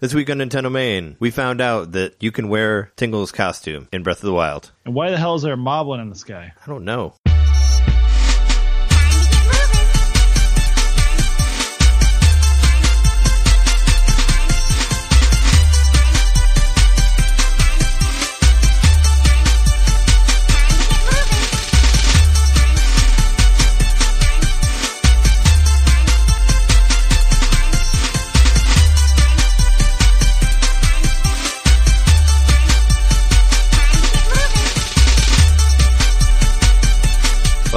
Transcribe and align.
This 0.00 0.14
week 0.14 0.30
on 0.30 0.38
Nintendo 0.38 0.72
Main, 0.72 1.16
we 1.20 1.30
found 1.30 1.60
out 1.60 1.92
that 1.92 2.14
you 2.20 2.32
can 2.32 2.48
wear 2.48 2.90
Tingle's 2.96 3.32
costume 3.32 3.86
in 3.92 4.02
Breath 4.02 4.20
of 4.20 4.24
the 4.24 4.32
Wild. 4.32 4.72
And 4.86 4.94
why 4.94 5.10
the 5.10 5.18
hell 5.18 5.34
is 5.34 5.42
there 5.42 5.52
a 5.52 5.58
moblin 5.58 6.00
in 6.00 6.08
the 6.08 6.14
sky? 6.14 6.54
I 6.64 6.66
don't 6.70 6.86
know. 6.86 7.16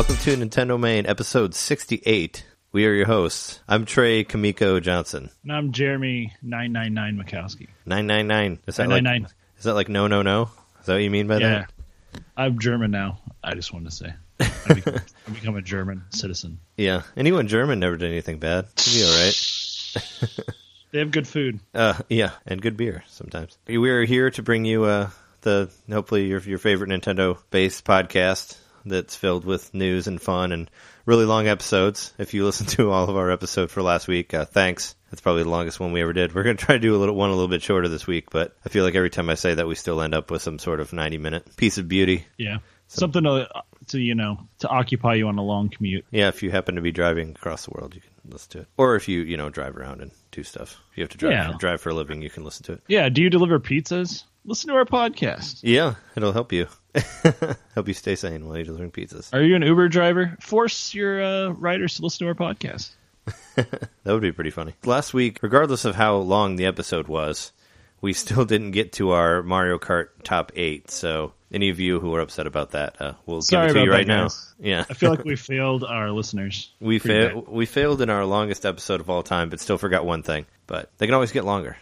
Welcome 0.04 0.18
to 0.18 0.36
Nintendo 0.36 0.78
Main, 0.78 1.06
episode 1.06 1.56
68. 1.56 2.46
We 2.74 2.86
are 2.86 2.92
your 2.94 3.06
hosts. 3.06 3.62
I'm 3.70 3.86
Trey 3.86 4.26
Kamiko 4.26 4.82
Johnson. 4.82 5.30
And 5.44 5.52
I'm 5.54 5.72
Jeremy 5.72 6.34
nine 6.42 6.74
nine 6.74 6.94
nine 6.94 7.16
Mikowski. 7.16 7.70
999. 7.86 8.60
Is 8.68 8.76
that 8.76 8.90
like 8.90 9.02
999. 9.02 9.32
Is 9.58 9.64
that 9.64 9.76
like 9.76 9.88
no 9.88 10.08
no 10.08 10.22
no? 10.22 10.50
Is 10.82 10.88
that 10.88 10.94
what 10.96 11.04
you 11.04 11.10
mean 11.10 11.28
by 11.28 11.38
Yeah, 11.38 11.66
that? 12.12 12.22
I'm 12.36 12.60
German 12.60 12.92
now. 12.92 13.20
I 13.42 13.54
just 13.54 13.72
wanted 13.72 13.92
to 13.92 13.96
say 13.96 14.14
I 14.42 14.52
become, 14.74 14.96
I 15.26 15.32
become 15.32 15.56
a 15.56 15.62
German 15.62 16.04
citizen. 16.10 16.60
Yeah. 16.76 17.04
Anyone 17.16 17.48
German 17.48 17.80
never 17.80 17.96
did 17.96 18.12
anything 18.12 18.40
bad. 18.40 18.66
It'll 18.78 18.94
be 18.94 19.06
all 19.06 20.36
right. 20.36 20.46
They 20.92 21.00
have 21.00 21.10
good 21.12 21.28
food. 21.28 21.60
Uh, 21.74 21.96
yeah, 22.08 22.32
and 22.46 22.62
good 22.62 22.78
beer 22.78 23.04
sometimes. 23.08 23.58
We 23.66 23.90
are 23.90 24.04
here 24.06 24.30
to 24.32 24.44
bring 24.44 24.64
you 24.66 24.84
uh, 24.84 25.10
the 25.42 25.72
hopefully 25.90 26.28
your 26.28 26.40
your 26.42 26.60
favorite 26.60 26.90
Nintendo 26.92 27.38
based 27.50 27.84
podcast 27.84 28.58
that's 28.86 29.16
filled 29.16 29.46
with 29.46 29.74
news 29.74 30.08
and 30.08 30.22
fun 30.22 30.52
and 30.52 30.70
really 31.06 31.26
long 31.26 31.48
episodes. 31.48 32.14
If 32.18 32.34
you 32.34 32.46
listen 32.46 32.66
to 32.78 32.92
all 32.92 33.10
of 33.10 33.16
our 33.18 33.32
episode 33.32 33.72
for 33.72 33.82
last 33.82 34.08
week, 34.08 34.34
uh, 34.34 34.46
thanks. 34.46 34.96
That's 35.12 35.22
probably 35.22 35.44
the 35.44 35.50
longest 35.50 35.80
one 35.80 35.92
we 35.92 36.02
ever 36.02 36.14
did. 36.14 36.34
We're 36.34 36.44
going 36.44 36.58
to 36.58 36.66
try 36.66 36.76
to 36.76 36.80
do 36.82 36.96
a 36.96 36.98
little 36.98 37.16
one 37.16 37.30
a 37.30 37.34
little 37.34 37.48
bit 37.48 37.62
shorter 37.62 37.88
this 37.88 38.08
week, 38.08 38.32
but 38.32 38.56
I 38.66 38.70
feel 38.70 38.84
like 38.84 38.96
every 38.96 39.12
time 39.12 39.30
I 39.30 39.36
say 39.36 39.54
that, 39.54 39.68
we 39.68 39.76
still 39.76 40.02
end 40.02 40.16
up 40.16 40.32
with 40.32 40.42
some 40.42 40.58
sort 40.58 40.80
of 40.80 40.92
ninety 40.92 41.20
minute 41.20 41.56
piece 41.56 41.78
of 41.78 41.88
beauty. 41.88 42.26
Yeah, 42.38 42.58
something 42.88 43.24
to 43.24 43.48
to 43.90 44.00
you 44.00 44.16
know 44.16 44.40
to 44.60 44.68
occupy 44.70 45.14
you 45.16 45.28
on 45.28 45.38
a 45.38 45.44
long 45.44 45.70
commute. 45.70 46.06
Yeah, 46.10 46.30
if 46.30 46.42
you 46.42 46.50
happen 46.50 46.76
to 46.76 46.82
be 46.82 46.92
driving 46.92 47.30
across 47.30 47.66
the 47.66 47.72
world, 47.76 47.94
you 47.94 48.02
can 48.02 48.32
listen 48.32 48.50
to 48.54 48.60
it. 48.62 48.68
Or 48.76 48.96
if 48.96 49.08
you 49.08 49.22
you 49.22 49.38
know 49.38 49.52
drive 49.52 49.78
around 49.78 50.02
and 50.02 50.10
do 50.32 50.42
stuff, 50.42 50.80
if 50.92 50.98
you 50.98 51.04
have 51.04 51.12
to 51.12 51.18
drive 51.20 51.32
Yeah. 51.34 51.54
drive 51.60 51.80
for 51.80 51.90
a 51.90 51.94
living, 51.94 52.24
you 52.24 52.32
can 52.32 52.44
listen 52.44 52.64
to 52.66 52.72
it. 52.74 52.82
Yeah. 52.88 53.10
Do 53.10 53.22
you 53.22 53.30
deliver 53.30 53.60
pizzas? 53.60 54.24
Listen 54.46 54.70
to 54.70 54.76
our 54.76 54.86
podcast. 54.86 55.60
Yeah, 55.64 55.96
it'll 56.16 56.34
help 56.34 56.52
you. 56.52 56.68
help 57.76 57.88
you 57.88 57.94
stay 57.94 58.16
sane 58.16 58.46
while 58.46 58.58
you're 58.58 58.66
delivering 58.66 58.92
pizzas. 58.92 59.34
Are 59.34 59.42
you 59.42 59.56
an 59.56 59.62
Uber 59.64 59.88
driver? 59.90 60.36
Force 60.42 60.94
your 60.94 61.24
uh, 61.24 61.50
riders 61.50 61.96
to 61.96 62.02
listen 62.04 62.28
to 62.28 62.28
our 62.28 62.36
podcast. 62.56 62.92
That 63.56 64.12
would 64.12 64.22
be 64.22 64.32
pretty 64.34 64.50
funny. 64.50 64.74
Last 64.84 65.14
week, 65.14 65.40
regardless 65.42 65.86
of 65.86 65.96
how 65.96 66.16
long 66.18 66.58
the 66.58 66.66
episode 66.66 67.08
was, 67.08 67.54
we 68.02 68.12
still 68.24 68.44
didn't 68.44 68.72
get 68.72 68.92
to 68.94 69.12
our 69.12 69.42
Mario 69.44 69.78
Kart 69.78 70.08
top 70.24 70.52
eight. 70.56 70.92
So, 70.92 71.32
any 71.52 71.70
of 71.70 71.80
you 71.80 72.00
who 72.02 72.14
are 72.16 72.20
upset 72.20 72.48
about 72.48 72.72
that, 72.72 73.00
uh, 73.00 73.14
we'll 73.26 73.42
Sorry 73.42 73.68
give 73.68 73.76
it 73.78 73.80
to 73.80 73.86
you 73.86 73.92
right 73.92 74.08
now. 74.08 74.24
guys. 74.24 74.54
Yeah, 74.60 74.84
I 74.90 74.94
feel 74.94 75.12
like 75.12 75.24
we 75.24 75.36
failed 75.38 75.84
our 75.86 76.10
listeners. 76.12 76.74
we 76.82 77.00
failed. 77.00 77.48
We 77.48 77.66
failed 77.66 78.02
in 78.02 78.10
our 78.10 78.26
longest 78.26 78.66
episode 78.66 79.00
of 79.00 79.10
all 79.10 79.24
time, 79.24 79.50
but 79.50 79.62
still 79.62 79.78
forgot 79.78 80.04
one 80.06 80.24
thing. 80.24 80.46
But 80.68 80.90
they 80.98 81.06
can 81.06 81.14
always 81.14 81.32
get 81.32 81.46
longer. 81.46 81.78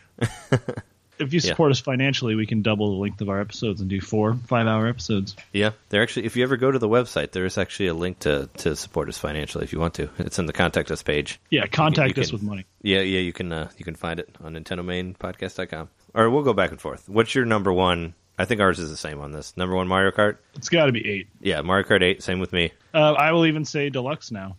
If 1.21 1.33
you 1.33 1.39
support 1.39 1.71
us 1.71 1.79
financially, 1.79 2.35
we 2.35 2.45
can 2.45 2.61
double 2.61 2.91
the 2.95 3.01
length 3.01 3.21
of 3.21 3.29
our 3.29 3.39
episodes 3.39 3.81
and 3.81 3.89
do 3.89 4.01
four 4.01 4.33
five 4.47 4.67
hour 4.67 4.87
episodes. 4.87 5.35
Yeah, 5.53 5.71
they're 5.89 6.01
actually. 6.01 6.25
If 6.25 6.35
you 6.35 6.43
ever 6.43 6.57
go 6.57 6.71
to 6.71 6.79
the 6.79 6.89
website, 6.89 7.31
there 7.31 7.45
is 7.45 7.57
actually 7.57 7.87
a 7.87 7.93
link 7.93 8.19
to 8.19 8.49
to 8.57 8.75
support 8.75 9.07
us 9.09 9.17
financially 9.17 9.63
if 9.63 9.71
you 9.73 9.79
want 9.79 9.93
to. 9.95 10.09
It's 10.17 10.39
in 10.39 10.45
the 10.47 10.53
contact 10.53 10.91
us 10.91 11.03
page. 11.03 11.39
Yeah, 11.49 11.65
contact 11.67 12.17
you 12.17 12.21
us 12.21 12.29
can- 12.29 12.35
with 12.39 12.43
money. 12.43 12.65
Yeah, 12.81 13.01
yeah, 13.01 13.19
you 13.19 13.33
can 13.33 13.51
uh, 13.53 13.69
you 13.77 13.85
can 13.85 13.95
find 13.95 14.19
it 14.19 14.29
on 14.43 14.53
NintendoMainPodcast.com. 14.55 15.89
Or 16.13 16.29
we'll 16.29 16.43
go 16.43 16.53
back 16.53 16.71
and 16.71 16.81
forth. 16.81 17.07
What's 17.07 17.33
your 17.35 17.45
number 17.45 17.71
one? 17.71 18.15
I 18.37 18.45
think 18.45 18.59
ours 18.59 18.79
is 18.79 18.89
the 18.89 18.97
same 18.97 19.21
on 19.21 19.31
this. 19.31 19.55
Number 19.55 19.75
one 19.75 19.87
Mario 19.87 20.11
Kart. 20.11 20.37
It's 20.55 20.69
got 20.69 20.85
to 20.87 20.91
be 20.91 21.07
eight. 21.07 21.27
Yeah, 21.41 21.61
Mario 21.61 21.87
Kart 21.87 22.01
Eight. 22.01 22.23
Same 22.23 22.39
with 22.39 22.51
me. 22.51 22.71
Uh, 22.93 23.13
I 23.13 23.31
will 23.33 23.45
even 23.45 23.65
say 23.65 23.89
deluxe 23.89 24.31
now, 24.31 24.57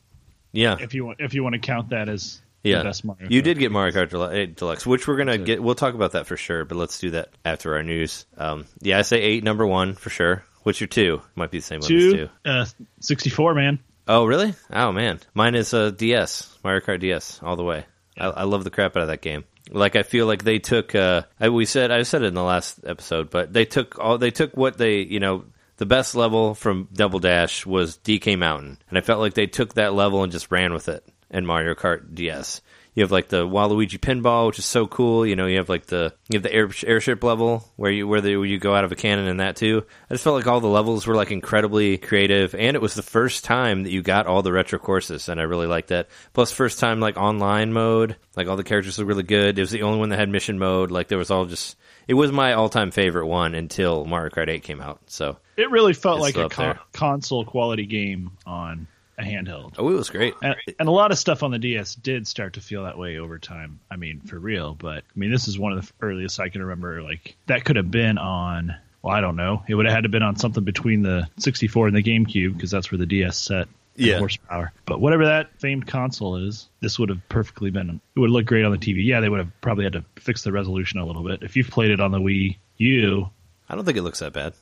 Yeah, 0.52 0.76
if 0.80 0.94
you 0.94 1.04
want, 1.04 1.20
if 1.20 1.34
you 1.34 1.42
want 1.42 1.54
to 1.54 1.58
count 1.58 1.90
that 1.90 2.08
as 2.08 2.40
yeah. 2.62 2.78
the 2.78 2.84
best 2.84 3.04
Mario. 3.04 3.28
You 3.28 3.42
did 3.42 3.58
get 3.58 3.72
Mario 3.72 3.92
Kart 3.92 4.10
Del- 4.10 4.54
Deluxe, 4.54 4.86
which 4.86 5.06
we're 5.06 5.16
gonna 5.16 5.38
get. 5.38 5.62
We'll 5.62 5.74
talk 5.74 5.94
about 5.94 6.12
that 6.12 6.26
for 6.26 6.36
sure. 6.36 6.64
But 6.64 6.76
let's 6.76 6.98
do 6.98 7.10
that 7.10 7.30
after 7.44 7.74
our 7.74 7.82
news. 7.82 8.26
Um, 8.36 8.66
yeah, 8.80 8.98
I 8.98 9.02
say 9.02 9.20
eight, 9.20 9.44
number 9.44 9.66
one 9.66 9.94
for 9.94 10.10
sure. 10.10 10.44
What's 10.62 10.80
your 10.80 10.88
two? 10.88 11.22
Might 11.34 11.50
be 11.50 11.58
the 11.58 11.64
same 11.64 11.80
one 11.80 11.84
as 11.84 11.88
two, 11.88 12.12
two. 12.12 12.28
uh, 12.44 12.66
sixty-four, 13.00 13.54
man. 13.54 13.80
Oh, 14.06 14.24
really? 14.24 14.54
Oh 14.72 14.92
man, 14.92 15.20
mine 15.34 15.54
is 15.54 15.72
a 15.74 15.92
DS, 15.92 16.56
Mario 16.64 16.80
Kart 16.80 17.00
DS, 17.00 17.40
all 17.42 17.56
the 17.56 17.64
way. 17.64 17.84
I, 18.18 18.26
I 18.26 18.42
love 18.44 18.64
the 18.64 18.70
crap 18.70 18.96
out 18.96 19.02
of 19.02 19.08
that 19.08 19.22
game. 19.22 19.44
Like 19.70 19.96
I 19.96 20.02
feel 20.02 20.26
like 20.26 20.44
they 20.44 20.58
took. 20.58 20.94
Uh, 20.94 21.22
I, 21.40 21.48
we 21.48 21.64
said 21.64 21.90
I 21.90 22.02
said 22.02 22.22
it 22.22 22.26
in 22.26 22.34
the 22.34 22.42
last 22.42 22.80
episode, 22.84 23.30
but 23.30 23.52
they 23.52 23.64
took 23.64 23.98
all. 23.98 24.18
They 24.18 24.30
took 24.30 24.56
what 24.56 24.78
they 24.78 24.98
you 25.00 25.20
know. 25.20 25.44
The 25.78 25.86
best 25.86 26.14
level 26.14 26.54
from 26.54 26.88
Double 26.92 27.18
Dash 27.18 27.66
was 27.66 27.96
DK 27.98 28.38
Mountain, 28.38 28.78
and 28.88 28.98
I 28.98 29.00
felt 29.00 29.18
like 29.18 29.34
they 29.34 29.46
took 29.48 29.74
that 29.74 29.94
level 29.94 30.22
and 30.22 30.30
just 30.30 30.52
ran 30.52 30.72
with 30.72 30.88
it 30.88 31.04
in 31.32 31.46
Mario 31.46 31.74
Kart 31.74 32.14
DS. 32.14 32.60
You 32.94 33.02
have 33.02 33.10
like 33.10 33.28
the 33.28 33.48
Waluigi 33.48 33.98
pinball, 33.98 34.48
which 34.48 34.58
is 34.58 34.66
so 34.66 34.86
cool. 34.86 35.26
You 35.26 35.34
know, 35.34 35.46
you 35.46 35.56
have 35.56 35.70
like 35.70 35.86
the 35.86 36.12
you 36.28 36.36
have 36.36 36.42
the 36.42 36.52
air, 36.52 36.68
airship 36.86 37.24
level 37.24 37.64
where 37.76 37.90
you 37.90 38.06
where, 38.06 38.20
the, 38.20 38.36
where 38.36 38.44
you 38.44 38.58
go 38.58 38.74
out 38.74 38.84
of 38.84 38.92
a 38.92 38.96
cannon 38.96 39.28
and 39.28 39.40
that 39.40 39.56
too. 39.56 39.86
I 40.10 40.14
just 40.14 40.24
felt 40.24 40.36
like 40.36 40.46
all 40.46 40.60
the 40.60 40.66
levels 40.68 41.06
were 41.06 41.14
like 41.14 41.30
incredibly 41.30 41.96
creative, 41.96 42.54
and 42.54 42.76
it 42.76 42.82
was 42.82 42.92
the 42.92 43.02
first 43.02 43.44
time 43.44 43.84
that 43.84 43.90
you 43.92 44.02
got 44.02 44.26
all 44.26 44.42
the 44.42 44.52
retro 44.52 44.78
courses, 44.78 45.30
and 45.30 45.40
I 45.40 45.44
really 45.44 45.66
liked 45.66 45.88
that. 45.88 46.08
Plus, 46.34 46.52
first 46.52 46.80
time 46.80 47.00
like 47.00 47.16
online 47.16 47.72
mode, 47.72 48.16
like 48.36 48.46
all 48.46 48.56
the 48.56 48.62
characters 48.64 48.98
were 48.98 49.06
really 49.06 49.22
good. 49.22 49.58
It 49.58 49.62
was 49.62 49.70
the 49.70 49.82
only 49.82 49.98
one 49.98 50.10
that 50.10 50.18
had 50.18 50.28
mission 50.28 50.58
mode. 50.58 50.90
Like 50.90 51.08
there 51.08 51.18
was 51.18 51.30
all 51.30 51.46
just. 51.46 51.76
It 52.08 52.14
was 52.14 52.32
my 52.32 52.54
all-time 52.54 52.90
favorite 52.90 53.28
one 53.28 53.54
until 53.54 54.04
Mario 54.04 54.30
Kart 54.30 54.48
8 54.48 54.64
came 54.64 54.80
out. 54.80 55.02
So, 55.06 55.38
It 55.56 55.70
really 55.70 55.92
felt 55.94 56.18
like 56.18 56.36
a 56.36 56.48
con- 56.48 56.80
console 56.92 57.44
quality 57.44 57.86
game 57.86 58.32
on 58.44 58.88
a 59.22 59.24
handheld. 59.24 59.74
oh, 59.78 59.88
it 59.88 59.94
was 59.94 60.10
great. 60.10 60.34
And, 60.42 60.56
and 60.78 60.88
a 60.88 60.92
lot 60.92 61.10
of 61.12 61.18
stuff 61.18 61.42
on 61.42 61.50
the 61.50 61.58
DS 61.58 61.94
did 61.94 62.26
start 62.26 62.54
to 62.54 62.60
feel 62.60 62.84
that 62.84 62.98
way 62.98 63.18
over 63.18 63.38
time. 63.38 63.80
I 63.90 63.96
mean, 63.96 64.20
for 64.20 64.38
real. 64.38 64.74
But 64.74 64.98
I 64.98 65.18
mean, 65.18 65.30
this 65.30 65.48
is 65.48 65.58
one 65.58 65.72
of 65.72 65.84
the 65.86 65.92
earliest 66.00 66.40
I 66.40 66.48
can 66.48 66.62
remember. 66.62 67.02
Like 67.02 67.34
that 67.46 67.64
could 67.64 67.76
have 67.76 67.90
been 67.90 68.18
on. 68.18 68.74
Well, 69.02 69.14
I 69.14 69.20
don't 69.20 69.36
know. 69.36 69.62
It 69.68 69.74
would 69.74 69.86
have 69.86 69.94
had 69.94 70.02
to 70.04 70.08
been 70.08 70.22
on 70.22 70.36
something 70.36 70.62
between 70.64 71.02
the 71.02 71.28
64 71.38 71.88
and 71.88 71.96
the 71.96 72.02
GameCube 72.02 72.54
because 72.54 72.70
that's 72.70 72.92
where 72.92 72.98
the 72.98 73.06
DS 73.06 73.36
set 73.36 73.66
Yeah. 73.96 74.18
horsepower. 74.18 74.72
But 74.86 75.00
whatever 75.00 75.24
that 75.26 75.58
famed 75.58 75.86
console 75.88 76.36
is, 76.36 76.68
this 76.80 76.98
would 77.00 77.08
have 77.08 77.28
perfectly 77.28 77.70
been. 77.70 78.00
It 78.14 78.20
would 78.20 78.30
look 78.30 78.46
great 78.46 78.64
on 78.64 78.70
the 78.70 78.78
TV. 78.78 79.04
Yeah, 79.04 79.18
they 79.20 79.28
would 79.28 79.40
have 79.40 79.60
probably 79.60 79.84
had 79.84 79.94
to 79.94 80.04
fix 80.20 80.42
the 80.44 80.52
resolution 80.52 81.00
a 81.00 81.04
little 81.06 81.24
bit. 81.24 81.42
If 81.42 81.56
you've 81.56 81.68
played 81.68 81.90
it 81.90 82.00
on 82.00 82.12
the 82.12 82.20
Wii 82.20 82.58
U, 82.78 83.28
I 83.68 83.74
don't 83.74 83.84
think 83.84 83.96
it 83.98 84.02
looks 84.02 84.20
that 84.20 84.32
bad. 84.34 84.52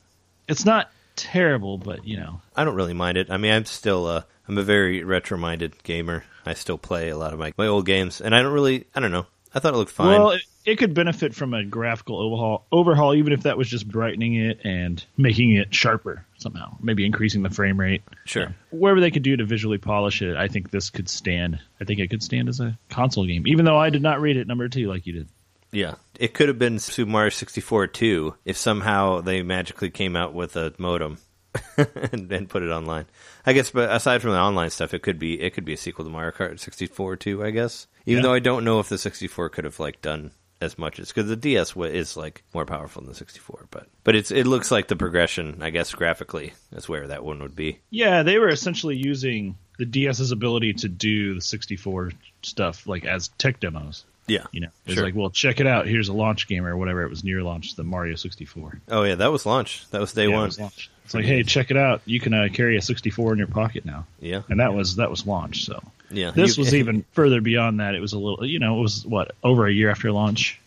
it's 0.47 0.65
not 0.65 0.89
terrible, 1.15 1.77
but 1.77 2.07
you 2.07 2.17
know, 2.17 2.41
I 2.55 2.63
don't 2.63 2.73
really 2.75 2.93
mind 2.95 3.17
it. 3.17 3.29
I 3.29 3.37
mean, 3.37 3.51
I'm 3.51 3.65
still 3.65 4.07
uh, 4.07 4.23
I'm 4.47 4.57
a 4.57 4.63
very 4.63 5.03
retro-minded 5.03 5.83
gamer. 5.83 6.23
I 6.45 6.53
still 6.53 6.77
play 6.77 7.09
a 7.09 7.17
lot 7.17 7.33
of 7.33 7.39
my 7.39 7.53
my 7.57 7.67
old 7.67 7.85
games, 7.85 8.21
and 8.21 8.35
I 8.35 8.41
don't 8.41 8.53
really 8.53 8.85
I 8.95 8.99
don't 8.99 9.11
know. 9.11 9.27
I 9.53 9.59
thought 9.59 9.73
it 9.73 9.77
looked 9.77 9.91
fine. 9.91 10.07
Well, 10.07 10.29
it, 10.31 10.43
it 10.65 10.77
could 10.77 10.93
benefit 10.93 11.35
from 11.35 11.53
a 11.53 11.63
graphical 11.63 12.19
overhaul, 12.19 12.65
overhaul, 12.71 13.13
even 13.13 13.33
if 13.33 13.43
that 13.43 13.57
was 13.57 13.69
just 13.69 13.87
brightening 13.87 14.35
it 14.35 14.61
and 14.63 15.03
making 15.17 15.55
it 15.55 15.73
sharper 15.73 16.25
somehow, 16.37 16.77
maybe 16.81 17.05
increasing 17.05 17.43
the 17.43 17.49
frame 17.49 17.79
rate. 17.79 18.01
sure. 18.25 18.55
Whatever 18.69 19.01
they 19.01 19.11
could 19.11 19.23
do 19.23 19.35
to 19.35 19.45
visually 19.45 19.77
polish 19.77 20.21
it, 20.21 20.37
I 20.37 20.47
think 20.47 20.71
this 20.71 20.89
could 20.89 21.09
stand. 21.09 21.59
I 21.81 21.83
think 21.83 21.99
it 21.99 22.09
could 22.09 22.23
stand 22.23 22.47
as 22.47 22.59
a 22.59 22.77
console 22.89 23.25
game, 23.25 23.45
even 23.47 23.65
though 23.65 23.77
I 23.77 23.89
did 23.89 24.01
not 24.01 24.21
rate 24.21 24.37
it 24.37 24.47
number 24.47 24.69
two 24.69 24.87
like 24.87 25.05
you 25.05 25.13
did. 25.13 25.27
Yeah, 25.71 25.95
it 26.19 26.33
could 26.33 26.49
have 26.49 26.59
been 26.59 26.79
Super 26.79 27.09
Mario 27.09 27.29
64 27.29 27.87
too 27.87 28.35
if 28.45 28.57
somehow 28.57 29.21
they 29.21 29.41
magically 29.41 29.89
came 29.89 30.15
out 30.15 30.33
with 30.33 30.55
a 30.55 30.73
modem 30.77 31.17
and 32.11 32.29
then 32.29 32.47
put 32.47 32.63
it 32.63 32.69
online. 32.71 33.05
I 33.45 33.53
guess, 33.53 33.71
but 33.71 33.91
aside 33.91 34.21
from 34.21 34.31
the 34.31 34.39
online 34.39 34.69
stuff, 34.69 34.93
it 34.93 35.01
could 35.01 35.19
be 35.19 35.41
it 35.41 35.53
could 35.53 35.65
be 35.65 35.73
a 35.73 35.77
sequel 35.77 36.05
to 36.05 36.11
Mario 36.11 36.31
Kart 36.31 36.59
64 36.59 37.15
too. 37.17 37.43
I 37.43 37.51
guess, 37.51 37.87
even 38.05 38.23
Yeah. 38.23 38.29
though 38.29 38.33
I 38.33 38.39
don't 38.39 38.63
know 38.63 38.79
if 38.79 38.89
the 38.89 38.97
64 38.97 39.49
could 39.49 39.65
have 39.65 39.79
like 39.79 40.01
done 40.01 40.31
as 40.61 40.77
much 40.77 40.99
as 40.99 41.07
because 41.09 41.27
the 41.27 41.35
DS 41.35 41.75
is 41.75 42.15
like 42.15 42.43
more 42.53 42.65
powerful 42.65 43.01
than 43.01 43.09
the 43.09 43.15
64, 43.17 43.67
but 43.71 43.87
but 44.03 44.15
it's 44.15 44.31
it 44.31 44.45
looks 44.47 44.71
like 44.71 44.87
the 44.87 44.95
progression. 44.95 45.61
I 45.61 45.71
guess 45.71 45.93
graphically 45.93 46.53
is 46.71 46.87
where 46.87 47.07
that 47.07 47.23
one 47.25 47.41
would 47.41 47.55
be. 47.55 47.79
Yeah, 47.89 48.23
they 48.23 48.37
were 48.37 48.49
essentially 48.49 48.95
using 48.95 49.55
the 49.77 49.85
DS's 49.85 50.31
ability 50.31 50.73
to 50.73 50.87
do 50.87 51.33
the 51.35 51.41
64 51.41 52.11
stuff 52.43 52.85
like 52.87 53.03
as 53.05 53.29
tech 53.39 53.59
demos. 53.59 54.05
Yeah. 54.27 54.45
You 54.51 54.61
know, 54.61 54.67
it's 54.85 54.93
Sure. 54.95 55.03
like, 55.03 55.15
well, 55.15 55.31
check 55.31 55.59
it 55.59 55.65
out. 55.67 55.87
Here's 55.87 56.07
a 56.07 56.13
launch 56.13 56.47
game 56.47 56.63
or 56.65 56.77
whatever. 56.77 57.01
It 57.03 57.09
was 57.09 57.23
near 57.23 57.41
launch, 57.41 57.75
the 57.75 57.83
Mario 57.83 58.15
64. 58.15 58.79
Oh 58.89 59.01
yeah, 59.03 59.15
that 59.15 59.31
was 59.31 59.45
launch. 59.47 59.89
That 59.89 59.99
was 59.99 60.13
day 60.13 60.27
Yeah, 60.29 60.35
one. 60.35 60.45
was 60.45 60.59
launch. 60.59 60.91
It's 61.11 61.15
like, 61.15 61.25
hey, 61.25 61.43
check 61.43 61.71
it 61.71 61.77
out. 61.77 62.01
You 62.05 62.19
can 62.19 62.33
uh, 62.33 62.47
carry 62.53 62.77
a 62.77 62.81
64 62.81 63.33
in 63.33 63.37
your 63.37 63.47
pocket 63.47 63.83
now, 63.85 64.05
Yeah, 64.19 64.43
and 64.49 64.59
that 64.61 64.73
was 64.73 64.95
that 64.95 65.09
was 65.09 65.27
launch. 65.27 65.65
So 65.65 65.81
yeah. 66.09 66.31
this 66.31 66.57
You- 66.57 66.63
was 66.63 66.73
even 66.81 67.03
further 67.11 67.41
beyond 67.41 67.79
that. 67.81 67.95
It 67.95 67.99
was 67.99 68.13
a 68.13 68.19
little, 68.19 68.45
you 68.45 68.59
know, 68.59 68.77
it 68.79 68.81
was 68.81 69.05
what 69.05 69.35
over 69.43 69.67
a 69.67 69.71
year 69.71 69.89
after 69.91 70.11
launch. 70.11 70.59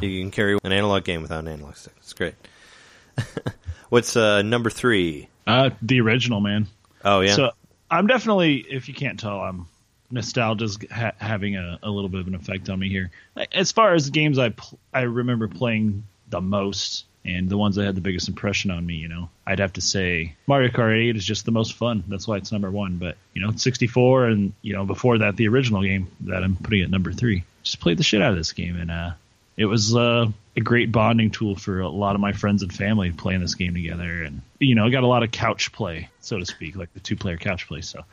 You 0.00 0.20
can 0.22 0.30
carry 0.30 0.56
an 0.62 0.72
analog 0.72 1.04
game 1.04 1.22
without 1.22 1.40
an 1.40 1.48
analog 1.48 1.74
stick. 1.76 1.94
It's 1.98 2.12
great. 2.12 2.34
What's 3.88 4.16
uh, 4.16 4.42
number 4.42 4.70
three? 4.70 5.28
Uh, 5.46 5.70
the 5.82 6.00
original, 6.00 6.40
man. 6.40 6.66
Oh 7.04 7.20
yeah, 7.20 7.34
So 7.34 7.52
I'm 7.90 8.06
definitely, 8.06 8.56
if 8.58 8.88
you 8.88 8.94
can't 8.94 9.18
tell, 9.18 9.40
I'm 9.40 9.66
nostalgia's 10.10 10.78
ha- 10.90 11.12
having 11.18 11.56
a, 11.56 11.78
a 11.82 11.90
little 11.90 12.08
bit 12.10 12.20
of 12.20 12.26
an 12.26 12.34
effect 12.34 12.68
on 12.68 12.78
me 12.78 12.88
here. 12.88 13.10
As 13.52 13.72
far 13.72 13.94
as 13.94 14.10
games 14.10 14.38
I 14.38 14.50
pl- 14.50 14.78
I 14.92 15.02
remember 15.02 15.48
playing 15.48 16.04
the 16.28 16.40
most 16.40 17.04
and 17.28 17.50
the 17.50 17.58
ones 17.58 17.76
that 17.76 17.84
had 17.84 17.94
the 17.94 18.00
biggest 18.00 18.26
impression 18.28 18.70
on 18.70 18.84
me, 18.84 18.94
you 18.94 19.08
know, 19.08 19.28
I'd 19.46 19.58
have 19.58 19.74
to 19.74 19.82
say 19.82 20.34
Mario 20.46 20.70
Kart 20.70 20.96
8 20.96 21.14
is 21.14 21.24
just 21.24 21.44
the 21.44 21.50
most 21.50 21.74
fun. 21.74 22.02
That's 22.08 22.26
why 22.26 22.38
it's 22.38 22.50
number 22.50 22.70
one. 22.70 22.96
But 22.96 23.16
you 23.34 23.42
know, 23.42 23.52
64 23.54 24.26
and 24.26 24.52
you 24.62 24.72
know 24.72 24.86
before 24.86 25.18
that 25.18 25.36
the 25.36 25.48
original 25.48 25.82
game 25.82 26.10
that 26.20 26.42
I'm 26.42 26.56
putting 26.56 26.82
at 26.82 26.90
number 26.90 27.12
three. 27.12 27.44
Just 27.62 27.80
played 27.80 27.98
the 27.98 28.02
shit 28.02 28.22
out 28.22 28.30
of 28.30 28.38
this 28.38 28.52
game 28.52 28.80
and 28.80 28.90
uh, 28.90 29.10
it 29.58 29.66
was 29.66 29.94
uh, 29.94 30.26
a 30.56 30.60
great 30.60 30.90
bonding 30.90 31.30
tool 31.30 31.54
for 31.54 31.80
a 31.80 31.88
lot 31.88 32.14
of 32.14 32.20
my 32.20 32.32
friends 32.32 32.62
and 32.62 32.72
family 32.72 33.12
playing 33.12 33.40
this 33.40 33.56
game 33.56 33.74
together 33.74 34.22
and 34.22 34.40
you 34.58 34.74
know, 34.74 34.86
I 34.86 34.90
got 34.90 35.02
a 35.02 35.08
lot 35.08 35.22
of 35.22 35.30
couch 35.30 35.70
play, 35.72 36.08
so 36.20 36.38
to 36.38 36.46
speak, 36.46 36.76
like 36.76 36.92
the 36.94 37.00
two 37.00 37.16
player 37.16 37.36
couch 37.36 37.68
play. 37.68 37.82
So 37.82 38.04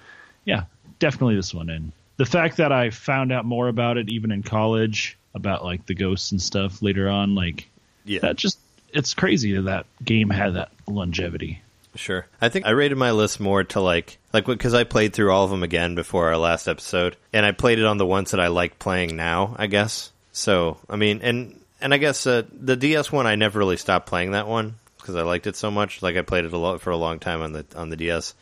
yeah, 0.44 0.65
definitely 1.00 1.35
this 1.35 1.53
one. 1.53 1.69
And 1.69 1.94
the 2.18 2.25
fact 2.25 2.57
that 2.57 2.73
I 2.73 2.89
found 2.89 3.31
out 3.31 3.45
more 3.45 3.69
about 3.69 3.97
it 3.97 4.09
even 4.09 4.31
in 4.33 4.44
college 4.44 5.18
about 5.33 5.63
like 5.63 5.85
the 5.85 5.95
ghosts 5.95 6.33
and 6.33 6.41
stuff 6.41 6.81
later 6.81 7.07
on, 7.07 7.33
like 7.33 7.69
yeah, 8.03 8.19
that 8.19 8.35
just 8.35 8.59
it's 8.95 9.13
crazy 9.13 9.53
that 9.53 9.63
that 9.63 9.86
game 10.03 10.30
had 10.30 10.56
that 10.56 10.71
longevity. 10.88 11.62
Sure. 11.95 12.25
I 12.42 12.50
think 12.50 12.65
I 12.65 12.71
rated 12.71 12.97
my 12.97 13.12
list 13.12 13.39
more 13.39 13.63
to 13.63 13.80
like 13.80 14.18
like 14.33 14.45
because 14.45 14.74
I 14.74 14.83
played 14.83 15.13
through 15.13 15.31
all 15.31 15.45
of 15.45 15.50
them 15.50 15.63
again 15.63 15.95
before 15.95 16.27
our 16.27 16.38
last 16.38 16.68
episode, 16.68 17.15
and 17.31 17.45
I 17.45 17.51
played 17.51 17.80
it 17.80 17.86
on 17.86 17.97
the 17.97 18.06
ones 18.06 18.31
that 18.31 18.39
I 18.39 18.47
like 18.47 18.80
playing 18.80 19.15
now. 19.15 19.56
I 19.57 19.68
guess. 19.68 20.12
So 20.31 20.77
I 20.89 20.97
mean, 20.97 21.21
and 21.21 21.59
and 21.80 21.94
I 21.94 21.97
guess 21.97 22.27
uh, 22.27 22.44
the 22.51 22.75
DS 22.75 23.12
one 23.12 23.27
I 23.27 23.36
never 23.36 23.59
really 23.59 23.77
stopped 23.77 24.07
playing 24.07 24.31
that 24.31 24.47
one 24.47 24.75
because 24.97 25.15
I 25.15 25.21
liked 25.21 25.47
it 25.47 25.56
so 25.56 25.71
much. 25.71 26.01
Like 26.01 26.18
I 26.18 26.21
played 26.21 26.45
it 26.45 26.53
a 26.53 26.57
lot 26.57 26.81
for 26.81 26.89
a 26.89 26.97
long 26.97 27.19
time 27.19 27.42
on 27.42 27.53
the 27.53 27.65
on 27.75 27.89
the 27.89 27.95
DS, 27.97 28.33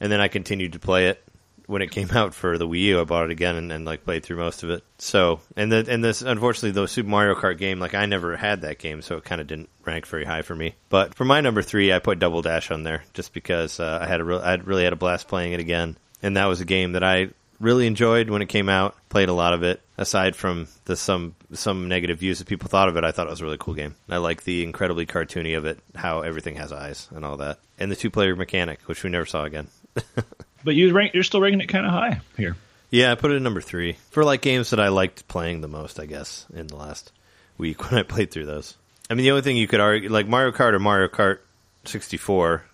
and 0.00 0.10
then 0.10 0.20
I 0.20 0.28
continued 0.28 0.72
to 0.72 0.78
play 0.78 1.08
it 1.08 1.22
when 1.66 1.82
it 1.82 1.90
came 1.90 2.10
out 2.12 2.34
for 2.34 2.58
the 2.58 2.66
Wii 2.66 2.80
U. 2.82 3.00
I 3.00 3.04
bought 3.04 3.24
it 3.24 3.30
again 3.30 3.56
and, 3.56 3.72
and 3.72 3.84
like 3.84 4.04
played 4.04 4.24
through 4.24 4.38
most 4.38 4.62
of 4.62 4.70
it. 4.70 4.84
So 4.98 5.40
and 5.56 5.70
the 5.70 5.86
and 5.88 6.02
this 6.02 6.22
unfortunately 6.22 6.70
the 6.80 6.86
Super 6.86 7.08
Mario 7.08 7.34
Kart 7.34 7.58
game 7.58 7.78
like 7.78 7.94
I 7.94 8.06
never 8.06 8.36
had 8.36 8.62
that 8.62 8.78
game, 8.78 9.02
so 9.02 9.16
it 9.16 9.24
kind 9.24 9.40
of 9.40 9.46
didn't 9.46 9.68
rank 9.84 10.06
very 10.06 10.24
high 10.24 10.42
for 10.42 10.54
me. 10.54 10.74
But 10.88 11.14
for 11.14 11.24
my 11.24 11.40
number 11.40 11.62
three, 11.62 11.92
I 11.92 11.98
put 11.98 12.18
Double 12.18 12.42
Dash 12.42 12.70
on 12.70 12.82
there 12.82 13.04
just 13.14 13.32
because 13.32 13.80
uh, 13.80 13.98
I 14.00 14.06
had 14.06 14.20
a 14.20 14.24
real 14.24 14.40
I 14.40 14.54
really 14.54 14.84
had 14.84 14.92
a 14.92 14.96
blast 14.96 15.28
playing 15.28 15.52
it 15.52 15.60
again, 15.60 15.96
and 16.22 16.36
that 16.36 16.46
was 16.46 16.60
a 16.60 16.66
game 16.66 16.92
that 16.92 17.04
I 17.04 17.30
really 17.60 17.86
enjoyed 17.86 18.30
when 18.30 18.42
it 18.42 18.48
came 18.48 18.68
out. 18.68 18.96
Played 19.08 19.28
a 19.28 19.34
lot 19.34 19.54
of 19.54 19.62
it. 19.62 19.80
Aside 19.98 20.36
from 20.36 20.68
the 20.84 20.96
some 20.96 21.34
some 21.52 21.88
negative 21.88 22.18
views 22.18 22.38
that 22.38 22.48
people 22.48 22.68
thought 22.68 22.88
of 22.88 22.96
it, 22.96 23.04
I 23.04 23.12
thought 23.12 23.26
it 23.26 23.30
was 23.30 23.40
a 23.40 23.44
really 23.44 23.58
cool 23.58 23.74
game. 23.74 23.94
I 24.08 24.18
like 24.18 24.44
the 24.44 24.62
incredibly 24.62 25.06
cartoony 25.06 25.56
of 25.56 25.64
it, 25.64 25.78
how 25.94 26.20
everything 26.20 26.56
has 26.56 26.72
eyes 26.72 27.08
and 27.14 27.24
all 27.24 27.38
that, 27.38 27.58
and 27.78 27.90
the 27.90 27.96
two 27.96 28.10
player 28.10 28.36
mechanic, 28.36 28.82
which 28.82 29.02
we 29.02 29.10
never 29.10 29.26
saw 29.26 29.44
again. 29.44 29.68
But 30.66 30.74
you 30.74 30.92
rank, 30.92 31.14
you're 31.14 31.22
still 31.22 31.40
ranking 31.40 31.60
it 31.60 31.68
kind 31.68 31.86
of 31.86 31.92
high 31.92 32.20
here. 32.36 32.56
Yeah, 32.90 33.12
I 33.12 33.14
put 33.14 33.30
it 33.30 33.36
at 33.36 33.42
number 33.42 33.60
three 33.60 33.92
for 34.10 34.24
like 34.24 34.42
games 34.42 34.70
that 34.70 34.80
I 34.80 34.88
liked 34.88 35.28
playing 35.28 35.60
the 35.60 35.68
most. 35.68 36.00
I 36.00 36.06
guess 36.06 36.44
in 36.52 36.66
the 36.66 36.74
last 36.74 37.12
week 37.56 37.84
when 37.88 38.00
I 38.00 38.02
played 38.02 38.32
through 38.32 38.46
those. 38.46 38.76
I 39.08 39.14
mean, 39.14 39.22
the 39.22 39.30
only 39.30 39.42
thing 39.42 39.56
you 39.56 39.68
could 39.68 39.78
argue, 39.78 40.08
like 40.08 40.26
Mario 40.26 40.50
Kart 40.50 40.72
or 40.72 40.80
Mario 40.80 41.06
Kart 41.06 41.38
64, 41.84 42.64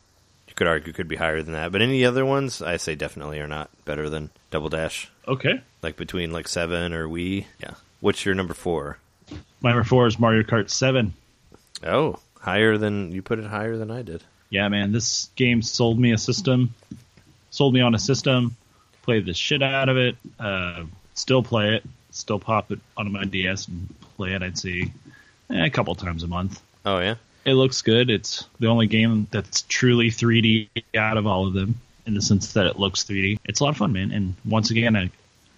you 0.49 0.55
could 0.55 0.67
argue 0.67 0.95
could 0.95 1.07
be 1.07 1.17
higher 1.17 1.43
than 1.43 1.53
that. 1.53 1.71
But 1.71 1.83
any 1.83 2.07
other 2.07 2.25
ones, 2.25 2.63
I 2.63 2.79
say 2.79 2.95
definitely 2.95 3.41
are 3.41 3.47
not 3.47 3.69
better 3.85 4.09
than 4.09 4.31
Double 4.51 4.71
Dash. 4.71 5.11
Okay. 5.29 5.61
Like 5.83 5.97
between 5.97 6.33
like 6.33 6.49
seven 6.49 6.95
or 6.95 7.07
Wii. 7.07 7.45
Yeah. 7.61 7.75
What's 8.01 8.25
your 8.25 8.35
number 8.35 8.55
four? 8.55 8.97
My 9.61 9.71
number 9.73 9.85
four 9.85 10.07
is 10.07 10.19
Mario 10.19 10.45
Kart 10.45 10.71
7. 10.71 11.13
Oh, 11.85 12.19
higher 12.41 12.79
than 12.79 13.13
you 13.13 13.21
put 13.21 13.39
it 13.39 13.45
higher 13.45 13.77
than 13.77 13.91
I 13.91 14.01
did. 14.01 14.25
Yeah, 14.49 14.69
man, 14.69 14.93
this 14.93 15.29
game 15.37 15.61
sold 15.61 15.99
me 15.99 16.13
a 16.13 16.19
system. 16.19 16.75
Sold 17.53 17.75
me 17.75 17.83
on 17.83 17.95
a 17.95 17.99
system. 17.99 18.57
Played 19.03 19.27
the 19.27 19.35
shit 19.35 19.63
out 19.63 19.89
of 19.89 19.99
it. 19.99 20.17
Uh, 20.41 20.85
still 21.15 21.43
play 21.43 21.77
it. 21.77 21.85
Still 22.11 22.39
pop 22.39 22.73
it 22.73 22.81
onto 22.97 23.11
my 23.11 23.25
DS 23.25 23.69
and 23.69 23.95
play 24.17 24.33
it. 24.33 24.43
I'd 24.43 24.59
say 24.59 24.91
eh, 25.51 25.67
a 25.67 25.71
couple 25.71 25.95
times 25.95 26.23
a 26.23 26.29
month. 26.29 26.61
Oh 26.85 26.99
yeah. 26.99 27.17
It 27.45 27.55
looks 27.55 27.83
good. 27.83 28.11
It's 28.11 28.47
the 28.59 28.69
only 28.69 28.87
game 28.87 29.27
that's 29.31 29.63
truly 29.63 30.11
3D 30.11 30.69
out 30.97 31.17
of 31.17 31.27
all 31.27 31.47
of 31.47 31.53
them, 31.53 31.81
in 32.07 32.15
the 32.15 32.23
sense 32.23 32.55
that 32.55 32.67
it 32.67 32.79
looks 32.79 33.05
3D. 33.05 33.39
It's 33.45 33.61
a 33.61 33.65
lot 33.65 33.71
of 33.71 33.77
fun, 33.77 33.93
man. 33.93 34.13
And 34.13 34.35
once 34.45 34.71
again, 34.71 34.97
I, 34.97 35.11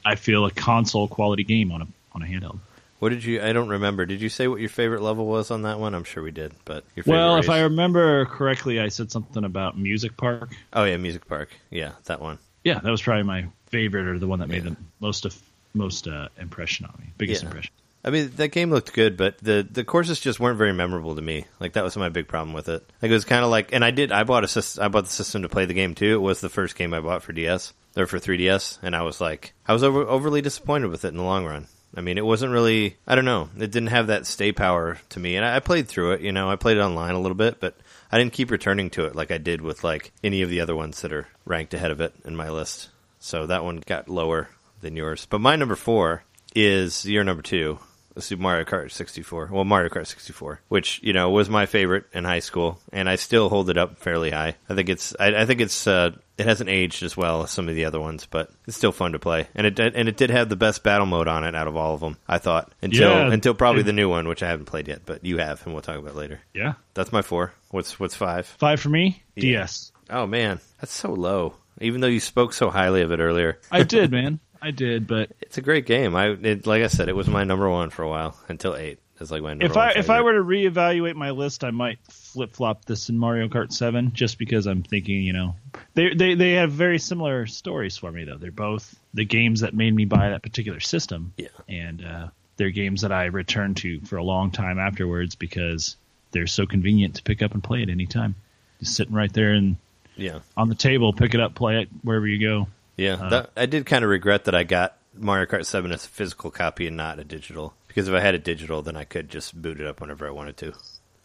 I 0.04 0.16
feel 0.16 0.46
a 0.46 0.50
console 0.50 1.06
quality 1.06 1.44
game 1.44 1.70
on 1.70 1.82
a 1.82 1.86
on 2.12 2.22
a 2.22 2.26
handheld. 2.26 2.58
What 3.04 3.10
did 3.10 3.22
you? 3.22 3.42
I 3.42 3.52
don't 3.52 3.68
remember. 3.68 4.06
Did 4.06 4.22
you 4.22 4.30
say 4.30 4.48
what 4.48 4.60
your 4.60 4.70
favorite 4.70 5.02
level 5.02 5.26
was 5.26 5.50
on 5.50 5.60
that 5.62 5.78
one? 5.78 5.94
I'm 5.94 6.04
sure 6.04 6.22
we 6.22 6.30
did, 6.30 6.54
but 6.64 6.84
your 6.96 7.04
favorite 7.04 7.18
Well, 7.18 7.36
if? 7.36 7.50
I 7.50 7.60
remember 7.60 8.24
correctly, 8.24 8.80
I 8.80 8.88
said 8.88 9.12
something 9.12 9.44
about 9.44 9.76
Music 9.76 10.16
Park. 10.16 10.54
oh 10.72 10.84
yeah, 10.84 10.96
Music 10.96 11.28
Park. 11.28 11.50
Yeah, 11.68 11.92
that 12.06 12.22
one. 12.22 12.38
Yeah, 12.64 12.78
that 12.78 12.90
was 12.90 13.02
probably 13.02 13.24
my 13.24 13.44
favorite 13.66 14.06
or 14.06 14.18
the 14.18 14.26
one 14.26 14.38
that 14.38 14.48
made 14.48 14.64
Yeah. 14.64 14.70
the 14.70 14.76
most 15.00 15.26
of 15.26 15.38
most 15.74 16.08
uh, 16.08 16.28
impression 16.40 16.86
on 16.86 16.94
me, 16.98 17.08
biggest 17.18 17.42
Yeah. 17.42 17.48
impression. 17.48 17.72
I 18.06 18.10
mean, 18.10 18.30
that 18.36 18.48
game 18.52 18.70
looked 18.70 18.94
good, 18.94 19.18
but 19.18 19.36
the 19.36 19.68
the 19.70 19.84
courses 19.84 20.18
just 20.18 20.40
weren't 20.40 20.56
very 20.56 20.72
memorable 20.72 21.14
to 21.14 21.20
me. 21.20 21.44
Like 21.60 21.74
that 21.74 21.84
was 21.84 21.98
my 21.98 22.08
big 22.08 22.26
problem 22.26 22.54
with 22.54 22.70
it. 22.70 22.90
Like 23.02 23.10
it 23.10 23.14
was 23.14 23.26
kind 23.26 23.44
of 23.44 23.50
like, 23.50 23.74
and 23.74 23.84
I 23.84 23.90
did, 23.90 24.12
I 24.12 24.24
bought 24.24 24.44
a 24.44 24.78
I 24.80 24.88
bought 24.88 25.04
the 25.04 25.10
system 25.10 25.42
to 25.42 25.50
play 25.50 25.66
the 25.66 25.74
game 25.74 25.94
too. 25.94 26.14
It 26.14 26.22
was 26.22 26.40
the 26.40 26.48
first 26.48 26.74
game 26.74 26.94
I 26.94 27.00
bought 27.00 27.22
for 27.22 27.34
DS 27.34 27.74
or 27.98 28.06
for 28.06 28.18
3DS, 28.18 28.78
and 28.82 28.96
I 28.96 29.02
was 29.02 29.20
like, 29.20 29.52
I 29.68 29.74
was 29.74 29.82
over, 29.82 30.00
overly 30.06 30.40
disappointed 30.40 30.88
with 30.90 31.04
it 31.04 31.08
in 31.08 31.18
the 31.18 31.22
long 31.22 31.44
run. 31.44 31.66
I 31.96 32.00
mean, 32.00 32.18
it 32.18 32.26
wasn't 32.26 32.52
really, 32.52 32.96
I 33.06 33.14
don't 33.14 33.24
know, 33.24 33.48
it 33.56 33.70
didn't 33.70 33.88
have 33.88 34.08
that 34.08 34.26
stay 34.26 34.52
power 34.52 34.98
to 35.10 35.20
me, 35.20 35.36
and 35.36 35.44
I, 35.44 35.56
I 35.56 35.60
played 35.60 35.88
through 35.88 36.12
it. 36.12 36.20
You 36.20 36.32
know, 36.32 36.50
I 36.50 36.56
played 36.56 36.76
it 36.76 36.80
online 36.80 37.14
a 37.14 37.20
little 37.20 37.36
bit, 37.36 37.60
but 37.60 37.76
I 38.10 38.18
didn't 38.18 38.32
keep 38.32 38.50
returning 38.50 38.90
to 38.90 39.04
it 39.04 39.14
like 39.14 39.30
I 39.30 39.38
did 39.38 39.60
with 39.60 39.84
like 39.84 40.12
any 40.22 40.42
of 40.42 40.50
the 40.50 40.60
other 40.60 40.76
ones 40.76 41.02
that 41.02 41.12
are 41.12 41.28
ranked 41.44 41.74
ahead 41.74 41.90
of 41.90 42.00
it 42.00 42.14
in 42.24 42.36
my 42.36 42.50
list. 42.50 42.88
So 43.20 43.46
that 43.46 43.64
one 43.64 43.82
got 43.84 44.08
lower 44.08 44.48
than 44.80 44.96
yours. 44.96 45.26
But 45.26 45.40
my 45.40 45.56
number 45.56 45.76
four 45.76 46.24
is 46.54 47.06
your 47.06 47.24
number 47.24 47.42
two, 47.42 47.78
Super 48.18 48.42
Mario 48.42 48.64
Kart 48.64 48.92
64. 48.92 49.48
Well, 49.50 49.64
Mario 49.64 49.88
Kart 49.88 50.06
64, 50.06 50.60
which 50.68 51.00
you 51.02 51.12
know 51.12 51.30
was 51.30 51.48
my 51.48 51.66
favorite 51.66 52.04
in 52.12 52.24
high 52.24 52.40
school, 52.40 52.78
and 52.92 53.08
I 53.08 53.16
still 53.16 53.48
hold 53.48 53.70
it 53.70 53.78
up 53.78 53.98
fairly 53.98 54.30
high. 54.30 54.56
I 54.68 54.74
think 54.74 54.88
it's, 54.88 55.14
I, 55.18 55.34
I 55.34 55.46
think 55.46 55.60
it's, 55.60 55.86
uh, 55.86 56.12
it 56.36 56.46
hasn't 56.46 56.70
aged 56.70 57.02
as 57.02 57.16
well 57.16 57.42
as 57.44 57.50
some 57.50 57.68
of 57.68 57.74
the 57.74 57.84
other 57.84 58.00
ones, 58.00 58.26
but 58.28 58.50
it's 58.66 58.76
still 58.76 58.92
fun 58.92 59.12
to 59.12 59.18
play. 59.18 59.46
And 59.54 59.66
it, 59.66 59.78
and 59.78 60.08
it 60.08 60.16
did 60.16 60.30
have 60.30 60.48
the 60.48 60.56
best 60.56 60.82
battle 60.82 61.06
mode 61.06 61.28
on 61.28 61.44
it 61.44 61.54
out 61.54 61.68
of 61.68 61.76
all 61.76 61.94
of 61.94 62.00
them. 62.00 62.16
I 62.26 62.38
thought 62.38 62.72
until 62.82 63.10
Yeah. 63.10 63.32
until 63.32 63.54
probably 63.54 63.82
the 63.82 63.92
new 63.92 64.08
one, 64.08 64.26
which 64.28 64.42
I 64.42 64.48
haven't 64.48 64.66
played 64.66 64.88
yet, 64.88 65.02
but 65.06 65.24
you 65.24 65.38
have, 65.38 65.64
and 65.64 65.74
we'll 65.74 65.82
talk 65.82 65.96
about 65.98 66.10
it 66.12 66.16
later. 66.16 66.40
Yeah, 66.52 66.74
That's 66.94 67.12
my 67.12 67.22
four. 67.22 67.52
What's 67.70 67.98
what's 68.00 68.14
five? 68.16 68.46
five 68.46 68.80
for 68.80 68.88
me. 68.88 69.22
Yeah. 69.36 69.42
DS. 69.60 69.92
Oh 70.10 70.26
man, 70.26 70.60
that's 70.80 70.92
so 70.92 71.12
low. 71.12 71.54
Even 71.80 72.00
though 72.00 72.06
you 72.08 72.20
spoke 72.20 72.52
so 72.52 72.70
highly 72.70 73.02
of 73.02 73.10
it 73.12 73.20
earlier, 73.20 73.58
I 73.70 73.82
did, 73.84 74.10
man. 74.10 74.38
I 74.62 74.70
did, 74.70 75.06
but 75.06 75.30
it's 75.40 75.58
a 75.58 75.62
great 75.62 75.86
game. 75.86 76.14
I 76.16 76.28
it, 76.30 76.66
like 76.66 76.82
I 76.82 76.86
said, 76.88 77.08
it 77.08 77.16
was 77.16 77.28
my 77.28 77.44
number 77.44 77.68
one 77.70 77.90
for 77.90 78.02
a 78.02 78.08
while 78.08 78.36
until 78.48 78.74
eight. 78.76 78.98
Like 79.20 79.42
number 79.42 79.64
if 79.64 79.76
I 79.76 79.90
if 79.92 80.10
I 80.10 80.20
were 80.22 80.34
to 80.34 80.42
reevaluate 80.44 81.14
my 81.14 81.30
list, 81.30 81.64
I 81.64 81.70
might 81.70 81.98
flip 82.10 82.52
flop 82.52 82.84
this 82.84 83.08
in 83.08 83.18
Mario 83.18 83.48
Kart 83.48 83.72
Seven, 83.72 84.12
just 84.12 84.38
because 84.38 84.66
I'm 84.66 84.82
thinking, 84.82 85.22
you 85.22 85.32
know, 85.32 85.54
they 85.94 86.14
they 86.14 86.34
they 86.34 86.52
have 86.52 86.72
very 86.72 86.98
similar 86.98 87.46
stories 87.46 87.96
for 87.96 88.10
me 88.10 88.24
though. 88.24 88.36
They're 88.36 88.50
both 88.50 88.94
the 89.14 89.24
games 89.24 89.60
that 89.60 89.72
made 89.74 89.94
me 89.94 90.04
buy 90.04 90.30
that 90.30 90.42
particular 90.42 90.80
system. 90.80 91.32
Yeah. 91.36 91.48
and 91.68 92.04
uh, 92.04 92.28
they're 92.56 92.70
games 92.70 93.02
that 93.02 93.12
I 93.12 93.26
return 93.26 93.74
to 93.76 94.00
for 94.00 94.16
a 94.16 94.22
long 94.22 94.50
time 94.50 94.78
afterwards 94.78 95.34
because 95.34 95.96
they're 96.32 96.46
so 96.46 96.66
convenient 96.66 97.16
to 97.16 97.22
pick 97.22 97.42
up 97.42 97.54
and 97.54 97.62
play 97.62 97.82
at 97.82 97.88
any 97.88 98.06
time. 98.06 98.34
Just 98.80 98.96
sitting 98.96 99.14
right 99.14 99.32
there 99.32 99.52
and 99.52 99.76
yeah, 100.16 100.40
on 100.56 100.68
the 100.68 100.74
table, 100.74 101.12
pick 101.12 101.34
it 101.34 101.40
up, 101.40 101.54
play 101.54 101.80
it 101.82 101.88
wherever 102.02 102.26
you 102.26 102.40
go. 102.40 102.68
yeah, 102.96 103.14
Uh, 103.14 103.28
that, 103.30 103.50
I 103.56 103.66
did 103.66 103.86
kind 103.86 104.04
of 104.04 104.10
regret 104.10 104.44
that 104.44 104.54
I 104.54 104.62
got 104.64 104.96
Mario 105.16 105.46
Kart 105.46 105.64
Seven 105.66 105.90
as 105.92 106.04
a 106.04 106.08
physical 106.08 106.50
copy 106.50 106.86
and 106.86 106.96
not 106.96 107.18
a 107.18 107.24
digital. 107.24 107.74
Because 107.94 108.08
if 108.08 108.14
I 108.14 108.20
had 108.20 108.34
a 108.34 108.38
digital, 108.40 108.82
then 108.82 108.96
I 108.96 109.04
could 109.04 109.28
just 109.28 109.60
boot 109.60 109.80
it 109.80 109.86
up 109.86 110.00
whenever 110.00 110.26
I 110.26 110.30
wanted 110.30 110.56
to 110.58 110.72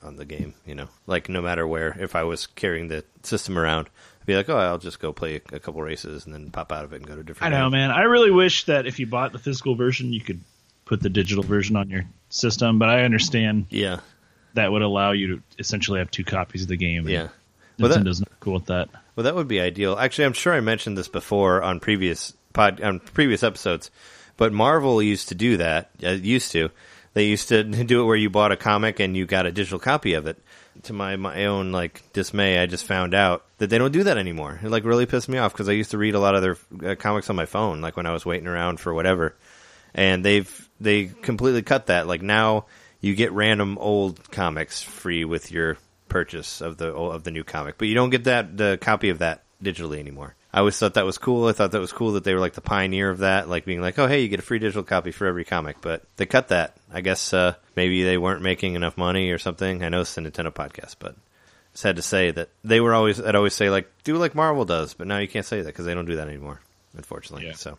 on 0.03 0.17
the 0.17 0.25
game. 0.25 0.53
You 0.65 0.75
know, 0.75 0.87
like 1.07 1.27
no 1.29 1.41
matter 1.41 1.65
where. 1.67 1.97
If 1.99 2.15
I 2.15 2.23
was 2.23 2.45
carrying 2.47 2.87
the 2.89 3.03
system 3.23 3.57
around, 3.57 3.87
I'd 4.21 4.25
be 4.27 4.35
like, 4.35 4.49
oh, 4.49 4.57
I'll 4.57 4.77
just 4.77 4.99
go 4.99 5.11
play 5.11 5.35
a, 5.35 5.39
couple 5.59 5.81
races 5.81 6.25
and 6.25 6.33
then 6.33 6.51
pop 6.51 6.71
out 6.71 6.85
of 6.85 6.93
it 6.93 6.97
and 6.97 7.07
go 7.07 7.15
to 7.15 7.19
a 7.21 7.23
I 7.23 7.25
different. 7.25 7.53
know, 7.53 7.65
game. 7.65 7.71
man. 7.71 7.91
I 7.91 8.03
really 8.03 8.31
wish 8.31 8.65
that 8.65 8.85
if 8.85 8.99
you 8.99 9.07
bought 9.07 9.31
the 9.31 9.39
physical 9.39 9.75
version, 9.75 10.13
you 10.13 10.21
could 10.21 10.41
put 10.85 11.01
the 11.01 11.09
digital 11.09 11.43
version 11.43 11.75
on 11.75 11.89
your 11.89 12.05
system. 12.29 12.77
But 12.79 12.89
I 12.89 13.01
understand 13.03 13.65
Yeah, 13.71 13.99
that 14.53 14.71
would 14.71 14.81
allow 14.83 15.11
you 15.11 15.37
to 15.37 15.43
essentially 15.57 15.99
have 15.99 16.11
two 16.11 16.23
copies 16.23 16.61
of 16.63 16.67
the 16.67 16.77
game. 16.77 17.07
yeah. 17.09 17.29
Well, 17.79 17.89
that- 17.89 17.99
Nintendo's 18.01 18.19
not 18.19 18.39
cool 18.41 18.53
with 18.55 18.65
that. 18.67 18.89
Well, 19.15 19.23
that 19.23 19.35
would 19.35 19.47
be 19.47 19.59
ideal. 19.59 19.97
Actually, 19.97 20.25
I'm 20.25 20.33
sure 20.33 20.53
I 20.53 20.59
mentioned 20.61 20.97
this 20.97 21.07
before 21.07 21.61
on 21.63 21.79
previous 21.79 22.33
pod 22.53 22.79
on 22.81 22.99
previous 22.99 23.41
episodes, 23.43 23.89
but 24.39 24.53
Marvel 24.53 25.03
used 25.03 25.27
to 25.27 25.35
do 25.35 25.57
that. 25.57 25.89
Uh, 26.01 26.11
used 26.11 26.53
to, 26.53 26.69
they 27.13 27.25
used 27.25 27.49
to 27.49 27.63
do 27.83 28.01
it 28.01 28.05
where 28.05 28.15
you 28.15 28.29
bought 28.29 28.53
a 28.53 28.57
comic 28.57 29.01
and 29.01 29.15
you 29.15 29.25
got 29.25 29.45
a 29.45 29.51
digital 29.51 29.79
copy 29.79 30.13
of 30.13 30.25
it. 30.25 30.41
To 30.83 30.93
my 30.93 31.17
my 31.17 31.45
own 31.45 31.73
like 31.73 32.01
dismay, 32.13 32.57
I 32.57 32.65
just 32.65 32.85
found 32.85 33.13
out 33.13 33.43
that 33.57 33.69
they 33.69 33.77
don't 33.77 33.91
do 33.91 34.05
that 34.05 34.17
anymore. 34.17 34.61
It 34.63 34.69
like 34.69 34.85
really 34.85 35.05
pissed 35.05 35.27
me 35.27 35.37
off 35.37 35.51
because 35.51 35.67
I 35.67 35.73
used 35.73 35.91
to 35.91 35.97
read 35.97 36.15
a 36.15 36.21
lot 36.21 36.35
of 36.35 36.41
their 36.41 36.91
uh, 36.91 36.95
comics 36.95 37.29
on 37.29 37.35
my 37.35 37.45
phone, 37.45 37.81
like 37.81 37.97
when 37.97 38.05
I 38.05 38.13
was 38.13 38.25
waiting 38.25 38.47
around 38.47 38.79
for 38.79 38.93
whatever, 38.93 39.35
and 39.93 40.23
they've 40.23 40.69
they 40.79 41.07
completely 41.07 41.63
cut 41.63 41.87
that. 41.87 42.07
Like 42.07 42.21
now, 42.21 42.65
you 43.01 43.13
get 43.13 43.33
random 43.33 43.77
old 43.77 44.31
comics 44.31 44.81
free 44.81 45.25
with 45.25 45.51
your 45.51 45.77
purchase 46.07 46.61
of 46.61 46.77
the 46.77 46.93
of 46.93 47.25
the 47.25 47.31
new 47.31 47.43
comic, 47.43 47.77
but 47.77 47.89
you 47.89 47.95
don't 47.95 48.09
get 48.09 48.23
that 48.23 48.55
the 48.55 48.77
copy 48.79 49.09
of 49.09 49.19
that 49.19 49.43
digitally 49.61 49.99
anymore. 49.99 50.33
I 50.51 50.59
always 50.59 50.77
thought 50.77 50.95
that 50.95 51.05
was 51.05 51.19
cool. 51.19 51.47
I 51.47 51.51
thought 51.51 51.71
that 51.71 51.79
was 51.79 51.93
cool 51.93 52.13
that 52.13 52.23
they 52.23 52.33
were 52.33 52.39
like 52.39 52.53
the 52.53 52.61
pioneer 52.61 53.09
of 53.09 53.19
that, 53.19 53.47
like 53.47 53.65
being 53.65 53.81
like, 53.81 53.99
"Oh, 53.99 54.07
hey, 54.07 54.21
you 54.21 54.29
get 54.29 54.39
a 54.39 54.43
free 54.43 54.57
digital 54.57 54.83
copy 54.83 55.11
for 55.11 55.27
every 55.27 55.45
comic." 55.45 55.77
But 55.81 56.03
they 56.17 56.25
cut 56.25 56.47
that. 56.47 56.75
I 56.91 57.01
guess 57.01 57.33
uh, 57.33 57.53
maybe 57.75 58.03
they 58.03 58.17
weren't 58.17 58.41
making 58.41 58.73
enough 58.73 58.97
money 58.97 59.29
or 59.29 59.37
something. 59.37 59.83
I 59.83 59.89
know 59.89 60.01
it's 60.01 60.17
a 60.17 60.21
Nintendo 60.21 60.51
podcast, 60.51 60.95
but 60.97 61.15
sad 61.73 61.97
to 61.97 62.01
say 62.01 62.31
that 62.31 62.49
they 62.63 62.81
were 62.81 62.95
always. 62.95 63.21
I'd 63.21 63.35
always 63.35 63.53
say 63.53 63.69
like, 63.69 63.91
do 64.03 64.17
like 64.17 64.33
Marvel 64.33 64.65
does, 64.65 64.95
but 64.95 65.05
now 65.05 65.19
you 65.19 65.27
can't 65.27 65.45
say 65.45 65.61
that 65.61 65.67
because 65.67 65.85
they 65.85 65.93
don't 65.93 66.07
do 66.07 66.15
that 66.15 66.27
anymore, 66.27 66.59
unfortunately. 66.95 67.47
Yeah. 67.47 67.53
So 67.53 67.77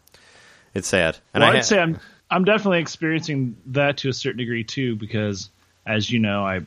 it's 0.73 0.87
sad. 0.87 1.19
And 1.35 1.43
well, 1.43 1.51
I 1.51 1.55
I'd 1.55 1.59
ha- 1.59 1.63
say 1.63 1.81
I'm 1.81 1.99
I'm 2.31 2.45
definitely 2.45 2.79
experiencing 2.79 3.57
that 3.67 3.99
to 3.99 4.09
a 4.11 4.13
certain 4.13 4.39
degree 4.39 4.63
too, 4.63 4.95
because 4.95 5.51
as 5.87 6.09
you 6.09 6.21
know, 6.21 6.45
I 6.45 6.61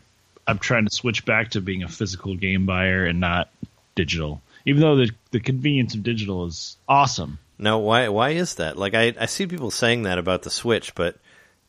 I'm 0.47 0.59
trying 0.59 0.85
to 0.85 0.93
switch 0.93 1.23
back 1.23 1.51
to 1.51 1.61
being 1.61 1.83
a 1.83 1.87
physical 1.87 2.35
game 2.35 2.65
buyer 2.65 3.05
and 3.05 3.21
not 3.21 3.49
digital. 3.95 4.41
Even 4.65 4.81
though 4.81 4.95
the 4.95 5.11
the 5.31 5.39
convenience 5.39 5.95
of 5.95 6.03
digital 6.03 6.45
is 6.45 6.77
awesome. 6.87 7.39
No, 7.57 7.79
why 7.79 8.07
why 8.09 8.29
is 8.31 8.55
that? 8.55 8.77
Like 8.77 8.93
I, 8.93 9.13
I 9.19 9.25
see 9.27 9.47
people 9.47 9.71
saying 9.71 10.03
that 10.03 10.17
about 10.17 10.43
the 10.43 10.49
Switch, 10.49 10.95
but 10.95 11.17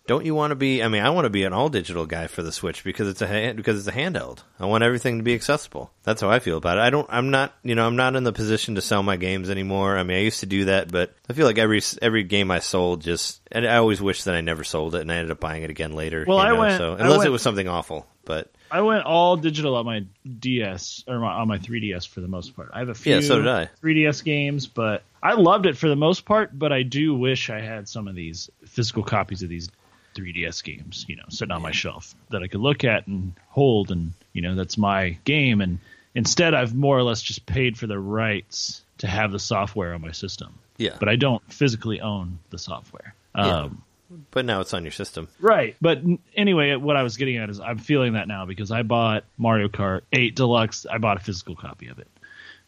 don't 0.07 0.27
you 0.27 0.35
want 0.35 0.51
to 0.51 0.55
be 0.55 0.83
I 0.83 0.89
mean, 0.89 1.03
I 1.03 1.11
want 1.11 1.25
to 1.25 1.31
be 1.31 1.45
an 1.45 1.53
all 1.53 1.69
digital 1.69 2.05
guy 2.07 2.27
for 2.27 2.43
the 2.43 2.53
Switch 2.53 2.85
because 2.85 3.09
it's 3.09 3.23
a 3.23 3.27
hand, 3.27 3.57
because 3.57 3.79
it's 3.79 3.95
a 3.95 3.99
handheld. 3.99 4.41
I 4.61 4.67
want 4.67 4.85
everything 4.85 5.17
to 5.19 5.23
be 5.25 5.35
accessible. 5.35 5.91
That's 6.03 6.21
how 6.21 6.31
I 6.31 6.39
feel 6.41 6.57
about 6.59 6.79
it. 6.79 6.83
I 6.83 6.91
don't 6.91 7.07
I'm 7.11 7.31
not, 7.31 7.55
you 7.63 7.75
know, 7.75 7.87
I'm 7.87 7.97
not 7.97 8.15
in 8.17 8.25
the 8.25 8.33
position 8.33 8.75
to 8.77 8.83
sell 8.83 9.03
my 9.03 9.17
games 9.17 9.51
anymore. 9.51 9.97
I 9.97 10.03
mean, 10.03 10.17
I 10.19 10.21
used 10.21 10.41
to 10.41 10.47
do 10.47 10.67
that, 10.67 10.91
but 10.91 11.15
I 11.29 11.33
feel 11.33 11.47
like 11.47 11.59
every 11.59 11.81
every 12.03 12.23
game 12.23 12.51
I 12.51 12.59
sold 12.61 13.01
just 13.03 13.41
and 13.51 13.67
I 13.67 13.77
always 13.77 14.01
wish 14.01 14.25
that 14.25 14.35
I 14.35 14.41
never 14.41 14.63
sold 14.65 14.95
it 14.95 15.01
and 15.01 15.11
I 15.11 15.17
ended 15.17 15.31
up 15.33 15.41
buying 15.41 15.63
it 15.63 15.71
again 15.71 15.93
later, 15.93 16.25
Well, 16.27 16.39
I 16.39 16.49
know, 16.49 16.61
went- 16.61 16.79
so 16.79 16.95
unless 16.95 17.25
it 17.25 17.31
was 17.33 17.43
something 17.43 17.69
awful, 17.69 18.07
but 18.25 18.53
I 18.75 18.81
went 18.81 19.04
all 19.04 19.37
digital 19.37 19.76
on 19.76 19.87
my 19.87 20.04
DS 20.40 21.04
or 21.07 21.21
my, 21.21 21.33
on 21.35 21.47
my 21.47 21.59
3DS 21.59 22.09
for 22.09 22.21
the 22.21 22.26
most 22.26 22.57
part. 22.57 22.71
I 22.73 22.81
have 22.81 22.88
a 22.88 22.95
few 22.95 23.14
Yeah, 23.14 23.21
so 23.21 23.38
did 23.38 23.47
I. 23.47 23.71
3DS 23.81 24.25
games, 24.25 24.66
but 24.66 25.04
I 25.23 25.35
loved 25.35 25.66
it 25.66 25.76
for 25.76 25.88
the 25.88 25.95
most 25.95 26.25
part. 26.25 26.59
But 26.59 26.73
I 26.73 26.83
do 26.83 27.14
wish 27.14 27.50
I 27.50 27.61
had 27.61 27.88
some 27.88 28.09
of 28.09 28.16
these 28.16 28.50
physical 28.66 29.04
copies 29.04 29.45
of 29.45 29.49
these 29.49 29.71
3DS 30.16 30.64
games, 30.64 31.07
you 31.09 31.14
know, 31.14 31.23
sitting 31.28 31.52
on 31.52 31.62
my 31.62 31.71
shelf 31.71 32.16
that 32.31 32.43
I 32.43 32.49
could 32.49 32.62
look 32.62 32.83
at 32.83 33.07
and 33.07 33.35
hold, 33.49 33.93
and 33.93 34.12
you 34.33 34.43
know, 34.43 34.57
that's 34.57 34.76
my 34.76 35.19
game. 35.23 35.61
And 35.61 35.78
instead, 36.16 36.52
I've 36.52 36.75
more 36.75 36.99
or 36.99 37.04
less 37.04 37.23
just 37.23 37.47
paid 37.47 37.78
for 37.78 37.87
the 37.87 38.00
rights 38.00 38.83
to 38.99 39.07
have 39.07 39.31
the 39.31 39.38
software 39.38 39.95
on 39.95 40.00
my 40.00 40.11
system, 40.11 40.52
yeah. 40.78 40.97
but 40.99 41.09
I 41.09 41.14
don't 41.14 41.45
physically 41.52 42.00
own 42.00 42.40
the 42.50 42.59
software. 42.59 43.14
Yeah. 43.37 43.61
Um, 43.61 43.85
But 44.30 44.44
now 44.44 44.61
it's 44.61 44.75
on 44.75 44.83
your 44.85 44.92
system. 44.92 45.28
Right. 45.40 45.76
But 45.80 46.00
anyway, 46.37 46.75
what 46.76 46.97
I 46.97 47.02
was 47.02 47.16
getting 47.16 47.37
at 47.37 47.50
is 47.50 47.61
I'm 47.61 47.78
feeling 47.78 48.14
that 48.14 48.28
now 48.28 48.47
because 48.47 48.71
I 48.71 48.83
bought 48.83 49.25
Mario 49.38 49.68
Kart 49.68 50.02
8 50.12 50.35
Deluxe. 50.37 50.87
I 50.90 50.99
bought 50.99 51.16
a 51.16 51.21
physical 51.21 51.56
copy 51.56 51.88
of 51.88 51.99
it. 51.99 52.09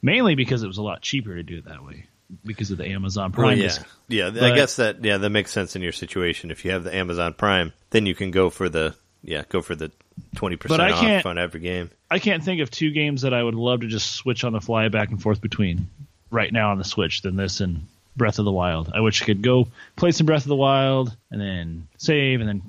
Mainly 0.03 0.35
because 0.35 0.63
it 0.63 0.67
was 0.67 0.79
a 0.79 0.83
lot 0.83 1.01
cheaper 1.03 1.35
to 1.35 1.43
do 1.43 1.59
it 1.59 1.65
that 1.67 1.85
way 1.85 2.07
because 2.45 2.71
of 2.71 2.79
the 2.79 2.87
Amazon 2.87 3.33
Prime. 3.33 3.47
Well, 3.47 3.57
yeah, 3.57 3.63
discount. 3.65 3.89
yeah. 4.09 4.27
I 4.45 4.55
guess 4.55 4.77
that 4.77 5.03
yeah 5.05 5.17
that 5.19 5.31
makes 5.31 5.51
sense 5.53 5.75
in 5.77 5.83
your 5.83 5.93
situation. 5.93 6.51
If 6.51 6.65
you 6.65 6.71
have 6.73 6.85
the 6.85 6.95
Amazon 6.95 7.35
Prime, 7.35 7.73
then 7.91 8.07
you 8.07 8.15
can 8.15 8.31
go 8.31 8.51
for 8.51 8.69
the 8.69 8.95
yeah 9.23 9.45
go 9.49 9.63
for 9.63 9.75
the 9.75 9.91
twenty 10.35 10.57
percent 10.57 10.79
But 10.79 10.87
I 10.89 10.93
off 10.93 11.01
can't- 11.01 11.27
on 11.27 11.39
every 11.39 11.61
game. 11.61 11.91
I 12.11 12.19
can't 12.19 12.45
think 12.45 12.61
of 12.61 12.71
two 12.71 12.91
games 12.93 13.23
that 13.23 13.33
I 13.35 13.43
would 13.43 13.55
love 13.55 13.81
to 13.81 13.89
just 13.89 14.13
switch 14.13 14.45
on 14.45 14.53
the 14.53 14.61
fly 14.61 14.89
back 14.89 15.11
and 15.11 15.21
forth 15.21 15.41
between 15.41 15.89
right 16.31 16.53
now 16.53 16.71
on 16.71 16.79
the 16.79 16.85
Switch 16.85 17.23
than 17.23 17.35
this 17.37 17.61
and 17.61 17.87
Breath 18.17 18.39
of 18.39 18.45
the 18.45 18.53
Wild. 18.53 18.91
I 18.95 19.01
wish 19.01 19.23
I 19.23 19.27
could 19.27 19.43
go 19.43 19.69
play 19.97 20.11
some 20.13 20.27
Breath 20.27 20.43
of 20.43 20.49
the 20.49 20.57
Wild 20.57 21.15
and 21.31 21.41
then 21.41 21.87
save 21.99 22.41
and 22.41 22.49
then 22.49 22.63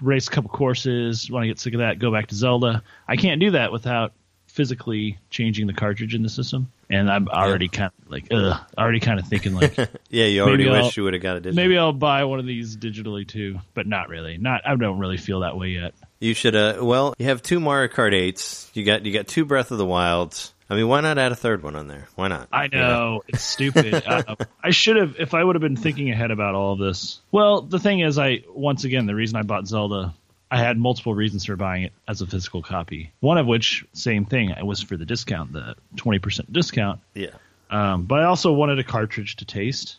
race 0.00 0.28
a 0.28 0.30
couple 0.30 0.50
courses. 0.50 1.30
When 1.30 1.42
I 1.42 1.46
get 1.46 1.58
sick 1.60 1.74
of 1.74 1.78
that, 1.80 1.98
go 1.98 2.10
back 2.12 2.28
to 2.28 2.34
Zelda. 2.34 2.82
I 3.08 3.16
can't 3.16 3.40
do 3.40 3.52
that 3.52 3.72
without 3.72 4.12
physically 4.46 5.18
changing 5.30 5.66
the 5.66 5.72
cartridge 5.72 6.14
in 6.14 6.22
the 6.22 6.28
system. 6.28 6.70
And 6.90 7.10
I'm 7.10 7.26
already 7.28 7.68
kind 7.68 7.90
of 8.04 8.10
like, 8.10 8.26
ugh, 8.30 8.60
already 8.76 9.00
kind 9.00 9.18
of 9.18 9.26
thinking 9.26 9.54
like, 9.54 9.74
Yeah, 10.10 10.26
you 10.26 10.42
already 10.42 10.68
wish 10.68 10.74
I'll- 10.84 10.90
you 10.94 11.04
would 11.04 11.14
have 11.14 11.22
got 11.22 11.36
a 11.38 11.40
digital. 11.40 11.56
maybe 11.56 11.78
I'll 11.78 11.94
buy 11.94 12.24
one 12.24 12.38
of 12.38 12.44
these 12.46 12.76
digitally 12.76 13.26
too, 13.26 13.58
but 13.72 13.86
not 13.86 14.10
really. 14.10 14.36
Not, 14.36 14.60
I 14.66 14.76
don't 14.76 14.98
really 14.98 15.16
feel 15.16 15.40
that 15.40 15.56
way 15.56 15.68
yet. 15.68 15.94
you 16.20 16.34
should. 16.34 16.54
Uh, 16.54 16.78
well, 16.82 17.14
you 17.18 17.26
have 17.26 17.42
two 17.42 17.60
Mario 17.60 17.88
Kart 17.88 18.12
eights. 18.12 18.70
You 18.74 18.84
got 18.84 19.06
you 19.06 19.12
got 19.12 19.26
two 19.26 19.46
Breath 19.46 19.70
of 19.70 19.78
the 19.78 19.86
Wilds. 19.86 20.52
I 20.72 20.74
mean, 20.74 20.88
why 20.88 21.02
not 21.02 21.18
add 21.18 21.32
a 21.32 21.36
third 21.36 21.62
one 21.62 21.76
on 21.76 21.86
there? 21.86 22.08
Why 22.14 22.28
not? 22.28 22.48
I 22.50 22.66
know 22.68 23.20
it's 23.28 23.42
stupid. 23.42 23.92
uh, 24.06 24.36
I 24.64 24.70
should 24.70 24.96
have, 24.96 25.16
if 25.18 25.34
I 25.34 25.44
would 25.44 25.54
have 25.54 25.60
been 25.60 25.76
thinking 25.76 26.10
ahead 26.10 26.30
about 26.30 26.54
all 26.54 26.72
of 26.72 26.78
this. 26.78 27.20
Well, 27.30 27.60
the 27.60 27.78
thing 27.78 28.00
is, 28.00 28.18
I 28.18 28.44
once 28.48 28.84
again 28.84 29.04
the 29.04 29.14
reason 29.14 29.36
I 29.36 29.42
bought 29.42 29.66
Zelda, 29.66 30.14
I 30.50 30.56
had 30.56 30.78
multiple 30.78 31.12
reasons 31.14 31.44
for 31.44 31.56
buying 31.56 31.82
it 31.82 31.92
as 32.08 32.22
a 32.22 32.26
physical 32.26 32.62
copy. 32.62 33.12
One 33.20 33.36
of 33.36 33.46
which, 33.46 33.84
same 33.92 34.24
thing, 34.24 34.48
it 34.48 34.64
was 34.64 34.80
for 34.80 34.96
the 34.96 35.04
discount, 35.04 35.52
the 35.52 35.74
twenty 35.96 36.20
percent 36.20 36.50
discount. 36.50 37.00
Yeah, 37.12 37.34
Um, 37.68 38.04
but 38.04 38.20
I 38.20 38.24
also 38.24 38.50
wanted 38.52 38.78
a 38.78 38.84
cartridge 38.84 39.36
to 39.36 39.44
taste, 39.44 39.98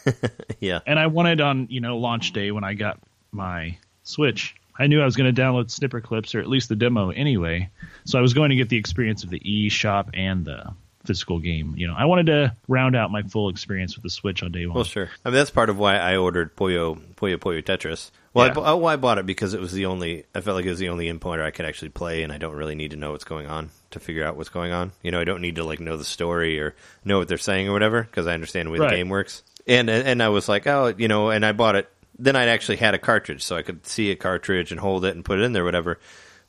yeah, 0.60 0.80
and 0.86 0.98
I 0.98 1.08
wanted 1.08 1.42
on 1.42 1.66
you 1.68 1.82
know 1.82 1.98
launch 1.98 2.32
day 2.32 2.52
when 2.52 2.64
I 2.64 2.72
got 2.72 2.98
my 3.32 3.76
Switch. 4.02 4.54
I 4.78 4.86
knew 4.86 5.00
I 5.00 5.04
was 5.04 5.16
going 5.16 5.32
to 5.34 5.40
download 5.42 5.66
Snipperclips 5.66 6.34
or 6.34 6.40
at 6.40 6.48
least 6.48 6.68
the 6.68 6.76
demo 6.76 7.10
anyway, 7.10 7.70
so 8.04 8.18
I 8.18 8.22
was 8.22 8.34
going 8.34 8.50
to 8.50 8.56
get 8.56 8.68
the 8.68 8.76
experience 8.76 9.24
of 9.24 9.30
the 9.30 9.40
eShop 9.40 10.10
and 10.14 10.44
the 10.44 10.72
physical 11.04 11.38
game. 11.38 11.74
You 11.76 11.86
know, 11.86 11.94
I 11.96 12.04
wanted 12.06 12.26
to 12.26 12.56
round 12.68 12.96
out 12.96 13.10
my 13.12 13.22
full 13.22 13.48
experience 13.48 13.94
with 13.96 14.02
the 14.02 14.10
Switch 14.10 14.42
on 14.42 14.50
day 14.52 14.66
one. 14.66 14.74
Well, 14.74 14.84
sure. 14.84 15.08
I 15.24 15.28
mean, 15.30 15.34
that's 15.36 15.50
part 15.50 15.70
of 15.70 15.78
why 15.78 15.96
I 15.98 16.16
ordered 16.16 16.56
Puyo 16.56 17.00
Puyo 17.16 17.36
Puyo 17.36 17.62
Tetris. 17.62 18.10
Well, 18.34 18.44
I, 18.44 18.48
Yeah. 18.48 18.54
bu- 18.54 18.62
oh, 18.64 18.84
I 18.84 18.96
bought 18.96 19.18
it 19.18 19.24
because 19.24 19.54
it 19.54 19.60
was 19.60 19.72
the 19.72 19.86
only. 19.86 20.24
I 20.34 20.40
felt 20.40 20.56
like 20.56 20.66
it 20.66 20.70
was 20.70 20.78
the 20.80 20.88
only 20.90 21.08
importer 21.08 21.42
I 21.44 21.52
could 21.52 21.64
actually 21.64 21.88
play, 21.90 22.22
and 22.22 22.32
I 22.32 22.38
don't 22.38 22.54
really 22.56 22.74
need 22.74 22.90
to 22.90 22.96
know 22.96 23.12
what's 23.12 23.24
going 23.24 23.46
on 23.46 23.70
to 23.92 24.00
figure 24.00 24.24
out 24.24 24.36
what's 24.36 24.48
going 24.50 24.72
on. 24.72 24.92
You 25.02 25.10
know, 25.12 25.20
I 25.20 25.24
don't 25.24 25.40
need 25.40 25.54
to 25.56 25.64
like 25.64 25.80
know 25.80 25.96
the 25.96 26.04
story 26.04 26.58
or 26.60 26.74
know 27.04 27.18
what 27.18 27.28
they're 27.28 27.38
saying 27.38 27.68
or 27.68 27.72
whatever 27.72 28.02
because 28.02 28.26
I 28.26 28.34
understand 28.34 28.66
the 28.66 28.72
way 28.72 28.78
Right. 28.80 28.90
the 28.90 28.96
game 28.96 29.08
works. 29.08 29.42
And, 29.68 29.88
and 29.88 30.06
and 30.06 30.22
I 30.22 30.28
was 30.28 30.48
like, 30.48 30.66
oh, 30.66 30.92
you 30.96 31.08
know, 31.08 31.30
and 31.30 31.46
I 31.46 31.52
bought 31.52 31.76
it. 31.76 31.88
Then 32.18 32.36
I'd 32.36 32.48
actually 32.48 32.76
had 32.76 32.94
a 32.94 32.98
cartridge, 32.98 33.44
so 33.44 33.56
I 33.56 33.62
could 33.62 33.86
see 33.86 34.10
a 34.10 34.16
cartridge 34.16 34.70
and 34.70 34.80
hold 34.80 35.04
it 35.04 35.14
and 35.14 35.24
put 35.24 35.38
it 35.38 35.42
in 35.42 35.52
there, 35.52 35.64
whatever. 35.64 35.98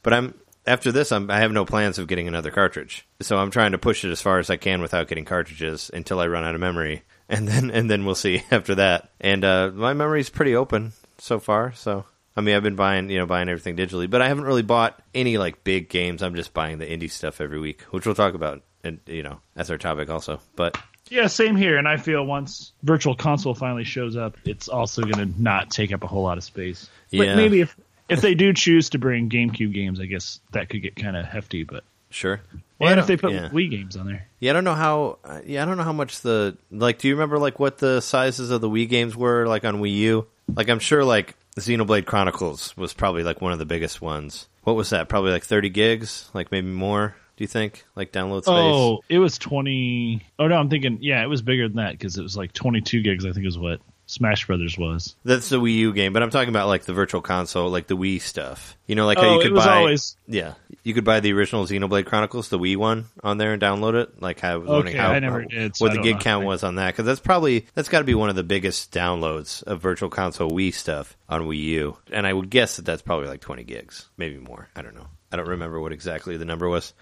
But 0.02 0.14
I'm 0.14 0.34
after 0.68 0.92
this, 0.92 1.12
I'm, 1.12 1.32
I 1.32 1.40
have 1.40 1.52
no 1.52 1.66
plans 1.66 1.98
of 1.98 2.08
getting 2.08 2.28
another 2.28 2.52
cartridge, 2.52 3.08
so 3.22 3.38
I'm 3.38 3.52
trying 3.52 3.72
to 3.72 3.78
push 3.78 4.04
it 4.04 4.12
as 4.12 4.22
far 4.22 4.38
as 4.38 4.50
I 4.50 4.58
can 4.58 4.82
without 4.82 5.08
getting 5.08 5.26
cartridges 5.26 5.90
until 5.94 6.20
I 6.20 6.28
run 6.28 6.44
out 6.44 6.56
of 6.56 6.62
memory, 6.62 7.04
and 7.30 7.48
then 7.48 7.72
and 7.72 7.90
then 7.90 8.06
we'll 8.06 8.16
see 8.16 8.44
after 8.52 8.76
that. 8.76 9.10
And 9.20 9.44
uh, 9.44 9.72
my 9.74 9.94
memory's 9.94 10.30
pretty 10.30 10.56
open 10.56 10.94
so 11.18 11.40
far, 11.40 11.74
so 11.74 12.06
I 12.36 12.42
mean, 12.42 12.56
I've 12.56 12.64
been 12.64 12.76
buying 12.76 13.10
you 13.10 13.18
know 13.18 13.26
buying 13.26 13.50
everything 13.50 13.76
digitally, 13.78 14.10
but 14.10 14.22
I 14.22 14.28
haven't 14.28 14.44
really 14.44 14.62
bought 14.62 15.02
any 15.16 15.38
like 15.38 15.64
big 15.64 15.90
games. 15.90 16.22
I'm 16.22 16.36
just 16.36 16.54
buying 16.54 16.78
the 16.78 16.86
indie 16.86 17.10
stuff 17.10 17.42
every 17.42 17.60
week, 17.60 17.82
which 17.90 18.06
we'll 18.06 18.16
talk 18.16 18.36
about, 18.36 18.62
and 18.84 19.00
you 19.08 19.24
know 19.24 19.40
that's 19.56 19.70
our 19.70 19.78
topic 19.78 20.10
also. 20.10 20.40
But 20.56 20.78
Yeah, 21.10 21.28
same 21.28 21.56
here. 21.56 21.78
And 21.78 21.88
I 21.88 21.98
feel 21.98 22.26
once 22.26 22.72
Virtual 22.84 23.16
Console 23.16 23.54
finally 23.54 23.84
shows 23.84 24.16
up, 24.16 24.38
it's 24.46 24.68
also 24.68 25.02
going 25.04 25.34
to 25.34 25.42
not 25.42 25.70
take 25.70 25.92
up 25.94 26.04
a 26.04 26.08
whole 26.08 26.24
lot 26.24 26.38
of 26.38 26.44
space. 26.44 26.90
Yeah. 27.10 27.26
But 27.26 27.36
maybe 27.38 27.62
if 27.62 27.76
if 28.10 28.22
they 28.22 28.36
do 28.36 28.54
choose 28.54 28.90
to 28.92 28.98
bring 29.00 29.30
GameCube 29.30 29.74
games, 29.74 30.00
I 30.00 30.06
guess 30.06 30.40
that 30.52 30.70
could 30.70 30.82
get 30.82 30.96
kind 30.96 31.16
of 31.18 31.26
hefty. 31.26 31.64
But 31.64 31.84
sure. 32.10 32.42
Well, 32.80 32.92
and 32.92 33.00
if 33.00 33.08
they 33.08 33.18
put 33.18 33.32
yeah. 33.34 33.50
Wii 33.50 33.72
games 33.72 33.98
on 33.98 34.06
there, 34.06 34.28
Yeah, 34.40 34.52
I 34.52 34.54
don't 34.54 34.64
know 34.64 34.76
how. 34.76 35.18
uh, 35.24 35.42
Yeah, 35.46 35.64
I 35.64 35.66
don't 35.66 35.78
know 35.78 35.84
how 35.84 35.94
much 35.94 36.22
the 36.22 36.58
like. 36.72 37.00
Do 37.00 37.08
you 37.08 37.16
remember 37.16 37.40
like 37.40 37.60
what 37.60 37.80
the 37.80 38.02
sizes 38.02 38.52
of 38.52 38.62
the 38.62 38.70
Wii 38.70 38.88
games 38.88 39.16
were 39.16 39.48
like 39.48 39.66
on 39.66 39.82
Wii 39.82 39.96
U? 39.96 40.28
Like, 40.56 40.70
I'm 40.70 40.80
sure 40.80 41.04
like 41.04 41.36
Xenoblade 41.58 42.06
Chronicles 42.06 42.78
was 42.78 42.94
probably 42.94 43.24
like 43.24 43.42
one 43.42 43.52
of 43.52 43.60
the 43.60 43.66
biggest 43.66 44.02
ones. 44.02 44.48
What 44.64 44.76
was 44.76 44.92
that? 44.92 45.10
Probably 45.10 45.32
like 45.32 45.44
30 45.44 45.70
gigs, 45.70 46.30
like 46.34 46.52
maybe 46.52 46.68
more. 46.68 47.16
Do 47.38 47.44
you 47.44 47.48
think 47.48 47.86
like 47.96 48.12
download 48.12 48.44
space? 48.44 48.56
oh, 48.56 49.04
it 49.08 49.20
was 49.20 49.38
twenty. 49.38 50.24
Oh 50.40 50.48
no, 50.48 50.56
I'm 50.58 50.70
thinking 50.70 50.98
yeah, 51.02 51.24
it 51.24 51.28
was 51.28 51.44
bigger 51.44 51.68
than 51.68 51.78
that 51.78 51.92
because 51.92 52.18
it 52.18 52.24
was 52.24 52.36
like 52.36 52.52
22 52.52 53.04
gigs. 53.04 53.26
I 53.26 53.32
think 53.32 53.46
is 53.46 53.60
what 53.60 53.80
Smash 54.08 54.48
Brothers 54.48 54.78
was. 54.78 55.16
That's 55.24 55.50
the 55.50 55.60
Wii 55.60 55.76
U 55.76 55.94
game, 55.94 56.14
but 56.14 56.24
I'm 56.24 56.30
talking 56.32 56.50
about 56.50 56.68
like 56.68 56.86
the 56.86 56.94
Virtual 56.94 57.22
Console, 57.22 57.70
like 57.70 57.88
the 57.88 57.96
Wii 57.96 58.22
stuff. 58.22 58.76
You 58.88 58.96
know, 58.96 59.06
like 59.06 59.20
how 59.20 59.28
oh, 59.28 59.34
you 59.36 59.40
could 59.40 59.52
it 59.52 59.54
was 59.54 59.66
buy. 59.66 59.78
always 59.78 60.18
Yeah, 60.28 60.54
you 60.84 60.96
could 60.96 61.04
buy 61.04 61.20
the 61.20 61.34
original 61.34 61.66
Xenoblade 61.66 62.06
Chronicles, 62.08 62.50
the 62.50 62.58
Wii 62.58 62.78
one, 62.78 63.06
on 63.22 63.38
there 63.38 63.54
and 63.54 63.62
download 63.62 64.02
it. 64.02 64.20
Like 64.20 64.44
I 64.44 64.56
was 64.56 64.68
wondering 64.68 64.96
Okay, 64.96 65.04
how 65.04 65.12
I 65.12 65.20
never 65.20 65.44
did, 65.44 65.76
so 65.76 65.86
what 65.86 65.94
the 65.94 66.02
gig 66.02 66.20
count 66.22 66.46
was 66.46 66.64
on 66.64 66.76
that 66.76 66.94
because 66.94 67.06
that's 67.06 67.20
probably 67.20 67.68
that's 67.76 67.90
got 67.90 68.00
to 68.00 68.06
be 68.06 68.16
one 68.16 68.30
of 68.30 68.36
the 68.36 68.44
biggest 68.44 68.92
downloads 68.92 69.62
of 69.64 69.82
Virtual 69.82 70.10
Console 70.10 70.50
Wii 70.50 70.74
stuff 70.74 71.16
on 71.30 71.44
Wii 71.44 71.64
U, 71.64 71.98
and 72.12 72.26
I 72.26 72.34
would 72.34 72.50
guess 72.50 72.78
that 72.78 72.86
that's 72.86 73.02
probably 73.04 73.28
like 73.28 73.42
20 73.42 73.64
gigs, 73.66 74.10
maybe 74.18 74.38
more. 74.38 74.70
I 74.76 74.82
don't 74.82 74.96
know. 74.96 75.08
I 75.32 75.38
don't 75.38 75.48
remember 75.48 75.80
what 75.80 75.92
exactly 75.92 76.38
the 76.38 76.46
number 76.46 76.68
was, 76.70 76.94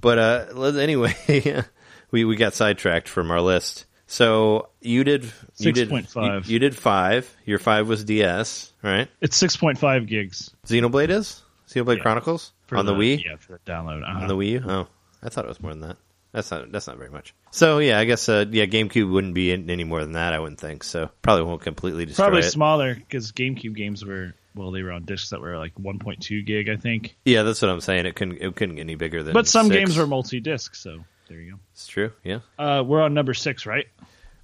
but 0.00 0.18
uh, 0.18 0.70
anyway, 0.78 1.14
we 2.10 2.24
we 2.24 2.36
got 2.36 2.54
sidetracked 2.54 3.08
from 3.08 3.30
our 3.30 3.40
list. 3.40 3.86
So 4.06 4.68
you 4.80 5.04
did 5.04 5.24
you 5.56 5.72
did 5.72 5.88
6.5. 5.88 6.46
You, 6.46 6.52
you 6.52 6.58
did 6.58 6.76
five. 6.76 7.34
Your 7.46 7.58
five 7.58 7.88
was 7.88 8.04
DS, 8.04 8.72
right? 8.82 9.08
it's 9.22 9.42
6.5 9.42 10.06
gigs 10.06 10.50
Xenoblade 10.66 11.08
is 11.08 11.42
Xenoblade 11.68 11.96
Yeah. 11.96 12.02
Chronicles 12.02 12.52
for 12.66 12.76
on 12.76 12.84
the, 12.86 12.92
Wii. 12.92 13.24
Yeah, 13.24 13.36
for 13.36 13.52
the 13.52 13.70
download. 13.70 14.02
Uh-huh. 14.02 14.20
On 14.20 14.28
the 14.28 14.36
Wii 14.36 14.48
U? 14.50 14.64
Oh, 14.66 14.86
I 15.22 15.28
thought 15.30 15.44
it 15.46 15.48
was 15.48 15.60
more 15.62 15.72
than 15.72 15.80
that. 15.88 15.96
That's 16.32 16.50
not 16.50 16.70
that's 16.72 16.86
not 16.86 16.96
very 16.98 17.10
much. 17.10 17.34
So 17.50 17.78
yeah, 17.78 17.98
I 17.98 18.04
guess 18.04 18.28
uh, 18.28 18.44
yeah, 18.50 18.64
GameCube 18.66 19.10
wouldn't 19.10 19.34
be 19.34 19.52
any 19.52 19.84
more 19.84 20.00
than 20.02 20.12
that. 20.12 20.32
I 20.32 20.38
wouldn't 20.38 20.60
think 20.60 20.82
so. 20.84 21.10
Probably 21.20 21.44
won't 21.44 21.62
completely 21.62 22.06
destroy 22.06 22.24
Probably 22.24 22.40
it. 22.40 22.50
smaller 22.50 22.94
because 22.94 23.32
GameCube 23.32 23.74
games 23.74 24.04
were 24.04 24.34
well, 24.54 24.70
they 24.70 24.82
were 24.82 24.92
on 24.92 25.04
discs 25.04 25.30
that 25.30 25.40
were 25.40 25.56
like 25.58 25.74
1.2 25.74 26.44
gig, 26.46 26.68
I 26.68 26.76
think. 26.76 27.16
Yeah, 27.24 27.42
that's 27.42 27.62
what 27.62 27.70
I'm 27.70 27.80
saying. 27.80 28.06
It 28.06 28.14
couldn't 28.14 28.38
it 28.40 28.54
couldn't 28.56 28.76
get 28.76 28.82
any 28.82 28.94
bigger 28.94 29.22
than. 29.22 29.32
But 29.32 29.46
some 29.46 29.66
six. 29.66 29.76
games 29.76 29.96
were 29.96 30.06
multi-disc, 30.06 30.74
so 30.74 31.04
there 31.28 31.38
you 31.38 31.52
go. 31.52 31.58
It's 31.72 31.86
true. 31.86 32.12
Yeah. 32.24 32.40
Uh, 32.58 32.82
we're 32.86 33.02
on 33.02 33.14
number 33.14 33.34
six, 33.34 33.66
right? 33.66 33.86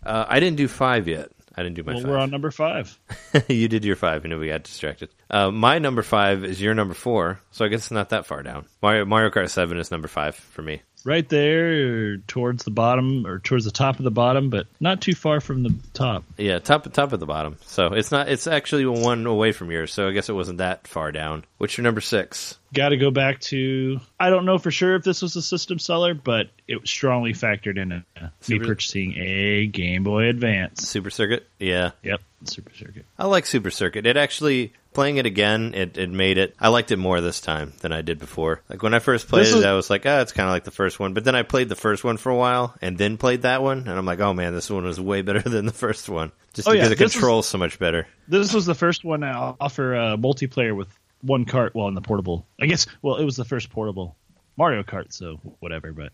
Uh, 0.05 0.25
I 0.29 0.41
didn't 0.41 0.57
do 0.57 0.69
five 0.69 1.09
yet. 1.09 1.31
I 1.55 1.63
didn't 1.63 1.75
do 1.75 1.83
my 1.83 1.95
well, 1.95 2.03
five. 2.03 2.11
we're 2.11 2.19
on 2.19 2.31
number 2.31 2.53
five. 2.53 2.97
you 3.49 3.67
did 3.67 3.85
your 3.85 3.97
five, 3.97 4.25
and 4.25 4.39
we 4.39 4.47
got 4.47 4.63
distracted. 4.63 5.09
Uh, 5.29 5.51
my 5.51 5.81
number 5.81 6.03
five 6.03 6.45
is 6.45 6.63
your 6.63 6.73
number 6.73 6.95
four, 6.95 7.41
so 7.51 7.65
I 7.65 7.69
guess 7.69 7.81
it's 7.81 7.91
not 7.91 8.11
that 8.11 8.27
far 8.27 8.45
down. 8.45 8.67
Mario, 8.81 9.05
Mario 9.05 9.31
Kart 9.31 9.51
Seven 9.51 9.77
is 9.79 9.91
number 9.91 10.07
five 10.07 10.37
for 10.37 10.63
me. 10.63 10.83
Right 11.05 11.29
there, 11.29 12.17
towards 12.19 12.65
the 12.65 12.71
bottom 12.71 13.27
or 13.27 13.39
towards 13.39 13.65
the 13.65 13.71
top 13.71 13.99
of 13.99 14.05
the 14.05 14.11
bottom, 14.11 14.51
but 14.51 14.67
not 14.81 15.01
too 15.01 15.15
far 15.15 15.41
from 15.41 15.63
the 15.63 15.75
top. 15.95 16.25
Yeah, 16.37 16.59
top 16.59 16.91
top 16.93 17.13
of 17.13 17.21
the 17.21 17.27
bottom. 17.27 17.57
So 17.67 17.87
it's 17.95 18.11
not. 18.11 18.29
It's 18.29 18.47
actually 18.47 18.85
one 18.87 19.25
away 19.27 19.53
from 19.53 19.71
yours. 19.71 19.93
So 19.93 20.09
I 20.09 20.13
guess 20.13 20.29
it 20.29 20.35
wasn't 20.35 20.59
that 20.59 20.87
far 20.87 21.13
down. 21.13 21.45
What's 21.59 21.77
your 21.79 21.85
number 21.85 22.01
six? 22.01 22.59
Got 22.75 22.91
to 22.91 22.97
go 22.97 23.11
back 23.11 23.41
to. 23.43 24.01
I 24.21 24.29
don't 24.31 24.45
know 24.45 24.59
for 24.59 24.71
sure 24.71 24.97
if 24.97 25.05
this 25.05 25.23
was 25.23 25.37
a 25.37 25.43
system 25.43 25.79
seller, 25.79 26.15
but 26.15 26.49
it 26.67 26.81
was 26.81 26.91
strongly 26.91 27.33
factored 27.33 27.79
in 27.79 27.93
uh, 27.93 28.29
me 28.49 28.59
purchasing 28.59 29.15
a 29.17 29.67
Game 29.67 30.05
Boy 30.05 30.25
Advance. 30.25 30.87
Super 30.87 31.11
Circuit. 31.11 31.47
Yeah, 31.59 31.93
Yep, 32.03 32.21
Super 32.45 32.73
Circuit. 32.75 33.05
I 33.19 33.27
like 33.27 33.47
Super 33.47 33.71
Circuit. 33.71 34.07
It 34.07 34.17
actually 34.17 34.73
playing 34.95 35.17
it 35.17 35.27
again. 35.27 35.75
It, 35.75 35.99
it 35.99 36.09
made 36.11 36.39
it. 36.39 36.55
I 36.61 36.69
liked 36.69 36.91
it 36.93 36.97
more 36.97 37.21
this 37.21 37.41
time 37.41 37.73
than 37.81 37.93
I 37.93 38.03
did 38.03 38.19
before. 38.19 38.63
Like 38.69 38.83
when 38.83 38.95
I 38.95 39.01
first 39.01 39.29
played 39.29 39.43
This 39.47 39.55
it, 39.55 39.59
is- 39.59 39.65
I 39.65 39.73
was 39.73 39.91
like, 39.91 40.05
ah, 40.07 40.21
it's 40.21 40.33
kind 40.33 40.49
of 40.49 40.53
like 40.53 40.65
the 40.65 40.71
first 40.71 41.01
one. 41.01 41.15
But 41.15 41.25
then 41.25 41.35
I 41.35 41.43
played 41.43 41.69
the 41.69 41.77
first 41.77 42.05
one 42.05 42.17
for 42.17 42.31
a 42.31 42.37
while 42.37 42.75
and 42.81 42.97
then 42.97 43.17
played 43.17 43.43
that 43.43 43.63
one, 43.63 43.79
and 43.81 43.91
I'm 43.91 44.07
like, 44.07 44.21
oh 44.21 44.35
man, 44.35 44.55
this 44.55 44.71
one 44.71 44.85
was 44.85 45.01
way 45.01 45.23
better 45.23 45.41
than 45.49 45.67
the 45.67 45.73
first 45.73 46.09
one. 46.09 46.31
Just 46.55 46.69
Oh, 46.69 46.73
because 46.73 46.85
yeah, 46.85 46.89
the 46.91 46.95
this 46.95 47.07
is- 47.09 47.13
control's 47.13 47.49
so 47.49 47.59
much 47.59 47.79
better. 47.79 48.07
This 48.29 48.53
was 48.55 48.67
the 48.67 48.75
first 48.75 49.05
one 49.05 49.21
to 49.21 49.55
offer 49.61 49.97
uh, 49.97 50.17
multiplayer 50.17 50.75
with 50.77 50.89
one 51.23 51.45
cart. 51.45 51.75
Well, 51.75 51.89
in 51.89 51.95
the 51.95 52.01
portable, 52.01 52.47
I 52.61 52.67
guess. 52.67 52.87
Well, 53.03 53.17
it 53.17 53.25
was 53.25 53.37
the 53.37 53.45
first 53.45 53.71
portable 53.71 54.17
Mario 54.57 54.83
Kart, 54.85 55.13
so 55.13 55.41
whatever. 55.59 55.93
But 55.93 56.13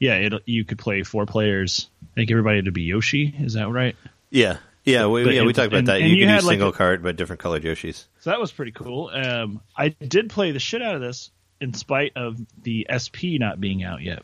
yeah, 0.00 0.14
it 0.16 0.32
you 0.46 0.64
could 0.64 0.78
play 0.78 1.04
four 1.04 1.26
players. 1.26 1.88
I 2.02 2.14
think 2.16 2.30
everybody 2.32 2.56
had 2.56 2.64
to 2.64 2.72
be 2.72 2.82
Yoshi. 2.82 3.32
Is 3.38 3.54
that 3.54 3.68
right? 3.68 3.94
Yeah. 4.30 4.58
Yeah, 4.90 5.06
we, 5.06 5.34
yeah, 5.36 5.44
we 5.44 5.52
talked 5.52 5.68
about 5.68 5.78
and- 5.78 5.88
that. 5.88 6.00
and 6.00 6.10
you 6.10 6.16
you 6.16 6.26
had 6.28 6.40
do 6.40 6.46
like 6.46 6.52
single 6.54 6.68
a- 6.70 6.72
card, 6.72 7.02
but 7.02 7.16
different 7.16 7.40
colored 7.40 7.62
Yoshis. 7.62 8.04
So 8.20 8.30
that 8.30 8.40
was 8.40 8.52
pretty 8.52 8.72
cool. 8.72 9.10
Um, 9.12 9.60
I 9.76 9.88
did 9.88 10.30
play 10.30 10.52
the 10.52 10.58
shit 10.60 10.82
out 10.82 10.94
of 10.94 11.00
this 11.00 11.30
in 11.60 11.74
spite 11.74 12.12
of 12.16 12.38
the 12.62 12.86
SP 12.88 13.36
not 13.38 13.60
being 13.60 13.82
out 13.82 14.02
yet 14.02 14.22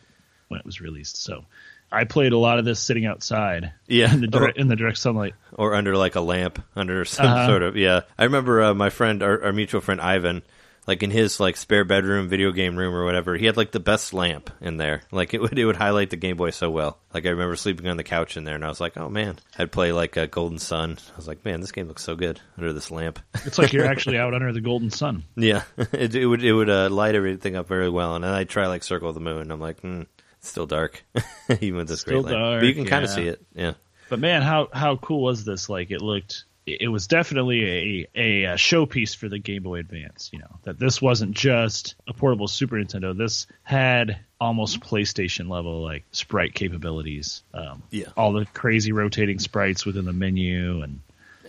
when 0.49 0.61
it 0.61 0.67
was 0.67 0.81
released. 0.81 1.23
So 1.23 1.45
I 1.93 2.05
played 2.05 2.33
a 2.33 2.39
lot 2.39 2.59
of 2.59 2.65
this 2.65 2.81
sitting 2.81 3.07
outside 3.07 3.73
Yeah, 3.87 4.13
in 4.13 4.21
the 4.21 4.27
direct, 4.27 4.59
in 4.59 4.69
the 4.69 4.77
direct 4.77 4.99
sunlight. 4.99 5.35
or 5.53 5.75
under 5.75 5.97
like 5.97 6.15
a 6.17 6.21
lamp, 6.21 6.63
under 6.75 7.05
some 7.05 7.27
Uh-huh. 7.27 7.47
sort 7.47 7.63
of 7.63 7.77
yeah. 7.77 8.01
I 8.19 8.25
remember 8.25 8.63
uh, 8.63 8.75
my 8.75 8.91
friend, 8.91 9.23
our, 9.23 9.45
our 9.45 9.53
mutual 9.53 9.81
friend 9.81 10.01
Ivan, 10.01 10.43
like 10.87 11.03
in 11.03 11.11
his 11.11 11.41
like 11.41 11.57
spare 11.57 11.85
bedroom, 11.85 12.29
video 12.29 12.53
game 12.53 12.77
room 12.77 12.95
or 12.95 13.05
whatever. 13.05 13.37
He 13.37 13.47
had 13.47 13.57
like 13.57 13.73
the 13.73 13.81
best 13.81 14.15
lamp 14.15 14.51
in 14.61 14.77
there. 14.77 15.03
Like 15.11 15.35
it 15.35 15.41
would 15.41 15.59
it 15.59 15.65
would 15.65 15.77
highlight 15.77 16.11
the 16.11 16.17
Game 16.17 16.37
Boy 16.37 16.51
so 16.51 16.71
well. 16.71 16.99
Like 17.13 17.27
I 17.27 17.31
remember 17.31 17.57
sleeping 17.57 17.89
on 17.89 17.97
the 17.97 18.05
couch 18.05 18.37
in 18.37 18.45
there, 18.45 18.55
and 18.55 18.65
I 18.65 18.69
was 18.69 18.81
like, 18.81 18.97
oh 18.97 19.09
man, 19.09 19.39
I'd 19.59 19.73
play 19.73 19.93
like 19.93 20.17
a 20.17 20.27
Golden 20.27 20.59
Sun. 20.59 20.99
I 21.13 21.17
was 21.17 21.27
like, 21.27 21.45
man, 21.45 21.61
this 21.61 21.73
game 21.73 21.89
looks 21.89 22.05
so 22.05 22.15
good 22.15 22.41
under 22.57 22.73
this 22.73 22.91
lamp. 22.91 23.19
It's 23.47 23.59
like 23.59 23.73
you're 23.73 23.87
actually 23.87 24.19
out 24.19 24.35
under 24.35 24.53
the 24.53 24.61
golden 24.61 24.91
sun. 24.91 25.23
yeah, 25.37 25.63
it, 25.93 26.15
it 26.15 26.27
would 26.27 26.43
it 26.43 26.53
would 26.53 26.69
uh, 26.71 26.89
light 26.91 27.15
everything 27.15 27.55
up 27.57 27.69
very 27.69 27.89
well. 27.89 28.15
And 28.17 28.25
then 28.25 28.33
I'd 28.33 28.49
try 28.49 28.67
like 28.67 28.83
Circle 28.83 29.09
of 29.09 29.15
the 29.15 29.21
Moon. 29.21 29.51
I'm 29.53 29.61
like, 29.61 29.81
hmm, 29.81 30.03
it's 30.39 30.49
still 30.49 30.67
dark, 30.67 31.05
even 31.61 31.77
with 31.77 31.89
this 31.89 32.01
Still 32.01 32.23
great 32.23 32.35
lamp. 32.35 32.61
but 32.61 32.67
you 32.67 32.75
can 32.75 32.87
kind 32.87 33.05
of 33.05 33.11
see 33.11 33.29
it. 33.29 33.41
Yeah. 33.55 33.75
But 34.09 34.19
man, 34.21 34.43
how 34.43 34.69
how 34.73 34.97
cool 34.97 35.23
was 35.23 35.45
this? 35.45 35.69
Like 35.69 35.91
it 35.91 36.01
looked. 36.03 36.45
It 36.67 36.89
was 36.89 37.07
definitely 37.07 38.09
a, 38.17 38.45
a, 38.45 38.55
showpiece 38.57 39.15
for 39.15 39.29
the 39.29 39.39
Game 39.39 39.63
Boy 39.63 39.79
Advance. 39.79 40.31
You 40.33 40.41
know 40.41 40.59
that 40.65 40.81
this 40.81 41.01
wasn't 41.01 41.33
just 41.33 41.95
a 42.09 42.13
portable 42.13 42.49
Super 42.49 42.77
Nintendo. 42.77 43.17
This 43.17 43.47
had 43.63 44.19
almost 44.41 44.81
PlayStation 44.81 45.49
level 45.49 45.83
like 45.83 46.05
sprite 46.11 46.55
capabilities. 46.55 47.43
Um, 47.55 47.85
Yeah. 47.91 48.07
all 48.17 48.33
the 48.33 48.47
crazy 48.47 48.91
rotating 48.93 49.39
sprites 49.39 49.87
within 49.87 50.05
the 50.05 50.13
menu, 50.13 50.83
and 50.83 51.01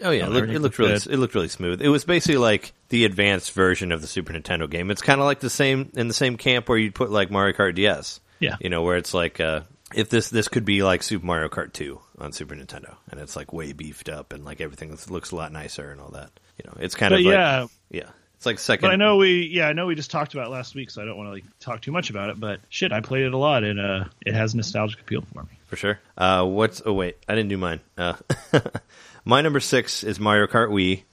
Oh 0.03 0.11
yeah, 0.11 0.25
it, 0.27 0.29
looked, 0.29 0.49
it 0.49 0.59
looked 0.59 0.77
really 0.77 0.93
good. 0.93 1.07
it 1.07 1.17
looked 1.17 1.35
really 1.35 1.47
smooth. 1.47 1.81
It 1.81 1.89
was 1.89 2.05
basically 2.05 2.37
like 2.37 2.73
the 2.89 3.05
advanced 3.05 3.51
version 3.53 3.91
of 3.91 4.01
the 4.01 4.07
Super 4.07 4.33
Nintendo 4.33 4.69
game. 4.69 4.91
It's 4.91 5.01
kind 5.01 5.19
of 5.19 5.25
like 5.25 5.39
the 5.39 5.49
same 5.49 5.91
in 5.95 6.07
the 6.07 6.13
same 6.13 6.37
camp 6.37 6.69
where 6.69 6.77
you'd 6.77 6.95
put 6.95 7.09
like 7.09 7.31
Mario 7.31 7.55
Kart 7.55 7.75
DS. 7.75 8.19
Yeah. 8.39 8.55
you 8.59 8.69
know 8.69 8.83
where 8.83 8.97
it's 8.97 9.15
like 9.15 9.39
uh, 9.39 9.61
if 9.93 10.09
this 10.09 10.29
this 10.29 10.47
could 10.47 10.65
be 10.65 10.83
like 10.83 11.03
Super 11.03 11.25
Mario 11.25 11.47
Kart 11.49 11.73
2 11.73 11.99
on 12.19 12.31
Super 12.31 12.55
Nintendo, 12.55 12.95
and 13.11 13.19
it's 13.19 13.35
like 13.35 13.53
way 13.53 13.73
beefed 13.73 14.09
up 14.09 14.33
and 14.33 14.43
like 14.45 14.59
everything 14.61 14.91
looks- 14.91 15.09
looks 15.09 15.31
a 15.31 15.35
lot 15.35 15.51
nicer 15.51 15.91
and 15.91 16.01
all 16.01 16.09
that. 16.11 16.31
You 16.57 16.69
know, 16.69 16.77
it's 16.83 16.95
kind 16.95 17.11
but 17.11 17.19
of 17.19 17.25
like, 17.25 17.33
yeah. 17.33 17.67
yeah, 17.91 18.09
it's 18.35 18.45
like 18.45 18.59
second. 18.59 18.87
But 18.87 18.93
I 18.93 18.95
know 18.97 19.17
we 19.17 19.47
yeah 19.47 19.67
I 19.67 19.73
know 19.73 19.85
we 19.85 19.95
just 19.95 20.11
talked 20.11 20.33
about 20.33 20.47
it 20.47 20.49
last 20.49 20.73
week, 20.75 20.89
so 20.89 21.01
I 21.01 21.05
don't 21.05 21.15
want 21.17 21.27
to 21.29 21.33
like 21.33 21.45
talk 21.59 21.81
too 21.81 21.91
much 21.91 22.09
about 22.09 22.29
it. 22.29 22.39
But 22.39 22.59
shit, 22.69 22.91
I 22.91 23.01
played 23.01 23.25
it 23.25 23.33
a 23.33 23.37
lot, 23.37 23.63
and 23.63 23.79
uh, 23.79 24.05
it 24.25 24.33
has 24.33 24.55
nostalgic 24.55 24.99
appeal 24.99 25.21
for 25.33 25.43
me. 25.43 25.49
for 25.67 25.75
sure. 25.75 25.99
Uh, 26.17 26.45
what's 26.45 26.81
oh 26.85 26.93
wait, 26.93 27.17
I 27.29 27.35
didn't 27.35 27.49
do 27.49 27.57
mine. 27.57 27.79
Uh, 27.97 28.13
my 29.25 29.41
number 29.41 29.59
six 29.59 30.03
is 30.03 30.19
Mario 30.19 30.47
Kart 30.47 30.69
Wii, 30.69 31.03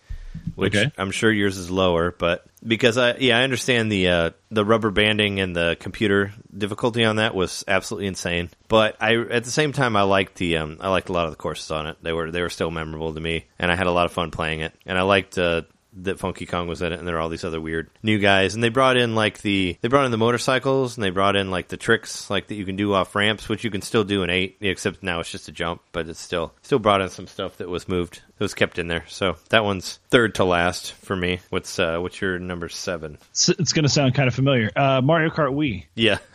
which 0.54 0.74
Okay. 0.74 0.90
I'm 0.96 1.10
sure 1.10 1.30
yours 1.30 1.58
is 1.58 1.70
lower, 1.70 2.10
but 2.10 2.46
because 2.66 2.98
I 2.98 3.16
yeah 3.16 3.38
I 3.38 3.42
understand 3.42 3.90
the 3.90 4.08
uh, 4.08 4.30
the 4.50 4.64
rubber 4.64 4.90
banding 4.90 5.40
and 5.40 5.54
the 5.54 5.76
computer 5.78 6.32
difficulty 6.56 7.04
on 7.04 7.16
that 7.16 7.34
was 7.34 7.64
absolutely 7.68 8.06
insane. 8.06 8.50
But 8.68 8.96
I 9.00 9.16
at 9.16 9.44
the 9.44 9.50
same 9.50 9.72
time 9.72 9.96
I 9.96 10.02
liked 10.02 10.36
the 10.36 10.58
um, 10.58 10.78
I 10.80 10.88
liked 10.88 11.08
a 11.08 11.12
lot 11.12 11.26
of 11.26 11.32
the 11.32 11.36
courses 11.36 11.70
on 11.70 11.86
it. 11.86 11.96
They 12.02 12.12
were 12.12 12.30
they 12.30 12.42
were 12.42 12.50
still 12.50 12.70
memorable 12.70 13.14
to 13.14 13.20
me, 13.20 13.46
and 13.58 13.70
I 13.70 13.76
had 13.76 13.86
a 13.86 13.92
lot 13.92 14.06
of 14.06 14.12
fun 14.12 14.30
playing 14.30 14.60
it. 14.60 14.74
And 14.86 14.98
I 14.98 15.02
liked. 15.02 15.38
Uh, 15.38 15.62
that 16.02 16.18
Funky 16.18 16.46
Kong 16.46 16.66
was 16.66 16.82
in 16.82 16.92
it, 16.92 16.98
and 16.98 17.06
there 17.06 17.16
are 17.16 17.20
all 17.20 17.28
these 17.28 17.44
other 17.44 17.60
weird 17.60 17.88
new 18.02 18.18
guys, 18.18 18.54
and 18.54 18.62
they 18.62 18.68
brought 18.68 18.96
in 18.96 19.14
like 19.14 19.40
the 19.42 19.76
they 19.80 19.88
brought 19.88 20.04
in 20.04 20.10
the 20.10 20.16
motorcycles, 20.18 20.96
and 20.96 21.04
they 21.04 21.10
brought 21.10 21.36
in 21.36 21.50
like 21.50 21.68
the 21.68 21.76
tricks 21.76 22.28
like 22.30 22.48
that 22.48 22.54
you 22.56 22.64
can 22.64 22.76
do 22.76 22.92
off 22.94 23.14
ramps, 23.14 23.48
which 23.48 23.64
you 23.64 23.70
can 23.70 23.80
still 23.82 24.04
do 24.04 24.22
in 24.22 24.30
eight, 24.30 24.56
except 24.60 25.02
now 25.02 25.20
it's 25.20 25.30
just 25.30 25.48
a 25.48 25.52
jump, 25.52 25.82
but 25.92 26.08
it's 26.08 26.20
still 26.20 26.52
still 26.62 26.78
brought 26.78 27.00
in 27.00 27.08
some 27.10 27.26
stuff 27.26 27.58
that 27.58 27.68
was 27.68 27.88
moved, 27.88 28.22
that 28.38 28.44
was 28.44 28.54
kept 28.54 28.78
in 28.78 28.88
there. 28.88 29.04
So 29.08 29.36
that 29.50 29.64
one's 29.64 29.98
third 30.10 30.34
to 30.36 30.44
last 30.44 30.92
for 30.92 31.14
me. 31.14 31.40
What's 31.50 31.78
uh, 31.78 31.98
what's 31.98 32.20
your 32.20 32.38
number 32.38 32.68
seven? 32.68 33.18
It's, 33.30 33.48
it's 33.48 33.72
going 33.72 33.84
to 33.84 33.88
sound 33.88 34.14
kind 34.14 34.28
of 34.28 34.34
familiar. 34.34 34.70
Uh, 34.74 35.00
Mario 35.00 35.30
Kart 35.30 35.54
Wii. 35.54 35.84
Yeah, 35.94 36.18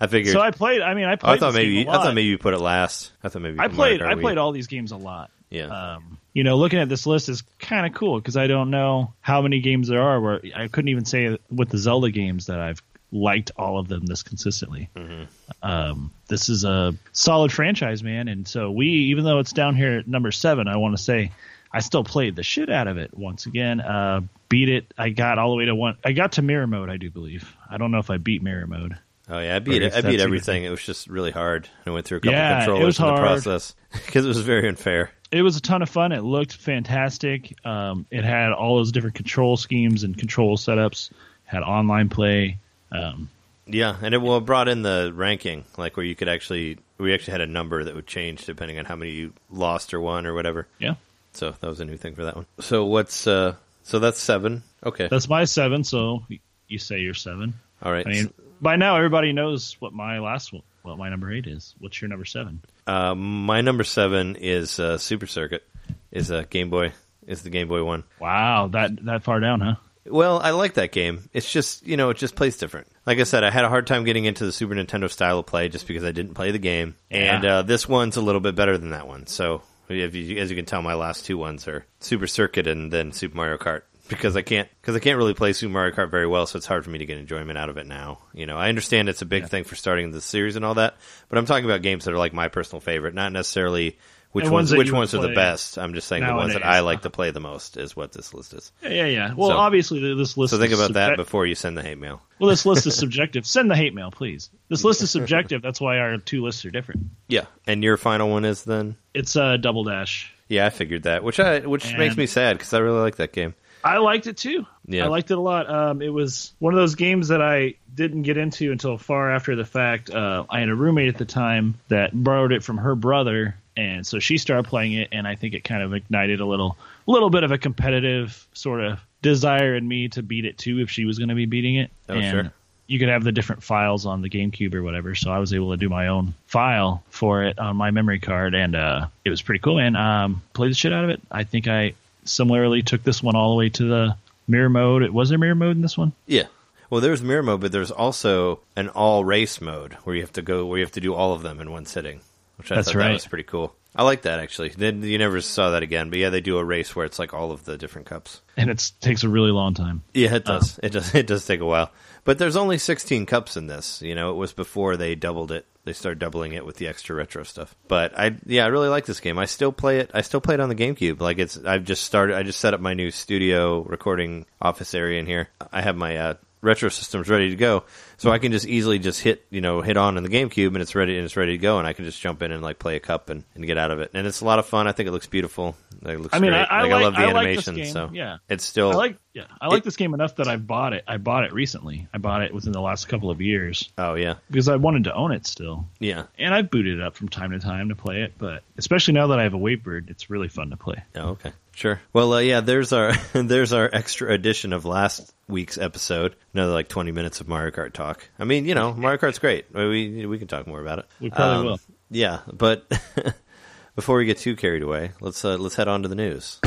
I 0.00 0.06
figured. 0.06 0.32
So 0.32 0.40
I 0.40 0.50
played. 0.50 0.82
I 0.82 0.94
mean, 0.94 1.04
I 1.06 1.14
Oh, 1.14 1.16
played. 1.16 1.36
I 1.36 1.38
thought 1.38 1.54
maybe 1.54 1.88
I 1.88 1.92
thought 1.92 2.14
maybe 2.14 2.28
you 2.28 2.38
put 2.38 2.54
it 2.54 2.58
last. 2.60 3.12
I 3.22 3.28
thought 3.28 3.42
maybe 3.42 3.56
you 3.56 3.62
I 3.62 3.68
played. 3.68 4.02
I 4.02 4.14
played 4.14 4.38
all 4.38 4.52
these 4.52 4.66
games 4.66 4.92
a 4.92 4.96
lot. 4.96 5.30
Yeah, 5.48 5.66
Um, 5.94 6.15
you 6.36 6.44
know, 6.44 6.56
looking 6.56 6.80
at 6.80 6.90
this 6.90 7.06
list 7.06 7.30
is 7.30 7.42
kind 7.58 7.86
of 7.86 7.94
cool 7.94 8.18
because 8.20 8.36
I 8.36 8.46
don't 8.46 8.68
know 8.68 9.14
how 9.22 9.40
many 9.40 9.60
games 9.60 9.88
there 9.88 10.02
are. 10.02 10.20
Where 10.20 10.42
I 10.54 10.68
couldn't 10.68 10.90
even 10.90 11.06
say 11.06 11.38
with 11.50 11.70
the 11.70 11.78
Zelda 11.78 12.10
games 12.10 12.44
that 12.48 12.60
I've 12.60 12.82
liked 13.10 13.52
all 13.56 13.78
of 13.78 13.88
them 13.88 14.04
this 14.04 14.22
consistently. 14.22 14.90
Mm-hmm. 14.94 15.22
Um, 15.62 16.10
this 16.28 16.50
is 16.50 16.64
a 16.64 16.94
solid 17.12 17.52
franchise, 17.52 18.02
man. 18.02 18.28
And 18.28 18.46
so 18.46 18.70
we, 18.70 18.86
even 18.86 19.24
though 19.24 19.38
it's 19.38 19.54
down 19.54 19.76
here 19.76 20.00
at 20.00 20.06
number 20.06 20.30
seven, 20.30 20.68
I 20.68 20.76
want 20.76 20.94
to 20.94 21.02
say 21.02 21.32
I 21.72 21.80
still 21.80 22.04
played 22.04 22.36
the 22.36 22.42
shit 22.42 22.68
out 22.68 22.86
of 22.86 22.98
it 22.98 23.16
once 23.16 23.46
again. 23.46 23.80
Uh, 23.80 24.20
beat 24.50 24.68
it. 24.68 24.92
I 24.98 25.08
got 25.08 25.38
all 25.38 25.48
the 25.52 25.56
way 25.56 25.64
to 25.64 25.74
one. 25.74 25.96
I 26.04 26.12
got 26.12 26.32
to 26.32 26.42
mirror 26.42 26.66
mode. 26.66 26.90
I 26.90 26.98
do 26.98 27.10
believe. 27.10 27.50
I 27.70 27.78
don't 27.78 27.92
know 27.92 27.98
if 28.00 28.10
I 28.10 28.18
beat 28.18 28.42
mirror 28.42 28.66
mode. 28.66 28.98
Oh 29.28 29.40
yeah, 29.40 29.56
I 29.56 29.58
beat 29.58 29.82
it. 29.82 29.92
I 29.92 30.02
beat 30.02 30.20
everything. 30.20 30.64
It 30.64 30.70
was 30.70 30.82
just 30.82 31.08
really 31.08 31.32
hard. 31.32 31.68
I 31.84 31.90
went 31.90 32.06
through 32.06 32.18
a 32.18 32.20
couple 32.20 32.32
Yeah, 32.32 32.58
controllers 32.58 33.00
in 33.00 33.06
the 33.06 33.14
process 33.14 33.74
because 33.92 34.24
it 34.24 34.28
was 34.28 34.38
very 34.38 34.68
unfair. 34.68 35.10
It 35.32 35.42
was 35.42 35.56
a 35.56 35.60
ton 35.60 35.82
of 35.82 35.88
fun. 35.88 36.12
It 36.12 36.22
looked 36.22 36.54
fantastic. 36.54 37.54
Um, 37.64 38.06
it 38.10 38.24
had 38.24 38.52
all 38.52 38.76
those 38.76 38.92
different 38.92 39.16
control 39.16 39.56
schemes 39.56 40.04
and 40.04 40.16
control 40.16 40.56
setups. 40.56 41.10
Had 41.44 41.62
online 41.62 42.08
play. 42.08 42.58
Um, 42.90 43.28
Yeah, 43.66 43.96
and 44.02 44.14
it 44.14 44.18
well 44.18 44.40
brought 44.40 44.68
in 44.68 44.82
the 44.82 45.12
ranking, 45.14 45.64
like 45.76 45.96
where 45.96 46.06
you 46.06 46.14
could 46.16 46.28
actually 46.28 46.78
we 46.98 47.12
actually 47.14 47.32
had 47.32 47.40
a 47.40 47.46
number 47.46 47.84
that 47.84 47.94
would 47.94 48.06
change 48.06 48.46
depending 48.46 48.78
on 48.78 48.84
how 48.84 48.96
many 48.96 49.12
you 49.12 49.32
lost 49.50 49.92
or 49.94 50.00
won 50.00 50.26
or 50.26 50.34
whatever. 50.34 50.66
yeah, 50.78 50.94
So 51.32 51.50
that 51.60 51.66
was 51.68 51.80
a 51.80 51.84
new 51.84 51.96
thing 51.96 52.14
for 52.14 52.24
that 52.24 52.36
one. 52.36 52.46
So 52.60 52.84
what's 52.86 53.26
uh 53.26 53.54
so 53.82 53.98
that's 53.98 54.18
seven. 54.18 54.62
Okay. 54.84 55.08
that's 55.08 55.28
my 55.28 55.44
seven. 55.44 55.84
So 55.84 56.24
you 56.68 56.78
say 56.78 56.98
you're 57.00 57.14
seven. 57.14 57.54
All 57.82 57.92
right. 57.92 58.06
I 58.06 58.10
mean, 58.10 58.32
by 58.60 58.76
now 58.76 58.96
everybody 58.96 59.32
knows 59.32 59.76
what 59.80 59.92
my 59.92 60.18
last 60.18 60.52
one, 60.52 60.62
what 60.86 60.98
my 60.98 61.08
number 61.08 61.32
eight 61.32 61.46
is. 61.46 61.74
What's 61.78 62.00
your 62.00 62.08
number 62.08 62.24
seven? 62.24 62.62
uh, 62.86 63.14
my 63.14 63.60
number 63.60 63.84
seven 63.84 64.36
is 64.36 64.78
uh, 64.80 64.98
Super 64.98 65.26
Circuit. 65.26 65.64
Is 66.10 66.30
a 66.30 66.44
Game 66.44 66.70
Boy. 66.70 66.92
Is 67.26 67.42
the 67.42 67.50
Game 67.50 67.68
Boy 67.68 67.82
one. 67.84 68.04
Wow, 68.20 68.68
that 68.68 69.04
that 69.06 69.22
far 69.24 69.40
down, 69.40 69.60
huh? 69.60 69.74
Well, 70.08 70.38
I 70.38 70.50
like 70.50 70.74
that 70.74 70.92
game. 70.92 71.28
It's 71.32 71.50
just 71.50 71.84
you 71.86 71.96
know 71.96 72.10
it 72.10 72.16
just 72.16 72.36
plays 72.36 72.56
different. 72.58 72.86
Like 73.06 73.18
I 73.18 73.24
said, 73.24 73.42
I 73.44 73.50
had 73.50 73.64
a 73.64 73.68
hard 73.68 73.86
time 73.86 74.04
getting 74.04 74.24
into 74.24 74.44
the 74.46 74.52
Super 74.52 74.74
Nintendo 74.74 75.10
style 75.10 75.40
of 75.40 75.46
play 75.46 75.68
just 75.68 75.86
because 75.88 76.04
I 76.04 76.12
didn't 76.12 76.34
play 76.34 76.52
the 76.52 76.58
game, 76.58 76.94
Yeah. 77.10 77.36
and 77.36 77.44
uh, 77.44 77.62
this 77.62 77.88
one's 77.88 78.16
a 78.16 78.20
little 78.22 78.40
bit 78.40 78.54
better 78.54 78.78
than 78.78 78.90
that 78.90 79.08
one. 79.08 79.26
So, 79.26 79.62
if 79.88 80.14
you, 80.14 80.38
as 80.38 80.48
you 80.50 80.56
can 80.56 80.64
tell, 80.64 80.80
my 80.82 80.94
last 80.94 81.26
two 81.26 81.36
ones 81.38 81.66
are 81.66 81.84
Super 82.00 82.28
Circuit 82.28 82.66
and 82.68 82.92
then 82.92 83.10
Super 83.12 83.36
Mario 83.36 83.56
Kart 83.58 83.82
because 84.08 84.36
I 84.36 84.42
can't 84.42 84.68
because 84.80 84.96
I 84.96 85.00
can't 85.00 85.16
really 85.18 85.34
play 85.34 85.52
Super 85.52 85.72
Mario 85.72 85.94
Kart 85.94 86.10
very 86.10 86.26
well, 86.26 86.46
so 86.46 86.56
it's 86.56 86.66
hard 86.66 86.84
for 86.84 86.90
me 86.90 86.98
to 86.98 87.06
get 87.06 87.18
enjoyment 87.18 87.58
out 87.58 87.68
of 87.70 87.76
it 87.76 87.86
now. 87.86 88.18
You 88.32 88.46
know, 88.46 88.56
I 88.56 88.68
understand 88.68 89.08
it's 89.08 89.22
a 89.22 89.26
big 89.26 89.48
thing 89.48 89.64
for 89.64 89.74
starting 89.76 90.10
the 90.10 90.20
series 90.20 90.56
and 90.56 90.64
all 90.64 90.74
that, 90.74 90.96
but 91.28 91.38
I'm 91.38 91.46
talking 91.46 91.64
about 91.64 91.82
games 91.82 92.04
that 92.04 92.14
are 92.14 92.18
like 92.18 92.32
my 92.32 92.48
personal 92.48 92.80
favorite, 92.80 93.14
not 93.14 93.32
necessarily 93.32 93.98
which 94.32 94.44
And 94.44 94.52
ones, 94.52 94.74
which 94.74 94.92
ones 94.92 95.14
are 95.14 95.22
the 95.22 95.34
best. 95.34 95.78
I'm 95.78 95.94
just 95.94 96.08
saying 96.08 96.22
the 96.26 96.34
ones 96.34 96.52
that. 96.52 96.62
I 96.66 96.80
like 96.80 97.02
to 97.02 97.10
play 97.10 97.30
the 97.30 97.40
most 97.40 97.78
is 97.78 97.96
what 97.96 98.12
this 98.12 98.34
list 98.34 98.52
is. 98.52 98.70
Yeah, 98.82 98.90
yeah, 98.90 99.04
yeah. 99.06 99.34
Well, 99.34 99.48
So- 99.48 99.56
obviously 99.56 100.14
this 100.14 100.36
list. 100.36 100.50
So 100.50 100.58
think 100.58 100.74
about 100.74 100.92
that 100.92 101.16
before 101.16 101.46
you 101.46 101.54
send 101.54 101.78
the 101.78 101.82
hate 101.82 101.96
mail. 101.96 102.20
Well, 102.38 102.50
this 102.50 102.66
list 102.66 102.86
is 102.86 102.94
subjective. 102.98 103.46
Send 103.46 103.70
the 103.70 103.76
hate 103.76 103.94
mail, 103.94 104.10
please. 104.10 104.50
This 104.68 104.84
list 104.84 105.00
is 105.00 105.10
subjective. 105.10 105.62
That's 105.62 105.80
why 105.80 105.98
our 106.00 106.18
two 106.18 106.42
lists 106.44 106.66
are 106.66 106.70
different. 106.70 107.06
Yeah, 107.28 107.46
and 107.66 107.82
your 107.82 107.96
final 107.96 108.28
one 108.28 108.44
is 108.44 108.64
then. 108.64 108.96
It's 109.14 109.36
a 109.36 109.56
double 109.56 109.84
dash. 109.84 110.30
Yeah, 110.48 110.66
I 110.66 110.70
figured 110.70 111.04
that, 111.04 111.24
which 111.24 111.40
I 111.40 111.60
which 111.60 111.86
And- 111.88 111.98
makes 111.98 112.16
me 112.18 112.26
sad 112.26 112.58
because 112.58 112.74
I 112.74 112.78
really 112.80 113.00
like 113.00 113.16
that 113.16 113.32
game. 113.32 113.54
I 113.86 113.98
liked 113.98 114.26
it 114.26 114.36
too. 114.36 114.66
Yeah. 114.86 115.04
I 115.04 115.08
liked 115.08 115.30
it 115.30 115.38
a 115.38 115.40
lot. 115.40 115.70
Um, 115.70 116.02
it 116.02 116.08
was 116.08 116.52
one 116.58 116.74
of 116.74 116.78
those 116.78 116.96
games 116.96 117.28
that 117.28 117.40
I 117.40 117.74
didn't 117.94 118.22
get 118.22 118.36
into 118.36 118.72
until 118.72 118.98
far 118.98 119.30
after 119.30 119.54
the 119.54 119.64
fact. 119.64 120.10
Uh, 120.10 120.44
I 120.50 120.60
had 120.60 120.68
a 120.68 120.74
roommate 120.74 121.08
at 121.08 121.18
the 121.18 121.24
time 121.24 121.76
that 121.88 122.10
borrowed 122.12 122.52
it 122.52 122.64
from 122.64 122.78
her 122.78 122.96
brother, 122.96 123.56
and 123.76 124.04
so 124.04 124.18
she 124.18 124.38
started 124.38 124.68
playing 124.68 124.94
it, 124.94 125.10
and 125.12 125.26
I 125.26 125.36
think 125.36 125.54
it 125.54 125.62
kind 125.62 125.82
of 125.82 125.94
ignited 125.94 126.40
a 126.40 126.46
little, 126.46 126.76
little 127.06 127.30
bit 127.30 127.44
of 127.44 127.52
a 127.52 127.58
competitive 127.58 128.46
sort 128.54 128.82
of 128.82 128.98
desire 129.22 129.76
in 129.76 129.86
me 129.86 130.08
to 130.08 130.22
beat 130.22 130.44
it 130.44 130.58
too 130.58 130.80
if 130.80 130.90
she 130.90 131.04
was 131.04 131.18
going 131.18 131.28
to 131.28 131.34
be 131.34 131.46
beating 131.46 131.76
it. 131.76 131.90
Oh, 132.08 132.14
and 132.14 132.30
sure. 132.30 132.52
You 132.88 132.98
could 132.98 133.08
have 133.08 133.24
the 133.24 133.32
different 133.32 133.62
files 133.62 134.06
on 134.06 134.22
the 134.22 134.30
GameCube 134.30 134.74
or 134.74 134.82
whatever, 134.82 135.14
so 135.14 135.30
I 135.30 135.38
was 135.38 135.52
able 135.52 135.70
to 135.70 135.76
do 135.76 135.88
my 135.88 136.08
own 136.08 136.34
file 136.46 137.02
for 137.08 137.44
it 137.44 137.58
on 137.58 137.76
my 137.76 137.90
memory 137.92 138.20
card, 138.20 138.54
and 138.54 138.74
uh, 138.74 139.06
it 139.24 139.30
was 139.30 139.42
pretty 139.42 139.60
cool. 139.60 139.78
And 139.78 139.96
um, 139.96 140.42
played 140.54 140.70
the 140.70 140.74
shit 140.74 140.92
out 140.92 141.04
of 141.04 141.10
it. 141.10 141.20
I 141.30 141.44
think 141.44 141.66
I 141.66 141.94
similarly 142.28 142.82
took 142.82 143.02
this 143.02 143.22
one 143.22 143.36
all 143.36 143.50
the 143.50 143.56
way 143.56 143.68
to 143.70 143.84
the 143.84 144.16
mirror 144.48 144.68
mode. 144.68 145.02
It 145.02 145.12
was 145.12 145.28
there 145.28 145.38
mirror 145.38 145.54
mode 145.54 145.76
in 145.76 145.82
this 145.82 145.98
one? 145.98 146.12
Yeah. 146.26 146.44
Well, 146.90 147.00
there's 147.00 147.22
mirror 147.22 147.42
mode, 147.42 147.60
but 147.60 147.72
there's 147.72 147.90
also 147.90 148.60
an 148.76 148.88
all 148.90 149.24
race 149.24 149.60
mode 149.60 149.94
where 150.04 150.14
you 150.14 150.22
have 150.22 150.32
to 150.34 150.42
go 150.42 150.66
where 150.66 150.78
you 150.78 150.84
have 150.84 150.92
to 150.92 151.00
do 151.00 151.14
all 151.14 151.32
of 151.32 151.42
them 151.42 151.60
in 151.60 151.70
one 151.72 151.84
sitting, 151.84 152.20
which 152.58 152.70
I 152.70 152.76
That's 152.76 152.88
thought 152.88 152.98
that 152.98 153.04
right. 153.04 153.12
was 153.12 153.26
pretty 153.26 153.44
cool. 153.44 153.74
I 153.94 154.02
like 154.02 154.22
that 154.22 154.38
actually. 154.40 154.68
Then 154.68 155.02
you 155.02 155.18
never 155.18 155.40
saw 155.40 155.70
that 155.70 155.82
again, 155.82 156.10
but 156.10 156.18
yeah, 156.18 156.30
they 156.30 156.40
do 156.40 156.58
a 156.58 156.64
race 156.64 156.94
where 156.94 157.06
it's 157.06 157.18
like 157.18 157.32
all 157.32 157.50
of 157.50 157.64
the 157.64 157.78
different 157.78 158.06
cups. 158.06 158.42
And 158.56 158.70
it 158.70 158.92
takes 159.00 159.24
a 159.24 159.28
really 159.28 159.50
long 159.50 159.74
time. 159.74 160.02
Yeah, 160.12 160.34
it 160.36 160.48
uh, 160.48 160.58
does. 160.58 160.78
It 160.82 160.92
does. 160.92 161.14
It 161.14 161.26
does 161.26 161.46
take 161.46 161.60
a 161.60 161.66
while, 161.66 161.90
but 162.26 162.38
there's 162.38 162.56
only 162.56 162.76
16 162.76 163.24
cups 163.24 163.56
in 163.56 163.68
this. 163.68 164.02
You 164.02 164.14
know, 164.14 164.30
it 164.30 164.36
was 164.36 164.52
before 164.52 164.98
they 164.98 165.14
doubled 165.14 165.50
it. 165.52 165.64
They 165.84 165.92
started 165.92 166.18
doubling 166.18 166.52
it 166.52 166.66
with 166.66 166.76
the 166.76 166.88
extra 166.88 167.14
retro 167.14 167.44
stuff. 167.44 167.74
But 167.86 168.18
I, 168.18 168.36
yeah, 168.44 168.64
I 168.64 168.68
really 168.68 168.88
like 168.88 169.06
this 169.06 169.20
game. 169.20 169.38
I 169.38 169.44
still 169.44 169.70
play 169.70 170.00
it. 170.00 170.10
I 170.12 170.22
still 170.22 170.40
play 170.40 170.54
it 170.54 170.60
on 170.60 170.68
the 170.68 170.74
GameCube. 170.74 171.20
Like 171.20 171.38
it's. 171.38 171.56
I've 171.56 171.84
just 171.84 172.02
started. 172.02 172.36
I 172.36 172.42
just 172.42 172.60
set 172.60 172.74
up 172.74 172.80
my 172.80 172.92
new 172.92 173.12
studio 173.12 173.82
recording 173.82 174.46
office 174.60 174.94
area 174.94 175.20
in 175.20 175.26
here. 175.26 175.48
I 175.72 175.82
have 175.82 175.96
my 175.96 176.16
uh, 176.16 176.34
retro 176.62 176.88
systems 176.88 177.28
ready 177.28 177.50
to 177.50 177.56
go, 177.56 177.84
so 178.16 178.30
I 178.30 178.38
can 178.38 178.52
just 178.52 178.66
easily 178.66 178.98
just 178.98 179.20
hit 179.20 179.46
you 179.50 179.60
know 179.60 179.80
hit 179.82 179.96
on 179.96 180.16
in 180.16 180.22
the 180.22 180.28
GameCube 180.28 180.68
and 180.68 180.78
it's 180.78 180.94
ready 180.94 181.16
and 181.16 181.24
it's 181.24 181.36
ready 181.36 181.52
to 181.52 181.58
go, 181.58 181.78
and 181.78 181.86
I 181.86 181.92
can 181.92 182.04
just 182.04 182.20
jump 182.20 182.42
in 182.42 182.52
and 182.52 182.62
like 182.62 182.78
play 182.78 182.96
a 182.96 183.00
cup 183.00 183.30
and, 183.30 183.44
and 183.54 183.66
get 183.66 183.78
out 183.78 183.90
of 183.90 184.00
it. 184.00 184.10
And 184.14 184.26
it's 184.26 184.40
a 184.40 184.44
lot 184.44 184.58
of 184.58 184.66
fun. 184.66 184.86
I 184.88 184.92
think 184.92 185.08
it 185.08 185.12
looks 185.12 185.26
beautiful. 185.26 185.76
It 186.02 186.20
looks 186.20 186.34
I 186.34 186.38
mean, 186.40 186.50
great. 186.50 186.60
I- 186.60 186.64
I 186.64 186.82
like, 186.82 186.90
like- 186.92 187.02
love 187.02 187.14
the 187.14 187.20
I 187.20 187.32
like 187.32 187.56
this 187.56 187.68
animation. 187.68 187.74
game. 187.76 187.92
So 187.92 188.10
Yeah. 188.12 188.36
it's 188.48 188.64
still. 188.64 188.90
I 188.92 188.94
like 188.94 189.18
yeah, 189.32 189.44
I 189.60 189.66
like 189.68 189.78
It- 189.78 189.84
this 189.84 189.96
game 189.96 190.14
enough 190.14 190.36
that 190.36 190.48
I 190.48 190.56
bought 190.56 190.92
it. 190.94 191.04
I 191.06 191.18
bought 191.18 191.44
it 191.44 191.52
recently. 191.52 192.08
I 192.14 192.18
bought 192.18 192.42
it 192.42 192.54
within 192.54 192.72
the 192.72 192.80
last 192.80 193.06
couple 193.08 193.30
of 193.30 193.40
years 193.42 193.90
oh 193.98 194.14
yeah, 194.14 194.34
because 194.50 194.68
I 194.68 194.76
wanted 194.76 195.04
to 195.04 195.14
own 195.14 195.32
it 195.32 195.46
still. 195.46 195.86
yeah. 196.00 196.24
And 196.38 196.54
I've 196.54 196.70
booted 196.70 196.98
it 196.98 197.02
up 197.02 197.16
from 197.16 197.28
time 197.28 197.50
to 197.50 197.58
time 197.58 197.90
to 197.90 197.94
play 197.96 198.22
it, 198.22 198.32
but 198.38 198.62
especially 198.78 199.14
now 199.14 199.26
that 199.28 199.38
I 199.38 199.42
have 199.42 199.52
a 199.54 199.58
Wavebird, 199.58 200.08
it's 200.10 200.30
really 200.30 200.48
fun 200.48 200.70
to 200.70 200.76
play. 200.76 201.02
Oh, 201.16 201.30
okay. 201.30 201.52
Sure. 201.76 202.00
Well, 202.14 202.32
uh, 202.32 202.38
yeah. 202.38 202.60
There's 202.62 202.94
our 202.94 203.12
there's 203.34 203.74
our 203.74 203.88
extra 203.92 204.32
edition 204.32 204.72
of 204.72 204.86
last 204.86 205.30
week's 205.46 205.76
episode. 205.76 206.34
Another 206.54 206.72
like 206.72 206.88
20 206.88 207.12
minutes 207.12 207.42
of 207.42 207.48
Mario 207.48 207.70
Kart 207.70 207.92
talk. 207.92 208.26
I 208.38 208.44
mean, 208.44 208.64
you 208.64 208.74
know, 208.74 208.94
Mario 208.94 209.18
Kart's 209.18 209.38
great. 209.38 209.66
We 209.74 210.24
we 210.24 210.38
can 210.38 210.48
talk 210.48 210.66
more 210.66 210.80
about 210.80 211.00
it. 211.00 211.06
We 211.20 211.28
probably 211.28 211.66
will. 211.66 211.80
Yeah, 212.10 212.40
but 212.50 212.90
before 213.94 214.16
we 214.16 214.24
get 214.24 214.38
too 214.38 214.56
carried 214.56 214.82
away, 214.82 215.12
let's 215.20 215.44
uh, 215.44 215.58
let's 215.58 215.74
head 215.74 215.86
on 215.86 216.02
to 216.02 216.08
the 216.08 216.14
news. 216.14 216.60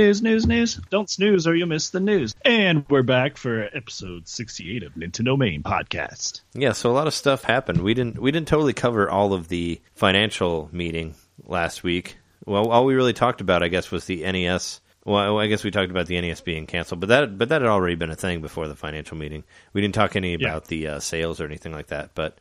News, 0.00 0.22
news, 0.22 0.46
news. 0.46 0.80
Don't 0.88 1.10
snooze 1.10 1.46
or 1.46 1.54
you'll 1.54 1.68
miss 1.68 1.90
the 1.90 2.00
news. 2.00 2.34
And 2.42 2.86
we're 2.88 3.02
back 3.02 3.36
for 3.36 3.68
episode 3.74 4.26
68 4.26 4.82
of 4.82 4.94
Nintendo 4.94 5.36
Main 5.36 5.62
Podcast. 5.62 6.40
Yeah, 6.54 6.72
so 6.72 6.90
a 6.90 6.94
lot 6.94 7.06
of 7.06 7.12
stuff 7.12 7.44
happened. 7.44 7.82
We 7.82 7.92
didn't 7.92 8.18
we 8.18 8.32
didn't 8.32 8.48
totally 8.48 8.72
cover 8.72 9.10
all 9.10 9.34
of 9.34 9.48
the 9.48 9.78
financial 9.94 10.70
meeting 10.72 11.16
last 11.44 11.82
week. 11.82 12.16
Well, 12.46 12.70
all 12.70 12.86
we 12.86 12.94
really 12.94 13.12
talked 13.12 13.42
about, 13.42 13.62
I 13.62 13.68
guess, 13.68 13.90
was 13.90 14.06
the 14.06 14.22
NES. 14.22 14.80
Well, 15.04 15.38
I 15.38 15.48
guess 15.48 15.64
we 15.64 15.70
talked 15.70 15.90
about 15.90 16.06
the 16.06 16.18
NES 16.18 16.40
being 16.40 16.64
canceled, 16.66 17.00
but 17.00 17.10
that 17.10 17.36
but 17.36 17.50
that 17.50 17.60
had 17.60 17.68
already 17.70 17.94
been 17.94 18.10
a 18.10 18.16
thing 18.16 18.40
before 18.40 18.68
the 18.68 18.76
financial 18.76 19.18
meeting. 19.18 19.44
We 19.74 19.82
didn't 19.82 19.94
talk 19.94 20.16
any 20.16 20.30
Yeah. 20.34 20.48
about 20.48 20.68
the 20.68 20.86
uh, 20.86 21.00
sales 21.00 21.42
or 21.42 21.44
anything 21.44 21.72
like 21.72 21.88
that. 21.88 22.12
But 22.14 22.38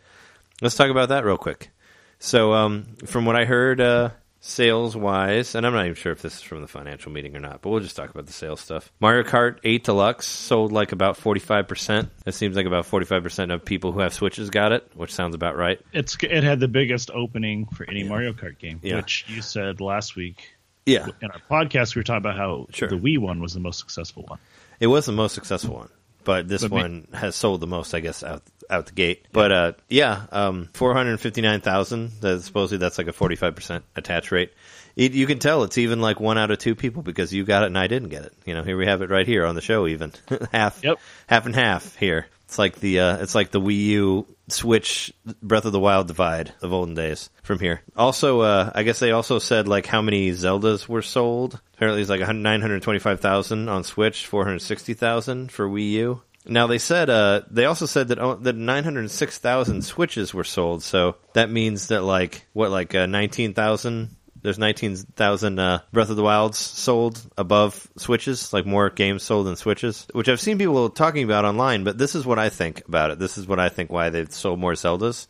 let's 0.62 0.78
talk 0.78 0.89
about 0.91 1.10
that 1.10 1.26
real 1.26 1.38
quick. 1.38 1.72
So, 2.19 2.54
um, 2.54 2.95
from 3.06 3.26
what 3.26 3.36
I 3.36 3.43
heard, 3.43 3.82
uh, 3.82 4.12
sales 4.41 4.95
wise, 4.95 5.54
and 5.56 5.65
I'm 5.65 5.73
not 5.73 5.84
even 5.86 5.95
sure 5.95 6.12
if 6.12 6.21
this 6.21 6.36
is 6.36 6.41
from 6.41 6.62
the 6.62 6.67
financial 6.67 7.12
meeting 7.12 7.36
or 7.36 7.39
not, 7.39 7.62
but 7.62 7.69
we'll 7.69 7.82
just 7.82 7.95
talk 7.95 8.10
about 8.10 8.25
the 8.25 8.34
sales 8.34 8.62
stuff. 8.62 8.91
Mario 8.99 9.23
Kart 9.23 9.58
8 9.63 9.84
Deluxe 9.84 10.28
sold 10.28 10.71
like 10.71 10.91
about 10.91 11.17
45%. 11.17 12.10
It 12.25 12.34
seems 12.34 12.56
like 12.56 12.65
about 12.65 12.86
45% 12.86 13.54
of 13.54 13.65
people 13.65 13.91
who 13.91 13.99
have 13.99 14.13
Switches 14.13 14.49
got 14.49 14.71
it, 14.71 14.89
which 14.95 15.13
sounds 15.13 15.36
about 15.36 15.58
right. 15.58 15.80
It's 15.93 16.17
It 16.23 16.43
had 16.43 16.60
the 16.60 16.67
biggest 16.69 17.12
opening 17.12 17.65
for 17.67 17.86
any 17.89 18.04
Mario 18.04 18.32
Kart 18.34 18.58
game, 18.60 18.80
Yeah. 18.82 18.97
which 18.97 19.25
you 19.28 19.41
said 19.41 19.82
last 19.82 20.15
week 20.15 20.54
Yeah. 20.86 21.08
in 21.21 21.30
our 21.32 21.41
podcast. 21.52 21.95
We 21.95 21.99
were 21.99 22.04
talking 22.04 22.17
about 22.25 22.38
how 22.38 22.67
Sure. 22.71 22.88
the 22.88 22.95
Wii 22.97 23.17
one 23.17 23.41
was 23.41 23.54
the 23.54 23.60
most 23.60 23.80
successful 23.80 24.23
one. 24.28 24.39
It 24.80 24.88
was 24.88 25.06
the 25.06 25.12
most 25.12 25.36
successful 25.36 25.75
one, 25.75 25.89
but 26.29 26.47
this 26.47 26.61
But 26.61 26.69
one 26.69 27.07
has 27.11 27.35
sold 27.35 27.59
the 27.59 27.65
most, 27.65 27.95
I 27.95 28.01
guess, 28.01 28.23
out 28.23 28.43
out 28.69 28.85
the 28.85 28.91
gate. 28.91 29.25
But 29.31 29.51
uh, 29.51 29.71
yeah, 29.89 30.27
um, 30.31 30.69
four 30.75 30.93
hundred 30.93 31.19
fifty 31.19 31.41
nine 31.41 31.59
thousand. 31.59 32.11
Supposedly 32.21 32.77
that's 32.77 32.99
like 32.99 33.07
a 33.07 33.13
forty 33.13 33.35
five 33.35 33.55
percent 33.55 33.83
attach 33.95 34.31
rate. 34.31 34.53
It, 34.95 35.13
you 35.13 35.25
can 35.25 35.39
tell 35.39 35.63
it's 35.63 35.79
even 35.79 36.01
like 36.01 36.19
one 36.19 36.37
out 36.37 36.51
of 36.51 36.59
two 36.59 36.75
people 36.75 37.01
because 37.01 37.33
you 37.33 37.45
got 37.45 37.63
it 37.63 37.65
and 37.65 37.79
I 37.79 37.87
didn't 37.87 38.09
get 38.09 38.25
it. 38.25 38.33
You 38.45 38.53
know, 38.53 38.61
here 38.61 38.77
we 38.77 38.85
have 38.85 39.01
it 39.01 39.09
right 39.09 39.25
here 39.25 39.43
on 39.43 39.55
the 39.55 39.61
show, 39.61 39.87
even 39.87 40.11
half, 40.51 40.83
Yep. 40.83 40.99
half 41.25 41.47
and 41.47 41.55
half 41.55 41.95
here. 41.95 42.27
It's 42.49 42.57
like 42.57 42.79
the 42.79 42.99
uh, 42.99 43.17
it's 43.17 43.35
like 43.35 43.51
the 43.51 43.62
Wii 43.62 43.77
U 43.77 44.25
Switch 44.47 45.13
Breath 45.43 45.65
of 45.65 45.71
the 45.71 45.79
Wild 45.79 46.07
divide 46.07 46.51
of 46.63 46.73
olden 46.73 46.95
days 46.95 47.29
from 47.43 47.59
here. 47.59 47.83
Also, 47.95 48.39
uh, 48.39 48.71
I 48.73 48.81
guess 48.81 48.97
they 48.97 49.12
also 49.12 49.38
said 49.38 49.67
like 49.67 49.85
how 49.85 50.01
many 50.01 50.31
Zeldas 50.31 50.88
were 50.88 51.03
sold. 51.03 51.62
Apparently, 51.75 52.01
it's 52.01 52.09
like 52.09 52.27
nine 52.35 52.62
hundred 52.62 52.81
twenty 52.81 52.97
five 52.97 53.19
thousand 53.19 53.69
on 53.69 53.83
Switch, 53.83 54.25
four 54.25 54.45
hundred 54.45 54.63
sixty 54.63 54.95
thousand 54.95 55.51
for 55.51 55.69
Wii 55.69 55.91
U. 55.91 56.21
Now 56.43 56.65
they 56.65 56.79
said 56.79 57.12
uh, 57.12 57.41
they 57.51 57.65
also 57.65 57.85
said 57.85 58.07
that 58.07 58.17
oh, 58.17 58.33
that 58.38 58.55
nine 58.55 58.83
hundred 58.83 59.12
six 59.12 59.38
thousand 59.38 59.83
Switches 59.83 60.33
were 60.33 60.43
sold. 60.43 60.81
So 60.81 61.17
that 61.33 61.51
means 61.51 61.89
that 61.89 62.01
like 62.01 62.47
what 62.53 62.71
like 62.71 62.95
uh, 62.95 63.05
nineteen 63.05 63.53
thousand. 63.53 64.15
There's 64.41 64.58
19,000 64.60 65.60
uh, 65.60 65.80
Breath 65.91 66.10
of 66.10 66.15
the 66.15 66.23
Wilds 66.23 66.58
sold 66.58 67.21
above 67.38 67.88
Switches, 67.97 68.54
like 68.54 68.65
more 68.65 68.89
games 68.89 69.23
sold 69.23 69.47
than 69.47 69.56
Switches, 69.56 70.08
which 70.13 70.30
I've 70.30 70.39
seen 70.39 70.58
people 70.58 70.89
talking 70.89 71.23
about 71.23 71.45
online, 71.45 71.84
but 71.84 71.97
this 71.97 72.15
is 72.15 72.25
what 72.25 72.39
I 72.39 72.49
think 72.49 72.88
about 72.88 73.12
it. 73.12 73.19
This 73.19 73.38
is 73.38 73.47
what 73.47 73.60
I 73.60 73.69
think 73.69 73.91
why 73.91 74.10
they've 74.10 74.32
sold 74.32 74.60
more 74.60 74.73
Zeldas 74.73 75.28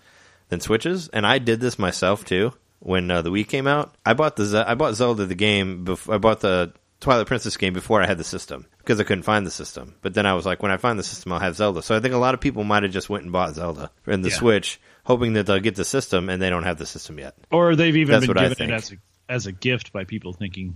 than 0.50 0.60
Switches, 0.60 1.08
and 1.10 1.26
I 1.26 1.40
did 1.40 1.60
this 1.60 1.80
myself 1.80 2.26
too 2.26 2.54
when 2.80 3.10
uh, 3.10 3.22
the 3.22 3.32
Wii 3.32 3.48
came 3.48 3.68
out. 3.68 3.94
I 4.06 4.14
bought 4.14 4.36
the 4.36 4.46
Ze- 4.46 4.58
I 4.58 4.76
bought 4.76 4.96
Zelda 4.96 5.26
the 5.26 5.36
game 5.36 5.84
before 5.84 6.16
I 6.16 6.18
bought 6.18 6.42
the 6.42 6.74
Twilight 7.00 7.28
Princess 7.28 7.58
game 7.58 7.74
before 7.74 8.02
I 8.02 8.08
had 8.08 8.18
the 8.18 8.24
system 8.24 8.66
because 8.90 9.00
I 9.00 9.04
couldn't 9.04 9.22
find 9.22 9.46
the 9.46 9.52
system. 9.52 9.94
But 10.02 10.16
then 10.16 10.26
I 10.26 10.34
was 10.34 10.48
like, 10.48 10.64
when 10.64 10.72
I 10.72 10.78
find 10.78 10.98
the 10.98 11.04
system, 11.04 11.32
I'll 11.32 11.40
have 11.40 11.56
Zelda. 11.56 11.84
So 11.84 11.96
I 11.96 12.00
think 12.00 12.16
a 12.16 12.18
lot 12.18 12.34
of 12.34 12.40
people 12.40 12.64
might 12.64 12.82
have 12.82 12.92
just 12.92 13.08
went 13.08 13.22
and 13.24 13.32
bought 13.32 13.54
Zelda 13.54 13.92
in 14.08 14.24
the 14.24 14.30
Yeah. 14.30 14.36
Switch, 14.36 14.82
hoping 15.04 15.34
that 15.34 15.46
they'll 15.46 15.60
get 15.60 15.76
the 15.76 15.86
system, 15.86 16.28
and 16.28 16.42
they 16.42 16.50
don't 16.50 16.64
have 16.64 16.80
the 16.80 16.88
system 16.88 17.20
yet. 17.20 17.36
Or 17.52 17.76
they've 17.76 17.96
even 17.96 18.14
That's 18.14 18.26
been 18.26 18.36
given 18.36 18.72
it 18.72 18.74
as 18.74 18.92
a, 18.92 18.96
as 19.32 19.46
a 19.46 19.52
gift 19.52 19.94
by 19.94 20.06
people 20.06 20.34
thinking 20.34 20.76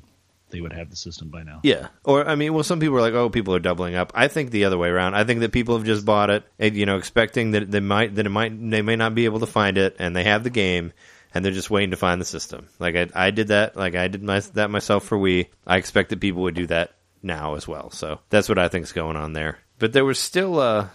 they 0.51 0.61
would 0.61 0.73
have 0.73 0.91
the 0.91 0.95
system 0.95 1.29
by 1.29 1.41
now. 1.41 1.61
Yeah. 1.63 1.87
Or 2.03 2.29
I 2.29 2.35
mean, 2.35 2.53
well, 2.53 2.61
some 2.61 2.79
people 2.79 2.97
are 2.97 3.01
like, 3.01 3.15
"Oh, 3.15 3.31
people 3.31 3.55
are 3.55 3.59
doubling 3.59 3.95
up." 3.95 4.11
I 4.13 4.27
think 4.27 4.51
the 4.51 4.65
other 4.65 4.77
way 4.77 4.89
around. 4.89 5.15
I 5.15 5.23
think 5.23 5.39
that 5.39 5.51
people 5.51 5.75
have 5.75 5.87
just 5.87 6.05
bought 6.05 6.29
it, 6.29 6.43
and, 6.59 6.75
you 6.75 6.85
know, 6.85 6.97
expecting 6.97 7.51
that 7.53 7.71
they 7.71 7.79
might 7.79 8.13
that 8.13 8.27
it 8.27 8.29
might 8.29 8.53
they 8.69 8.83
may 8.83 8.95
not 8.95 9.15
be 9.15 9.25
able 9.25 9.39
to 9.39 9.47
find 9.47 9.79
it, 9.79 9.95
and 9.97 10.15
they 10.15 10.25
have 10.25 10.43
the 10.43 10.51
game, 10.51 10.93
and 11.33 11.43
they're 11.43 11.51
just 11.51 11.71
waiting 11.71 11.89
to 11.89 11.97
find 11.97 12.21
the 12.21 12.25
system. 12.25 12.67
Like 12.77 12.95
I, 12.95 13.07
I 13.15 13.31
did 13.31 13.47
that. 13.47 13.75
Like 13.75 13.95
I 13.95 14.07
did 14.07 14.21
my, 14.21 14.41
that 14.53 14.69
myself 14.69 15.05
for 15.05 15.17
Wii. 15.17 15.47
I 15.65 15.77
expect 15.77 16.11
that 16.11 16.19
people 16.19 16.43
would 16.43 16.53
do 16.53 16.67
that 16.67 16.91
now 17.23 17.55
as 17.55 17.67
well. 17.67 17.89
So 17.91 18.19
that's 18.29 18.49
what 18.49 18.59
I 18.59 18.67
think 18.67 18.83
is 18.83 18.91
going 18.91 19.15
on 19.15 19.33
there. 19.33 19.57
But 19.79 19.93
there 19.93 20.05
was 20.05 20.19
still, 20.19 20.59
uh, 20.59 20.87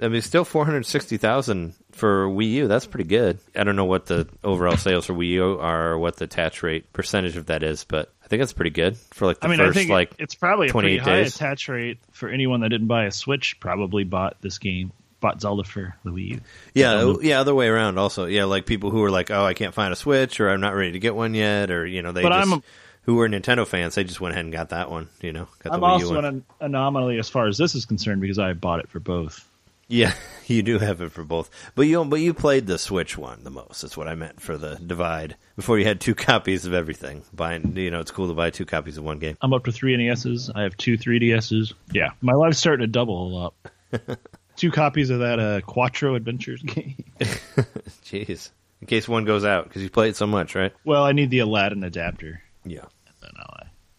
I 0.00 0.08
mean, 0.08 0.22
still 0.22 0.44
four 0.44 0.64
hundred 0.64 0.86
sixty 0.86 1.16
thousand 1.18 1.74
for 1.92 2.26
Wii 2.28 2.50
U. 2.52 2.68
That's 2.68 2.86
pretty 2.86 3.08
good. 3.08 3.38
I 3.54 3.64
don't 3.64 3.76
know 3.76 3.84
what 3.84 4.06
the 4.06 4.28
overall 4.42 4.76
sales 4.76 5.06
for 5.06 5.12
Wii 5.14 5.28
U 5.30 5.58
are, 5.60 5.92
or 5.92 5.98
what 5.98 6.16
the 6.16 6.24
attach 6.24 6.62
rate 6.62 6.92
percentage 6.92 7.36
of 7.36 7.46
that 7.46 7.62
is, 7.62 7.84
but 7.84 8.12
I 8.24 8.28
think 8.28 8.40
that's 8.40 8.54
pretty 8.54 8.70
good 8.70 8.96
for 8.96 9.26
like 9.26 9.40
the 9.40 9.46
I 9.46 9.50
mean, 9.50 9.58
first 9.58 9.76
I 9.76 9.80
think 9.80 9.90
like. 9.90 10.14
it's 10.18 10.34
probably 10.34 10.68
a 10.68 10.72
pretty 10.72 10.98
28 10.98 11.02
high 11.02 11.22
days. 11.22 11.36
attach 11.36 11.68
rate 11.68 11.98
for 12.12 12.28
anyone 12.30 12.60
that 12.60 12.70
didn't 12.70 12.86
buy 12.86 13.04
a 13.04 13.10
Switch. 13.12 13.60
Probably 13.60 14.04
bought 14.04 14.40
this 14.40 14.56
game, 14.58 14.92
bought 15.20 15.40
Zelda 15.42 15.62
for 15.64 15.94
the 16.04 16.10
Wii 16.10 16.28
U. 16.28 16.40
Yeah, 16.74 16.98
Zelda. 17.00 17.26
yeah, 17.26 17.40
other 17.40 17.54
way 17.54 17.68
around. 17.68 17.98
Also, 17.98 18.24
yeah, 18.24 18.44
like 18.44 18.64
people 18.64 18.90
who 18.90 19.04
are 19.04 19.10
like, 19.10 19.30
"Oh, 19.30 19.44
I 19.44 19.52
can't 19.52 19.74
find 19.74 19.92
a 19.92 19.96
Switch," 19.96 20.40
or 20.40 20.48
"I'm 20.48 20.62
not 20.62 20.74
ready 20.74 20.92
to 20.92 20.98
get 20.98 21.14
one 21.14 21.34
yet," 21.34 21.70
or 21.70 21.86
you 21.86 22.00
know, 22.02 22.12
they 22.12 22.22
But 22.22 22.30
just 22.32 22.50
I'm 22.50 22.62
who 23.02 23.16
were 23.16 23.28
Nintendo 23.28 23.66
fans, 23.66 23.94
they 23.94 24.04
just 24.04 24.20
went 24.20 24.32
ahead 24.32 24.44
and 24.44 24.52
got 24.52 24.70
that 24.70 24.90
one. 24.90 25.08
You 25.20 25.32
know, 25.32 25.48
got 25.62 25.74
I'm 25.74 25.84
also 25.84 26.14
one. 26.14 26.24
an 26.24 26.44
anomaly 26.60 27.18
as 27.18 27.28
far 27.28 27.46
as 27.46 27.58
this 27.58 27.74
is 27.74 27.84
concerned 27.84 28.20
because 28.20 28.38
I 28.38 28.52
bought 28.52 28.80
it 28.80 28.88
for 28.88 29.00
both. 29.00 29.48
Yeah, 29.88 30.14
you 30.46 30.62
do 30.62 30.78
have 30.78 31.00
it 31.02 31.12
for 31.12 31.24
both, 31.24 31.50
but 31.74 31.82
you 31.82 32.02
but 32.04 32.20
you 32.20 32.32
played 32.32 32.66
the 32.66 32.78
Switch 32.78 33.18
one 33.18 33.44
the 33.44 33.50
most. 33.50 33.82
That's 33.82 33.96
what 33.96 34.08
I 34.08 34.14
meant 34.14 34.40
for 34.40 34.56
the 34.56 34.76
divide. 34.76 35.36
Before 35.56 35.78
you 35.78 35.84
had 35.84 36.00
two 36.00 36.14
copies 36.16 36.64
of 36.64 36.72
everything. 36.72 37.22
Buying, 37.32 37.76
you 37.76 37.90
know, 37.90 38.00
it's 38.00 38.10
cool 38.10 38.28
to 38.28 38.34
buy 38.34 38.50
two 38.50 38.64
copies 38.64 38.96
of 38.96 39.04
one 39.04 39.18
game. 39.18 39.36
I'm 39.42 39.52
up 39.52 39.64
to 39.64 39.72
three 39.72 39.96
NESs. 39.96 40.50
I 40.54 40.62
have 40.62 40.76
two 40.76 40.96
3DSs. 40.96 41.74
Yeah, 41.92 42.10
my 42.20 42.32
life's 42.32 42.58
starting 42.58 42.84
to 42.84 42.90
double 42.90 43.52
up. 43.92 44.18
two 44.56 44.70
copies 44.70 45.10
of 45.10 45.18
that 45.20 45.38
uh, 45.38 45.60
Quattro 45.60 46.14
Adventures 46.14 46.62
game. 46.62 47.04
Jeez, 47.20 48.50
in 48.80 48.86
case 48.86 49.08
one 49.08 49.24
goes 49.24 49.44
out 49.44 49.64
because 49.64 49.82
you 49.82 49.90
play 49.90 50.08
it 50.08 50.16
so 50.16 50.26
much, 50.26 50.54
right? 50.54 50.72
well, 50.84 51.04
I 51.04 51.12
need 51.12 51.30
the 51.30 51.40
Aladdin 51.40 51.84
adapter. 51.84 52.42
Yeah. 52.64 52.84
Then 53.20 53.30
I'll, 53.38 53.58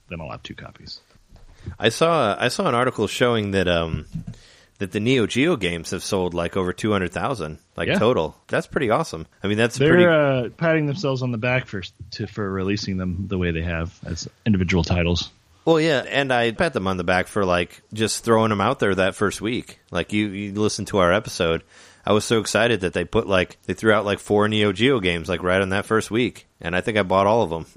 then 0.10 0.22
I'll 0.22 0.32
have 0.32 0.44
two 0.44 0.56
copies. 0.56 1.00
I 1.80 1.90
saw 1.90 2.36
I 2.40 2.50
saw 2.50 2.68
an 2.68 2.76
article 2.76 3.08
showing 3.08 3.52
that 3.52 3.68
um 3.68 4.06
that 4.80 4.92
the 4.92 5.00
Neo 5.00 5.26
Geo 5.28 5.56
games 5.56 5.92
have 5.92 6.04
sold 6.04 6.34
like 6.34 6.58
over 6.58 6.74
two 6.74 6.92
hundred 6.92 7.12
thousand, 7.14 7.60
like 7.78 7.88
Yeah. 7.88 8.00
total. 8.00 8.36
That's 8.48 8.68
pretty 8.68 8.90
awesome. 8.90 9.28
I 9.42 9.48
mean, 9.48 9.58
that's 9.58 9.78
They're 9.78 9.90
pretty. 9.94 10.06
uh, 10.06 10.50
patting 10.58 10.88
themselves 10.88 11.22
on 11.24 11.32
the 11.32 11.38
back 11.38 11.68
for 11.68 11.82
to, 12.12 12.28
for 12.28 12.50
releasing 12.52 12.98
them 12.98 13.28
the 13.28 13.38
way 13.38 13.52
they 13.52 13.62
have 13.62 13.98
as 14.06 14.28
individual 14.46 14.84
titles. 14.84 15.30
Well, 15.66 15.80
yeah, 15.80 16.04
and 16.06 16.34
I 16.34 16.52
pat 16.52 16.74
them 16.74 16.88
on 16.88 16.98
the 16.98 17.06
back 17.06 17.28
for 17.28 17.46
like 17.46 17.82
just 17.94 18.26
throwing 18.26 18.50
them 18.50 18.60
out 18.60 18.80
there 18.80 18.94
that 18.96 19.16
first 19.16 19.40
week. 19.42 19.80
Like 19.92 20.12
you, 20.12 20.28
you 20.28 20.52
listen 20.54 20.84
to 20.86 20.98
our 20.98 21.14
episode. 21.14 21.64
I 22.06 22.12
was 22.12 22.26
so 22.26 22.42
excited 22.42 22.82
that 22.82 22.92
they 22.92 23.06
put 23.06 23.28
like 23.28 23.58
they 23.64 23.74
threw 23.74 23.94
out 23.94 24.04
like 24.04 24.20
four 24.20 24.50
Neo 24.50 24.74
Geo 24.74 25.00
games 25.00 25.30
like 25.30 25.42
right 25.42 25.62
on 25.62 25.70
that 25.70 25.86
first 25.86 26.12
week, 26.12 26.48
and 26.64 26.76
I 26.76 26.82
think 26.82 26.98
I 26.98 27.04
bought 27.04 27.28
all 27.28 27.44
of 27.44 27.50
them. 27.50 27.66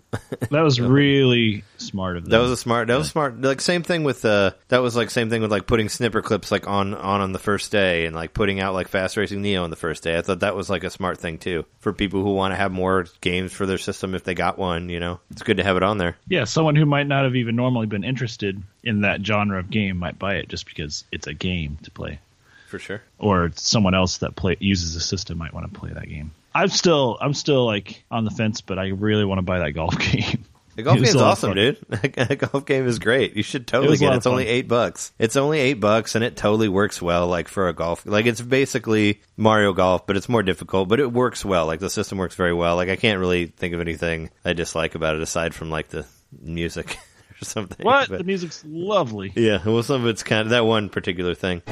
That 0.51 0.63
was 0.63 0.81
really 0.81 1.65
smart 1.77 2.17
of 2.17 2.25
them. 2.25 2.31
That 2.31 2.39
was 2.39 2.51
a 2.51 2.57
smart. 2.57 2.89
That 2.89 2.99
was 2.99 3.09
smart. 3.09 3.41
Like 3.41 3.61
same 3.61 3.83
thing 3.83 4.05
with 4.05 4.25
uh 4.25 4.53
That 4.69 4.79
was 4.79 4.95
like 4.97 5.11
same 5.11 5.29
thing 5.29 5.43
with 5.43 5.51
like 5.51 5.67
putting 5.67 5.87
Snipperclips 5.89 6.51
like 6.51 6.67
on 6.69 6.95
on 6.95 7.21
on 7.21 7.33
the 7.33 7.39
first 7.39 7.73
day, 7.73 8.07
and 8.07 8.15
like 8.15 8.33
putting 8.33 8.61
out 8.61 8.75
like 8.75 8.89
Fast 8.89 9.17
Racing 9.17 9.43
Neo 9.43 9.65
on 9.65 9.71
the 9.71 9.77
first 9.77 10.03
day. 10.03 10.17
I 10.17 10.23
thought 10.23 10.41
that 10.41 10.55
was 10.57 10.71
like 10.71 10.85
a 10.85 10.91
smart 10.91 11.19
thing 11.19 11.39
too 11.39 11.65
for 11.81 11.93
people 11.93 12.23
who 12.23 12.33
want 12.35 12.53
to 12.53 12.57
have 12.57 12.73
more 12.73 13.07
games 13.21 13.53
for 13.53 13.67
their 13.67 13.79
system 13.79 14.15
if 14.15 14.25
they 14.25 14.35
got 14.35 14.59
one. 14.59 14.89
You 14.89 15.01
know, 15.01 15.21
it's 15.31 15.43
good 15.43 15.57
to 15.59 15.65
have 15.65 15.77
it 15.77 15.83
on 15.83 15.99
there. 15.99 16.17
yeah, 16.29 16.45
someone 16.45 16.77
who 16.77 16.87
might 16.87 17.07
not 17.07 17.25
have 17.25 17.37
even 17.37 17.57
normally 17.57 17.87
been 17.87 18.05
interested 18.05 18.63
in 18.85 19.01
that 19.03 19.25
genre 19.27 19.59
of 19.59 19.71
game 19.71 19.97
might 19.99 20.19
buy 20.19 20.37
it 20.37 20.49
just 20.49 20.67
because 20.67 21.05
it's 21.13 21.27
a 21.27 21.35
game 21.35 21.79
to 21.83 21.91
play, 21.91 22.21
For 22.69 22.79
sure. 22.79 23.03
or 23.19 23.51
someone 23.57 23.95
else 23.95 24.19
that 24.19 24.37
play 24.37 24.57
uses 24.61 24.95
the 24.95 25.01
system 25.01 25.39
might 25.39 25.53
want 25.55 25.73
to 25.73 25.79
play 25.81 25.91
that 25.93 26.09
game. 26.09 26.31
I'm 26.57 26.69
still 26.69 27.19
I'm 27.21 27.35
still 27.35 27.67
like 27.67 28.05
on 28.11 28.25
the 28.25 28.31
fence, 28.31 28.61
but 28.63 28.79
I 28.79 28.89
really 28.89 29.25
want 29.25 29.39
to 29.39 29.43
buy 29.43 29.59
that 29.61 29.73
golf 29.73 29.99
game. 30.13 30.45
The 30.75 30.83
golf 30.83 30.99
It 30.99 31.01
was 31.01 31.09
game's 31.11 31.15
a 31.15 31.19
lot 31.25 31.25
of 31.25 31.33
awesome, 31.33 31.55
dude. 31.55 31.79
the 31.89 32.37
golf 32.37 32.67
game 32.67 32.87
is 32.87 32.99
great. 32.99 33.35
You 33.35 33.43
should 33.43 33.67
totally 33.67 33.95
a 33.95 33.99
get 33.99 34.13
it. 34.13 34.17
It's 34.17 34.27
only 34.27 34.47
eight 34.47 34.69
bucks. 34.69 35.11
It's 35.19 35.37
only 35.37 35.59
eight 35.59 35.81
bucks, 35.81 36.15
and 36.15 36.23
it 36.25 36.37
totally 36.37 36.69
works 36.69 37.01
well. 37.01 37.29
Like 37.29 37.49
for 37.49 37.69
a 37.69 37.73
golf, 37.73 38.05
like 38.07 38.27
it's 38.27 38.41
basically 38.43 39.21
Mario 39.39 39.73
Golf, 39.73 40.07
but 40.07 40.17
it's 40.19 40.29
more 40.29 40.43
difficult. 40.43 40.89
But 40.89 41.01
it 41.01 41.11
works 41.13 41.45
well. 41.45 41.65
Like 41.67 41.81
the 41.81 41.89
system 41.91 42.19
works 42.19 42.35
very 42.35 42.53
well. 42.53 42.77
Like 42.77 42.89
I 42.91 42.97
can't 42.97 43.21
really 43.21 43.47
think 43.47 43.73
of 43.75 43.81
anything 43.81 44.31
I 44.45 44.53
dislike 44.53 44.95
about 44.95 45.15
it 45.17 45.23
aside 45.23 45.55
from 45.55 45.71
like 45.71 45.89
the 45.89 46.05
music 46.43 46.99
or 47.41 47.45
something. 47.45 47.85
What 47.85 48.09
But- 48.11 48.19
the 48.19 48.25
music's 48.25 48.63
lovely. 48.67 49.33
yeah, 49.35 49.61
well, 49.65 49.83
some 49.83 50.03
of 50.03 50.09
it's 50.09 50.23
kind 50.23 50.43
of 50.43 50.51
that 50.51 50.67
one 50.67 50.89
particular 50.91 51.35
thing. 51.35 51.63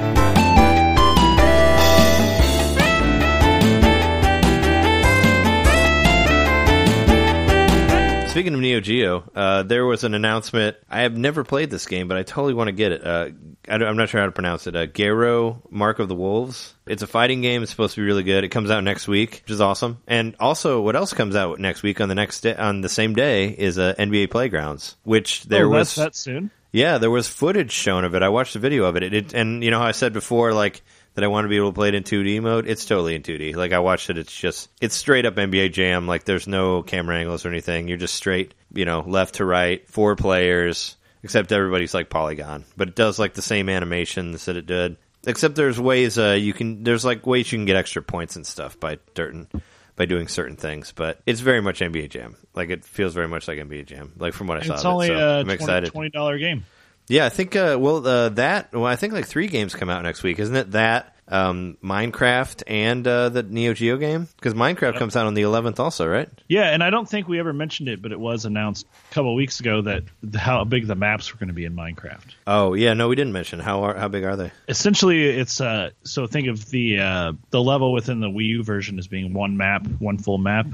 Speaking 8.34 8.54
of 8.54 8.58
Neo 8.58 8.80
Geo, 8.80 9.30
uh, 9.36 9.62
there 9.62 9.86
was 9.86 10.02
an 10.02 10.12
announcement. 10.12 10.76
I 10.90 11.02
have 11.02 11.16
never 11.16 11.44
played 11.44 11.70
this 11.70 11.86
game, 11.86 12.08
but 12.08 12.16
I 12.16 12.24
totally 12.24 12.52
want 12.52 12.66
to 12.66 12.72
get 12.72 12.90
it. 12.90 13.06
Uh, 13.06 13.28
I 13.68 13.76
am 13.76 13.96
not 13.96 14.08
sure 14.08 14.18
how 14.18 14.26
to 14.26 14.32
pronounce 14.32 14.66
it. 14.66 14.74
Uh, 14.74 14.86
Garou 14.86 15.62
Mark 15.70 16.00
of 16.00 16.08
the 16.08 16.16
Wolves. 16.16 16.74
It's 16.84 17.04
a 17.04 17.06
fighting 17.06 17.42
game. 17.42 17.62
It's 17.62 17.70
supposed 17.70 17.94
to 17.94 18.00
be 18.00 18.04
really 18.04 18.24
good. 18.24 18.42
It 18.42 18.48
comes 18.48 18.72
out 18.72 18.82
next 18.82 19.06
week, 19.06 19.42
which 19.44 19.52
is 19.52 19.60
awesome. 19.60 19.98
And 20.08 20.34
also, 20.40 20.80
what 20.80 20.96
else 20.96 21.12
comes 21.12 21.36
out 21.36 21.60
next 21.60 21.84
week 21.84 22.00
on 22.00 22.08
the 22.08 22.16
next 22.16 22.40
day, 22.40 22.56
on 22.56 22.80
the 22.80 22.88
same 22.88 23.14
day 23.14 23.50
is 23.50 23.78
uh, 23.78 23.94
NBA 23.96 24.32
Playgrounds, 24.32 24.96
which 25.04 25.44
there 25.44 25.66
oh, 25.66 25.68
was 25.68 25.94
that 25.94 26.16
soon. 26.16 26.50
yeah, 26.72 26.98
there 26.98 27.12
was 27.12 27.28
footage 27.28 27.70
shown 27.70 28.02
of 28.02 28.16
it. 28.16 28.24
I 28.24 28.30
watched 28.30 28.56
a 28.56 28.58
video 28.58 28.86
of 28.86 28.96
it. 28.96 29.04
It, 29.04 29.14
it. 29.14 29.32
And 29.32 29.62
you 29.62 29.70
know 29.70 29.78
how 29.78 29.86
I 29.86 29.92
said 29.92 30.12
before, 30.12 30.52
like 30.52 30.82
that 31.14 31.24
I 31.24 31.28
want 31.28 31.44
to 31.44 31.48
be 31.48 31.56
able 31.56 31.70
to 31.70 31.74
play 31.74 31.88
it 31.88 31.94
in 31.94 32.02
2D 32.02 32.42
mode. 32.42 32.66
It's 32.66 32.84
totally 32.84 33.14
in 33.14 33.22
2D. 33.22 33.54
Like 33.56 33.72
I 33.72 33.78
watched 33.78 34.10
it. 34.10 34.18
It's 34.18 34.34
just 34.34 34.68
it's 34.80 34.94
straight 34.94 35.26
up 35.26 35.34
NBA 35.36 35.72
Jam. 35.72 36.06
Like 36.06 36.24
there's 36.24 36.46
no 36.46 36.82
camera 36.82 37.16
angles 37.16 37.44
or 37.46 37.48
anything. 37.50 37.88
You're 37.88 37.96
just 37.98 38.14
straight, 38.14 38.54
you 38.72 38.84
know, 38.84 39.00
left 39.06 39.36
to 39.36 39.44
right, 39.44 39.88
four 39.88 40.16
players. 40.16 40.96
Except 41.22 41.50
everybody's 41.52 41.94
like 41.94 42.10
polygon, 42.10 42.66
but 42.76 42.88
it 42.88 42.94
does 42.94 43.18
like 43.18 43.32
the 43.32 43.40
same 43.40 43.70
animations 43.70 44.44
that 44.44 44.56
it 44.58 44.66
did. 44.66 44.98
Except 45.26 45.54
there's 45.54 45.80
ways 45.80 46.18
uh, 46.18 46.32
you 46.32 46.52
can. 46.52 46.84
There's 46.84 47.02
like 47.02 47.26
ways 47.26 47.50
you 47.50 47.56
can 47.56 47.64
get 47.64 47.76
extra 47.76 48.02
points 48.02 48.36
and 48.36 48.46
stuff 48.46 48.78
by 48.78 48.98
certain 49.16 49.48
by 49.96 50.04
doing 50.04 50.28
certain 50.28 50.56
things. 50.56 50.92
But 50.92 51.20
it's 51.24 51.40
very 51.40 51.62
much 51.62 51.80
NBA 51.80 52.10
Jam. 52.10 52.36
Like 52.54 52.68
it 52.68 52.84
feels 52.84 53.14
very 53.14 53.26
much 53.28 53.48
like 53.48 53.56
NBA 53.56 53.86
Jam. 53.86 54.12
Like 54.18 54.34
from 54.34 54.48
what 54.48 54.58
I 54.58 54.66
saw. 54.66 54.74
It's 54.74 54.84
of 54.84 54.90
it. 54.90 54.92
only 54.92 55.06
So 55.06 55.14
a 55.16 55.40
I'm 55.40 55.48
excited. 55.48 55.92
twenty 55.92 56.10
dollar 56.10 56.36
game. 56.36 56.66
Yeah, 57.08 57.26
I 57.26 57.28
think. 57.28 57.54
Uh, 57.54 57.76
well, 57.78 58.06
uh, 58.06 58.28
that. 58.30 58.72
Well, 58.72 58.86
I 58.86 58.96
think 58.96 59.12
like 59.12 59.26
three 59.26 59.46
games 59.46 59.74
come 59.74 59.90
out 59.90 60.02
next 60.02 60.22
week, 60.22 60.38
isn't 60.38 60.56
it? 60.56 60.70
That 60.72 61.14
um, 61.28 61.78
Minecraft 61.82 62.62
and 62.66 63.06
uh, 63.06 63.28
the 63.30 63.42
Neo 63.42 63.72
Geo 63.74 63.96
game 63.96 64.28
because 64.36 64.54
Minecraft 64.54 64.98
comes 64.98 65.16
out 65.16 65.26
on 65.26 65.34
the 65.34 65.42
11th, 65.42 65.78
also, 65.78 66.06
right? 66.06 66.28
Yeah, 66.48 66.70
and 66.70 66.82
I 66.82 66.90
don't 66.90 67.08
think 67.08 67.28
we 67.28 67.38
ever 67.38 67.52
mentioned 67.52 67.88
it, 67.88 68.02
but 68.02 68.12
it 68.12 68.20
was 68.20 68.44
announced 68.44 68.86
a 69.10 69.14
couple 69.14 69.30
of 69.30 69.36
weeks 69.36 69.60
ago 69.60 69.82
that 69.82 70.04
how 70.34 70.64
big 70.64 70.86
the 70.86 70.94
maps 70.94 71.32
were 71.32 71.38
going 71.38 71.48
to 71.48 71.54
be 71.54 71.64
in 71.64 71.74
Minecraft. 71.74 72.34
Oh, 72.46 72.74
yeah. 72.74 72.92
No, 72.94 73.08
we 73.08 73.16
didn't 73.16 73.32
mention 73.32 73.60
how 73.60 73.84
are, 73.84 73.94
how 73.94 74.08
big 74.08 74.24
are 74.24 74.36
they? 74.36 74.52
Essentially, 74.68 75.24
it's 75.24 75.60
uh, 75.60 75.90
so 76.02 76.26
think 76.26 76.48
of 76.48 76.68
the 76.70 77.00
uh, 77.00 77.32
the 77.50 77.62
level 77.62 77.92
within 77.92 78.20
the 78.20 78.28
Wii 78.28 78.48
U 78.48 78.62
version 78.62 78.98
as 78.98 79.08
being 79.08 79.32
one 79.32 79.56
map, 79.56 79.86
one 79.98 80.18
full 80.18 80.38
map. 80.38 80.66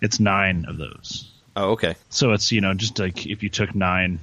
It's 0.00 0.20
nine 0.20 0.66
of 0.68 0.78
those. 0.78 1.32
Oh, 1.56 1.72
okay. 1.72 1.96
So 2.10 2.32
it's 2.32 2.52
you 2.52 2.60
know 2.60 2.74
just 2.74 2.98
like 2.98 3.26
if 3.26 3.42
you 3.42 3.48
took 3.48 3.74
nine 3.74 4.20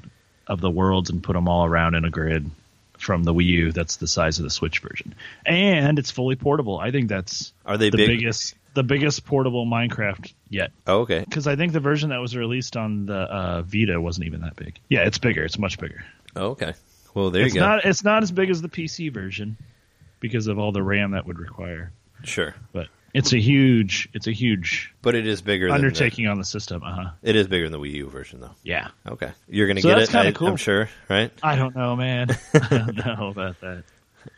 of 0.47 0.61
the 0.61 0.69
worlds 0.69 1.09
and 1.09 1.23
put 1.23 1.33
them 1.33 1.47
all 1.47 1.65
around 1.65 1.95
in 1.95 2.05
a 2.05 2.09
grid 2.09 2.49
from 2.97 3.23
the 3.23 3.33
Wii 3.33 3.45
U, 3.45 3.71
that's 3.71 3.97
the 3.97 4.07
size 4.07 4.37
of 4.39 4.43
the 4.43 4.49
Switch 4.49 4.79
version, 4.79 5.13
and 5.45 5.99
it's 5.99 6.11
fully 6.11 6.35
portable. 6.35 6.77
I 6.79 6.91
think 6.91 7.09
that's 7.09 7.51
Are 7.65 7.77
they 7.77 7.89
the 7.89 7.97
big? 7.97 8.07
biggest 8.19 8.55
the 8.75 8.83
biggest 8.83 9.25
portable 9.25 9.65
Minecraft 9.67 10.33
yet. 10.49 10.71
Oh, 10.87 11.01
okay. 11.01 11.19
Because 11.19 11.45
I 11.45 11.55
think 11.55 11.73
the 11.73 11.79
version 11.79 12.09
that 12.09 12.19
was 12.21 12.35
released 12.35 12.75
on 12.75 13.05
the 13.05 13.13
uh, 13.17 13.61
Vita 13.61 14.01
wasn't 14.01 14.25
even 14.27 14.41
that 14.41 14.55
big. 14.55 14.79
Yeah, 14.89 15.01
it's 15.01 15.19
bigger. 15.19 15.43
It's 15.43 15.59
much 15.59 15.77
bigger. 15.79 16.03
Oh, 16.35 16.47
okay. 16.51 16.73
Well, 17.13 17.29
there 17.29 17.43
it's 17.45 17.53
you 17.53 17.59
go. 17.61 17.67
not. 17.67 17.85
It's 17.85 18.03
not 18.03 18.23
as 18.23 18.31
big 18.31 18.49
as 18.49 18.61
the 18.63 18.69
PC 18.69 19.11
version 19.13 19.57
because 20.19 20.47
of 20.47 20.57
all 20.57 20.71
the 20.71 20.81
RAM 20.81 21.11
that 21.11 21.27
would 21.27 21.37
require. 21.39 21.91
sure, 22.23 22.55
But 22.71 22.87
it's 23.13 23.33
a 23.33 23.37
huge. 23.37 24.09
It's 24.13 24.27
a 24.27 24.31
huge 24.31 24.93
but 25.01 25.15
it 25.15 25.27
is 25.27 25.41
bigger. 25.41 25.67
Than 25.67 25.75
undertaking 25.75 26.27
on 26.27 26.37
the 26.37 26.45
system. 26.45 26.83
Uh 26.83 26.91
huh. 26.93 27.09
It 27.21 27.35
is 27.35 27.47
bigger 27.47 27.69
than 27.69 27.79
the 27.79 27.85
Wii 27.85 27.93
U 27.93 28.09
version, 28.09 28.39
though. 28.41 28.55
Yeah. 28.63 28.89
Okay, 29.07 29.31
you're 29.47 29.67
gonna 29.67 29.81
So 29.81 29.89
get 29.89 29.97
it. 29.99 30.15
I, 30.15 30.31
cool. 30.31 30.47
I'm 30.49 30.57
sure, 30.57 30.89
right? 31.09 31.31
I 31.41 31.55
don't 31.55 31.75
know, 31.75 31.95
man. 31.95 32.29
I 32.53 32.67
don't 32.67 33.05
know 33.05 33.27
about 33.29 33.59
that. 33.61 33.83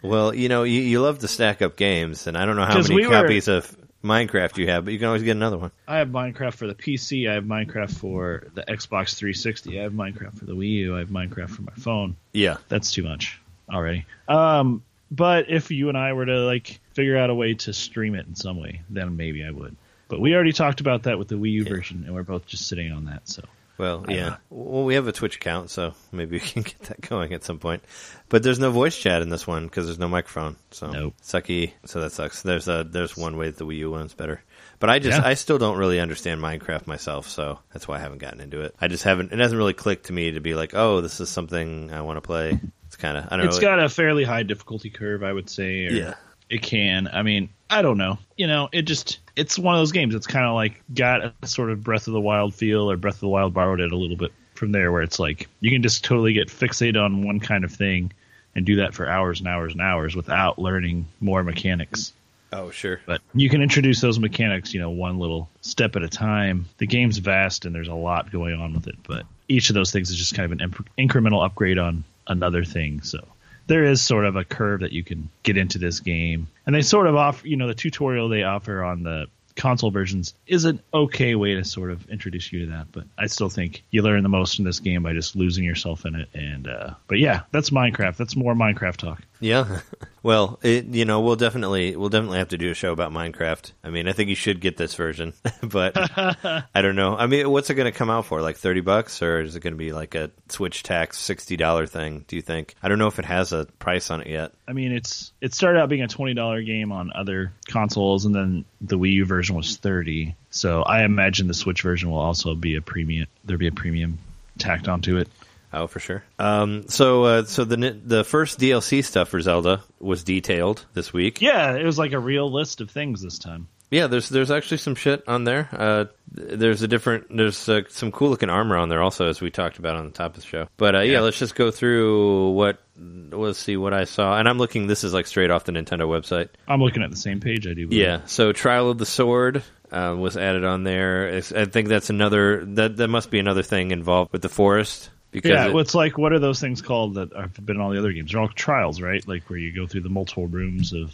Well, 0.01 0.33
you 0.33 0.49
know, 0.49 0.63
you, 0.63 0.81
you 0.81 1.01
love 1.01 1.19
to 1.19 1.27
stack 1.27 1.61
up 1.61 1.75
games, 1.75 2.27
and 2.27 2.37
I 2.37 2.45
don't 2.45 2.55
know 2.55 2.65
how 2.65 2.81
many 2.81 2.95
we 2.95 3.07
were- 3.07 3.13
copies 3.13 3.47
of 3.47 3.75
Minecraft 4.03 4.57
you 4.57 4.67
have, 4.67 4.85
but 4.85 4.93
you 4.93 4.99
can 4.99 5.07
always 5.07 5.23
get 5.23 5.31
another 5.31 5.57
one. 5.57 5.71
I 5.87 5.97
have 5.97 6.09
Minecraft 6.09 6.53
for 6.53 6.67
the 6.67 6.75
PC. 6.75 7.29
I 7.29 7.35
have 7.35 7.43
Minecraft 7.43 7.91
for 7.97 8.47
the 8.53 8.61
Xbox 8.63 9.15
360. 9.15 9.79
I 9.79 9.83
have 9.83 9.93
Minecraft 9.93 10.37
for 10.37 10.45
the 10.45 10.53
Wii 10.55 10.69
U. 10.69 10.95
I 10.95 10.99
have 10.99 11.09
Minecraft 11.09 11.49
for 11.49 11.61
my 11.63 11.73
phone. 11.73 12.15
Yeah. 12.33 12.57
That's 12.69 12.91
too 12.91 13.03
much 13.03 13.39
already. 13.69 14.05
Um, 14.27 14.83
but 15.11 15.49
if 15.49 15.71
you 15.71 15.89
and 15.89 15.97
I 15.97 16.13
were 16.13 16.25
to 16.25 16.39
like 16.45 16.79
figure 16.95 17.17
out 17.17 17.29
a 17.29 17.35
way 17.35 17.53
to 17.53 17.73
stream 17.73 18.15
it 18.15 18.25
in 18.25 18.33
some 18.35 18.59
way, 18.59 18.81
then 18.89 19.15
maybe 19.15 19.45
I 19.45 19.51
would. 19.51 19.75
But 20.07 20.19
we 20.21 20.33
already 20.33 20.53
talked 20.53 20.81
about 20.81 21.03
that 21.03 21.19
with 21.19 21.27
the 21.27 21.35
Wii 21.35 21.51
U 21.51 21.65
version, 21.65 22.03
and 22.05 22.13
we're 22.15 22.23
both 22.23 22.45
just 22.47 22.67
sitting 22.67 22.91
on 22.91 23.05
that. 23.05 23.27
So 23.27 23.43
Well, 23.77 24.05
yeah. 24.07 24.37
Well, 24.49 24.85
we 24.85 24.95
have 24.95 25.07
a 25.07 25.11
Twitch 25.11 25.35
account, 25.35 25.69
so 25.71 25.93
maybe 26.11 26.37
we 26.37 26.39
can 26.39 26.61
get 26.63 26.79
that 26.83 27.01
going 27.01 27.33
at 27.33 27.43
some 27.43 27.59
point. 27.59 27.83
But 28.29 28.43
there's 28.43 28.59
no 28.59 28.71
voice 28.71 28.97
chat 28.97 29.21
in 29.21 29.29
this 29.29 29.45
one 29.47 29.65
because 29.65 29.85
there's 29.85 29.99
no 29.99 30.07
microphone. 30.07 30.55
So 30.71 30.91
Nope. 30.91 31.15
sucky. 31.23 31.73
So 31.85 32.01
that 32.01 32.11
sucks. 32.11 32.41
There's 32.43 32.67
a 32.67 32.83
there's 32.89 33.17
one 33.17 33.35
way 33.37 33.47
that 33.47 33.57
the 33.57 33.65
Wii 33.65 33.77
U 33.77 33.91
one's 33.91 34.13
better. 34.13 34.41
But 34.79 34.89
I 34.89 34.99
just 34.99 35.19
Yeah. 35.19 35.27
I 35.27 35.33
still 35.33 35.57
don't 35.57 35.77
really 35.77 35.99
understand 35.99 36.41
Minecraft 36.41 36.85
myself, 36.85 37.27
so 37.27 37.59
that's 37.73 37.87
why 37.87 37.95
I 37.95 37.99
haven't 37.99 38.19
gotten 38.19 38.41
into 38.41 38.61
it. 38.61 38.75
I 38.79 38.87
just 38.87 39.03
haven't. 39.03 39.31
It 39.33 39.39
hasn't 39.39 39.57
really 39.57 39.73
clicked 39.73 40.07
to 40.07 40.13
me 40.13 40.31
to 40.31 40.39
be 40.39 40.53
like, 40.53 40.73
oh, 40.75 41.01
this 41.01 41.19
is 41.19 41.29
something 41.29 41.91
I 41.91 42.01
want 42.01 42.17
to 42.17 42.21
play. 42.21 42.59
It's 42.85 42.95
kind 42.97 43.17
of 43.17 43.25
I 43.31 43.37
don't 43.37 43.47
it's 43.47 43.55
know. 43.57 43.61
got 43.61 43.79
a 43.79 43.89
fairly 43.89 44.23
high 44.23 44.43
difficulty 44.43 44.89
curve, 44.91 45.23
I 45.23 45.33
would 45.33 45.49
say. 45.49 45.87
Or, 45.87 45.91
yeah. 45.91 46.13
It 46.49 46.61
can. 46.61 47.09
I 47.11 47.23
mean, 47.23 47.49
I 47.69 47.81
don't 47.81 47.97
know. 47.97 48.17
You 48.37 48.47
know, 48.47 48.69
it 48.71 48.83
just 48.83 49.19
it's 49.35 49.57
one 49.57 49.75
of 49.75 49.81
those 49.81 49.91
games. 49.91 50.15
It's 50.15 50.27
kind 50.27 50.45
of 50.45 50.53
like 50.53 50.81
got 50.93 51.33
a 51.41 51.47
sort 51.47 51.71
of 51.71 51.83
Breath 51.83 52.07
of 52.07 52.13
the 52.13 52.21
Wild 52.21 52.53
feel, 52.53 52.89
or 52.89 52.97
Breath 52.97 53.15
of 53.15 53.21
the 53.21 53.27
Wild 53.29 53.53
borrowed 53.53 53.81
it 53.81 53.91
a 53.91 53.97
little 53.97 54.17
bit 54.17 54.31
from 54.53 54.71
there, 54.71 54.91
where 54.91 55.01
it's 55.01 55.19
like 55.19 55.47
you 55.59 55.71
can 55.71 55.81
just 55.81 56.03
totally 56.03 56.33
get 56.33 56.47
fixated 56.47 57.03
on 57.03 57.23
one 57.23 57.39
kind 57.39 57.63
of 57.63 57.71
thing 57.71 58.11
and 58.55 58.65
do 58.65 58.77
that 58.77 58.93
for 58.93 59.07
hours 59.07 59.39
and 59.39 59.47
hours 59.47 59.73
and 59.73 59.81
hours 59.81 60.15
without 60.15 60.59
learning 60.59 61.05
more 61.19 61.43
mechanics. 61.43 62.13
Oh, 62.53 62.69
sure. 62.69 63.01
But 63.05 63.21
you 63.33 63.49
can 63.49 63.61
introduce 63.61 63.99
those 63.99 64.17
mechanics, 64.17 64.73
you 64.73 64.79
know, 64.79 64.89
one 64.89 65.19
little 65.19 65.49
step 65.61 65.97
at 65.97 66.03
a 66.03 66.07
time. 66.07 66.65
The 66.77 66.87
game's 66.87 67.17
vast 67.17 67.65
and 67.65 67.75
there's 67.75 67.89
a 67.89 67.93
lot 67.93 68.31
going 68.31 68.53
on 68.53 68.73
with 68.73 68.87
it, 68.87 68.95
but 69.05 69.25
each 69.49 69.69
of 69.69 69.73
those 69.73 69.91
things 69.91 70.09
is 70.09 70.15
just 70.15 70.35
kind 70.35 70.45
of 70.45 70.51
an 70.53 70.61
imp- 70.61 70.89
incremental 70.97 71.43
upgrade 71.43 71.77
on 71.77 72.05
another 72.27 72.63
thing. 72.63 73.01
So 73.01 73.27
there 73.67 73.83
is 73.83 74.01
sort 74.01 74.25
of 74.25 74.35
a 74.35 74.43
curve 74.43 74.81
that 74.81 74.91
you 74.91 75.03
can 75.03 75.29
get 75.43 75.57
into 75.57 75.77
this 75.79 75.99
game. 75.99 76.47
And 76.65 76.75
they 76.75 76.81
sort 76.81 77.07
of 77.07 77.15
offer, 77.15 77.47
you 77.47 77.57
know, 77.57 77.67
the 77.67 77.75
tutorial 77.75 78.29
they 78.29 78.43
offer 78.43 78.83
on 78.83 79.03
the 79.03 79.27
console 79.55 79.89
versions 79.89 80.33
is 80.47 80.65
an 80.65 80.81
okay 80.93 81.33
way 81.35 81.55
to 81.55 81.63
sort 81.63 81.91
of 81.91 82.09
introduce 82.09 82.51
you 82.51 82.65
to 82.65 82.71
that. 82.71 82.87
But 82.91 83.05
I 83.17 83.27
still 83.27 83.49
think 83.49 83.83
you 83.89 84.01
learn 84.01 84.23
the 84.23 84.29
most 84.29 84.59
in 84.59 84.65
this 84.65 84.79
game 84.79 85.03
by 85.03 85.13
just 85.13 85.35
losing 85.35 85.63
yourself 85.63 86.05
in 86.05 86.15
it. 86.15 86.29
And 86.33 86.67
uh, 86.67 86.93
but 87.07 87.19
yeah, 87.19 87.41
that's 87.51 87.69
Minecraft. 87.69 88.17
That's 88.17 88.35
more 88.35 88.53
Minecraft 88.53 88.97
talk. 88.97 89.21
Yeah. 89.39 89.79
Well, 90.25 90.57
it, 90.63 90.85
you 90.85 91.05
know, 91.05 91.21
we'll 91.21 91.35
definitely 91.35 91.95
we'll 91.95 92.09
definitely 92.09 92.39
have 92.39 92.47
to 92.47 92.57
do 92.57 92.71
a 92.71 92.73
show 92.73 92.91
about 92.91 93.11
Minecraft. 93.11 93.73
I 93.83 93.91
mean, 93.91 94.07
I 94.07 94.11
think 94.13 94.29
you 94.29 94.35
should 94.35 94.59
get 94.59 94.75
this 94.75 94.95
version, 94.95 95.33
but 95.61 95.93
I 95.95 96.81
don't 96.81 96.95
know. 96.95 97.15
I 97.15 97.27
mean, 97.27 97.47
what's 97.51 97.69
it 97.69 97.75
going 97.75 97.91
to 97.91 97.95
come 97.95 98.09
out 98.09 98.25
for? 98.25 98.41
Like 98.41 98.57
thirty 98.57 98.81
bucks, 98.81 99.21
or 99.21 99.41
is 99.41 99.55
it 99.55 99.59
going 99.59 99.75
to 99.75 99.77
be 99.77 99.93
like 99.93 100.15
a 100.15 100.31
Switch 100.49 100.81
tax 100.81 101.19
sixty 101.19 101.57
dollar 101.57 101.85
thing? 101.85 102.25
Do 102.27 102.37
you 102.37 102.41
think? 102.41 102.73
I 102.81 102.87
don't 102.87 102.97
know 102.97 103.05
if 103.05 103.19
it 103.19 103.25
has 103.25 103.53
a 103.53 103.65
price 103.77 104.09
on 104.09 104.21
it 104.21 104.27
yet. 104.27 104.53
I 104.67 104.73
mean, 104.73 104.93
it's 104.93 105.31
it 105.41 105.53
started 105.53 105.79
out 105.79 105.89
being 105.89 106.01
a 106.01 106.07
twenty 106.07 106.33
dollar 106.33 106.63
game 106.63 106.91
on 106.91 107.11
other 107.13 107.53
consoles, 107.67 108.25
and 108.25 108.33
then 108.33 108.65
the 108.81 108.97
Wii 108.97 109.11
U 109.11 109.25
version 109.25 109.55
was 109.55 109.77
thirty. 109.77 110.35
So 110.49 110.81
I 110.81 111.03
imagine 111.03 111.45
the 111.45 111.53
Switch 111.53 111.83
version 111.83 112.09
will 112.09 112.17
also 112.17 112.55
be 112.55 112.77
a 112.77 112.81
premium. 112.81 113.27
There'll 113.43 113.59
be 113.59 113.67
a 113.67 113.71
premium 113.71 114.17
tacked 114.57 114.87
onto 114.87 115.17
it. 115.17 115.29
Oh, 115.75 115.87
for 115.87 115.99
sure. 115.99 116.23
Um, 116.39 116.87
so, 116.87 117.23
uh, 117.25 117.43
so 117.43 117.65
the 117.65 117.99
the 118.03 118.23
first 118.23 118.59
DLC 118.59 119.03
stuff 119.03 119.29
for 119.29 119.41
Zelda 119.41 119.83
was 119.99 120.23
detailed 120.23 120.85
this 120.93 121.11
week. 121.11 121.41
Yeah, 121.41 121.75
it 121.75 121.83
was 121.85 121.99
like 121.99 122.13
a 122.13 122.19
real 122.19 122.49
list 122.51 122.79
of 122.79 122.89
things 122.89 123.21
this 123.21 123.37
time. 123.37 123.67
Yeah, 123.91 124.07
there's 124.07 124.29
there's 124.29 124.51
actually 124.51 124.77
some 124.77 124.95
shit 124.95 125.23
on 125.27 125.43
there. 125.43 125.69
Uh, 125.71 126.05
there's 126.31 126.81
a 126.81 126.87
different 126.87 127.25
there's 127.35 127.69
uh, 127.69 127.81
some 127.89 128.11
cool 128.11 128.29
looking 128.29 128.49
armor 128.49 128.77
on 128.77 128.89
there 128.89 129.01
also, 129.01 129.27
as 129.27 129.41
we 129.41 129.51
talked 129.51 129.77
about 129.77 129.95
on 129.95 130.05
the 130.05 130.11
top 130.11 130.35
of 130.35 130.41
the 130.41 130.47
show. 130.47 130.67
But 130.77 130.95
uh, 130.95 130.99
yeah. 130.99 131.13
Yeah. 131.13 131.19
let's 131.21 131.37
just 131.37 131.55
go 131.55 131.71
through 131.71 132.51
what 132.51 132.79
let's 132.97 133.59
see 133.59 133.77
what 133.77 133.93
I 133.93 134.05
saw. 134.05 134.37
And 134.39 134.47
I'm 134.47 134.57
looking. 134.57 134.87
This 134.87 135.03
is 135.03 135.13
like 135.13 135.27
straight 135.27 135.51
off 135.51 135.65
the 135.65 135.71
Nintendo 135.73 136.07
website. 136.07 136.49
I'm 136.67 136.81
looking 136.81 137.03
at 137.03 137.11
the 137.11 137.17
same 137.17 137.41
page. 137.41 137.67
I 137.67 137.73
do. 137.73 137.87
believe. 137.87 138.01
Yeah. 138.01 138.21
So 138.25 138.53
Trial 138.53 138.89
of 138.89 138.97
the 138.97 139.05
Sword 139.05 139.61
uh, 139.91 140.15
was 140.17 140.35
added 140.35 140.63
on 140.63 140.83
there. 140.83 141.27
It's, 141.27 141.51
I 141.51 141.65
think 141.65 141.87
that's 141.89 142.09
another 142.09 142.65
that 142.65 142.97
that 142.97 143.07
must 143.07 143.29
be 143.29 143.39
another 143.39 143.63
thing 143.63 143.91
involved 143.91 144.31
with 144.31 144.41
the 144.41 144.49
forest 144.49 145.09
because 145.35 145.49
Yeah, 145.51 145.67
it- 145.67 145.75
it's 145.75 145.93
like 145.95 146.17
what 146.17 146.33
are 146.33 146.39
those 146.39 146.59
things 146.59 146.81
called 146.81 147.15
that 147.15 147.31
have 147.35 147.53
been 147.65 147.75
in 147.77 147.81
all 147.81 147.91
the 147.91 147.99
other 147.99 148.11
games? 148.11 148.31
They're 148.31 148.41
all 148.41 148.47
trials, 148.49 149.01
right? 149.01 149.25
Like 149.27 149.49
where 149.49 149.59
you 149.59 149.73
go 149.73 149.85
through 149.87 150.01
the 150.01 150.09
multiple 150.09 150.47
rooms 150.47 150.93
of. 150.93 151.13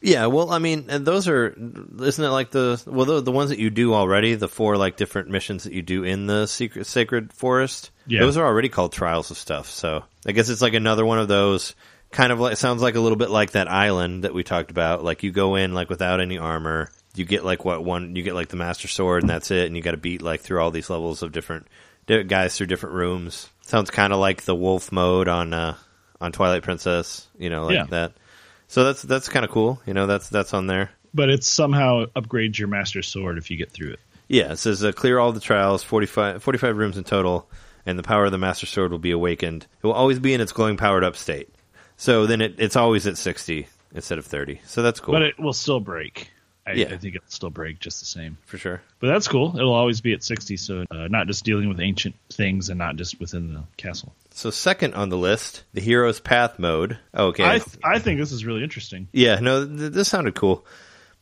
Yeah, 0.00 0.26
well, 0.26 0.52
I 0.52 0.60
mean, 0.60 0.86
and 0.90 1.04
those 1.04 1.26
are 1.26 1.48
isn't 2.00 2.24
it 2.24 2.28
like 2.28 2.50
the 2.52 2.80
well 2.86 3.04
the, 3.04 3.20
the 3.20 3.32
ones 3.32 3.50
that 3.50 3.58
you 3.58 3.68
do 3.68 3.94
already, 3.94 4.36
the 4.36 4.46
four 4.48 4.76
like 4.76 4.96
different 4.96 5.28
missions 5.28 5.64
that 5.64 5.72
you 5.72 5.82
do 5.82 6.04
in 6.04 6.26
the 6.26 6.46
secret 6.46 6.86
sacred 6.86 7.32
forest. 7.32 7.90
Yeah. 8.06 8.20
those 8.20 8.36
are 8.36 8.46
already 8.46 8.68
called 8.68 8.92
trials 8.92 9.30
of 9.32 9.36
stuff. 9.36 9.68
So 9.70 10.04
I 10.24 10.32
guess 10.32 10.48
it's 10.48 10.62
like 10.62 10.74
another 10.74 11.04
one 11.04 11.18
of 11.18 11.26
those 11.28 11.74
kind 12.12 12.32
of 12.32 12.38
like 12.40 12.56
sounds 12.56 12.80
like 12.80 12.94
a 12.94 13.00
little 13.00 13.18
bit 13.18 13.28
like 13.28 13.50
that 13.50 13.68
island 13.68 14.22
that 14.24 14.32
we 14.32 14.44
talked 14.44 14.70
about. 14.70 15.02
Like 15.02 15.24
you 15.24 15.32
go 15.32 15.56
in 15.56 15.74
like 15.74 15.90
without 15.90 16.20
any 16.20 16.38
armor, 16.38 16.90
you 17.16 17.24
get 17.24 17.44
like 17.44 17.64
what 17.64 17.84
one 17.84 18.14
you 18.14 18.22
get 18.22 18.34
like 18.34 18.48
the 18.48 18.56
master 18.56 18.86
sword 18.86 19.24
and 19.24 19.30
that's 19.30 19.50
it, 19.50 19.66
and 19.66 19.76
you 19.76 19.82
got 19.82 19.90
to 19.90 19.96
beat 19.96 20.22
like 20.22 20.42
through 20.42 20.60
all 20.62 20.70
these 20.70 20.88
levels 20.90 21.24
of 21.24 21.32
different 21.32 21.66
guys 22.08 22.56
through 22.56 22.66
different 22.66 22.94
rooms. 22.96 23.48
Sounds 23.62 23.90
kind 23.90 24.12
of 24.12 24.18
like 24.18 24.42
the 24.42 24.54
wolf 24.54 24.90
mode 24.92 25.28
on 25.28 25.52
uh 25.52 25.76
on 26.20 26.32
Twilight 26.32 26.62
Princess, 26.62 27.28
you 27.38 27.48
know, 27.50 27.66
like 27.66 27.74
Yeah. 27.74 27.84
that. 27.90 28.12
So 28.66 28.84
that's 28.84 29.02
that's 29.02 29.28
kind 29.28 29.44
of 29.44 29.50
cool. 29.50 29.80
You 29.86 29.94
know, 29.94 30.06
that's 30.06 30.28
that's 30.28 30.52
on 30.54 30.66
there. 30.66 30.90
But 31.14 31.30
it 31.30 31.44
somehow 31.44 32.06
upgrades 32.16 32.58
your 32.58 32.68
master 32.68 33.02
sword 33.02 33.38
if 33.38 33.50
you 33.50 33.56
get 33.56 33.70
through 33.70 33.92
it. 33.92 34.00
Yeah, 34.28 34.52
it 34.52 34.56
says 34.58 34.84
uh, 34.84 34.92
clear 34.92 35.18
all 35.18 35.32
the 35.32 35.40
trials, 35.40 35.82
45, 35.82 36.42
45 36.42 36.76
rooms 36.76 36.98
in 36.98 37.04
total, 37.04 37.48
and 37.86 37.98
the 37.98 38.02
power 38.02 38.26
of 38.26 38.30
the 38.30 38.36
Master 38.36 38.66
Sword 38.66 38.90
will 38.92 38.98
be 38.98 39.10
awakened. 39.12 39.66
It 39.82 39.86
will 39.86 39.94
always 39.94 40.18
be 40.18 40.34
in 40.34 40.42
its 40.42 40.52
glowing 40.52 40.76
powered 40.76 41.02
up 41.02 41.16
state. 41.16 41.48
So 41.96 42.26
then 42.26 42.42
it, 42.42 42.56
it's 42.58 42.76
always 42.76 43.06
at 43.06 43.16
60 43.16 43.66
instead 43.94 44.18
of 44.18 44.26
30. 44.26 44.60
So 44.66 44.82
that's 44.82 45.00
cool. 45.00 45.14
But 45.14 45.22
it 45.22 45.38
will 45.40 45.54
still 45.54 45.80
break. 45.80 46.30
I, 46.68 46.72
Yeah. 46.72 46.86
I 46.92 46.96
think 46.98 47.16
it'll 47.16 47.28
still 47.28 47.50
break 47.50 47.80
just 47.80 48.00
the 48.00 48.06
same. 48.06 48.36
for 48.46 48.58
sure. 48.58 48.80
But 49.00 49.08
that's 49.08 49.26
cool. 49.28 49.56
It'll 49.56 49.72
always 49.74 50.00
be 50.00 50.12
at 50.12 50.22
60, 50.22 50.56
so 50.56 50.84
uh, 50.90 51.08
not 51.08 51.26
just 51.26 51.44
dealing 51.44 51.68
with 51.68 51.80
ancient 51.80 52.14
things 52.30 52.68
and 52.68 52.78
not 52.78 52.96
just 52.96 53.18
within 53.20 53.54
the 53.54 53.62
castle. 53.76 54.14
So 54.30 54.50
second 54.50 54.94
on 54.94 55.08
the 55.08 55.16
list, 55.18 55.64
the 55.72 55.80
Hero's 55.80 56.20
Path 56.20 56.58
mode. 56.58 56.98
Okay. 57.14 57.44
I 57.44 57.58
th- 57.58 57.78
I 57.84 57.98
think 57.98 58.20
this 58.20 58.30
is 58.32 58.44
really 58.44 58.62
interesting. 58.62 59.08
Yeah, 59.12 59.40
no, 59.40 59.66
th- 59.66 59.92
this 59.92 60.08
sounded 60.08 60.34
cool. 60.34 60.64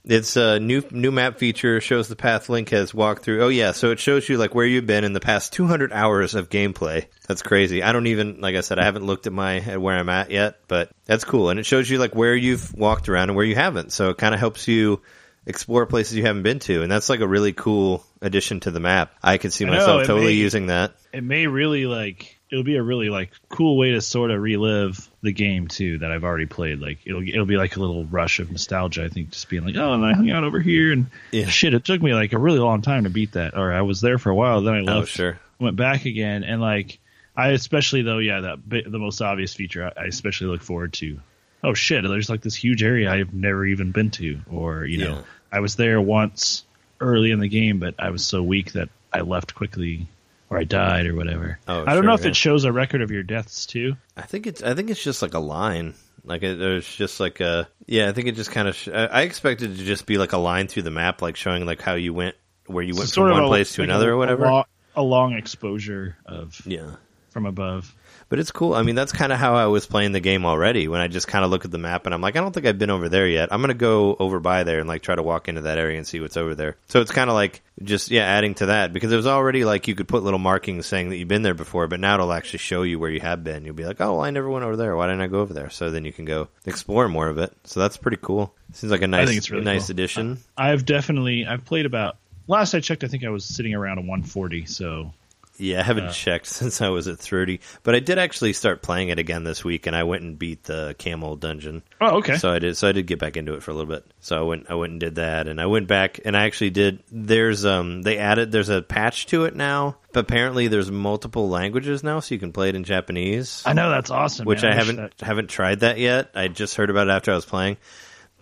It's 0.09 0.37
a 0.37 0.61
new 0.61 0.85
new 0.93 1.11
map 1.11 1.37
feature. 1.39 1.81
Shows 1.81 2.07
the 2.07 2.15
path 2.15 2.49
Link 2.49 2.69
has 2.69 2.95
walked 2.95 3.25
through. 3.25 3.43
Oh 3.43 3.49
yeah, 3.49 3.73
so 3.73 3.91
it 3.91 3.99
shows 3.99 4.29
you 4.29 4.39
like 4.39 4.55
where 4.55 4.65
you've 4.65 4.87
been 4.87 5.03
in 5.03 5.15
the 5.15 5.19
past 5.21 5.53
200 5.55 5.93
hours 5.93 6.37
of 6.37 6.49
gameplay. 6.49 7.07
That's 7.27 7.43
crazy. 7.43 7.83
I 7.83 7.91
don't 7.91 8.07
even 8.07 8.41
like 8.41 8.55
I 8.55 8.61
said 8.61 8.79
I 8.79 8.85
haven't 8.85 9.05
looked 9.05 9.27
at 9.27 9.33
my 9.33 9.57
at 9.59 9.81
where 9.81 9.97
I'm 9.97 10.09
at 10.09 10.31
yet, 10.31 10.59
but 10.69 10.91
that's 11.07 11.25
cool. 11.25 11.51
And 11.51 11.59
it 11.59 11.67
shows 11.67 11.91
you 11.91 11.99
like 11.99 12.15
where 12.15 12.37
you've 12.37 12.73
walked 12.75 13.09
around 13.09 13.31
and 13.31 13.37
where 13.37 13.45
you 13.45 13.57
haven't. 13.57 13.91
So 13.93 14.11
it 14.11 14.17
kind 14.19 14.33
of 14.33 14.39
helps 14.39 14.69
you 14.69 15.03
explore 15.47 15.87
places 15.87 16.17
you 16.17 16.25
haven't 16.25 16.43
been 16.43 16.59
to, 16.61 16.83
and 16.83 16.91
that's 16.91 17.09
like 17.09 17.21
a 17.21 17.27
really 17.27 17.53
cool 17.53 18.05
addition 18.21 18.61
to 18.61 18.71
the 18.71 18.81
map. 18.81 19.13
I 19.23 19.39
could 19.39 19.53
see 19.53 19.65
I 19.65 19.69
know, 19.71 19.77
myself 19.77 20.07
totally 20.07 20.27
may- 20.27 20.33
using 20.33 20.67
that. 20.67 20.95
It 21.13 21.23
may 21.25 21.47
really 21.47 21.87
like 21.87 22.33
it'll 22.51 22.65
be 22.65 22.77
a 22.77 22.83
really 22.83 23.09
like 23.09 23.31
cool 23.49 23.77
way 23.77 23.91
to 23.93 24.01
sort 24.01 24.31
of 24.31 24.41
relive 24.41 25.09
the 25.21 25.33
game 25.33 25.67
too 25.67 25.99
that 25.99 26.13
I've 26.13 26.25
already 26.25 26.47
played. 26.47 26.79
Like 26.81 26.99
it'll 27.05 27.27
it'll 27.27 27.47
be 27.47 27.57
like 27.57 27.77
a 27.77 27.81
little 27.81 28.05
rush 28.05 28.39
of 28.41 28.51
nostalgia. 28.51 29.05
I 29.05 29.09
think 29.09 29.31
just 29.31 29.49
being 29.49 29.65
like, 29.65 29.77
oh, 29.77 29.93
and 29.95 30.05
I 30.05 30.13
hung 30.15 30.31
out 30.31 30.45
over 30.45 30.61
here 30.61 30.93
and 30.93 31.07
Yeah. 31.33 31.47
shit. 31.47 31.75
It 31.75 31.85
took 31.85 32.03
me 32.03 32.13
like 32.15 32.33
a 32.33 32.39
really 32.39 32.59
long 32.59 32.83
time 32.83 33.05
to 33.05 33.11
beat 33.11 33.33
that, 33.33 33.57
or 33.57 33.73
I 33.73 33.83
was 33.83 34.01
there 34.01 34.19
for 34.19 34.31
a 34.31 34.35
while. 34.35 34.61
Then 34.63 34.75
I 34.75 34.81
oh, 34.81 34.99
left. 34.99 34.99
Oh 34.99 35.05
sure. 35.05 35.41
went 35.59 35.77
back 35.77 36.05
again 36.05 36.45
and 36.45 36.61
like 36.61 36.99
i 37.35 37.49
especially 37.49 38.03
though 38.03 38.19
yeah 38.19 38.41
that 38.41 38.59
the 38.91 38.99
most 38.99 39.21
obvious 39.23 39.53
feature 39.55 39.91
I, 39.97 40.05
especially 40.05 40.49
look 40.49 40.63
forward 40.63 40.93
to 40.95 41.21
oh 41.65 41.75
shit 41.75 42.03
there's 42.03 42.29
like 42.31 42.41
this 42.43 42.55
huge 42.55 42.83
area 42.83 43.11
i've 43.11 43.33
never 43.35 43.65
even 43.67 43.91
been 43.93 44.11
to 44.13 44.41
or 44.51 44.85
you 44.85 44.99
know 44.99 45.15
Yeah. 45.17 45.23
I 45.53 45.61
was 45.61 45.77
there 45.77 46.01
once 46.01 46.65
early 47.01 47.31
in 47.31 47.41
the 47.41 47.49
game 47.49 47.79
but 47.79 47.95
i 47.99 48.11
was 48.11 48.25
so 48.25 48.43
weak 48.43 48.73
that 48.73 48.89
i 49.13 49.21
left 49.21 49.55
quickly 49.55 50.07
or 50.51 50.59
i 50.59 50.65
died 50.65 51.07
or 51.07 51.15
whatever 51.15 51.59
Oh, 51.69 51.85
i 51.87 51.95
don't 51.95 52.07
know 52.07 52.15
if 52.15 52.23
yeah. 52.23 52.29
it 52.29 52.37
shows 52.37 52.65
a 52.65 52.73
record 52.73 53.03
of 53.03 53.11
your 53.11 53.23
deaths 53.23 53.67
too 53.67 53.97
I 54.17 54.23
think 54.23 54.47
it's 54.47 54.63
I 54.63 54.75
think 54.75 54.89
it's 54.91 55.03
just 55.03 55.21
like 55.21 55.35
a 55.35 55.39
line. 55.39 55.93
Like 56.25 56.43
it, 56.43 56.59
there's 56.59 56.87
just 56.89 57.21
like 57.21 57.41
a 57.41 57.69
yeah. 57.87 58.09
I 58.09 58.13
think 58.13 58.29
it 58.29 58.33
just 58.33 58.51
kind 58.51 58.67
of. 58.67 58.75
Sh- 58.75 58.89
I 58.89 59.05
I 59.07 59.23
expected 59.23 59.73
it 59.73 59.77
to 59.77 59.85
just 59.85 60.07
be 60.07 60.17
like 60.17 60.33
a 60.33 60.39
line 60.39 60.69
through 60.69 60.85
the 60.85 60.91
map, 60.91 61.21
like 61.21 61.37
showing 61.37 61.67
like 61.67 61.83
how 61.83 61.95
you 61.95 62.15
went, 62.15 62.35
where 62.67 62.83
you 62.83 62.95
went 62.97 63.11
Sort 63.11 63.29
from 63.29 63.37
one 63.37 63.45
a- 63.45 63.49
place 63.49 63.75
to 63.75 63.83
like 63.83 63.91
another 63.91 64.11
a, 64.11 64.15
or 64.15 64.17
whatever. 64.17 64.45
a, 64.47 64.51
lo- 64.53 64.65
a 64.97 65.03
long 65.03 65.35
exposure 65.35 66.17
of 66.25 66.59
yeah, 66.65 66.97
from 67.29 67.45
above 67.45 67.95
but 68.29 68.39
it's 68.39 68.51
cool. 68.51 68.75
I 68.75 68.83
mean, 68.83 68.95
that's 68.95 69.13
kind 69.13 69.33
of 69.33 69.39
how 69.39 69.55
I 69.55 69.67
was 69.67 69.87
playing 69.87 70.13
the 70.13 70.21
game 70.21 70.45
already. 70.45 70.89
When 70.89 71.01
I 71.01 71.09
just 71.09 71.29
kind 71.29 71.45
of 71.45 71.51
look 71.51 71.65
at 71.65 71.71
the 71.71 71.79
map 71.79 72.07
and 72.07 72.15
I'm 72.15 72.21
like, 72.21 72.37
I 72.37 72.41
don't 72.41 72.53
think 72.53 72.67
I've 72.67 72.79
been 72.79 72.91
over 72.91 73.09
there 73.09 73.29
yet. 73.29 73.53
I'm 73.53 73.61
gonna 73.61 73.75
go 73.75 74.17
over 74.19 74.41
by 74.41 74.65
there 74.65 74.81
and 74.81 74.89
like 74.89 75.03
try 75.03 75.15
to 75.15 75.23
walk 75.23 75.49
into 75.49 75.63
that 75.63 75.79
area 75.79 75.97
and 75.97 76.07
see 76.07 76.21
what's 76.21 76.37
over 76.37 76.55
there. 76.55 76.77
So 76.89 77.01
it's 77.01 77.13
kind 77.13 77.31
of 77.31 77.35
like 77.35 77.63
just 77.83 78.11
yeah, 78.11 78.25
adding 78.25 78.55
to 78.55 78.67
that 78.67 78.93
because 78.93 79.13
it 79.13 79.17
was 79.17 79.27
already 79.27 79.65
like 79.65 79.89
you 79.89 79.95
could 79.95 80.09
put 80.09 80.23
little 80.23 80.39
markings 80.39 80.87
saying 80.87 81.11
that 81.11 81.17
you've 81.17 81.29
been 81.29 81.43
there 81.43 81.55
before, 81.55 81.87
but 81.87 82.01
now 82.01 82.15
it'll 82.15 82.33
actually 82.33 82.59
show 82.59 82.83
you 82.83 82.99
where 82.99 83.11
you 83.11 83.21
have 83.21 83.45
been. 83.45 83.65
You'll 83.65 83.75
be 83.75 83.85
like, 83.85 84.01
oh, 84.01 84.13
well, 84.13 84.23
I 84.23 84.31
never 84.31 84.49
went 84.49 84.65
over 84.65 84.77
there. 84.77 84.97
Why 84.97 85.07
didn't 85.07 85.23
I 85.23 85.27
go 85.29 85.41
over 85.41 85.55
there? 85.55 85.71
So 85.71 85.91
then 85.91 86.05
you 86.05 86.13
can 86.13 86.25
go 86.25 86.49
explore 86.65 87.09
more 87.09 87.29
of 87.29 87.39
it. 87.39 87.53
So 87.65 87.81
that's 87.81 87.97
pretty 87.97 88.19
cool. 88.21 88.55
Seems 88.73 88.91
like 88.91 89.03
a 89.03 89.07
nice, 89.07 89.29
think 89.29 89.39
it's 89.39 89.51
really 89.51 89.65
nice 89.65 89.87
cool. 89.87 89.93
addition. 89.93 90.39
i've 90.57 90.85
definitely 90.85 91.47
i've 91.47 91.65
played 91.65 91.87
about 91.87 92.17
last 92.47 92.75
i 92.75 92.81
checked 92.81 93.05
i 93.05 93.09
think 93.09 93.25
i 93.25 93.31
was 93.31 93.45
sitting 93.45 93.75
around 93.75 93.99
a 93.99 94.03
140 94.03 94.67
so 94.67 95.13
Yeah, 95.59 95.81
I 95.81 95.83
haven't 95.83 96.07
Uh, 96.07 96.13
checked 96.13 96.47
since 96.61 96.81
I 96.83 96.89
was 96.89 97.09
at 97.09 97.19
30, 97.19 97.61
but 97.83 97.95
I 97.95 98.01
did 98.01 98.19
actually 98.19 98.53
start 98.53 98.83
playing 98.83 99.09
it 99.09 99.19
again 99.19 99.45
this 99.45 99.65
week, 99.65 99.87
and 99.87 99.97
I 99.97 100.03
went 100.05 100.23
and 100.23 100.39
beat 100.39 100.65
the 100.65 100.95
camel 100.99 101.37
dungeon. 101.37 101.83
oh 102.01 102.19
okay 102.19 102.37
So 102.37 102.51
I 102.51 102.59
did. 102.59 102.77
So 102.77 102.89
I 102.89 102.93
did 102.93 103.07
get 103.07 103.19
back 103.19 103.37
into 103.37 103.55
it 103.55 103.63
for 103.63 103.71
a 103.71 103.75
little 103.75 103.91
bit. 103.93 104.05
So 104.21 104.39
I 104.39 104.43
went. 104.43 104.67
I 104.71 104.75
went 104.75 104.91
and 104.93 105.01
did 105.01 105.15
that, 105.17 105.49
and 105.49 105.61
I 105.61 105.67
went 105.67 105.89
back 105.89 106.21
and 106.25 106.37
I 106.37 106.45
actually 106.45 106.71
did. 106.71 107.03
There's 107.11 107.65
um. 107.65 108.03
They 108.03 108.19
added. 108.19 108.53
There's 108.53 108.69
a 108.69 108.83
patch 108.83 109.27
to 109.27 109.45
it 109.45 109.55
now. 109.57 109.97
But 110.13 110.21
apparently, 110.21 110.69
there's 110.69 110.91
multiple 110.91 111.49
languages 111.51 112.03
now, 112.03 112.21
so 112.21 112.35
you 112.35 112.39
can 112.39 112.53
play 112.53 112.71
it 112.71 112.75
in 112.75 112.85
Japanese. 112.85 113.63
I 113.67 113.75
know 113.75 113.91
that's 113.91 114.11
awesome. 114.11 114.47
which 114.47 114.63
man. 114.63 114.73
I 114.73 114.77
wish 114.77 114.87
haven't 114.87 114.97
that- 115.19 115.27
haven't 115.27 115.49
tried 115.51 115.81
that 115.81 115.99
yet. 115.99 116.31
I 116.35 116.49
just 116.49 116.75
heard 116.77 116.89
about 116.91 117.09
it 117.09 117.11
after 117.11 117.33
I 117.33 117.35
was 117.35 117.45
playing. 117.45 117.77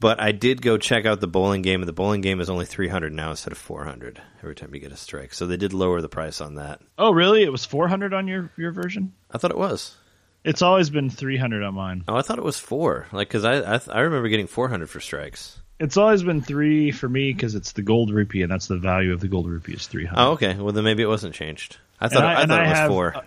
But 0.05 0.21
I 0.21 0.33
did 0.33 0.61
go 0.61 0.77
check 0.77 1.07
out 1.07 1.23
the 1.23 1.27
bowling 1.27 1.63
game, 1.63 1.81
and 1.81 1.89
the 1.89 1.95
bowling 1.95 2.21
game 2.21 2.39
is 2.43 2.51
only 2.51 2.67
300 2.67 3.11
now 3.11 3.31
instead 3.31 3.53
of 3.53 3.59
400 3.59 4.21
every 4.43 4.55
time 4.55 4.75
you 4.75 4.79
get 4.83 4.93
a 4.93 4.99
strike. 4.99 5.33
So 5.33 5.47
they 5.47 5.57
did 5.57 5.73
lower 5.73 6.03
the 6.03 6.11
price 6.11 6.43
on 6.43 6.57
that. 6.57 6.83
Oh, 6.99 7.11
really? 7.11 7.43
It 7.43 7.51
was 7.51 7.65
400 7.65 8.13
on 8.13 8.29
your 8.29 8.51
your 8.59 8.71
version. 8.71 9.15
I 9.31 9.39
thought 9.39 9.51
it 9.51 9.57
was. 9.57 9.97
It's 10.45 10.61
always 10.61 10.91
been 10.91 11.09
300 11.09 11.63
on 11.63 11.73
mine. 11.73 12.05
Oh, 12.07 12.17
I 12.17 12.21
thought 12.21 12.37
it 12.37 12.45
was 12.45 12.59
four. 12.59 13.07
Like, 13.13 13.29
because 13.29 13.47
I, 13.47 13.77
I 13.77 13.81
I 13.91 14.01
remember 14.01 14.29
getting 14.29 14.47
400 14.47 14.91
for 14.91 15.01
strikes. 15.01 15.59
It's 15.81 15.97
always 15.97 16.23
been 16.23 16.43
three 16.43 16.91
for 16.93 17.09
me 17.09 17.33
because 17.33 17.55
it's 17.55 17.73
the 17.73 17.81
gold 17.81 18.11
rupee, 18.13 18.43
and 18.43 18.53
that's 18.53 18.67
the 18.67 18.77
value 18.77 19.15
of 19.15 19.21
the 19.21 19.29
gold 19.29 19.49
rupee 19.49 19.73
is 19.73 19.87
300. 19.87 20.21
Oh, 20.23 20.33
okay. 20.33 20.55
Well, 20.55 20.75
then 20.75 20.85
maybe 20.85 21.03
it 21.03 21.09
wasn't 21.09 21.35
changed. 21.35 21.79
I 21.99 22.09
thought 22.09 22.25
I- 22.25 22.43
I, 22.43 22.47
thought 22.47 22.61
it 22.63 22.69
was 22.69 22.77
have- 22.79 22.91
four. 22.91 23.17
uh, 23.17 23.23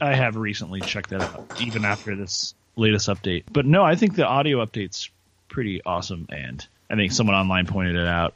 I 0.00 0.14
have 0.16 0.34
recently 0.34 0.80
checked 0.80 1.10
that 1.10 1.22
out, 1.22 1.62
even 1.62 1.84
after 1.84 2.16
this 2.16 2.52
latest 2.74 3.08
update. 3.08 3.44
But 3.52 3.64
no, 3.64 3.84
I 3.84 3.94
think 3.94 4.16
the 4.16 4.26
audio 4.26 4.64
update's 4.64 5.08
pretty 5.50 5.82
awesome, 5.84 6.26
and 6.30 6.66
I 6.88 6.96
think 6.96 7.12
someone 7.12 7.36
online 7.36 7.66
pointed 7.66 7.96
it 7.96 8.06
out. 8.06 8.34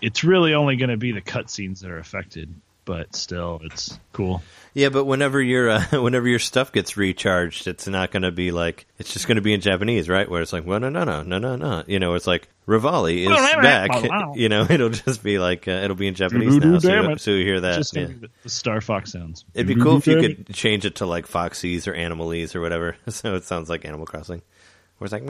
It's 0.00 0.22
really 0.22 0.54
only 0.54 0.76
going 0.76 0.90
to 0.90 0.96
be 0.96 1.12
the 1.12 1.20
cutscenes 1.20 1.80
that 1.80 1.90
are 1.90 1.98
affected, 1.98 2.54
but 2.84 3.14
still, 3.14 3.60
it's 3.64 3.98
cool. 4.12 4.42
Yeah, 4.72 4.88
but 4.88 5.04
whenever 5.04 5.42
your 5.42 5.68
uh, 5.70 5.84
whenever 6.00 6.28
your 6.28 6.38
stuff 6.38 6.72
gets 6.72 6.96
recharged, 6.96 7.66
it's 7.66 7.86
not 7.86 8.10
going 8.10 8.22
to 8.22 8.30
be 8.30 8.50
like 8.50 8.86
it's 8.98 9.12
just 9.12 9.26
going 9.26 9.36
to 9.36 9.42
be 9.42 9.52
in 9.52 9.60
Japanese, 9.60 10.08
right? 10.08 10.30
Where 10.30 10.40
it's 10.40 10.52
like, 10.52 10.64
well, 10.64 10.80
no, 10.80 10.88
no, 10.88 11.04
no, 11.04 11.22
no, 11.22 11.38
no, 11.38 11.56
no. 11.56 11.84
You 11.86 11.98
know, 11.98 12.14
it's 12.14 12.26
like 12.26 12.48
Revali 12.66 13.24
is 13.24 13.54
back. 13.62 13.90
you 14.36 14.48
know, 14.48 14.66
it'll 14.70 14.90
just 14.90 15.22
be 15.22 15.38
like 15.38 15.68
uh, 15.68 15.72
it'll 15.72 15.96
be 15.96 16.06
in 16.06 16.14
Japanese 16.14 16.56
now, 16.56 16.78
so, 16.78 17.10
you- 17.10 17.18
so 17.18 17.30
you 17.32 17.44
hear 17.44 17.60
that. 17.60 17.76
Just 17.76 17.94
yeah. 17.94 18.04
gonna 18.04 18.14
be 18.14 18.26
the, 18.26 18.32
the 18.44 18.48
Star 18.48 18.80
Fox 18.80 19.12
sounds. 19.12 19.44
It'd 19.54 19.66
be 19.66 19.74
cool 19.74 19.98
if 19.98 20.06
you 20.06 20.20
could 20.20 20.54
change 20.54 20.86
it 20.86 20.96
to 20.96 21.06
like 21.06 21.28
Foxies 21.28 21.86
or 21.86 21.92
Animalese 21.94 22.54
or 22.54 22.60
whatever, 22.60 22.96
so 23.08 23.34
it 23.34 23.44
sounds 23.44 23.68
like 23.68 23.84
Animal 23.84 24.06
Crossing. 24.06 24.40
Where 24.98 25.06
it's 25.06 25.12
like, 25.12 25.22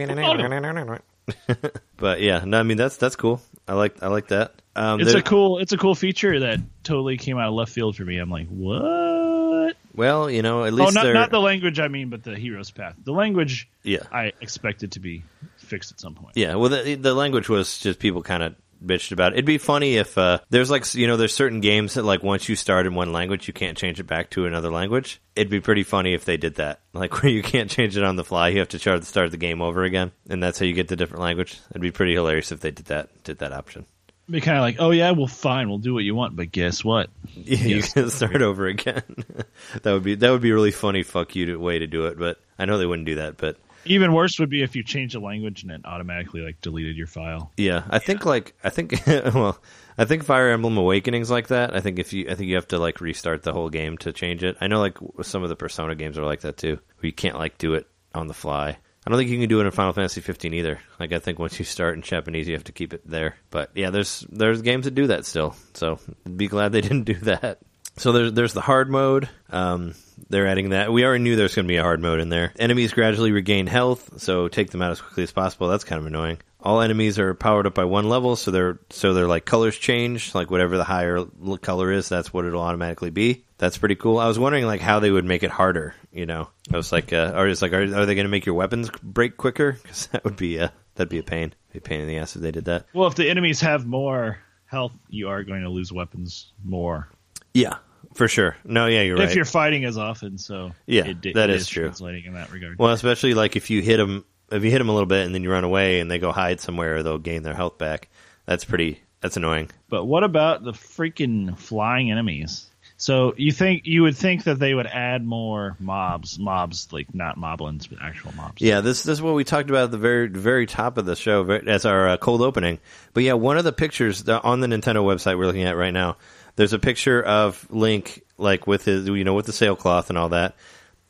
but 1.96 2.20
yeah, 2.20 2.42
no, 2.44 2.58
I 2.58 2.62
mean 2.62 2.76
that's 2.76 2.96
that's 2.96 3.16
cool. 3.16 3.40
I 3.68 3.74
like 3.74 4.02
I 4.02 4.08
like 4.08 4.28
that. 4.28 4.54
Um, 4.76 5.00
It's 5.00 5.14
a 5.14 5.22
cool. 5.22 5.58
It's 5.58 5.72
a 5.72 5.76
cool 5.76 5.94
feature 5.94 6.40
that 6.40 6.60
totally 6.84 7.16
came 7.16 7.38
out 7.38 7.48
of 7.48 7.54
left 7.54 7.72
field 7.72 7.96
for 7.96 8.04
me. 8.04 8.18
I'm 8.18 8.30
like, 8.30 8.48
what? 8.48 9.76
well, 9.94 10.30
you 10.30 10.42
know, 10.42 10.64
at 10.64 10.72
Oh, 10.72 10.76
least 10.76 10.94
not 10.94 11.02
they're 11.04 11.14
not 11.14 11.30
the 11.30 11.40
language. 11.40 11.78
I 11.80 11.88
mean, 11.88 12.08
but 12.08 12.22
the 12.22 12.36
hero's 12.36 12.70
path. 12.70 12.94
The 13.04 13.12
language 13.12 13.68
yeah. 13.82 14.00
I 14.12 14.32
expected 14.40 14.92
to 14.92 15.00
be 15.00 15.24
fixed 15.56 15.92
at 15.92 16.00
some 16.00 16.14
point. 16.14 16.36
Yeah, 16.36 16.54
well, 16.54 16.68
the, 16.70 16.94
the 16.94 17.14
language 17.14 17.48
was 17.48 17.78
just 17.78 17.98
people 17.98 18.22
kind 18.22 18.42
of 18.42 18.54
bitched 18.84 19.12
about 19.12 19.32
it. 19.32 19.36
It'd 19.36 19.44
be 19.44 19.58
funny 19.58 19.96
if 19.96 20.16
uh, 20.18 20.40
there's 20.50 20.70
like 20.70 20.94
you 20.94 21.06
know 21.06 21.16
there's 21.16 21.34
certain 21.34 21.60
games 21.60 21.94
that 21.94 22.04
like 22.04 22.22
once 22.22 22.48
you 22.48 22.56
start 22.56 22.86
in 22.86 22.94
one 22.94 23.12
language 23.12 23.46
you 23.48 23.54
can't 23.54 23.76
change 23.76 24.00
it 24.00 24.06
back 24.06 24.30
to 24.30 24.46
another 24.46 24.70
language. 24.70 25.20
It'd 25.36 25.50
be 25.50 25.60
pretty 25.60 25.82
funny 25.82 26.14
if 26.14 26.24
they 26.24 26.36
did 26.36 26.56
that, 26.56 26.80
like 26.92 27.22
where 27.22 27.32
you 27.32 27.42
can't 27.42 27.70
change 27.70 27.96
it 27.96 28.04
on 28.04 28.16
the 28.16 28.24
fly. 28.24 28.48
You 28.48 28.58
have 28.60 28.68
to 28.70 28.78
start 28.78 29.04
start 29.04 29.30
the 29.30 29.36
game 29.36 29.62
over 29.62 29.84
again, 29.84 30.12
and 30.28 30.42
that's 30.42 30.58
how 30.58 30.66
you 30.66 30.72
get 30.72 30.88
the 30.88 30.96
different 30.96 31.22
language. 31.22 31.58
It'd 31.70 31.82
be 31.82 31.90
pretty 31.90 32.14
hilarious 32.14 32.52
if 32.52 32.60
they 32.60 32.70
did 32.70 32.86
that 32.86 33.22
did 33.24 33.38
that 33.38 33.52
option. 33.52 33.86
Be 34.30 34.40
kind 34.40 34.56
of 34.56 34.62
like, 34.62 34.76
oh 34.78 34.92
yeah, 34.92 35.10
well, 35.10 35.26
fine, 35.26 35.68
we'll 35.68 35.78
do 35.78 35.92
what 35.92 36.04
you 36.04 36.14
want, 36.14 36.36
but 36.36 36.52
guess 36.52 36.84
what? 36.84 37.10
Yeah, 37.34 37.58
you 37.58 37.82
can 37.82 38.10
start 38.10 38.42
over 38.42 38.66
again. 38.66 39.02
that 39.82 39.92
would 39.92 40.04
be 40.04 40.14
that 40.14 40.30
would 40.30 40.42
be 40.42 40.50
a 40.50 40.54
really 40.54 40.70
funny 40.70 41.02
fuck 41.02 41.34
you 41.34 41.46
to, 41.46 41.56
way 41.56 41.78
to 41.78 41.86
do 41.86 42.06
it, 42.06 42.18
but 42.18 42.38
I 42.58 42.64
know 42.64 42.78
they 42.78 42.86
wouldn't 42.86 43.06
do 43.06 43.16
that. 43.16 43.38
But 43.38 43.56
Even 43.84 44.12
worse 44.12 44.38
would 44.38 44.50
be 44.50 44.62
if 44.62 44.76
you 44.76 44.82
changed 44.82 45.14
the 45.14 45.20
language 45.20 45.62
and 45.62 45.72
it 45.72 45.82
automatically 45.84 46.42
like 46.42 46.60
deleted 46.60 46.96
your 46.96 47.06
file. 47.06 47.50
Yeah, 47.56 47.84
I 47.88 47.98
think 47.98 48.24
like 48.24 48.54
I 48.62 48.70
think 48.70 49.02
well, 49.06 49.60
I 49.96 50.04
think 50.04 50.24
Fire 50.24 50.50
Emblem 50.50 50.76
Awakening's 50.76 51.30
like 51.30 51.48
that. 51.48 51.74
I 51.74 51.80
think 51.80 51.98
if 51.98 52.12
you 52.12 52.28
I 52.28 52.34
think 52.34 52.48
you 52.48 52.56
have 52.56 52.68
to 52.68 52.78
like 52.78 53.00
restart 53.00 53.42
the 53.42 53.52
whole 53.52 53.68
game 53.70 53.98
to 53.98 54.12
change 54.12 54.42
it. 54.44 54.56
I 54.60 54.66
know 54.66 54.80
like 54.80 54.98
some 55.22 55.42
of 55.42 55.48
the 55.48 55.56
Persona 55.56 55.94
games 55.94 56.18
are 56.18 56.24
like 56.24 56.40
that 56.40 56.56
too. 56.56 56.74
Where 56.74 57.06
you 57.06 57.12
can't 57.12 57.38
like 57.38 57.58
do 57.58 57.74
it 57.74 57.86
on 58.14 58.26
the 58.26 58.34
fly. 58.34 58.76
I 59.06 59.10
don't 59.10 59.18
think 59.18 59.30
you 59.30 59.38
can 59.38 59.48
do 59.48 59.60
it 59.60 59.64
in 59.64 59.70
Final 59.70 59.94
Fantasy 59.94 60.20
15 60.20 60.52
either. 60.52 60.78
Like 60.98 61.12
I 61.12 61.18
think 61.18 61.38
once 61.38 61.58
you 61.58 61.64
start 61.64 61.96
in 61.96 62.02
Japanese, 62.02 62.46
you 62.46 62.54
have 62.54 62.64
to 62.64 62.72
keep 62.72 62.92
it 62.92 63.08
there. 63.08 63.36
But 63.50 63.70
yeah, 63.74 63.90
there's 63.90 64.26
there's 64.30 64.60
games 64.60 64.84
that 64.84 64.94
do 64.94 65.06
that 65.06 65.24
still. 65.24 65.56
So 65.74 65.98
be 66.36 66.48
glad 66.48 66.72
they 66.72 66.82
didn't 66.82 67.04
do 67.04 67.14
that. 67.14 67.60
So 68.00 68.12
there's 68.12 68.32
there's 68.32 68.54
the 68.54 68.62
hard 68.62 68.88
mode. 68.88 69.28
Um, 69.50 69.94
they're 70.30 70.46
adding 70.46 70.70
that. 70.70 70.90
We 70.90 71.04
already 71.04 71.22
knew 71.22 71.36
there's 71.36 71.54
going 71.54 71.66
to 71.66 71.68
be 71.68 71.76
a 71.76 71.82
hard 71.82 72.00
mode 72.00 72.18
in 72.18 72.30
there. 72.30 72.50
Enemies 72.58 72.94
gradually 72.94 73.30
regain 73.30 73.66
health, 73.66 74.22
so 74.22 74.48
take 74.48 74.70
them 74.70 74.80
out 74.80 74.92
as 74.92 75.02
quickly 75.02 75.24
as 75.24 75.32
possible. 75.32 75.68
That's 75.68 75.84
kind 75.84 76.00
of 76.00 76.06
annoying. 76.06 76.38
All 76.62 76.80
enemies 76.80 77.18
are 77.18 77.34
powered 77.34 77.66
up 77.66 77.74
by 77.74 77.84
one 77.84 78.08
level, 78.08 78.36
so 78.36 78.52
they're 78.52 78.78
so 78.88 79.12
they're 79.12 79.26
like 79.26 79.44
colors 79.44 79.76
change. 79.76 80.34
Like 80.34 80.50
whatever 80.50 80.78
the 80.78 80.84
higher 80.84 81.26
color 81.60 81.92
is, 81.92 82.08
that's 82.08 82.32
what 82.32 82.46
it'll 82.46 82.62
automatically 82.62 83.10
be. 83.10 83.44
That's 83.58 83.76
pretty 83.76 83.96
cool. 83.96 84.16
I 84.18 84.28
was 84.28 84.38
wondering 84.38 84.64
like 84.64 84.80
how 84.80 85.00
they 85.00 85.10
would 85.10 85.26
make 85.26 85.42
it 85.42 85.50
harder. 85.50 85.94
You 86.10 86.24
know, 86.24 86.48
I 86.72 86.78
was 86.78 86.92
like, 86.92 87.12
uh, 87.12 87.34
or 87.36 87.48
it's 87.48 87.60
like, 87.60 87.74
are, 87.74 87.82
are 87.82 88.06
they 88.06 88.14
going 88.14 88.24
to 88.24 88.28
make 88.30 88.46
your 88.46 88.54
weapons 88.54 88.88
break 89.02 89.36
quicker? 89.36 89.72
Because 89.82 90.06
that 90.06 90.24
would 90.24 90.36
be 90.36 90.58
uh, 90.58 90.70
that'd 90.94 91.10
be 91.10 91.18
a 91.18 91.22
pain. 91.22 91.52
Be 91.70 91.80
a 91.80 91.82
pain 91.82 92.00
in 92.00 92.08
the 92.08 92.16
ass 92.16 92.34
if 92.34 92.40
they 92.40 92.50
did 92.50 92.64
that. 92.64 92.86
Well, 92.94 93.08
if 93.08 93.14
the 93.14 93.28
enemies 93.28 93.60
have 93.60 93.84
more 93.86 94.38
health, 94.64 94.92
you 95.10 95.28
are 95.28 95.44
going 95.44 95.64
to 95.64 95.68
lose 95.68 95.92
weapons 95.92 96.54
more 96.64 97.08
Yeah, 97.52 97.76
for 98.14 98.28
sure. 98.28 98.56
No, 98.64 98.86
yeah, 98.86 99.02
you're 99.02 99.16
right. 99.16 99.28
if 99.28 99.34
you're 99.34 99.44
fighting 99.44 99.84
as 99.84 99.96
often. 99.98 100.38
So 100.38 100.72
Yeah, 100.86 101.06
it, 101.06 101.24
it 101.24 101.34
that 101.34 101.50
is 101.50 101.62
is 101.62 101.68
true. 101.68 101.84
Translating 101.84 102.24
in 102.24 102.34
that 102.34 102.50
regard. 102.50 102.78
Well, 102.78 102.92
especially 102.92 103.34
like 103.34 103.56
if 103.56 103.70
you 103.70 103.82
hit 103.82 103.98
them, 103.98 104.24
if 104.50 104.64
you 104.64 104.70
hit 104.70 104.78
them 104.78 104.88
a 104.88 104.92
little 104.92 105.06
bit 105.06 105.26
and 105.26 105.34
then 105.34 105.42
you 105.42 105.50
run 105.50 105.64
away 105.64 106.00
and 106.00 106.10
they 106.10 106.18
go 106.18 106.32
hide 106.32 106.60
somewhere, 106.60 107.02
they'll 107.02 107.18
gain 107.18 107.42
their 107.42 107.54
health 107.54 107.78
back. 107.78 108.08
That's 108.46 108.64
pretty. 108.64 109.00
That's 109.20 109.36
annoying. 109.36 109.70
But 109.88 110.06
what 110.06 110.24
about 110.24 110.64
the 110.64 110.72
freaking 110.72 111.56
flying 111.58 112.10
enemies? 112.10 112.66
So 113.00 113.32
you 113.38 113.50
think 113.50 113.86
you 113.86 114.02
would 114.02 114.14
think 114.14 114.44
that 114.44 114.58
they 114.58 114.74
would 114.74 114.86
add 114.86 115.24
more 115.24 115.74
mobs, 115.78 116.38
mobs 116.38 116.92
like 116.92 117.14
not 117.14 117.38
moblins, 117.38 117.88
but 117.88 117.98
actual 118.02 118.32
mobs. 118.34 118.60
Yeah, 118.60 118.82
this 118.82 119.04
this 119.04 119.14
is 119.14 119.22
what 119.22 119.34
we 119.34 119.42
talked 119.42 119.70
about 119.70 119.84
at 119.84 119.90
the 119.90 119.96
very 119.98 120.28
very 120.28 120.66
top 120.66 120.98
of 120.98 121.06
the 121.06 121.16
show 121.16 121.50
as 121.50 121.86
our 121.86 122.10
uh, 122.10 122.16
cold 122.18 122.42
opening. 122.42 122.78
But 123.14 123.22
yeah, 123.22 123.32
one 123.32 123.56
of 123.56 123.64
the 123.64 123.72
pictures 123.72 124.28
on 124.28 124.60
the 124.60 124.66
Nintendo 124.66 124.96
website 124.96 125.38
we're 125.38 125.46
looking 125.46 125.62
at 125.62 125.78
right 125.78 125.94
now, 125.94 126.18
there's 126.56 126.72
a 126.72 126.78
picture 126.78 127.22
of 127.22 127.66
Link 127.70 128.22
like 128.38 128.66
with 128.66 128.84
his 128.84 129.06
you 129.06 129.24
know 129.24 129.34
with 129.34 129.46
the 129.46 129.52
sailcloth 129.52 130.08
and 130.08 130.18
all 130.18 130.30
that, 130.30 130.56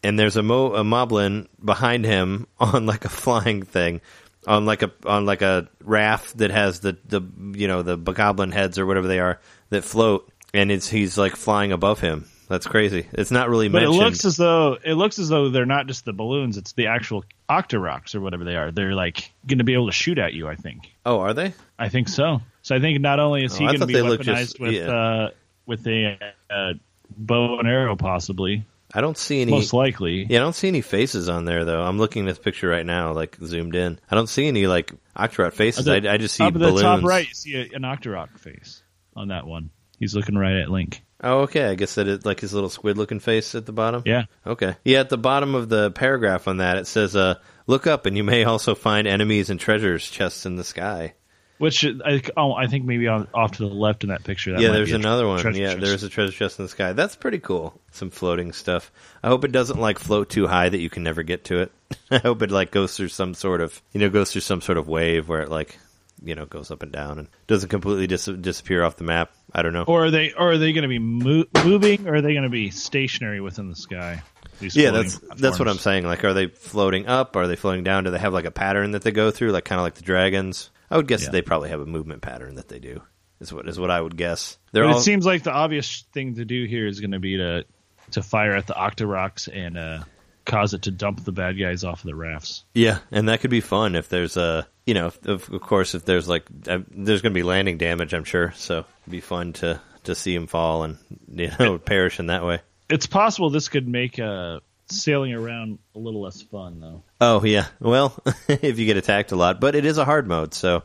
and 0.02 0.18
there's 0.18 0.36
a 0.36 0.42
mo 0.42 0.74
a 0.74 0.84
moblin 0.84 1.46
behind 1.64 2.04
him 2.04 2.46
on 2.60 2.86
like 2.86 3.04
a 3.04 3.10
flying 3.10 3.62
thing. 3.62 4.00
On 4.46 4.64
like 4.64 4.82
a 4.82 4.90
on 5.04 5.26
like 5.26 5.42
a 5.42 5.68
raft 5.84 6.38
that 6.38 6.50
has 6.50 6.80
the, 6.80 6.96
the 7.04 7.20
you 7.58 7.68
know 7.68 7.82
the 7.82 7.96
goblin 7.96 8.52
heads 8.52 8.78
or 8.78 8.86
whatever 8.86 9.06
they 9.06 9.20
are 9.20 9.38
that 9.68 9.84
float 9.84 10.32
and 10.54 10.72
it's 10.72 10.88
he's 10.88 11.18
like 11.18 11.36
flying 11.36 11.72
above 11.72 12.00
him. 12.00 12.26
That's 12.48 12.66
crazy. 12.66 13.06
It's 13.12 13.30
not 13.30 13.48
really 13.50 13.68
But 13.68 13.82
mentioned. 13.82 14.00
it 14.00 14.04
looks 14.04 14.24
as 14.24 14.36
though 14.38 14.78
it 14.82 14.94
looks 14.94 15.18
as 15.18 15.28
though 15.28 15.50
they're 15.50 15.66
not 15.66 15.86
just 15.86 16.04
the 16.06 16.12
balloons; 16.14 16.56
it's 16.56 16.72
the 16.72 16.86
actual 16.86 17.22
octoroks 17.50 18.14
or 18.14 18.20
whatever 18.22 18.44
they 18.44 18.56
are. 18.56 18.70
They're 18.72 18.94
like 18.94 19.30
going 19.46 19.58
to 19.58 19.64
be 19.64 19.74
able 19.74 19.86
to 19.86 19.92
shoot 19.92 20.18
at 20.18 20.32
you. 20.32 20.48
I 20.48 20.56
think. 20.56 20.90
oh, 21.04 21.20
are 21.20 21.34
they? 21.34 21.52
I 21.78 21.90
think 21.90 22.08
so. 22.08 22.40
So 22.70 22.76
I 22.76 22.80
think 22.80 23.00
not 23.00 23.18
only 23.18 23.42
is 23.42 23.52
Oh, 23.56 23.58
he 23.58 23.64
I 23.64 23.68
going 23.70 23.80
to 23.80 23.86
be 23.86 23.94
weaponized 23.94 24.24
just- 24.24 24.60
with 24.60 24.74
yeah. 24.74 24.84
uh, 24.92 25.30
with 25.66 25.84
a 25.88 26.16
uh, 26.48 26.74
bow 27.16 27.58
and 27.58 27.66
arrow, 27.68 27.96
possibly, 27.96 28.64
I 28.94 29.00
don't 29.00 29.18
see 29.18 29.42
any. 29.42 29.50
most 29.50 29.72
likely. 29.72 30.24
Yeah, 30.30 30.38
I 30.38 30.42
don't 30.42 30.54
see 30.54 30.68
any 30.68 30.80
faces 30.80 31.28
on 31.28 31.46
there 31.46 31.64
though. 31.64 31.82
I'm 31.82 31.98
looking 31.98 32.22
at 32.28 32.28
this 32.28 32.38
picture 32.38 32.68
right 32.68 32.86
now, 32.86 33.12
like 33.12 33.36
zoomed 33.44 33.74
in. 33.74 33.98
I 34.08 34.14
don't 34.14 34.28
see 34.28 34.46
any 34.46 34.68
like 34.68 34.92
Octorok 35.16 35.52
faces. 35.52 35.88
At 35.88 36.06
I, 36.06 36.14
I 36.14 36.16
just 36.18 36.36
see 36.36 36.44
up 36.44 36.54
at 36.54 36.60
balloons. 36.60 36.76
the 36.76 36.82
top 36.82 37.02
right, 37.02 37.26
you 37.26 37.34
see 37.34 37.60
an 37.74 37.82
octorok 37.82 38.38
face 38.38 38.84
on 39.16 39.28
that 39.28 39.48
one. 39.48 39.70
He's 39.98 40.14
looking 40.14 40.36
right 40.38 40.54
at 40.54 40.70
Link. 40.70 41.02
Oh, 41.22 41.40
okay. 41.40 41.64
I 41.64 41.74
guess 41.74 41.96
that 41.96 42.06
is 42.06 42.24
like 42.24 42.38
his 42.38 42.54
little 42.54 42.70
squid-looking 42.70 43.18
face 43.18 43.56
at 43.56 43.66
the 43.66 43.72
bottom. 43.72 44.04
Yeah. 44.06 44.26
Okay. 44.46 44.76
Yeah, 44.84 45.00
at 45.00 45.08
the 45.10 45.18
bottom 45.18 45.56
of 45.56 45.68
the 45.68 45.90
paragraph 45.90 46.46
on 46.46 46.58
that, 46.58 46.76
it 46.78 46.86
says, 46.86 47.16
uh, 47.16 47.34
"Look 47.66 47.88
up, 47.88 48.06
and 48.06 48.16
you 48.16 48.22
may 48.22 48.44
also 48.44 48.76
find 48.76 49.08
enemies 49.08 49.50
and 49.50 49.58
treasures 49.58 50.08
chests 50.08 50.46
in 50.46 50.54
the 50.54 50.62
sky." 50.64 51.14
Which 51.60 51.84
I, 51.84 52.22
oh, 52.38 52.54
I 52.54 52.68
think 52.68 52.86
maybe 52.86 53.06
on, 53.06 53.28
off 53.34 53.52
to 53.52 53.58
the 53.58 53.66
left 53.66 54.02
in 54.02 54.08
that 54.08 54.24
picture. 54.24 54.52
That 54.52 54.62
yeah, 54.62 54.70
there's 54.70 54.92
another 54.92 55.28
one. 55.28 55.40
Yeah, 55.54 55.74
chest. 55.74 55.80
there's 55.82 56.02
a 56.04 56.08
treasure 56.08 56.32
chest 56.32 56.58
in 56.58 56.64
the 56.64 56.70
sky. 56.70 56.94
That's 56.94 57.16
pretty 57.16 57.38
cool. 57.38 57.78
Some 57.90 58.08
floating 58.08 58.52
stuff. 58.52 58.90
I 59.22 59.28
hope 59.28 59.44
it 59.44 59.52
doesn't 59.52 59.78
like 59.78 59.98
float 59.98 60.30
too 60.30 60.46
high 60.46 60.70
that 60.70 60.80
you 60.80 60.88
can 60.88 61.02
never 61.02 61.22
get 61.22 61.44
to 61.44 61.58
it. 61.58 61.72
I 62.10 62.16
hope 62.16 62.40
it 62.40 62.50
like 62.50 62.70
goes 62.70 62.96
through 62.96 63.08
some 63.08 63.34
sort 63.34 63.60
of 63.60 63.78
you 63.92 64.00
know 64.00 64.08
goes 64.08 64.32
through 64.32 64.40
some 64.40 64.62
sort 64.62 64.78
of 64.78 64.88
wave 64.88 65.28
where 65.28 65.42
it 65.42 65.50
like 65.50 65.78
you 66.24 66.34
know 66.34 66.46
goes 66.46 66.70
up 66.70 66.82
and 66.82 66.92
down 66.92 67.18
and 67.18 67.28
doesn't 67.46 67.68
completely 67.68 68.06
dis- 68.06 68.24
disappear 68.24 68.82
off 68.82 68.96
the 68.96 69.04
map. 69.04 69.30
I 69.52 69.60
don't 69.60 69.74
know. 69.74 69.84
Or 69.86 70.06
are 70.06 70.10
they? 70.10 70.32
Or 70.32 70.52
are 70.52 70.58
they 70.58 70.72
going 70.72 70.82
to 70.84 70.88
be 70.88 70.98
mo- 70.98 71.44
moving? 71.62 72.08
Or 72.08 72.14
are 72.14 72.22
they 72.22 72.32
going 72.32 72.44
to 72.44 72.48
be 72.48 72.70
stationary 72.70 73.42
within 73.42 73.68
the 73.68 73.76
sky? 73.76 74.22
Yeah, 74.62 74.92
that's 74.92 75.18
that's 75.36 75.58
what 75.58 75.68
I'm 75.68 75.76
saying. 75.76 76.06
Like, 76.06 76.24
are 76.24 76.32
they 76.32 76.46
floating 76.46 77.06
up? 77.06 77.36
Are 77.36 77.46
they 77.46 77.56
floating 77.56 77.84
down? 77.84 78.04
Do 78.04 78.10
they 78.12 78.18
have 78.18 78.32
like 78.32 78.46
a 78.46 78.50
pattern 78.50 78.92
that 78.92 79.02
they 79.02 79.10
go 79.10 79.30
through, 79.30 79.52
like 79.52 79.66
kind 79.66 79.78
of 79.78 79.84
like 79.84 79.96
the 79.96 80.02
dragons? 80.02 80.70
I 80.90 80.96
would 80.96 81.06
guess 81.08 81.20
Yeah. 81.20 81.26
that 81.26 81.32
they 81.32 81.42
probably 81.42 81.70
have 81.70 81.80
a 81.80 81.86
movement 81.86 82.22
pattern 82.22 82.56
that 82.56 82.68
they 82.68 82.78
do. 82.78 83.02
Is 83.40 83.52
what 83.52 83.66
is 83.68 83.78
what 83.78 83.90
I 83.90 84.00
would 84.00 84.16
guess. 84.16 84.58
They're 84.72 84.84
But 84.84 84.92
all 84.92 84.98
it 84.98 85.02
seems 85.02 85.24
like 85.24 85.42
the 85.44 85.52
obvious 85.52 86.04
thing 86.12 86.34
to 86.34 86.44
do 86.44 86.64
here 86.66 86.86
is 86.86 87.00
going 87.00 87.12
to 87.12 87.18
be 87.20 87.38
to 87.38 87.64
to 88.10 88.22
fire 88.22 88.54
at 88.54 88.66
the 88.66 88.74
octoroks 88.74 89.48
and 89.50 89.78
uh, 89.78 90.02
cause 90.44 90.74
it 90.74 90.82
to 90.82 90.90
dump 90.90 91.24
the 91.24 91.32
bad 91.32 91.58
guys 91.58 91.84
off 91.84 92.00
of 92.00 92.06
the 92.06 92.14
rafts. 92.14 92.64
Yeah, 92.74 92.98
and 93.10 93.28
that 93.28 93.40
could 93.40 93.50
be 93.50 93.60
fun 93.60 93.94
if 93.94 94.08
there's 94.08 94.36
a, 94.36 94.66
you 94.84 94.94
know, 94.94 95.06
if, 95.06 95.24
of, 95.26 95.48
of 95.50 95.60
course, 95.60 95.94
if 95.94 96.04
there's 96.04 96.28
like, 96.28 96.44
uh, 96.68 96.80
there's 96.90 97.22
going 97.22 97.32
to 97.32 97.38
be 97.38 97.44
landing 97.44 97.78
damage, 97.78 98.12
I'm 98.12 98.24
sure. 98.24 98.52
So 98.56 98.80
it'd 98.80 99.10
be 99.10 99.20
fun 99.20 99.52
to 99.54 99.80
to 100.04 100.14
see 100.14 100.34
him 100.34 100.46
fall 100.46 100.82
and 100.82 100.98
you 101.28 101.50
know 101.60 101.78
perish 101.78 102.18
in 102.20 102.26
that 102.26 102.44
way. 102.44 102.60
It's 102.90 103.06
possible 103.06 103.48
this 103.48 103.68
could 103.68 103.86
make 103.88 104.18
uh, 104.18 104.60
sailing 104.90 105.32
around 105.34 105.78
a 105.94 105.98
little 105.98 106.22
less 106.22 106.42
fun, 106.42 106.80
though. 106.80 107.02
Oh 107.20 107.44
yeah, 107.44 107.66
well, 107.80 108.18
if 108.48 108.78
you 108.78 108.86
get 108.86 108.96
attacked 108.96 109.32
a 109.32 109.36
lot, 109.36 109.60
but 109.60 109.74
it 109.74 109.84
is 109.84 109.98
a 109.98 110.04
hard 110.04 110.26
mode, 110.26 110.54
so 110.54 110.82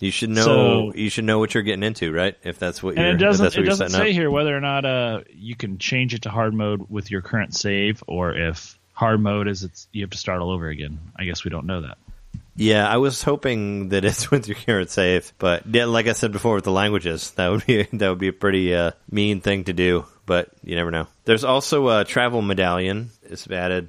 you 0.00 0.10
should 0.10 0.30
know 0.30 0.44
So- 0.44 0.92
you 0.94 1.08
should 1.10 1.24
know 1.24 1.38
what 1.38 1.54
you're 1.54 1.62
getting 1.62 1.82
into, 1.84 2.12
right? 2.12 2.36
If 2.42 2.58
that's 2.58 2.82
what 2.82 2.96
you're, 2.96 3.04
And 3.06 3.20
it 3.20 3.24
doesn't 3.24 3.46
it 3.46 3.54
you're 3.56 3.64
doesn't 3.64 3.90
say 3.90 4.10
up. 4.10 4.14
here 4.14 4.30
whether 4.30 4.56
or 4.56 4.60
not 4.60 4.84
uh, 4.84 5.20
you 5.32 5.54
can 5.56 5.78
change 5.78 6.14
it 6.14 6.22
to 6.22 6.30
hard 6.30 6.52
mode 6.54 6.86
with 6.90 7.10
your 7.10 7.22
current 7.22 7.54
save, 7.54 8.02
or 8.06 8.34
if 8.36 8.78
hard 8.92 9.20
mode 9.20 9.48
is 9.48 9.62
it's 9.62 9.88
you 9.92 10.02
have 10.02 10.10
to 10.10 10.18
start 10.18 10.40
all 10.40 10.50
over 10.50 10.68
again. 10.68 10.98
I 11.16 11.24
guess 11.24 11.44
we 11.44 11.50
don't 11.50 11.66
know 11.66 11.82
that. 11.82 11.98
Yeah, 12.56 12.88
I 12.88 12.98
was 12.98 13.20
hoping 13.22 13.88
that 13.88 14.04
it's 14.04 14.30
with 14.30 14.46
your 14.48 14.56
current 14.56 14.90
save, 14.90 15.32
but 15.38 15.66
yeah, 15.66 15.86
like 15.86 16.06
I 16.06 16.12
said 16.12 16.30
before 16.32 16.54
with 16.54 16.64
the 16.64 16.70
languages, 16.72 17.32
that 17.32 17.48
would 17.48 17.66
be 17.66 17.82
that 17.94 18.08
would 18.08 18.18
be 18.18 18.28
a 18.28 18.32
pretty 18.32 18.74
uh, 18.74 18.92
mean 19.10 19.40
thing 19.40 19.64
to 19.64 19.72
do. 19.72 20.06
But 20.26 20.48
you 20.62 20.74
never 20.76 20.90
know. 20.90 21.06
There's 21.24 21.44
also 21.44 21.88
a 22.00 22.04
travel 22.04 22.40
medallion. 22.42 23.10
It's 23.24 23.48
added. 23.50 23.88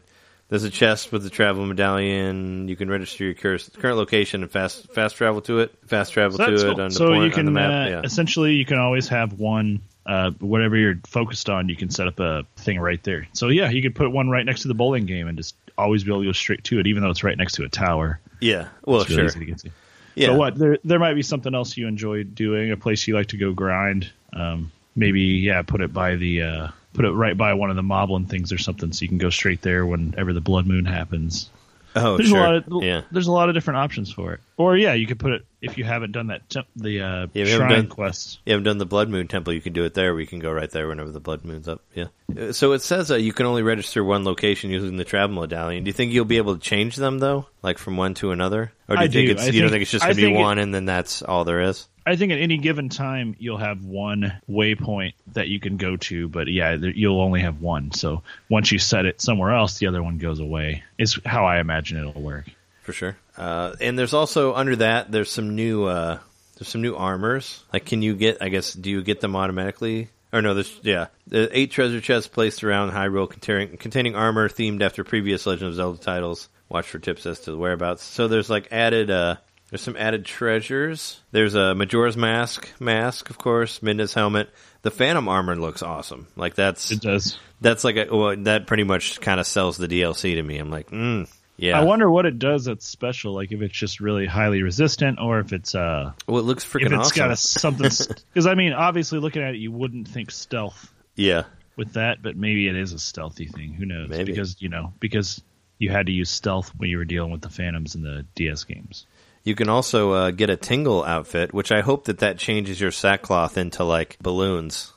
There's 0.50 0.64
a 0.64 0.70
chest 0.70 1.12
with 1.12 1.24
the 1.24 1.30
travel 1.30 1.66
medallion. 1.66 2.68
You 2.68 2.76
can 2.76 2.90
register 2.90 3.24
your 3.24 3.34
current 3.34 3.68
current 3.80 3.98
location 3.98 4.44
and 4.44 4.52
fast 4.52 4.92
fast 4.94 5.16
travel 5.16 5.42
to 5.42 5.60
it. 5.60 5.74
Fast 5.88 6.14
travel 6.14 6.38
So, 6.38 6.46
to 6.46 6.52
that's 6.52 6.64
it 6.64 6.66
cool. 6.66 6.82
on 6.82 6.90
the 6.90 6.96
So 6.96 7.08
point 7.08 7.24
you 7.26 7.32
can 7.32 7.54
map. 7.54 7.70
uh, 7.72 7.90
yeah. 7.90 8.02
essentially 8.04 8.54
you 8.54 8.66
can 8.66 8.78
always 8.78 9.08
have 9.10 9.34
one. 9.34 9.82
Uh, 10.06 10.30
whatever 10.40 10.78
you're 10.78 11.00
focused 11.08 11.50
on, 11.50 11.68
you 11.68 11.76
can 11.76 11.90
set 11.90 12.06
up 12.08 12.20
a 12.20 12.44
thing 12.58 12.80
right 12.80 13.02
there. 13.04 13.28
So 13.34 13.48
yeah, 13.50 13.72
you 13.72 13.82
could 13.82 13.96
put 13.96 14.12
one 14.12 14.30
right 14.30 14.46
next 14.46 14.62
to 14.62 14.68
the 14.68 14.76
bowling 14.76 15.08
game 15.08 15.28
and 15.28 15.36
just 15.36 15.56
always 15.80 16.04
be 16.04 16.12
able 16.12 16.22
to 16.22 16.28
go 16.28 16.32
straight 16.32 16.64
to 16.66 16.80
it, 16.80 16.86
even 16.86 17.02
though 17.02 17.10
it's 17.10 17.24
right 17.24 17.36
next 17.36 17.54
to 17.54 17.64
a 17.64 17.70
tower. 17.70 18.20
Yeah. 18.40 18.68
Well, 18.86 19.02
It's 19.02 19.12
sure. 19.12 19.26
easy 19.26 19.40
to 19.40 19.46
get 19.46 19.58
to. 19.60 19.72
Yeah. 20.14 20.28
So 20.28 20.36
what? 20.36 20.56
There 20.60 20.78
there 20.84 21.00
might 21.00 21.16
be 21.16 21.24
something 21.24 21.56
else 21.56 21.76
you 21.76 21.88
enjoy 21.88 22.24
doing, 22.24 22.70
a 22.72 22.78
place 22.78 23.08
you 23.08 23.16
like 23.16 23.28
to 23.30 23.38
go 23.38 23.52
grind. 23.54 24.12
Um, 24.32 24.72
maybe 24.96 25.22
yeah, 25.22 25.62
put 25.62 25.82
it 25.82 25.93
by 25.93 26.16
the 26.16 26.41
uh, 26.41 26.68
put 26.93 27.06
it 27.06 27.12
right 27.12 27.38
by 27.38 27.54
one 27.54 27.70
of 27.70 27.76
the 27.76 27.82
moblin 27.82 28.28
things 28.28 28.52
or 28.52 28.58
something, 28.58 28.91
so 28.91 29.04
you 29.04 29.10
can 29.10 29.18
go 29.18 29.30
straight 29.30 29.62
there 29.62 29.86
whenever 29.86 30.34
the 30.34 30.41
blood 30.41 30.66
moon 30.66 30.86
happens. 30.86 31.50
Oh, 31.96 32.18
There's 32.18 32.30
sure. 32.30 32.39
a 32.39 32.41
lot 32.41 32.56
of 32.56 32.84
yeah. 32.84 33.02
there's 33.12 33.28
a 33.28 33.32
lot 33.32 33.48
of 33.48 33.56
different 33.56 33.78
options 33.78 34.12
for 34.12 34.34
it. 34.34 34.41
Or 34.58 34.76
yeah, 34.76 34.93
you 34.93 35.08
could 35.08 35.20
put 35.20 35.32
it 35.32 35.46
if 35.66 35.78
you 35.78 35.84
haven't 35.84 36.11
done 36.11 36.28
that 36.28 36.49
temp, 36.49 36.68
the 36.76 37.01
uh, 37.01 37.28
Yeah, 37.34 37.45
shrine 37.45 37.70
done- 37.70 37.88
quests. 37.88 38.39
You 38.45 38.51
haven't 38.53 38.63
done 38.66 38.78
the 38.78 38.86
Blood 38.86 39.09
Moon 39.09 39.28
Temple, 39.28 39.53
you 39.53 39.61
can 39.61 39.74
do 39.74 39.84
it 39.84 39.93
there. 39.93 40.16
We 40.16 40.26
can 40.26 40.39
go 40.39 40.51
right 40.51 40.70
there 40.72 40.88
whenever 40.88 41.11
the 41.11 41.20
Blood 41.20 41.43
Moon's 41.43 41.68
up. 41.68 41.82
Yeah. 41.93 42.05
Uh, 42.38 42.51
So 42.53 42.72
it 42.74 42.82
says 42.82 43.11
uh, 43.11 43.16
you 43.16 43.34
can 43.34 43.45
only 43.45 43.63
register 43.63 44.03
one 44.03 44.24
location 44.24 44.70
using 44.72 44.97
the 44.97 45.03
travel 45.05 45.41
medallion. 45.41 45.84
Do 45.84 45.89
you 45.89 45.93
think 45.93 46.11
you'll 46.13 46.26
be 46.26 46.38
able 46.38 46.55
to 46.55 46.61
change 46.61 46.95
them 46.95 47.20
though, 47.20 47.47
like 47.63 47.78
from 47.78 47.97
one 47.97 48.13
to 48.16 48.32
another, 48.32 48.72
or 48.88 48.95
do 48.95 49.01
I 49.01 49.05
you 49.05 49.09
think 49.11 49.28
do. 49.28 49.32
it's 49.34 49.43
I 49.43 49.45
you 49.47 49.51
don't 49.61 49.70
think- 49.70 49.72
think 49.72 49.82
it's 49.84 49.91
just 49.91 50.03
going 50.05 50.16
to 50.16 50.22
be 50.22 50.28
think 50.28 50.38
it- 50.38 50.41
one 50.41 50.59
and 50.59 50.74
then 50.74 50.86
that's 50.86 51.22
all 51.22 51.43
there 51.43 51.61
is? 51.61 51.88
I 52.07 52.16
think 52.18 52.32
at 52.32 52.38
any 52.38 52.57
given 52.57 52.89
time 52.89 53.36
you'll 53.39 53.57
have 53.57 53.84
one 53.84 54.32
waypoint 54.47 55.13
that 55.34 55.47
you 55.47 55.59
can 55.59 55.78
go 55.78 55.95
to, 55.97 56.28
but 56.28 56.47
yeah, 56.47 56.76
there, 56.76 56.91
you'll 56.91 57.20
only 57.20 57.41
have 57.41 57.61
one. 57.61 57.91
So 57.93 58.22
once 58.47 58.72
you 58.72 58.78
set 58.78 59.07
it 59.07 59.20
somewhere 59.22 59.51
else, 59.51 59.80
the 59.80 59.88
other 59.88 60.03
one 60.03 60.20
goes 60.20 60.39
away. 60.39 60.84
Is 60.99 61.20
how 61.26 61.45
I 61.45 61.59
imagine 61.59 61.97
it'll 61.97 62.22
work. 62.22 62.45
For 62.84 62.93
sure. 62.93 63.18
Uh, 63.38 63.74
and 63.82 63.98
there's 64.00 64.14
also 64.14 64.54
under 64.54 64.76
that 64.78 65.12
there's 65.12 65.32
some 65.32 65.56
new 65.56 65.84
uh, 65.86 66.20
there's 66.58 66.70
some 66.70 66.82
new 66.82 66.96
armors. 66.96 67.64
Like, 67.74 67.86
can 67.86 68.02
you 68.02 68.16
get? 68.16 68.38
I 68.42 68.50
guess 68.50 68.74
do 68.74 68.90
you 68.90 69.04
get 69.04 69.22
them 69.22 69.36
automatically? 69.36 70.10
Or 70.34 70.42
no, 70.42 70.54
there's 70.54 70.80
yeah, 70.84 71.08
the 71.28 71.50
eight 71.58 71.72
treasure 71.72 72.02
chests 72.02 72.28
placed 72.28 72.64
around 72.64 72.92
Hyrule 72.92 73.30
containing 73.30 73.78
containing 73.78 74.16
armor 74.16 74.50
themed 74.50 74.82
after 74.82 75.04
previous 75.04 75.46
Legend 75.46 75.70
of 75.70 75.76
Zelda 75.76 76.00
titles. 76.00 76.50
Watch 76.68 76.88
for 76.88 77.00
tips 77.00 77.26
as 77.26 77.40
to 77.42 77.52
the 77.52 77.58
whereabouts. 77.58 78.04
So 78.04 78.28
there's 78.28 78.50
like 78.50 78.70
added 78.72 79.10
uh, 79.12 79.36
there's 79.70 79.82
some 79.82 79.96
added 79.98 80.26
treasures. 80.26 81.22
There's 81.32 81.56
a 81.56 81.76
Majora's 81.76 82.18
mask, 82.18 82.70
mask 82.80 83.30
of 83.30 83.38
course, 83.38 83.80
Midna's 83.80 84.14
helmet. 84.14 84.50
The 84.82 84.92
Phantom 84.92 85.28
armor 85.28 85.56
looks 85.56 85.82
awesome. 85.84 86.28
Like 86.36 86.56
that's 86.56 86.92
It 86.92 87.02
does. 87.02 87.38
that's 87.62 87.84
like 87.84 87.96
a 87.98 88.08
well, 88.16 88.36
that 88.44 88.68
pretty 88.68 88.84
much 88.84 89.22
kind 89.22 89.40
of 89.40 89.48
sells 89.48 89.78
the 89.78 89.88
DLC 89.88 90.36
to 90.36 90.44
me. 90.44 90.58
I'm 90.58 90.70
like, 90.72 90.90
mm, 90.92 91.30
yeah. 91.58 91.80
I 91.80 91.84
wonder 91.84 92.10
what 92.10 92.26
it 92.26 92.39
does 92.39 92.66
that's 92.66 92.86
special. 92.86 93.34
Like 93.34 93.51
if 93.51 93.62
it's 93.62 93.78
just 93.78 93.99
really 93.99 94.26
highly 94.26 94.62
resistant, 94.62 95.20
or 95.20 95.39
if 95.39 95.53
it's 95.53 95.76
uh, 95.76 96.14
well, 96.28 96.39
it 96.39 96.43
looks 96.43 96.66
freaking. 96.66 96.88
if 96.88 96.91
it's 96.93 97.12
awesome. 97.12 97.18
got 97.18 97.32
a 97.32 97.36
something. 97.36 97.91
Because 98.34 98.47
I 98.47 98.56
mean, 98.56 98.74
obviously, 98.74 99.20
looking 99.20 99.41
at 99.41 99.56
it, 99.56 99.58
you 99.58 99.72
wouldn't 99.72 100.08
think 100.08 100.32
stealth 100.32 100.91
yeah. 101.16 101.43
with 101.78 101.93
that, 101.93 102.22
but 102.22 102.36
maybe 102.36 102.68
it 102.68 102.76
is 102.76 102.91
a 102.91 102.99
stealthy 102.99 103.47
thing. 103.47 103.74
Who 103.74 103.86
knows? 103.86 104.10
Maybe. 104.10 104.32
Because 104.32 104.62
you 104.62 104.70
know, 104.70 104.93
because 104.99 105.41
you 105.78 105.89
had 105.89 106.08
to 106.08 106.12
use 106.12 106.30
stealth 106.30 106.72
when 106.78 106.89
you 106.89 106.97
were 106.97 107.06
dealing 107.06 107.32
with 107.32 107.41
the 107.41 107.49
phantoms 107.49 107.95
in 107.95 108.01
the 108.01 108.26
DS 108.36 108.66
games. 108.66 109.06
You 109.43 109.56
can 109.56 109.70
also 109.70 110.12
uh, 110.12 110.32
get 110.32 110.49
a 110.49 110.58
Tingle 110.58 111.03
outfit, 111.03 111.53
which 111.53 111.72
I 111.72 111.82
hope 111.82 112.06
that 112.06 112.20
that 112.20 112.38
changes 112.38 112.82
your 112.82 112.91
sackcloth 112.91 113.58
into 113.58 113.84
like 113.84 114.18
balloons 114.20 114.91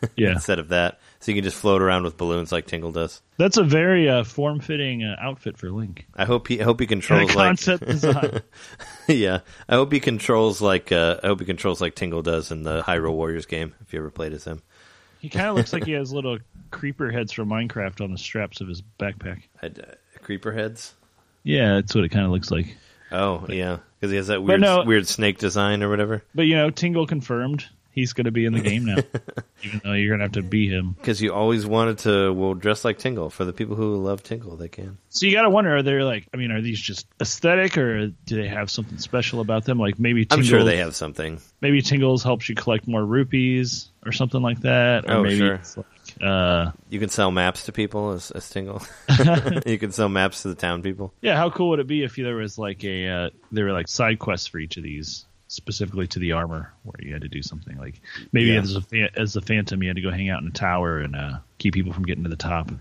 Yeah, 0.16 0.32
instead 0.32 0.58
of 0.58 0.68
that, 0.68 1.00
so 1.20 1.30
you 1.32 1.36
can 1.36 1.44
just 1.44 1.56
float 1.56 1.82
around 1.82 2.04
with 2.04 2.16
balloons 2.16 2.52
like 2.52 2.66
Tingle 2.66 2.92
does. 2.92 3.20
that's 3.38 3.56
a 3.56 3.62
very 3.64 4.08
uh, 4.08 4.24
form-fitting 4.24 5.02
uh, 5.04 5.16
outfit 5.20 5.56
for 5.58 5.70
Link. 5.70 6.06
I 6.14 6.24
hope 6.24 6.48
he 6.48 6.60
I 6.60 6.64
hope 6.64 6.80
he 6.80 6.86
controls 6.86 7.34
like 7.34 7.48
concept 7.48 7.86
design. 7.86 8.42
yeah. 9.08 9.40
I 9.68 9.74
hope 9.74 9.92
he 9.92 10.00
controls 10.00 10.60
like 10.60 10.92
uh, 10.92 11.18
I 11.22 11.26
hope 11.28 11.40
he 11.40 11.46
controls 11.46 11.80
like 11.80 11.94
Tingle 11.94 12.22
does 12.22 12.50
in 12.50 12.62
the 12.62 12.82
Hyrule 12.82 13.14
Warriors 13.14 13.46
game. 13.46 13.74
If 13.80 13.92
you 13.92 13.98
ever 13.98 14.10
played 14.10 14.32
as 14.32 14.44
him, 14.44 14.62
He 15.20 15.28
kind 15.28 15.48
of 15.48 15.56
looks 15.56 15.72
like 15.72 15.84
he 15.84 15.92
has 15.98 16.12
little 16.12 16.38
creeper 16.70 17.10
heads 17.10 17.32
from 17.32 17.48
Minecraft 17.48 18.02
on 18.02 18.12
the 18.12 18.18
straps 18.18 18.60
of 18.60 18.68
his 18.68 18.82
backpack. 18.98 19.42
I'd, 19.62 19.80
uh, 19.80 19.84
creeper 20.22 20.52
heads. 20.52 20.94
Yeah, 21.42 21.74
that's 21.76 21.94
what 21.94 22.04
it 22.04 22.10
kind 22.10 22.24
of 22.26 22.30
looks 22.32 22.50
like. 22.50 22.76
Oh 23.10 23.46
yeah, 23.48 23.78
because 23.98 24.10
he 24.10 24.16
has 24.18 24.26
that 24.26 24.42
weird 24.42 24.60
no- 24.60 24.84
weird 24.84 25.06
snake 25.06 25.38
design 25.38 25.82
or 25.82 25.88
whatever. 25.88 26.22
But 26.34 26.42
you 26.42 26.56
know, 26.56 26.68
Tingle 26.70 27.06
confirmed 27.06 27.64
he's 27.98 28.12
going 28.12 28.24
to 28.26 28.30
be 28.30 28.44
in 28.46 28.52
the 28.52 28.60
game 28.60 28.84
now, 28.84 28.96
even 29.62 29.80
though 29.84 29.92
you're 29.92 30.08
going 30.16 30.20
to 30.20 30.24
have 30.24 30.32
to 30.32 30.42
be 30.42 30.68
him. 30.68 30.92
Because 30.92 31.20
you 31.20 31.32
always 31.32 31.66
wanted 31.66 31.98
to 31.98 32.32
well 32.32 32.54
dress 32.54 32.84
like 32.84 32.98
Tingle. 32.98 33.30
For 33.30 33.44
the 33.44 33.52
people 33.52 33.76
who 33.76 33.96
love 33.96 34.22
Tingle, 34.22 34.56
they 34.56 34.68
can. 34.68 34.98
So 35.10 35.26
you 35.26 35.32
got 35.32 35.42
to 35.42 35.50
wonder: 35.50 35.76
Are 35.76 35.82
they 35.82 36.00
like? 36.02 36.26
I 36.32 36.36
mean, 36.36 36.50
are 36.50 36.60
these 36.60 36.80
just 36.80 37.06
aesthetic, 37.20 37.76
or 37.76 38.06
do 38.08 38.36
they 38.42 38.48
have 38.48 38.70
something 38.70 38.98
special 38.98 39.40
about 39.40 39.64
them? 39.64 39.78
Like 39.78 39.98
maybe 39.98 40.26
I'm 40.30 40.42
sure 40.42 40.64
they 40.64 40.78
have 40.78 40.94
something. 40.96 41.40
maybe 41.60 41.82
Tingles 41.82 42.22
helps 42.22 42.48
you 42.48 42.54
collect 42.54 42.86
more 42.86 43.04
rupees 43.04 43.88
or 44.06 44.12
something 44.12 44.40
like 44.42 44.60
that. 44.60 45.04
Or 45.06 45.14
Oh, 45.18 45.22
maybe 45.22 45.38
sure. 45.38 45.54
it's 45.54 45.76
like, 45.76 45.86
uh, 46.22 46.70
You 46.88 46.98
can 47.00 47.08
sell 47.10 47.30
maps 47.30 47.64
to 47.66 47.72
people 47.72 48.12
as, 48.12 48.30
as 48.30 48.48
Tingle. 48.48 48.80
you 49.66 49.78
can 49.78 49.90
sell 49.92 50.08
maps 50.08 50.42
to 50.42 50.48
the 50.48 50.54
town 50.54 50.82
people. 50.82 51.12
yeah. 51.20 51.36
How 51.36 51.50
cool 51.50 51.70
would 51.70 51.80
it 51.80 51.86
be 51.88 52.04
if 52.04 52.14
there 52.16 52.36
was 52.36 52.58
like 52.58 52.84
a 52.84 53.08
uh, 53.08 53.30
there 53.52 53.64
were 53.66 53.72
like 53.72 53.88
side 53.88 54.18
quests 54.18 54.46
for 54.46 54.58
each 54.58 54.76
of 54.76 54.82
these? 54.84 55.26
Specifically 55.48 56.06
to 56.08 56.18
the 56.18 56.32
armor, 56.32 56.72
where 56.84 56.94
you 57.00 57.12
had 57.12 57.22
to 57.22 57.28
do 57.28 57.42
something 57.42 57.76
like 57.78 58.00
maybe 58.32 58.50
Yeah. 58.50 58.60
as 58.60 58.76
a 58.76 59.10
as 59.18 59.34
a 59.36 59.40
phantom, 59.40 59.82
you 59.82 59.88
had 59.88 59.96
to 59.96 60.02
go 60.02 60.10
hang 60.10 60.28
out 60.28 60.42
in 60.42 60.48
a 60.48 60.52
tower 60.52 60.98
and 60.98 61.16
uh, 61.16 61.38
keep 61.58 61.72
people 61.74 61.92
from 61.92 62.04
getting 62.04 62.24
to 62.24 62.30
the 62.30 62.36
top. 62.36 62.70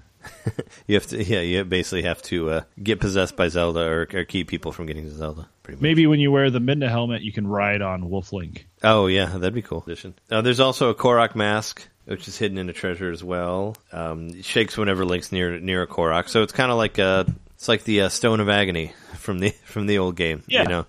You 0.88 0.96
have 0.96 1.08
to, 1.08 1.24
yeah, 1.24 1.40
you 1.42 1.64
basically 1.64 2.02
have 2.04 2.22
to 2.24 2.50
uh, 2.50 2.62
get 2.82 3.00
possessed 3.00 3.36
by 3.38 3.48
Zelda 3.50 3.82
or, 3.82 4.08
or 4.14 4.24
keep 4.26 4.48
people 4.48 4.72
from 4.72 4.86
getting 4.86 5.04
to 5.06 5.12
Zelda. 5.12 5.48
Pretty 5.64 5.78
much. 5.78 5.82
Maybe 5.84 6.08
when 6.08 6.20
you 6.20 6.32
wear 6.32 6.50
the 6.50 6.60
Midna 6.60 6.90
helmet, 6.90 7.22
you 7.22 7.32
can 7.32 7.48
ride 7.48 7.82
on 7.82 8.10
Wolf 8.10 8.34
Link. 8.34 8.68
Oh 8.84 9.08
yeah, 9.08 9.26
that'd 9.26 9.54
be 9.54 9.62
cool. 9.62 9.84
Addition. 9.86 10.16
Uh, 10.30 10.42
there's 10.42 10.60
also 10.60 10.90
a 10.90 10.96
Korok 10.96 11.36
mask, 11.36 11.88
which 12.06 12.28
is 12.28 12.38
hidden 12.38 12.58
in 12.58 12.70
a 12.70 12.74
treasure 12.74 13.12
as 13.12 13.24
well. 13.24 13.76
Um, 13.94 14.30
it 14.30 14.44
shakes 14.46 14.78
whenever 14.78 15.06
Link's 15.06 15.32
near 15.32 15.60
near 15.60 15.84
a 15.84 15.88
Korok, 15.88 16.28
so 16.30 16.44
it's 16.44 16.54
kind 16.54 16.72
of 16.72 16.78
like 16.78 17.00
uh 17.00 17.24
it's 17.56 17.68
like 17.68 17.84
the 17.86 18.02
uh, 18.02 18.10
Stone 18.10 18.40
of 18.42 18.50
Agony 18.50 18.94
from 19.16 19.40
the 19.40 19.50
from 19.66 19.88
the 19.88 19.98
old 20.00 20.16
game. 20.18 20.44
Yeah. 20.48 20.64
You 20.64 20.70
know, 20.70 20.86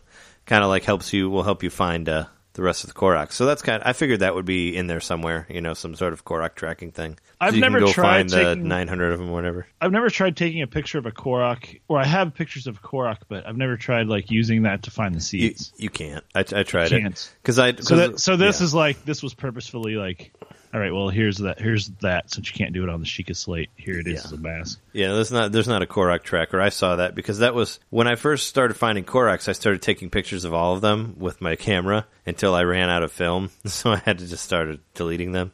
kind 0.48 0.64
of 0.64 0.68
like 0.70 0.82
helps 0.82 1.12
you 1.12 1.30
will 1.30 1.44
help 1.44 1.62
you 1.62 1.70
find 1.70 2.08
uh, 2.08 2.24
the 2.54 2.62
rest 2.62 2.82
of 2.82 2.88
the 2.92 2.94
Korok. 2.98 3.30
So 3.30 3.46
that's 3.46 3.62
kind. 3.62 3.80
I 3.86 3.92
figured 3.92 4.20
that 4.20 4.34
would 4.34 4.44
be 4.46 4.76
in 4.76 4.88
there 4.88 4.98
somewhere. 4.98 5.46
You 5.48 5.60
know, 5.60 5.74
some 5.74 5.94
sort 5.94 6.12
of 6.12 6.24
Korok 6.24 6.56
tracking 6.56 6.90
thing. 6.90 7.16
I've 7.40 7.50
so 7.50 7.56
you 7.56 7.60
never 7.60 7.80
tried 7.86 8.30
find 8.30 8.30
the 8.30 8.56
900 8.56 9.12
of 9.12 9.18
them, 9.20 9.28
or 9.30 9.32
whatever. 9.34 9.66
I've 9.80 9.92
never 9.92 10.10
tried 10.10 10.36
taking 10.36 10.62
a 10.62 10.66
picture 10.66 10.98
of 10.98 11.06
a 11.06 11.12
Korok, 11.12 11.78
or 11.86 12.00
I 12.00 12.04
have 12.04 12.34
pictures 12.34 12.66
of 12.66 12.82
Korok, 12.82 13.18
but 13.28 13.46
I've 13.46 13.56
never 13.56 13.76
tried 13.76 14.08
like 14.08 14.30
using 14.32 14.62
that 14.62 14.82
to 14.84 14.90
find 14.90 15.14
the 15.14 15.20
seeds. 15.20 15.72
you 15.76 15.88
can't. 15.90 16.24
I, 16.34 16.40
I 16.40 16.62
tried 16.64 16.90
it 16.90 17.00
Can't. 17.00 17.34
because 17.42 17.60
I. 17.60 17.72
so, 17.72 17.76
'cause- 17.76 17.88
that, 17.90 18.18
so 18.20 18.36
this 18.36 18.58
yeah. 18.60 18.64
is 18.64 18.74
like 18.74 19.04
this 19.04 19.22
was 19.22 19.34
purposefully 19.34 19.94
like, 19.94 20.32
all 20.72 20.80
right, 20.80 20.92
well 20.92 21.08
here's 21.08 21.38
that, 21.38 21.58
here's 21.60 21.88
that. 22.00 22.30
Since 22.30 22.50
you 22.50 22.56
can't 22.56 22.72
do 22.72 22.82
it 22.82 22.88
on 22.88 23.00
the 23.00 23.06
Sheikah 23.06 23.36
slate, 23.36 23.70
here 23.76 23.98
it 23.98 24.06
is 24.06 24.14
Yeah. 24.14 24.20
as 24.24 24.32
a 24.32 24.36
mask. 24.36 24.80
Yeah, 24.92 25.12
there's 25.12 25.32
not 25.32 25.52
there's 25.52 25.68
not 25.68 25.82
a 25.82 25.86
Korok 25.86 26.22
tracker. 26.22 26.60
I 26.60 26.68
saw 26.68 26.96
that 26.96 27.14
because 27.14 27.38
that 27.38 27.54
was 27.54 27.80
when 27.90 28.06
I 28.06 28.14
first 28.16 28.48
started 28.48 28.74
finding 28.74 29.04
Koroks. 29.04 29.48
I 29.48 29.52
started 29.52 29.82
taking 29.82 30.10
pictures 30.10 30.44
of 30.44 30.52
all 30.54 30.74
of 30.74 30.80
them 30.80 31.16
with 31.18 31.40
my 31.40 31.56
camera 31.56 32.06
until 32.26 32.54
I 32.54 32.64
ran 32.64 32.90
out 32.90 33.02
of 33.02 33.12
film, 33.12 33.50
so 33.66 33.92
I 33.92 33.96
had 34.04 34.18
to 34.18 34.26
just 34.26 34.44
start 34.44 34.78
deleting 34.94 35.32
them. 35.32 35.52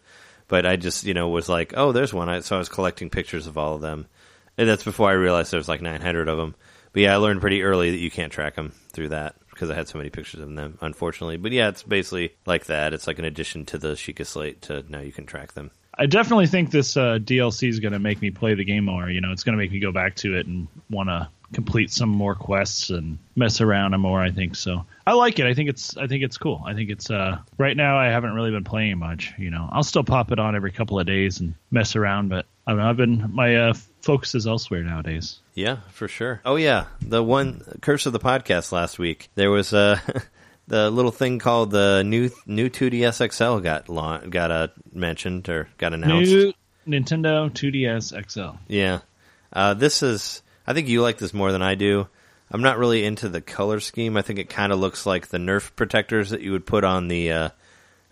But 0.49 0.67
I 0.67 0.77
just 0.77 1.05
you 1.05 1.15
know 1.15 1.29
was 1.29 1.49
like, 1.49 1.75
oh, 1.77 1.93
there's 1.93 2.13
one. 2.13 2.29
I, 2.29 2.41
so 2.41 2.57
I 2.57 2.59
was 2.59 2.69
collecting 2.69 3.09
pictures 3.11 3.47
of 3.47 3.57
all 3.57 3.77
of 3.77 3.81
them, 3.81 4.07
and 4.59 4.69
that's 4.69 4.85
before 4.85 5.09
I 5.11 5.15
realized 5.15 5.53
there's 5.53 5.69
like 5.69 5.81
900 5.83 6.29
of 6.29 6.37
them. 6.39 6.55
But 6.93 7.03
yeah, 7.03 7.15
I 7.15 7.17
learned 7.17 7.41
pretty 7.41 7.63
early 7.63 7.91
that 7.91 7.99
you 7.99 8.11
can't 8.11 8.33
track 8.33 8.55
them 8.55 8.73
through 8.93 9.09
that 9.09 9.35
because 9.55 9.71
I 9.71 9.75
had 9.75 9.89
so 9.89 9.99
many 9.99 10.11
pictures 10.11 10.41
of 10.41 10.55
them, 10.55 10.79
unfortunately. 10.81 11.37
But 11.37 11.53
yeah, 11.53 11.69
it's 11.69 11.83
basically 11.83 12.35
like 12.45 12.67
that. 12.67 12.93
It's 12.93 13.07
like 13.07 13.19
an 13.19 13.25
addition 13.25 13.65
to 13.67 13.79
the 13.79 13.93
Sheikah 13.93 14.27
slate 14.27 14.63
to 14.63 14.85
now 14.89 15.01
you 15.01 15.13
can 15.13 15.27
track 15.27 15.55
them. 15.55 15.71
I 15.97 16.07
definitely 16.07 16.49
think 16.49 16.71
this 16.71 16.97
uh, 16.97 17.19
DLC 17.21 17.69
is 17.69 17.79
going 17.79 17.93
to 17.93 18.01
make 18.01 18.21
me 18.21 18.31
play 18.31 18.55
the 18.55 18.65
game 18.65 18.85
more. 18.85 19.09
You 19.09 19.21
know, 19.21 19.31
it's 19.31 19.45
going 19.45 19.57
to 19.57 19.63
make 19.63 19.71
me 19.71 19.79
go 19.79 19.93
back 19.93 20.17
to 20.17 20.37
it 20.37 20.47
and 20.47 20.67
want 20.91 21.09
to 21.09 21.29
complete 21.53 21.93
some 21.93 22.09
more 22.09 22.35
quests 22.35 22.91
and 22.91 23.19
mess 23.37 23.61
around 23.61 23.97
more. 24.01 24.21
I 24.21 24.33
think 24.33 24.57
so. 24.57 24.85
I 25.07 25.13
like 25.13 25.39
it. 25.39 25.47
I 25.47 25.55
think 25.55 25.69
it's. 25.69 25.97
I 25.97 26.07
think 26.07 26.25
it's 26.25 26.37
cool. 26.37 26.63
I 26.67 26.75
think 26.75 26.91
it's. 26.91 27.11
Uh, 27.11 27.39
right 27.59 27.77
now, 27.77 27.97
I 27.97 28.07
haven't 28.07 28.35
really 28.35 28.51
been 28.51 28.65
playing 28.65 28.99
much. 28.99 29.33
You 29.39 29.51
know, 29.51 29.69
I'll 29.71 29.85
still 29.85 30.05
pop 30.05 30.33
it 30.33 30.39
on 30.39 30.57
every 30.57 30.73
couple 30.73 30.99
of 30.99 31.07
days 31.07 31.41
and 31.41 31.55
mess 31.71 31.95
around, 31.95 32.29
but 32.29 32.47
I 32.67 32.73
I've 32.73 32.97
been 32.97 33.31
my 33.33 33.57
uh, 33.57 33.75
focus 34.05 34.35
is 34.35 34.47
elsewhere 34.47 34.83
nowadays. 34.83 35.41
Yeah, 35.55 35.79
for 35.91 36.09
sure. 36.09 36.41
Oh 36.45 36.57
yeah, 36.57 36.87
the 37.01 37.23
one 37.23 37.63
curse 37.81 38.07
of 38.07 38.13
the 38.13 38.21
podcast 38.21 38.71
last 38.73 38.99
week. 38.99 39.29
There 39.35 39.51
was 39.51 39.73
a 39.73 40.01
the 40.69 40.91
little 40.91 41.11
thing 41.11 41.39
called 41.39 41.71
the 41.71 42.03
new 42.05 42.31
new 42.47 42.69
2DS 42.71 43.33
XL 43.33 43.59
got 43.63 43.89
laun- 43.89 44.31
got 44.31 44.51
uh, 44.51 44.69
mentioned 44.93 45.49
or 45.49 45.69
got 45.79 45.93
announced. 45.95 46.31
New 46.31 46.53
Nintendo 46.87 47.51
2DS 47.51 48.31
XL. 48.31 48.57
Yeah, 48.69 49.01
Uh, 49.53 49.73
this 49.75 50.03
is, 50.03 50.43
I 50.67 50.75
think 50.75 50.89
you 50.89 51.01
like 51.01 51.17
this 51.19 51.33
more 51.33 51.51
than 51.51 51.63
I 51.63 51.77
do. 51.77 52.09
I'm 52.51 52.61
not 52.63 52.77
really 52.79 53.05
into 53.05 53.29
the 53.31 53.41
color 53.41 53.81
scheme. 53.81 54.17
I 54.19 54.23
think 54.23 54.39
it 54.39 54.51
kind 54.51 54.71
of 54.71 54.79
looks 54.79 55.07
like 55.07 55.29
the 55.29 55.39
Nerf 55.39 55.75
protectors 55.77 56.31
that 56.31 56.43
you 56.43 56.53
would 56.53 56.67
put 56.67 56.85
on 56.85 57.09
the 57.09 57.33
uh, 57.33 57.49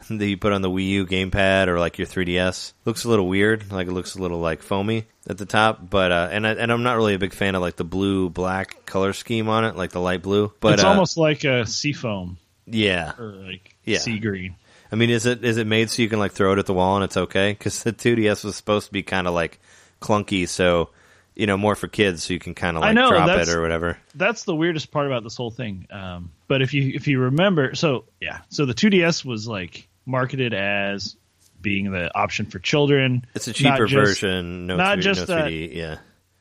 that 0.09 0.27
you 0.27 0.37
put 0.37 0.53
on 0.53 0.63
the 0.63 0.71
Wii 0.71 0.89
U 0.89 1.07
gamepad 1.07 1.69
or 1.69 1.79
like 1.79 1.99
your 1.99 2.07
3DS. 2.07 2.73
Looks 2.85 3.05
a 3.05 3.09
little 3.09 3.29
weird, 3.29 3.71
like 3.73 3.89
it 3.89 3.93
looks 3.93 4.15
a 4.15 4.23
little 4.23 4.39
like 4.39 4.63
foamy 4.63 5.07
at 5.29 5.39
the 5.39 5.47
top. 5.47 5.89
But 5.89 6.13
uh, 6.13 6.29
and 6.31 6.47
I, 6.47 6.53
and 6.53 6.73
I'm 6.73 6.83
not 6.83 6.97
really 6.97 7.15
a 7.15 7.19
big 7.19 7.33
fan 7.33 7.55
of 7.55 7.63
like 7.63 7.77
the 7.77 7.85
blue 7.85 8.31
black 8.31 8.87
color 8.87 9.13
scheme 9.13 9.49
on 9.49 9.65
it, 9.65 9.77
like 9.77 9.91
the 9.91 10.01
light 10.01 10.23
blue. 10.23 10.53
But 10.61 10.75
it's 10.75 10.85
uh, 10.85 10.89
almost 10.89 11.17
like 11.17 11.45
a 11.45 11.67
seafoam 11.67 12.39
yeah. 12.67 13.13
or 13.19 13.33
like 13.33 13.77
Yeah. 13.85 13.99
sea 13.99 14.19
green. 14.19 14.57
I 14.91 14.97
mean, 14.97 15.11
is 15.11 15.25
it 15.25 15.45
is 15.45 15.57
it 15.57 15.67
made 15.67 15.89
so 15.89 16.03
you 16.03 16.09
can 16.09 16.19
like 16.19 16.33
throw 16.33 16.53
it 16.53 16.59
at 16.59 16.67
the 16.67 16.75
wall 16.75 16.97
and 16.97 17.05
it's 17.05 17.17
okay? 17.17 17.53
Because 17.53 17.83
the 17.83 17.93
2DS 17.93 18.45
was 18.45 18.57
supposed 18.57 18.87
to 18.89 18.93
be 18.93 19.03
kind 19.03 19.27
of 19.27 19.33
like 19.33 19.59
clunky, 20.01 20.47
so 20.47 20.91
you 21.35 21.47
know 21.47 21.57
more 21.57 21.75
for 21.75 21.89
kids, 21.89 22.25
so 22.25 22.35
you 22.35 22.39
can 22.39 22.55
kind 22.55 22.77
of 22.77 22.83
like 22.83 22.95
know, 22.95 23.09
drop 23.09 23.31
it 23.31 23.49
or 23.49 23.63
whatever. 23.63 23.97
That's 24.15 24.45
the 24.45 24.55
weirdest 24.55 24.91
part 24.91 25.07
about 25.07 25.23
this 25.25 25.35
whole 25.35 25.51
thing. 25.51 25.87
Um, 25.91 26.31
but 26.47 26.61
if 26.61 26.75
you 26.75 26.93
if 26.95 27.09
you 27.09 27.21
remember, 27.21 27.75
so 27.75 28.05
yeah, 28.21 28.41
so 28.51 28.67
the 28.67 28.75
2DS 28.75 29.25
was 29.25 29.49
like 29.49 29.89
marketed 30.07 30.55
as 30.55 31.17
being 31.61 31.91
the 31.93 32.15
option 32.17 32.47
for 32.47 32.59
children. 32.59 33.25
It's 33.35 33.49
a 33.49 33.53
cheaper 33.53 33.87
just- 33.87 34.21
version, 34.21 34.67
no, 34.67 34.77
not 34.77 34.95
3, 34.95 35.03
just 35.03 35.21
no 35.29 35.35
that- 35.35 35.45
3D, 35.47 35.77
yeah, 35.77 35.99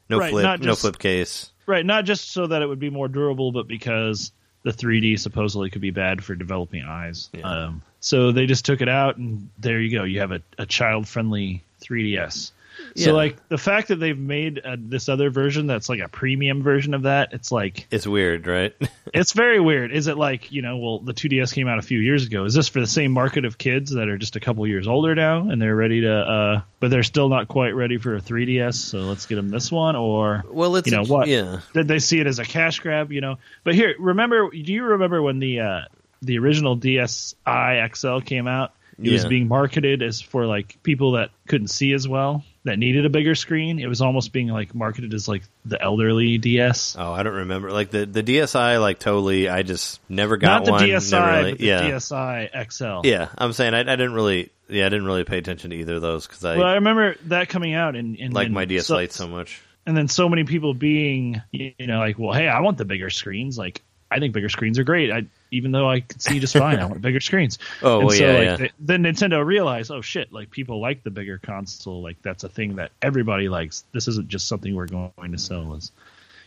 no 0.09 0.17
Right, 0.19 0.31
flip, 0.31 0.43
not 0.43 0.59
no 0.61 0.75
flip 0.75 0.97
case. 0.97 1.51
Right, 1.67 1.85
not 1.85 2.05
just 2.05 2.31
so 2.31 2.47
that 2.47 2.61
it 2.61 2.67
would 2.67 2.79
be 2.79 2.89
more 2.89 3.07
durable, 3.07 3.51
but 3.51 3.67
because 3.67 4.31
the 4.63 4.71
3D 4.71 5.17
supposedly 5.17 5.69
could 5.69 5.81
be 5.81 5.91
bad 5.91 6.23
for 6.23 6.35
developing 6.35 6.83
eyes. 6.83 7.29
Yeah. 7.33 7.41
Um, 7.41 7.81
so 7.99 8.31
they 8.31 8.45
just 8.45 8.65
took 8.65 8.81
it 8.81 8.89
out, 8.89 9.17
and 9.17 9.49
there 9.59 9.79
you 9.79 9.91
go. 9.97 10.03
You 10.03 10.19
have 10.19 10.31
a, 10.31 10.41
a 10.57 10.65
child 10.65 11.07
friendly 11.07 11.63
3DS. 11.81 12.51
Yeah. 12.95 13.05
So 13.05 13.13
like 13.13 13.47
the 13.49 13.57
fact 13.57 13.89
that 13.89 13.97
they've 13.97 14.17
made 14.17 14.59
uh, 14.59 14.75
this 14.79 15.09
other 15.09 15.29
version 15.29 15.67
that's 15.67 15.89
like 15.89 15.99
a 15.99 16.07
premium 16.07 16.63
version 16.63 16.93
of 16.93 17.03
that, 17.03 17.33
it's 17.33 17.51
like 17.51 17.87
It's 17.91 18.07
weird, 18.07 18.47
right? 18.47 18.73
it's 19.13 19.33
very 19.33 19.59
weird. 19.59 19.91
Is 19.91 20.07
it 20.07 20.17
like 20.17 20.51
you 20.51 20.61
know? 20.61 20.77
Well, 20.77 20.99
the 20.99 21.13
2DS 21.13 21.53
came 21.53 21.67
out 21.67 21.79
a 21.79 21.81
few 21.81 21.99
years 21.99 22.25
ago. 22.25 22.45
Is 22.45 22.53
this 22.53 22.67
for 22.67 22.79
the 22.79 22.87
same 22.87 23.11
market 23.11 23.45
of 23.45 23.57
kids 23.57 23.91
that 23.91 24.09
are 24.09 24.17
just 24.17 24.35
a 24.35 24.39
couple 24.39 24.65
years 24.67 24.87
older 24.87 25.15
now 25.15 25.49
and 25.49 25.61
they're 25.61 25.75
ready 25.75 26.01
to, 26.01 26.13
uh, 26.13 26.61
but 26.79 26.91
they're 26.91 27.03
still 27.03 27.29
not 27.29 27.47
quite 27.47 27.71
ready 27.71 27.97
for 27.97 28.15
a 28.15 28.21
3DS? 28.21 28.75
So 28.75 28.99
let's 28.99 29.25
get 29.25 29.35
them 29.35 29.49
this 29.49 29.71
one, 29.71 29.95
or 29.95 30.43
well, 30.49 30.75
it's 30.75 30.87
you 30.87 30.95
know 30.95 31.03
a- 31.03 31.07
what? 31.07 31.27
Yeah, 31.27 31.61
did 31.73 31.87
they 31.87 31.99
see 31.99 32.19
it 32.19 32.27
as 32.27 32.39
a 32.39 32.45
cash 32.45 32.79
grab? 32.79 33.11
You 33.11 33.21
know, 33.21 33.37
but 33.63 33.75
here, 33.75 33.95
remember? 33.99 34.49
Do 34.49 34.57
you 34.73 34.83
remember 34.83 35.21
when 35.21 35.39
the 35.39 35.59
uh, 35.61 35.81
the 36.21 36.39
original 36.39 36.77
DSi 36.77 37.95
XL 37.95 38.19
came 38.19 38.47
out? 38.47 38.73
It 39.03 39.11
was 39.11 39.25
being 39.25 39.47
marketed 39.47 40.03
as 40.03 40.21
for 40.21 40.45
like 40.45 40.77
people 40.83 41.13
that 41.13 41.31
couldn't 41.47 41.69
see 41.69 41.93
as 41.93 42.07
well, 42.07 42.43
that 42.63 42.77
needed 42.77 43.05
a 43.05 43.09
bigger 43.09 43.33
screen. 43.33 43.79
It 43.79 43.87
was 43.87 44.01
almost 44.01 44.31
being 44.31 44.47
like 44.49 44.75
marketed 44.75 45.13
as 45.13 45.27
like 45.27 45.41
the 45.65 45.81
elderly 45.81 46.37
DS. 46.37 46.95
Oh, 46.97 47.11
I 47.11 47.23
don't 47.23 47.33
remember. 47.33 47.71
Like 47.71 47.89
the 47.91 48.05
the 48.05 48.21
DSi, 48.23 48.79
like 48.79 48.99
totally. 48.99 49.49
I 49.49 49.63
just 49.63 49.99
never 50.09 50.37
got 50.37 50.59
Not 50.59 50.65
the 50.65 50.71
one. 50.73 50.81
DSi, 50.83 51.37
really- 51.41 51.53
the 51.55 51.63
yeah, 51.65 51.81
DSi 51.81 52.71
XL. 52.71 53.07
yeah. 53.07 53.29
I'm 53.37 53.53
saying 53.53 53.73
I, 53.73 53.79
I 53.79 53.83
didn't 53.83 54.13
really. 54.13 54.51
Yeah, 54.69 54.85
I 54.85 54.89
didn't 54.89 55.05
really 55.05 55.23
pay 55.25 55.37
attention 55.37 55.71
to 55.71 55.75
either 55.75 55.95
of 55.95 56.01
those 56.01 56.27
because 56.27 56.45
I 56.45 56.55
Well, 56.57 56.67
I 56.67 56.75
remember 56.75 57.15
that 57.25 57.49
coming 57.49 57.73
out 57.73 57.95
and, 57.97 58.17
and 58.17 58.33
like 58.33 58.49
my 58.51 58.63
DS 58.65 58.85
so, 58.87 58.95
Lite 58.95 59.11
so 59.11 59.27
much. 59.27 59.61
and 59.85 59.97
then 59.97 60.07
so 60.07 60.29
many 60.29 60.45
people 60.45 60.73
being 60.73 61.41
you 61.51 61.73
know 61.79 61.99
like, 61.99 62.17
well, 62.17 62.31
hey, 62.33 62.47
I 62.47 62.61
want 62.61 62.77
the 62.77 62.85
bigger 62.85 63.09
screens. 63.09 63.57
Like, 63.57 63.81
I 64.09 64.19
think 64.19 64.33
bigger 64.33 64.47
screens 64.49 64.79
are 64.79 64.85
great. 64.85 65.11
I 65.11 65.23
even 65.51 65.71
though 65.71 65.89
I 65.89 65.99
can 65.99 66.19
see 66.19 66.39
just 66.39 66.53
fine, 66.53 66.79
I 66.79 66.85
want 66.85 67.01
bigger 67.01 67.19
screens. 67.19 67.59
Oh, 67.83 67.99
And 67.99 68.07
well, 68.07 68.17
so, 68.17 68.25
yeah, 68.25 68.33
like, 68.33 68.43
yeah. 68.45 68.57
they- 68.57 68.71
then 68.79 69.03
Nintendo 69.03 69.45
realized, 69.45 69.91
oh 69.91 70.01
shit, 70.01 70.31
like 70.33 70.49
people 70.49 70.79
like 70.81 71.03
the 71.03 71.11
bigger 71.11 71.37
console. 71.37 72.01
Like 72.01 72.21
that's 72.21 72.43
a 72.43 72.49
thing 72.49 72.77
that 72.77 72.91
everybody 73.01 73.49
likes. 73.49 73.83
This 73.91 74.07
isn't 74.07 74.29
just 74.29 74.47
something 74.47 74.73
we're 74.73 74.87
going 74.87 75.31
to 75.31 75.37
sell 75.37 75.75
as, 75.75 75.91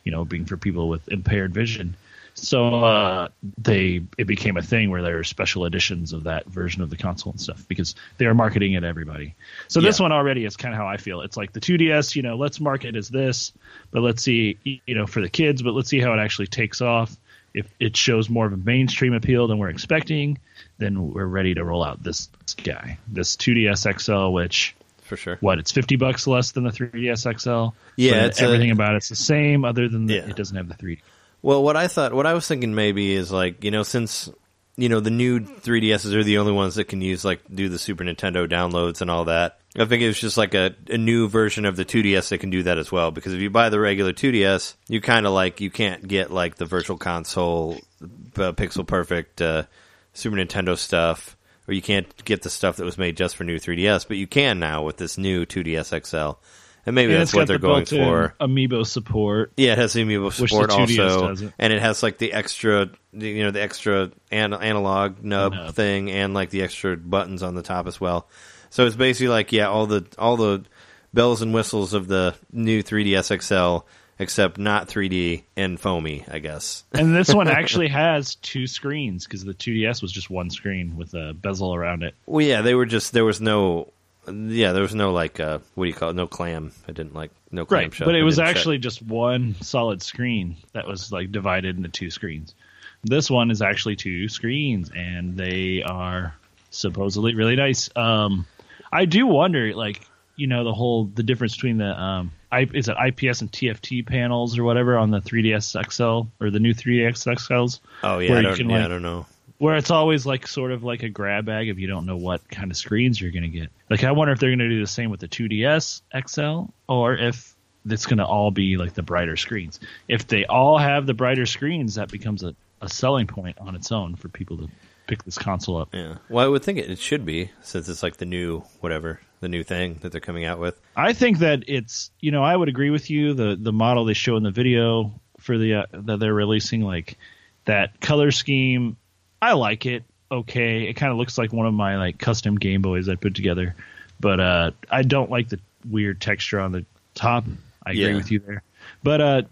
you 0.04 0.10
know, 0.12 0.24
being 0.24 0.46
for 0.46 0.56
people 0.56 0.88
with 0.88 1.06
impaired 1.08 1.52
vision. 1.54 1.96
So 2.36 2.82
uh, 2.84 3.28
they 3.62 4.02
it 4.18 4.24
became 4.26 4.56
a 4.56 4.62
thing 4.62 4.90
where 4.90 5.02
there 5.02 5.18
are 5.18 5.22
special 5.24 5.66
editions 5.66 6.12
of 6.12 6.24
that 6.24 6.46
version 6.46 6.82
of 6.82 6.90
the 6.90 6.96
console 6.96 7.30
and 7.30 7.40
stuff 7.40 7.64
because 7.68 7.94
they 8.18 8.26
are 8.26 8.34
marketing 8.34 8.72
it 8.72 8.80
to 8.80 8.88
everybody. 8.88 9.36
So 9.68 9.80
this 9.80 10.00
one 10.00 10.10
already 10.10 10.44
is 10.44 10.56
kind 10.56 10.74
of 10.74 10.80
how 10.80 10.88
I 10.88 10.96
feel. 10.96 11.20
It's 11.20 11.36
like 11.36 11.52
the 11.52 11.60
2DS, 11.60 12.16
you 12.16 12.22
know, 12.22 12.34
let's 12.36 12.58
market 12.58 12.96
as 12.96 13.08
this, 13.08 13.52
but 13.92 14.02
let's 14.02 14.20
see, 14.20 14.58
you 14.64 14.96
know, 14.96 15.06
for 15.06 15.20
the 15.20 15.28
kids, 15.28 15.62
but 15.62 15.74
let's 15.74 15.88
see 15.88 16.00
how 16.00 16.12
it 16.12 16.18
actually 16.18 16.48
takes 16.48 16.80
off. 16.80 17.16
If 17.54 17.66
it 17.78 17.96
shows 17.96 18.28
more 18.28 18.46
of 18.46 18.52
a 18.52 18.56
mainstream 18.56 19.14
appeal 19.14 19.46
than 19.46 19.58
we're 19.58 19.68
expecting, 19.70 20.38
then 20.78 21.12
we're 21.12 21.24
ready 21.26 21.54
to 21.54 21.64
roll 21.64 21.84
out 21.84 22.02
this 22.02 22.28
guy, 22.64 22.98
this 23.08 23.36
2DS 23.36 23.86
XL, 24.00 24.32
which 24.32 24.74
for 25.02 25.16
sure. 25.16 25.38
what 25.40 25.58
it's 25.58 25.70
50 25.70 25.94
bucks 25.96 26.26
less 26.26 26.50
than 26.52 26.64
the 26.64 26.70
3DS 26.70 27.26
XL. 27.38 27.74
Yeah, 27.96 28.26
it's 28.26 28.40
a- 28.40 28.44
everything 28.44 28.72
about 28.72 28.96
it's 28.96 29.08
the 29.08 29.16
same, 29.16 29.64
other 29.64 29.88
than 29.88 30.06
that 30.06 30.14
Yeah. 30.14 30.30
it 30.30 30.34
doesn't 30.36 30.56
have 30.56 30.66
the 30.68 30.74
3D. 30.74 31.00
Well, 31.42 31.62
what 31.62 31.76
I 31.76 31.86
thought, 31.88 32.12
what 32.12 32.26
I 32.26 32.34
was 32.34 32.48
thinking 32.48 32.74
maybe 32.74 33.12
is 33.12 33.30
like, 33.30 33.62
you 33.62 33.70
know, 33.70 33.82
since 33.84 34.28
you 34.76 34.88
know 34.88 34.98
the 34.98 35.10
new 35.10 35.38
3DSs 35.38 36.12
are 36.14 36.24
the 36.24 36.38
only 36.38 36.50
ones 36.52 36.74
that 36.74 36.86
can 36.88 37.00
use 37.00 37.24
like 37.24 37.40
do 37.54 37.68
the 37.68 37.78
Super 37.78 38.02
Nintendo 38.02 38.48
downloads 38.48 39.00
and 39.00 39.08
all 39.10 39.26
that. 39.26 39.58
I 39.76 39.84
think 39.86 40.02
it 40.02 40.06
was 40.06 40.20
just 40.20 40.36
like 40.36 40.54
a, 40.54 40.74
a 40.88 40.96
new 40.98 41.28
version 41.28 41.64
of 41.64 41.74
the 41.76 41.84
2DS 41.84 42.28
that 42.28 42.38
can 42.38 42.50
do 42.50 42.62
that 42.62 42.78
as 42.78 42.92
well. 42.92 43.10
Because 43.10 43.32
if 43.34 43.40
you 43.40 43.50
buy 43.50 43.70
the 43.70 43.80
regular 43.80 44.12
2DS, 44.12 44.74
you 44.88 45.00
kind 45.00 45.26
of 45.26 45.32
like 45.32 45.60
you 45.60 45.70
can't 45.70 46.06
get 46.06 46.30
like 46.30 46.54
the 46.56 46.64
Virtual 46.64 46.96
Console, 46.96 47.78
uh, 48.02 48.52
Pixel 48.52 48.86
Perfect, 48.86 49.42
uh, 49.42 49.64
Super 50.12 50.36
Nintendo 50.36 50.78
stuff, 50.78 51.36
or 51.66 51.74
you 51.74 51.82
can't 51.82 52.24
get 52.24 52.42
the 52.42 52.50
stuff 52.50 52.76
that 52.76 52.84
was 52.84 52.98
made 52.98 53.16
just 53.16 53.34
for 53.34 53.42
new 53.42 53.58
3DS. 53.58 54.06
But 54.06 54.16
you 54.16 54.28
can 54.28 54.60
now 54.60 54.84
with 54.84 54.96
this 54.96 55.18
new 55.18 55.44
2DS 55.44 56.06
XL, 56.06 56.38
and 56.86 56.94
maybe 56.94 57.12
And 57.12 57.22
that's 57.22 57.34
what 57.34 57.48
they're 57.48 57.58
the 57.58 57.66
going 57.66 57.86
for. 57.86 58.34
Amiibo 58.40 58.86
support. 58.86 59.52
Yeah, 59.56 59.72
it 59.72 59.78
has 59.78 59.94
amiibo 59.94 60.32
support 60.32 60.70
also, 60.70 61.28
doesn't. 61.28 61.52
and 61.58 61.72
it 61.72 61.82
has 61.82 62.00
like 62.00 62.18
the 62.18 62.32
extra, 62.32 62.90
you 63.12 63.42
know, 63.42 63.50
the 63.50 63.62
extra 63.62 64.12
an- 64.30 64.54
analog 64.54 65.24
nub, 65.24 65.52
Nub. 65.52 65.74
thing, 65.74 66.12
and 66.12 66.32
like 66.32 66.50
the 66.50 66.62
extra 66.62 66.96
buttons 66.96 67.42
on 67.42 67.56
the 67.56 67.62
top 67.62 67.88
as 67.88 68.00
well. 68.00 68.28
So 68.74 68.84
it's 68.86 68.96
basically 68.96 69.28
like 69.28 69.52
yeah, 69.52 69.68
all 69.68 69.86
the 69.86 70.04
all 70.18 70.36
the 70.36 70.64
bells 71.12 71.42
and 71.42 71.54
whistles 71.54 71.94
of 71.94 72.08
the 72.08 72.34
new 72.50 72.82
3ds 72.82 73.40
XL, 73.40 73.86
except 74.18 74.58
not 74.58 74.88
3D 74.88 75.44
and 75.56 75.78
foamy, 75.78 76.24
I 76.28 76.40
guess. 76.40 76.82
And 76.92 77.14
this 77.14 77.32
one 77.32 77.46
actually 77.60 77.86
has 77.86 78.34
two 78.34 78.66
screens 78.66 79.26
because 79.26 79.44
the 79.44 79.54
2DS 79.54 80.02
was 80.02 80.10
just 80.10 80.28
one 80.28 80.50
screen 80.50 80.96
with 80.96 81.14
a 81.14 81.32
bezel 81.34 81.72
around 81.72 82.02
it. 82.02 82.16
Well, 82.26 82.44
yeah, 82.44 82.62
they 82.62 82.74
were 82.74 82.84
just 82.84 83.12
there 83.12 83.24
was 83.24 83.40
no, 83.40 83.92
yeah, 84.26 84.72
there 84.72 84.82
was 84.82 84.92
no 84.92 85.12
like 85.12 85.38
uh, 85.38 85.60
what 85.76 85.84
do 85.84 85.88
you 85.90 85.94
call 85.94 86.10
it? 86.10 86.16
No 86.16 86.26
clam. 86.26 86.72
I 86.88 86.90
didn't 86.90 87.14
like 87.14 87.30
no 87.52 87.64
clam 87.64 87.78
Right, 87.80 87.94
shut. 87.94 88.06
but 88.06 88.16
it 88.16 88.22
I 88.22 88.24
was 88.24 88.38
shut. 88.38 88.48
actually 88.48 88.78
just 88.78 89.00
one 89.02 89.54
solid 89.60 90.02
screen 90.02 90.56
that 90.72 90.88
was 90.88 91.12
like 91.12 91.30
divided 91.30 91.76
into 91.76 91.90
two 91.90 92.10
screens. 92.10 92.56
This 93.04 93.30
one 93.30 93.52
is 93.52 93.62
actually 93.62 93.94
two 93.94 94.28
screens, 94.28 94.90
and 94.92 95.36
they 95.36 95.84
are 95.84 96.34
supposedly 96.70 97.36
really 97.36 97.54
nice. 97.54 97.88
Um, 97.94 98.46
I 98.94 99.04
do 99.04 99.26
wonder, 99.26 99.74
like 99.74 100.00
you 100.36 100.46
know, 100.46 100.64
the 100.64 100.72
whole 100.72 101.04
the 101.04 101.22
difference 101.22 101.54
between 101.54 101.78
the 101.78 102.00
um, 102.00 102.32
I, 102.50 102.68
is 102.72 102.88
it 102.88 102.96
IPS 102.96 103.40
and 103.40 103.52
TFT 103.52 104.06
panels 104.06 104.58
or 104.58 104.64
whatever 104.64 104.96
on 104.96 105.10
the 105.10 105.20
3ds 105.20 105.92
XL 105.92 106.28
or 106.42 106.50
the 106.50 106.60
new 106.60 106.74
3ds 106.74 107.26
XLs, 107.34 107.80
oh 108.02 108.18
yeah, 108.20 108.38
I 108.38 108.42
don't, 108.42 108.56
can, 108.56 108.70
yeah, 108.70 108.76
like- 108.76 108.84
I 108.84 108.88
don't 108.88 109.02
know. 109.02 109.26
where 109.58 109.76
it's 109.76 109.90
always 109.90 110.24
like 110.26 110.46
sort 110.46 110.72
of 110.72 110.82
like 110.82 111.02
a 111.02 111.08
grab 111.08 111.46
bag 111.46 111.68
if 111.68 111.78
you 111.78 111.86
don't 111.86 112.06
know 112.06 112.16
what 112.16 112.48
kind 112.48 112.70
of 112.70 112.76
screens 112.76 113.20
you're 113.20 113.32
going 113.32 113.42
to 113.42 113.48
get. 113.48 113.70
Like 113.90 114.04
I 114.04 114.12
wonder 114.12 114.32
if 114.32 114.40
they're 114.40 114.50
going 114.50 114.58
to 114.60 114.68
do 114.68 114.80
the 114.80 114.86
same 114.86 115.10
with 115.10 115.20
the 115.20 115.28
2DS 115.28 116.02
XL 116.26 116.70
or 116.88 117.14
if 117.16 117.54
it's 117.86 118.06
going 118.06 118.18
to 118.18 118.26
all 118.26 118.50
be 118.50 118.76
like 118.76 118.94
the 118.94 119.02
brighter 119.02 119.36
screens. 119.36 119.78
If 120.08 120.26
they 120.26 120.46
all 120.46 120.78
have 120.78 121.06
the 121.06 121.14
brighter 121.14 121.46
screens, 121.46 121.96
that 121.96 122.10
becomes 122.10 122.42
a, 122.42 122.54
a 122.80 122.88
selling 122.88 123.26
point 123.26 123.58
on 123.58 123.74
its 123.74 123.92
own 123.92 124.16
for 124.16 124.28
people 124.28 124.56
to 124.58 124.68
pick 125.06 125.24
this 125.24 125.38
console 125.38 125.76
up. 125.78 125.90
Yeah, 125.94 126.16
well, 126.28 126.44
I 126.44 126.48
would 126.48 126.62
think 126.62 126.78
it, 126.78 126.90
it 126.90 126.98
should 126.98 127.24
be 127.24 127.50
since 127.62 127.88
it's 127.88 128.02
like 128.02 128.16
the 128.16 128.24
new 128.26 128.64
whatever 128.80 129.20
the 129.40 129.48
new 129.48 129.62
thing 129.62 129.98
that 130.02 130.12
they're 130.12 130.20
coming 130.20 130.44
out 130.44 130.58
with. 130.58 130.80
I 130.96 131.12
think 131.12 131.38
that 131.38 131.64
it's 131.68 132.10
you 132.20 132.30
know 132.30 132.42
I 132.42 132.56
would 132.56 132.68
agree 132.68 132.90
with 132.90 133.10
you. 133.10 133.34
The 133.34 133.56
the 133.60 133.72
model 133.72 134.04
they 134.04 134.14
show 134.14 134.36
in 134.36 134.42
the 134.42 134.50
video 134.50 135.12
for 135.40 135.58
the 135.58 135.74
uh, 135.74 135.86
that 135.92 136.18
they're 136.20 136.32
releasing 136.34 136.80
like 136.82 137.18
that 137.66 138.00
color 138.00 138.30
scheme 138.30 138.96
I 139.42 139.52
like 139.52 139.84
it. 139.84 140.04
Okay. 140.32 140.88
It 140.88 140.94
kind 140.94 141.12
of 141.12 141.18
looks 141.18 141.36
like 141.36 141.52
one 141.52 141.66
of 141.66 141.74
my 141.74 141.98
like 141.98 142.18
custom 142.18 142.56
Game 142.56 142.80
Boys 142.80 143.08
I 143.10 143.14
put 143.14 143.34
together. 143.34 143.74
But 144.18 144.40
uh 144.40 144.70
I 144.90 145.02
don't 145.02 145.30
like 145.30 145.50
the 145.50 145.60
weird 145.88 146.20
texture 146.20 146.58
on 146.60 146.72
the 146.72 146.86
top. 147.14 147.44
I 147.84 147.90
agree 147.90 148.06
Yeah. 148.08 148.14
with 148.16 148.30
you 148.30 148.38
there. 148.38 148.62
But 149.02 149.20
uh 149.20 149.42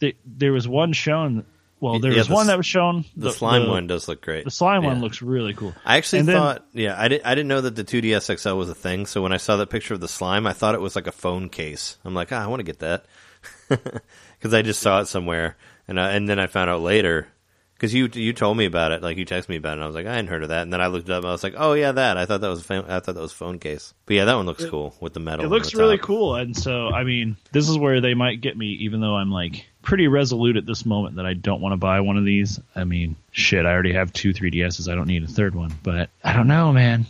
th- 0.00 0.16
there 0.26 0.52
was 0.52 0.68
one 0.68 0.92
shown 0.92 1.46
well 1.80 1.98
there 1.98 2.12
Yeah, 2.12 2.18
was 2.18 2.28
the 2.28 2.34
one 2.34 2.46
that 2.48 2.56
was 2.56 2.66
shown 2.66 3.04
The, 3.16 3.30
slime 3.32 3.68
one 3.68 3.86
does 3.86 4.08
look 4.08 4.20
great. 4.20 4.44
the 4.44 4.50
slime 4.50 4.84
one 4.84 5.00
looks 5.00 5.22
really 5.22 5.54
cool 5.54 5.74
I 5.84 5.96
actually 5.96 6.20
And 6.20 6.28
then- 6.28 6.36
thought, 6.36 6.66
yeah, 6.72 6.94
I, 7.00 7.08
did, 7.08 7.22
I 7.24 7.34
didn't 7.34 7.48
know 7.48 7.60
that 7.60 7.76
the 7.76 7.84
2DS 7.84 8.38
XL 8.38 8.54
was 8.56 8.68
a 8.68 8.74
thing. 8.74 9.06
So 9.06 9.22
when 9.22 9.32
I 9.32 9.36
saw 9.36 9.56
that 9.56 9.70
picture 9.70 9.94
of 9.94 10.00
the 10.00 10.08
slime, 10.08 10.46
I 10.46 10.52
thought 10.52 10.74
it 10.74 10.80
was 10.80 10.96
like 10.96 11.06
a 11.06 11.12
phone 11.12 11.48
case. 11.48 11.96
I'm 12.04 12.14
like, 12.14 12.32
ah, 12.32 12.42
I 12.42 12.46
want 12.46 12.60
to 12.60 12.64
get 12.64 12.78
that 12.80 13.04
because 13.68 14.54
I 14.54 14.62
just 14.62 14.80
saw 14.80 15.00
it 15.00 15.06
somewhere, 15.06 15.56
and 15.86 16.00
I, 16.00 16.12
and 16.12 16.28
then 16.28 16.38
I 16.38 16.46
found 16.46 16.70
out 16.70 16.80
later 16.82 17.28
because 17.74 17.94
you 17.94 18.08
you 18.12 18.32
told 18.32 18.56
me 18.56 18.64
about 18.64 18.90
it, 18.90 19.02
like 19.02 19.16
you 19.18 19.24
texted 19.24 19.48
me 19.50 19.56
about 19.56 19.70
it, 19.70 19.74
and 19.74 19.84
I 19.84 19.86
was 19.86 19.94
like, 19.94 20.06
I 20.06 20.14
hadn't 20.16 20.26
heard 20.30 20.42
of 20.42 20.48
that, 20.48 20.62
and 20.62 20.72
then 20.72 20.80
I 20.80 20.88
looked 20.88 21.08
it 21.08 21.12
up, 21.12 21.18
and 21.22 21.28
I 21.28 21.32
was 21.32 21.44
like, 21.44 21.54
oh 21.56 21.74
yeah, 21.74 21.92
that. 21.92 22.16
I 22.16 22.26
thought 22.26 22.40
that 22.40 22.48
was 22.48 22.60
a 22.60 22.64
phone, 22.64 22.84
I 22.88 22.98
thought 23.00 23.14
that 23.14 23.20
was 23.20 23.32
phone 23.32 23.58
case, 23.60 23.94
but 24.06 24.14
yeah, 24.16 24.24
that 24.24 24.34
one 24.34 24.46
looks 24.46 24.64
cool 24.64 24.94
with 25.00 25.12
the 25.14 25.20
metal. 25.20 25.44
It 25.44 25.48
looks 25.48 25.70
the 25.70 25.78
really 25.78 25.98
cool, 25.98 26.34
and 26.34 26.56
so 26.56 26.88
I 26.88 27.04
mean, 27.04 27.36
this 27.52 27.68
is 27.68 27.78
where 27.78 28.00
they 28.00 28.14
might 28.14 28.40
get 28.40 28.56
me, 28.56 28.66
even 28.80 29.00
though 29.00 29.14
I'm 29.14 29.30
like 29.30 29.67
pretty 29.88 30.06
resolute 30.06 30.58
at 30.58 30.66
this 30.66 30.84
moment 30.84 31.16
that 31.16 31.24
I 31.24 31.32
don't 31.32 31.62
want 31.62 31.72
to 31.72 31.78
buy 31.78 32.00
one 32.00 32.18
of 32.18 32.24
these. 32.26 32.60
I 32.76 32.84
mean, 32.84 33.16
shit, 33.32 33.64
I 33.64 33.72
already 33.72 33.94
have 33.94 34.12
two 34.12 34.34
3DSs. 34.34 34.86
I 34.86 34.94
don't 34.94 35.06
need 35.06 35.24
a 35.24 35.26
third 35.26 35.54
one, 35.54 35.72
but 35.82 36.10
I 36.22 36.34
don't 36.34 36.46
know, 36.46 36.74
man. 36.74 37.06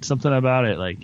Something 0.00 0.32
about 0.32 0.64
it, 0.64 0.78
like 0.78 0.98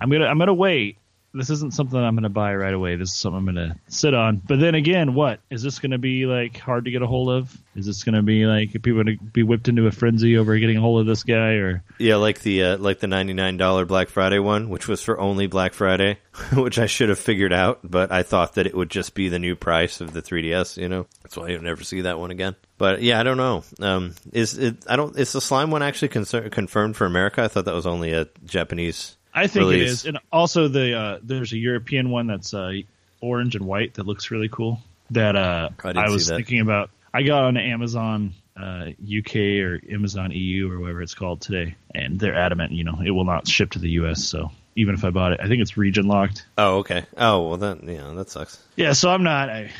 I'm 0.00 0.10
gonna 0.10 0.26
I'm 0.26 0.38
gonna 0.38 0.54
wait. 0.54 0.96
This 1.32 1.50
isn't 1.50 1.74
something 1.74 1.98
I'm 1.98 2.14
gonna 2.16 2.28
buy 2.28 2.54
right 2.54 2.74
away. 2.74 2.96
This 2.96 3.10
is 3.10 3.16
something 3.16 3.38
I'm 3.38 3.44
gonna 3.46 3.76
sit 3.88 4.14
on. 4.14 4.42
But 4.46 4.58
then 4.58 4.74
again, 4.74 5.14
what 5.14 5.40
is 5.50 5.62
this 5.62 5.78
gonna 5.78 5.98
be 5.98 6.26
like 6.26 6.58
hard 6.58 6.86
to 6.86 6.90
get 6.90 7.02
a 7.02 7.06
hold 7.06 7.28
of? 7.30 7.56
Is 7.76 7.86
this 7.86 8.02
gonna 8.02 8.22
be 8.22 8.46
like 8.46 8.72
people 8.72 9.02
gonna 9.02 9.16
be 9.16 9.42
whipped 9.42 9.68
into 9.68 9.86
a 9.86 9.92
frenzy 9.92 10.36
over 10.36 10.58
getting 10.58 10.76
a 10.76 10.80
hold 10.80 11.00
of 11.00 11.06
this 11.06 11.22
guy 11.22 11.52
or? 11.54 11.84
Yeah, 11.98 12.16
like 12.16 12.40
the 12.40 12.64
uh, 12.64 12.78
like 12.78 12.98
the 12.98 13.06
ninety 13.06 13.32
nine 13.32 13.56
dollar 13.56 13.84
Black 13.84 14.08
Friday 14.08 14.38
one, 14.40 14.68
which 14.70 14.88
was 14.88 15.02
for 15.02 15.20
only 15.20 15.46
Black 15.46 15.72
Friday, 15.72 16.18
which 16.54 16.78
I 16.78 16.86
should 16.86 17.10
have 17.10 17.18
figured 17.18 17.52
out, 17.52 17.80
but 17.84 18.10
I 18.10 18.22
thought 18.24 18.54
that 18.54 18.66
it 18.66 18.74
would 18.76 18.90
just 18.90 19.14
be 19.14 19.28
the 19.28 19.38
new 19.38 19.54
price 19.54 20.00
of 20.00 20.12
the 20.12 20.22
3DS. 20.22 20.76
You 20.76 20.88
know, 20.88 21.06
that's 21.22 21.36
why 21.36 21.48
you'll 21.48 21.62
never 21.62 21.84
see 21.84 22.00
that 22.02 22.18
one 22.18 22.30
again. 22.30 22.56
But 22.78 23.02
yeah, 23.02 23.20
I 23.20 23.22
don't 23.22 23.36
know. 23.36 23.62
Um, 23.80 24.14
is 24.32 24.58
it? 24.58 24.84
I 24.88 24.96
don't. 24.96 25.16
Is 25.18 25.32
the 25.32 25.40
slime 25.40 25.70
one 25.70 25.82
actually 25.82 26.08
concer- 26.08 26.48
confirmed 26.50 26.96
for 26.96 27.04
America? 27.06 27.42
I 27.42 27.48
thought 27.48 27.66
that 27.66 27.74
was 27.74 27.86
only 27.86 28.14
a 28.14 28.26
Japanese. 28.44 29.16
I 29.34 29.46
think 29.46 29.64
it 29.64 29.68
release. 29.68 29.90
is, 29.90 30.06
and 30.06 30.18
also 30.32 30.68
the 30.68 30.94
uh, 30.94 31.18
there's 31.22 31.52
a 31.52 31.58
European 31.58 32.10
one 32.10 32.26
that's 32.26 32.52
uh, 32.54 32.72
orange 33.20 33.56
and 33.56 33.64
white 33.64 33.94
that 33.94 34.06
looks 34.06 34.30
really 34.30 34.48
cool. 34.48 34.80
That 35.10 35.36
uh, 35.36 35.70
I 35.84 35.90
I, 35.90 36.08
was 36.08 36.28
thinking 36.28 36.60
about. 36.60 36.90
I 37.12 37.22
got 37.22 37.44
on 37.44 37.56
Amazon 37.56 38.34
uh, 38.56 38.90
UK 39.00 39.36
or 39.36 39.80
Amazon 39.90 40.30
EU 40.32 40.70
or 40.70 40.80
whatever 40.80 41.02
it's 41.02 41.14
called 41.14 41.40
today, 41.40 41.74
and 41.94 42.18
they're 42.18 42.34
adamant. 42.34 42.72
You 42.72 42.84
know, 42.84 43.00
it 43.04 43.10
will 43.10 43.24
not 43.24 43.48
ship 43.48 43.70
to 43.72 43.78
the 43.78 43.90
US. 43.90 44.24
So 44.24 44.50
even 44.76 44.94
if 44.94 45.04
I 45.04 45.10
bought 45.10 45.32
it, 45.32 45.40
I 45.42 45.48
think 45.48 45.62
it's 45.62 45.76
region 45.76 46.06
locked. 46.06 46.46
Oh, 46.56 46.78
okay. 46.78 47.04
Oh, 47.16 47.48
well, 47.48 47.56
that 47.58 47.84
yeah, 47.84 48.12
that 48.14 48.30
sucks. 48.30 48.62
Yeah, 48.76 48.92
so 48.92 49.10
I'm 49.10 49.22
not. 49.22 49.48
I, 49.48 49.70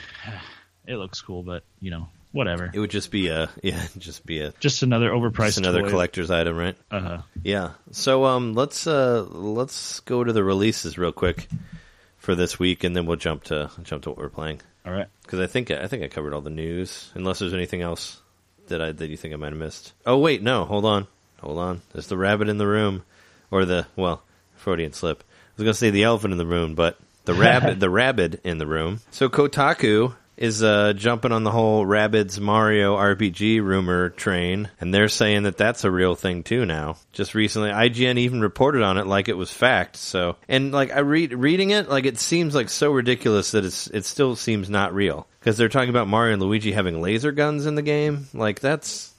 it 0.87 0.97
looks 0.97 1.21
cool, 1.21 1.43
but 1.43 1.63
you 1.81 1.91
know, 1.91 2.09
whatever. 2.33 2.71
It 2.73 2.79
would 2.79 2.91
just 2.91 3.11
be 3.11 3.29
a 3.29 3.49
yeah, 3.63 3.85
just 3.99 4.25
be 4.27 4.41
a 4.41 4.53
Just 4.61 4.83
another 4.83 5.11
overpriced. 5.11 5.47
just 5.47 5.59
another 5.59 5.83
toy. 5.83 5.91
collector's 5.91 6.31
item, 6.31 6.57
right? 6.57 6.77
Uh, 6.91 7.01
huh. 7.01 7.19
Yeah. 7.43 7.71
So 7.93 8.25
um, 8.27 8.55
let's 8.55 8.87
uh, 8.87 9.23
let's 9.31 10.01
go 10.01 10.23
to 10.25 10.33
the 10.33 10.45
releases 10.45 10.99
real 10.99 11.13
quick 11.13 11.49
for 12.19 12.35
this 12.35 12.59
week, 12.59 12.85
and 12.85 12.95
then 12.95 13.07
we'll 13.07 13.17
jump 13.17 13.45
to 13.45 13.71
jump 13.83 14.03
to 14.05 14.11
what 14.11 14.19
we're 14.19 14.29
playing. 14.29 14.61
all 14.87 14.93
right. 14.93 15.09
because 15.23 15.41
I 15.41 15.47
think 15.47 15.71
I 15.71 15.87
think 15.87 16.03
I 16.03 16.09
covered 16.09 16.35
all 16.35 16.41
the 16.43 16.51
news. 16.51 17.11
Unless 17.15 17.39
there's 17.41 17.55
anything 17.55 17.83
else 17.83 18.21
that 18.69 18.81
I 18.81 18.93
that 18.93 19.09
you 19.09 19.17
think 19.17 19.35
I 19.35 19.37
might 19.37 19.53
have 19.53 19.59
missed. 19.59 19.93
Oh 20.07 20.19
wait, 20.19 20.43
no, 20.43 20.65
hold 20.65 20.85
on, 20.85 21.07
hold 21.41 21.59
on. 21.59 21.83
There's 21.93 22.07
the 22.09 22.17
rabbit 22.19 22.49
in 22.49 22.59
the 22.59 22.67
room, 22.67 23.03
or 23.51 23.65
the 23.65 23.87
well, 23.97 24.23
Freudian 24.57 24.93
slip. 24.93 25.23
I 25.23 25.53
was 25.57 25.65
gonna 25.65 25.75
say 25.75 25.91
the 25.91 26.05
elephant 26.05 26.33
in 26.33 26.39
the 26.39 26.47
room, 26.47 26.75
but 26.75 26.99
the 27.25 27.35
rabbit, 27.47 27.81
the 27.81 27.91
rabbit 27.91 28.41
in 28.45 28.59
the 28.59 28.67
room. 28.67 29.01
So 29.11 29.29
Kotaku 29.29 30.15
is 30.41 30.63
uh, 30.63 30.95
jumping 30.95 31.33
on 31.33 31.45
the 31.45 31.51
whole 31.51 31.85
Rabbids 31.85 32.41
Mario 32.41 32.97
RPG 32.97 33.63
rumor 33.63 34.09
train, 34.09 34.71
and 34.81 34.93
they're 34.93 35.09
saying 35.09 35.43
that 35.43 35.59
that's 35.59 35.85
a 35.85 35.91
real 35.91 36.15
thing 36.15 36.43
too 36.43 36.65
now. 36.65 36.97
Just 37.13 37.35
recently, 37.35 37.69
IGN 37.69 38.17
even 38.17 38.41
reported 38.41 38.83
on 38.83 38.97
it 38.97 39.07
like 39.07 39.29
it 39.29 39.37
was 39.37 39.53
fact. 39.53 39.97
So, 39.97 40.37
and 40.49 40.73
like 40.73 40.93
I 40.93 41.01
read 41.01 41.35
reading 41.35 41.71
it, 41.71 41.91
like 41.91 42.07
it 42.07 42.19
seems 42.19 42.55
like 42.55 42.71
so 42.71 42.91
ridiculous 42.91 43.51
that 43.51 43.67
it's 43.67 43.87
it 43.89 44.07
still 44.07 44.35
seems 44.35 44.71
not 44.71 44.95
real 44.95 45.29
because 45.39 45.59
they're 45.59 45.69
talking 45.69 45.91
about 45.91 46.09
Mario 46.09 46.33
and 46.33 46.43
Luigi 46.43 46.73
having 46.73 47.03
laser 47.03 47.33
guns 47.33 47.67
in 47.67 47.75
the 47.75 47.83
game. 47.83 48.27
Like 48.33 48.61
that's 48.61 49.13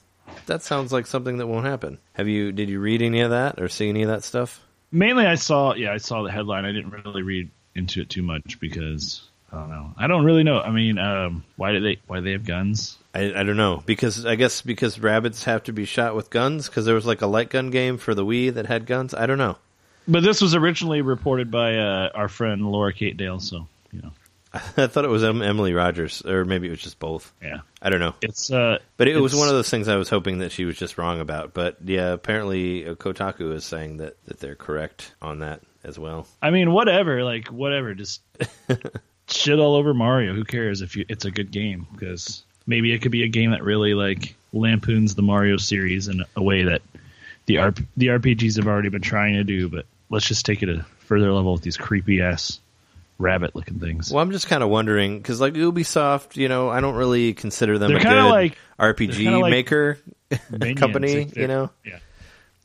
that 0.46 0.62
sounds 0.62 0.92
like 0.92 1.06
something 1.06 1.36
that 1.38 1.46
won't 1.46 1.66
happen. 1.66 1.98
Have 2.14 2.26
you 2.26 2.50
did 2.50 2.68
you 2.68 2.80
read 2.80 3.00
any 3.00 3.20
of 3.20 3.30
that 3.30 3.60
or 3.60 3.68
see 3.68 3.88
any 3.88 4.02
of 4.02 4.08
that 4.08 4.24
stuff? 4.24 4.60
Mainly, 4.90 5.24
I 5.24 5.36
saw. 5.36 5.74
Yeah, 5.74 5.92
I 5.92 5.98
saw 5.98 6.24
the 6.24 6.32
headline. 6.32 6.64
I 6.64 6.72
didn't 6.72 6.90
really 6.90 7.22
read 7.22 7.50
into 7.76 8.00
it 8.00 8.10
too 8.10 8.22
much 8.22 8.58
because 8.60 9.22
I 9.52 9.56
don't 9.56 9.70
know. 9.70 9.94
I 9.98 10.06
don't 10.06 10.24
really 10.24 10.44
know. 10.44 10.60
I 10.60 10.70
mean, 10.70 10.98
um, 10.98 11.44
why 11.56 11.72
do 11.72 11.80
they 11.80 11.98
why 12.06 12.18
do 12.18 12.24
they 12.24 12.32
have 12.32 12.46
guns? 12.46 12.96
I, 13.14 13.34
I 13.34 13.42
don't 13.42 13.58
know 13.58 13.82
because 13.84 14.24
I 14.24 14.36
guess 14.36 14.62
because 14.62 14.98
rabbits 14.98 15.44
have 15.44 15.64
to 15.64 15.72
be 15.72 15.84
shot 15.84 16.16
with 16.16 16.30
guns 16.30 16.68
because 16.68 16.86
there 16.86 16.94
was 16.94 17.04
like 17.04 17.20
a 17.20 17.26
light 17.26 17.50
gun 17.50 17.70
game 17.70 17.98
for 17.98 18.14
the 18.14 18.24
Wii 18.24 18.54
that 18.54 18.66
had 18.66 18.86
guns. 18.86 19.12
I 19.12 19.26
don't 19.26 19.38
know. 19.38 19.58
But 20.08 20.22
this 20.22 20.40
was 20.40 20.54
originally 20.54 21.02
reported 21.02 21.50
by 21.50 21.76
uh, 21.76 22.08
our 22.14 22.28
friend 22.28 22.66
Laura 22.66 22.92
Kate 22.94 23.16
Dale. 23.16 23.40
So 23.40 23.68
you 23.92 24.00
know, 24.00 24.10
I 24.54 24.86
thought 24.86 25.04
it 25.04 25.08
was 25.08 25.22
Emily 25.22 25.74
Rogers 25.74 26.22
or 26.22 26.46
maybe 26.46 26.68
it 26.68 26.70
was 26.70 26.80
just 26.80 26.98
both. 26.98 27.30
yeah, 27.42 27.60
I 27.82 27.90
don't 27.90 28.00
know. 28.00 28.14
it's 28.22 28.50
uh, 28.50 28.78
But 28.96 29.08
it 29.08 29.18
was 29.18 29.36
one 29.36 29.48
of 29.48 29.54
those 29.54 29.68
things 29.68 29.86
I 29.86 29.96
was 29.96 30.08
hoping 30.08 30.38
that 30.38 30.50
she 30.52 30.64
was 30.64 30.78
just 30.78 30.96
wrong 30.96 31.20
about. 31.20 31.52
But 31.52 31.76
yeah, 31.84 32.12
apparently 32.12 32.84
Kotaku 32.84 33.52
is 33.54 33.66
saying 33.66 33.98
that, 33.98 34.16
that 34.24 34.40
they're 34.40 34.54
correct 34.54 35.14
on 35.20 35.40
that 35.40 35.60
as 35.84 35.98
well. 35.98 36.26
I 36.40 36.50
mean, 36.50 36.72
whatever. 36.72 37.22
Like 37.22 37.48
whatever. 37.48 37.94
Just 37.94 38.22
shit 39.32 39.58
all 39.58 39.74
over 39.74 39.94
Mario. 39.94 40.34
Who 40.34 40.44
cares 40.44 40.80
if 40.82 40.96
you, 40.96 41.04
it's 41.08 41.24
a 41.24 41.30
good 41.30 41.50
game? 41.50 41.86
Because 41.92 42.42
maybe 42.66 42.92
it 42.92 42.98
could 43.00 43.12
be 43.12 43.24
a 43.24 43.28
game 43.28 43.50
that 43.50 43.62
really 43.62 43.94
like 43.94 44.34
lampoons 44.52 45.14
the 45.14 45.22
Mario 45.22 45.56
series 45.56 46.08
in 46.08 46.22
a 46.36 46.42
way 46.42 46.64
that 46.64 46.82
the 47.46 47.56
RP, 47.56 47.86
the 47.96 48.06
RPGs 48.08 48.56
have 48.56 48.66
already 48.66 48.88
been 48.88 49.02
trying 49.02 49.34
to 49.34 49.44
do. 49.44 49.68
But 49.68 49.86
let's 50.10 50.26
just 50.26 50.46
take 50.46 50.62
it 50.62 50.68
a 50.68 50.84
further 51.00 51.32
level 51.32 51.52
with 51.52 51.62
these 51.62 51.76
creepy 51.76 52.20
ass 52.20 52.60
rabbit 53.18 53.54
looking 53.54 53.78
things. 53.78 54.10
Well, 54.12 54.22
I'm 54.22 54.32
just 54.32 54.48
kind 54.48 54.62
of 54.62 54.68
wondering 54.68 55.18
because 55.18 55.40
like 55.40 55.54
Ubisoft, 55.54 56.36
you 56.36 56.48
know, 56.48 56.68
I 56.68 56.80
don't 56.80 56.94
really 56.96 57.34
consider 57.34 57.78
them 57.78 57.90
They're 57.90 58.00
a 58.00 58.02
good 58.02 58.30
like- 58.30 58.58
RPG 58.78 59.40
like 59.40 59.50
maker 59.50 59.98
company. 60.76 61.30
You 61.36 61.46
know, 61.46 61.70
yeah. 61.84 61.98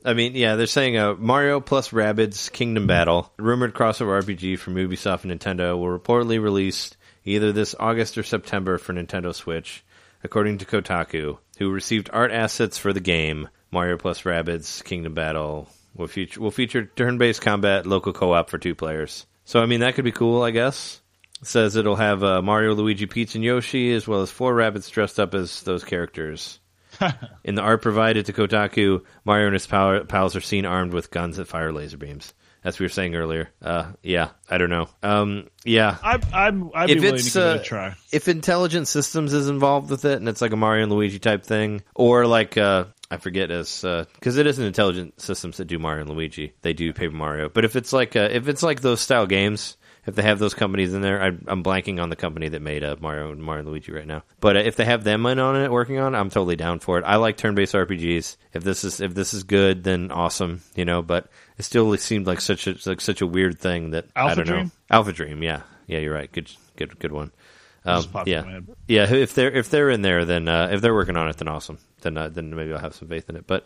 I 0.07 0.13
mean, 0.13 0.35
yeah, 0.35 0.55
they're 0.55 0.67
saying 0.67 0.95
uh, 0.95 1.15
Mario 1.15 1.59
plus 1.59 1.89
Rabbids 1.89 2.49
Kingdom 2.49 2.87
Battle, 2.87 3.29
rumored 3.37 3.73
crossover 3.73 4.23
RPG 4.23 4.57
from 4.57 4.75
Ubisoft 4.75 5.25
and 5.25 5.37
Nintendo, 5.37 5.77
will 5.77 5.99
reportedly 5.99 6.41
release 6.41 6.95
either 7.25 7.51
this 7.51 7.75
August 7.77 8.17
or 8.17 8.23
September 8.23 8.77
for 8.77 8.93
Nintendo 8.93 9.35
Switch, 9.35 9.83
according 10.23 10.59
to 10.59 10.65
Kotaku, 10.65 11.39
who 11.57 11.69
received 11.69 12.09
art 12.13 12.31
assets 12.31 12.77
for 12.77 12.93
the 12.93 13.01
game. 13.01 13.49
Mario 13.69 13.97
plus 13.97 14.21
Rabbids 14.21 14.81
Kingdom 14.81 15.13
Battle 15.13 15.67
will 15.93 16.07
feature 16.07 16.39
will 16.39 16.51
feature 16.51 16.85
turn-based 16.85 17.41
combat, 17.41 17.85
local 17.85 18.13
co-op 18.13 18.49
for 18.49 18.57
two 18.57 18.75
players. 18.75 19.25
So, 19.43 19.61
I 19.61 19.65
mean, 19.65 19.81
that 19.81 19.95
could 19.95 20.05
be 20.05 20.13
cool, 20.13 20.41
I 20.41 20.51
guess. 20.51 21.01
It 21.41 21.47
says 21.47 21.75
it'll 21.75 21.97
have 21.97 22.23
uh, 22.23 22.41
Mario, 22.41 22.75
Luigi, 22.75 23.07
Peach, 23.07 23.35
and 23.35 23.43
Yoshi, 23.43 23.93
as 23.93 24.07
well 24.07 24.21
as 24.21 24.31
four 24.31 24.55
rabbits 24.55 24.89
dressed 24.89 25.19
up 25.19 25.33
as 25.33 25.63
those 25.63 25.83
characters. 25.83 26.61
In 27.43 27.55
the 27.55 27.61
art 27.61 27.81
provided 27.81 28.25
to 28.27 28.33
Kotaku, 28.33 29.03
Mario 29.25 29.47
and 29.47 29.53
his 29.53 29.67
pal- 29.67 30.05
pals 30.05 30.35
are 30.35 30.41
seen 30.41 30.65
armed 30.65 30.93
with 30.93 31.11
guns 31.11 31.37
that 31.37 31.47
fire 31.47 31.71
laser 31.71 31.97
beams. 31.97 32.33
As 32.63 32.79
we 32.79 32.85
were 32.85 32.89
saying 32.89 33.15
earlier. 33.15 33.49
Uh, 33.61 33.93
yeah, 34.03 34.31
I 34.49 34.57
don't 34.57 34.69
know. 34.71 34.89
Um, 35.01 35.47
yeah, 35.63 35.95
I, 36.03 36.19
I'm, 36.33 36.69
I'd 36.75 36.87
be 36.87 36.93
If 36.93 37.01
willing 37.01 37.15
it's, 37.15 37.31
to 37.33 37.39
give 37.39 37.43
it 37.47 37.57
uh, 37.57 37.61
a 37.61 37.63
try. 37.63 37.95
if 38.11 38.27
Intelligent 38.27 38.89
Systems 38.89 39.31
is 39.33 39.47
involved 39.47 39.89
with 39.89 40.03
it 40.03 40.17
and 40.17 40.27
it's 40.27 40.41
like 40.41 40.51
a 40.51 40.57
Mario 40.57 40.83
and 40.83 40.91
Luigi 40.91 41.19
type 41.19 41.45
thing, 41.45 41.81
or 41.95 42.25
like 42.27 42.57
uh, 42.57 42.85
I 43.09 43.17
forget 43.17 43.51
as 43.51 43.81
because 43.83 44.35
it 44.35 44.47
isn't 44.47 44.65
Intelligent 44.65 45.21
Systems 45.21 45.57
that 45.57 45.65
do 45.65 45.79
Mario 45.79 46.01
and 46.01 46.09
Luigi, 46.09 46.53
they 46.61 46.73
do 46.73 46.91
Paper 46.91 47.15
Mario. 47.15 47.47
But 47.47 47.63
if 47.63 47.77
it's 47.77 47.93
like 47.93 48.17
uh, 48.17 48.27
if 48.31 48.49
it's 48.49 48.63
like 48.63 48.81
those 48.81 48.99
style 48.99 49.27
games, 49.27 49.76
if 50.07 50.15
they 50.15 50.23
have 50.23 50.39
those 50.39 50.53
companies 50.53 50.93
in 50.93 51.01
there, 51.01 51.21
I, 51.21 51.27
I'm 51.47 51.63
blanking 51.63 52.01
on 52.01 52.09
the 52.09 52.15
company 52.15 52.47
that 52.49 52.61
made 52.61 52.83
uh, 52.83 52.95
Mario 52.99 53.31
and 53.31 53.43
Mario 53.43 53.59
and 53.59 53.69
Luigi 53.69 53.91
right 53.91 54.07
now. 54.07 54.23
But 54.39 54.55
uh, 54.55 54.61
if 54.61 54.77
they 54.77 54.85
have 54.85 55.03
them 55.03 55.25
in 55.25 55.37
on 55.37 55.57
it 55.57 55.69
working 55.69 55.99
on, 55.99 56.15
it, 56.15 56.17
I'm 56.17 56.29
totally 56.29 56.55
down 56.55 56.79
for 56.79 56.97
it. 56.97 57.03
I 57.03 57.17
like 57.17 57.35
turn-based 57.35 57.75
RPGs. 57.75 58.37
If 58.53 58.63
this 58.63 58.85
is 58.85 59.01
if 59.01 59.13
this 59.13 59.33
is 59.33 59.43
good, 59.43 59.83
then 59.83 60.09
awesome, 60.11 60.61
you 60.75 60.85
know. 60.85 61.01
But 61.01 61.29
it 61.57 61.63
still 61.63 61.95
seemed 61.97 62.25
like 62.25 62.39
such 62.39 62.67
a 62.67 62.77
like 62.85 63.01
such 63.01 63.21
a 63.21 63.27
weird 63.27 63.59
thing 63.59 63.91
that 63.91 64.05
I 64.15 64.21
Alpha 64.21 64.35
don't 64.35 64.47
know. 64.47 64.53
Dream? 64.53 64.71
Alpha 64.89 65.11
Dream, 65.11 65.43
yeah, 65.43 65.63
yeah, 65.87 65.99
you're 65.99 66.13
right. 66.13 66.31
Good, 66.31 66.49
good, 66.77 66.97
good 66.99 67.11
one. 67.11 67.31
Um, 67.87 67.97
Just 67.99 68.11
popped 68.11 68.27
in 68.27 68.33
yeah, 68.87 69.05
yeah. 69.07 69.13
If 69.15 69.33
they're 69.33 69.51
if 69.51 69.69
they're 69.69 69.89
in 69.89 70.01
there, 70.01 70.25
then 70.25 70.49
uh, 70.49 70.69
if 70.71 70.81
they're 70.81 70.93
working 70.93 71.15
on 71.15 71.29
it, 71.29 71.37
then 71.37 71.47
awesome. 71.47 71.77
Then 72.01 72.17
uh, 72.17 72.27
then 72.27 72.53
maybe 72.53 72.73
I'll 72.73 72.79
have 72.79 72.95
some 72.95 73.07
faith 73.07 73.29
in 73.29 73.37
it. 73.37 73.47
But 73.47 73.65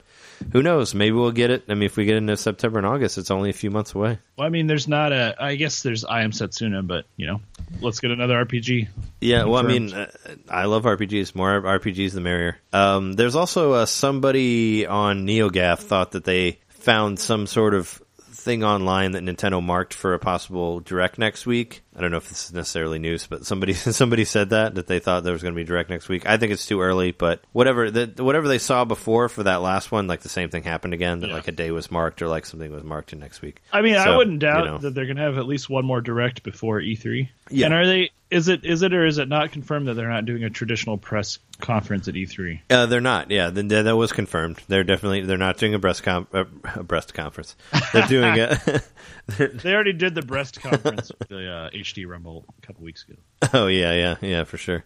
who 0.52 0.62
knows? 0.62 0.94
Maybe 0.94 1.14
we'll 1.14 1.32
get 1.32 1.50
it. 1.50 1.64
I 1.68 1.74
mean, 1.74 1.84
if 1.84 1.98
we 1.98 2.06
get 2.06 2.18
into 2.18 2.38
September 2.38 2.78
and 2.78 2.86
August, 2.86 3.18
it's 3.18 3.32
only 3.32 3.50
a 3.50 3.54
few 3.54 3.72
months 3.72 3.96
away. 3.96 4.20
Well, 4.38 4.46
I 4.46 4.50
mean, 4.50 4.68
there's 4.68 4.88
not 4.88 5.12
a. 5.12 5.36
I 5.40 5.56
guess 5.56 5.82
there's 5.82 6.06
I 6.06 6.22
am 6.22 6.32
Setsuna, 6.32 6.86
but 6.86 7.06
you 7.18 7.26
know, 7.26 7.42
let's 7.82 8.00
get 8.00 8.12
another 8.12 8.46
RPG. 8.46 8.90
Yeah, 9.22 9.46
well, 9.46 9.66
I 9.66 9.68
mean, 9.68 9.92
uh, 9.92 10.12
I 10.48 10.66
love 10.66 10.84
RPGs. 10.84 11.34
More 11.34 11.60
RPGs, 11.60 12.14
the 12.14 12.22
merrier. 12.22 12.58
Um, 12.72 13.14
there's 13.14 13.36
also 13.36 13.74
uh, 13.74 13.86
somebody 13.88 14.86
on 14.86 15.26
NeoGaf 15.26 15.80
thought 15.80 16.12
that 16.12 16.26
they 16.26 16.60
found 16.70 17.20
some 17.20 17.48
sort 17.48 17.74
of 17.74 18.02
thing 18.42 18.64
online 18.64 19.12
that 19.12 19.24
Nintendo 19.24 19.64
marked 19.64 19.94
for 19.94 20.14
a 20.14 20.20
possible 20.20 20.80
direct 20.80 21.18
next 21.18 21.46
week. 21.46 21.82
I 21.96 22.02
don't 22.02 22.12
know 22.12 22.18
if 22.18 22.30
this 22.30 22.46
is 22.46 22.54
necessarily 22.54 23.00
news, 23.00 23.28
but 23.28 23.46
somebody 23.46 23.74
somebody 23.74 24.26
said 24.26 24.50
that 24.50 24.76
that 24.76 24.88
they 24.88 25.00
thought 25.00 25.24
there 25.24 25.34
was 25.34 25.42
going 25.42 25.54
to 25.54 25.60
be 25.60 25.64
direct 25.64 25.90
next 25.90 26.10
week. 26.10 26.26
I 26.26 26.38
think 26.38 26.52
it's 26.52 26.66
too 26.66 26.82
early, 26.82 27.12
but 27.12 27.42
whatever 27.52 27.90
that 27.92 28.20
whatever 28.20 28.48
they 28.48 28.58
saw 28.58 28.86
before 28.86 29.30
for 29.30 29.44
that 29.44 29.62
last 29.62 29.92
one, 29.92 30.08
like 30.08 30.22
the 30.22 30.30
same 30.30 30.50
thing 30.50 30.64
happened 30.64 30.94
again. 30.94 31.20
That 31.20 31.28
Yeah. 31.30 31.36
like 31.36 31.48
a 31.48 31.52
day 31.54 31.72
was 31.72 31.92
marked 31.92 32.22
or 32.22 32.28
like 32.28 32.46
something 32.46 32.72
was 32.72 32.84
marked 32.84 33.14
in 33.14 33.20
next 33.20 33.42
week. 33.42 33.62
I 33.72 33.82
mean, 33.82 33.96
I 33.96 34.16
wouldn't 34.16 34.40
doubt 34.40 34.66
you 34.66 34.72
know. 34.72 34.78
that 34.80 34.94
they're 34.96 35.06
going 35.06 35.18
to 35.18 35.24
have 35.24 35.38
at 35.38 35.46
least 35.48 35.70
one 35.70 35.86
more 35.86 36.02
direct 36.02 36.44
before 36.44 36.82
E3. 36.82 37.30
Yeah. 37.50 37.66
And 37.66 37.74
are 37.76 37.86
they 37.86 38.10
Is 38.32 38.48
it 38.48 38.66
is 38.66 38.82
it 38.82 38.94
or 38.94 39.06
is 39.06 39.18
it 39.18 39.28
not 39.28 39.52
confirmed 39.52 39.88
that 39.88 39.96
they're 39.96 40.10
not 40.10 40.26
doing 40.26 40.46
a 40.46 40.50
traditional 40.50 40.98
press 40.98 41.38
conference 41.60 42.08
at 42.08 42.14
E3? 42.14 42.62
Uh, 42.70 42.86
they're 42.86 43.02
not. 43.02 43.30
Yeah, 43.30 43.50
then 43.50 43.68
that 43.68 43.96
was 43.98 44.14
confirmed. 44.14 44.62
They're 44.70 44.86
definitely 44.86 45.22
they're 45.22 45.38
not 45.38 45.58
doing 45.58 45.74
a 45.74 45.80
breast 45.80 46.04
com- 46.04 46.28
uh, 46.34 46.46
a 46.76 46.84
breast 46.84 47.14
conference. 47.14 47.58
They're 47.94 48.08
doing 48.08 48.40
a. 48.40 48.82
They 49.38 49.74
already 49.74 49.94
did 49.94 50.16
the 50.16 50.22
breast 50.22 50.62
conference 50.62 51.12
with 51.18 51.30
the 51.30 51.50
uh, 51.50 51.70
HD 51.70 52.08
Rumble 52.08 52.46
a 52.62 52.66
couple 52.66 52.84
weeks 52.84 53.06
ago. 53.08 53.20
oh 53.54 53.68
yeah, 53.68 53.94
yeah, 53.94 54.16
yeah, 54.22 54.44
for 54.44 54.58
sure. 54.58 54.84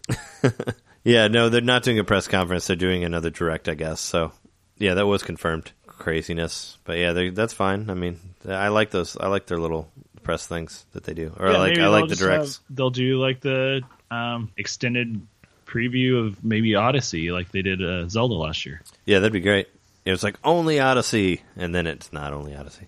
yeah, 1.04 1.28
no, 1.28 1.48
they're 1.48 1.60
not 1.60 1.82
doing 1.82 1.98
a 1.98 2.04
press 2.04 2.28
conference. 2.28 2.66
They're 2.66 2.76
doing 2.76 3.02
another 3.02 3.30
direct, 3.30 3.68
I 3.68 3.74
guess. 3.74 4.00
So 4.00 4.32
yeah, 4.78 4.94
that 4.94 5.06
was 5.06 5.22
confirmed. 5.22 5.72
Craziness, 5.86 6.76
but 6.84 6.98
yeah, 6.98 7.12
they, 7.12 7.30
that's 7.30 7.54
fine. 7.54 7.88
I 7.88 7.94
mean, 7.94 8.20
I 8.46 8.68
like 8.68 8.90
those. 8.90 9.16
I 9.16 9.28
like 9.28 9.46
their 9.46 9.58
little 9.58 9.90
press 10.26 10.46
things 10.46 10.84
that 10.92 11.04
they 11.04 11.14
do, 11.14 11.32
or 11.38 11.50
Yeah, 11.50 11.58
like 11.58 11.78
I 11.78 11.86
like 11.88 12.08
the 12.08 12.16
directs. 12.16 12.56
have- 12.56 12.76
they'll 12.76 12.90
do 12.90 13.18
like 13.20 13.40
the 13.40 13.82
um, 14.10 14.50
extended 14.56 15.20
preview 15.66 16.26
of 16.26 16.44
maybe 16.44 16.74
Odyssey, 16.74 17.30
like 17.32 17.50
they 17.50 17.62
did 17.62 17.82
uh, 17.82 18.08
Zelda 18.08 18.34
last 18.34 18.66
year. 18.66 18.82
Yeah, 19.04 19.20
that'd 19.20 19.32
be 19.32 19.40
great. 19.40 19.68
It 20.04 20.10
was 20.10 20.22
like 20.22 20.36
only 20.44 20.78
Odyssey, 20.80 21.42
and 21.56 21.74
then 21.74 21.86
it's 21.86 22.12
not 22.12 22.32
only 22.32 22.54
Odyssey. 22.54 22.86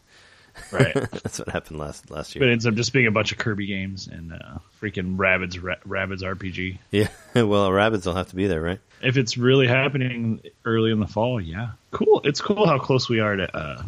Right. 0.72 0.92
That's 1.12 1.38
what 1.38 1.48
happened 1.50 1.78
last 1.78 2.10
last 2.10 2.34
but 2.34 2.40
year. 2.40 2.48
it 2.48 2.52
ends 2.52 2.66
up 2.66 2.74
just 2.74 2.92
being 2.92 3.06
a 3.06 3.12
bunch 3.12 3.30
of 3.32 3.38
Kirby 3.38 3.66
games 3.66 4.08
and 4.08 4.32
uh, 4.32 4.58
freaking 4.82 5.16
Rabbids 5.16 5.62
Ra- 5.62 5.76
Rabbids 5.86 6.22
RPG. 6.22 6.78
Yeah, 6.90 7.08
well, 7.34 7.70
rabbits 7.72 8.04
will 8.06 8.14
have 8.14 8.28
to 8.30 8.36
be 8.36 8.46
there, 8.48 8.60
right? 8.60 8.80
If 9.00 9.16
it's 9.16 9.38
really 9.38 9.68
happening 9.68 10.40
early 10.64 10.90
in 10.90 10.98
the 10.98 11.06
fall, 11.06 11.40
yeah, 11.40 11.70
cool. 11.92 12.22
It's 12.24 12.40
cool 12.40 12.66
how 12.66 12.78
close 12.80 13.08
we 13.08 13.20
are 13.20 13.36
to 13.36 13.56
uh, 13.56 13.82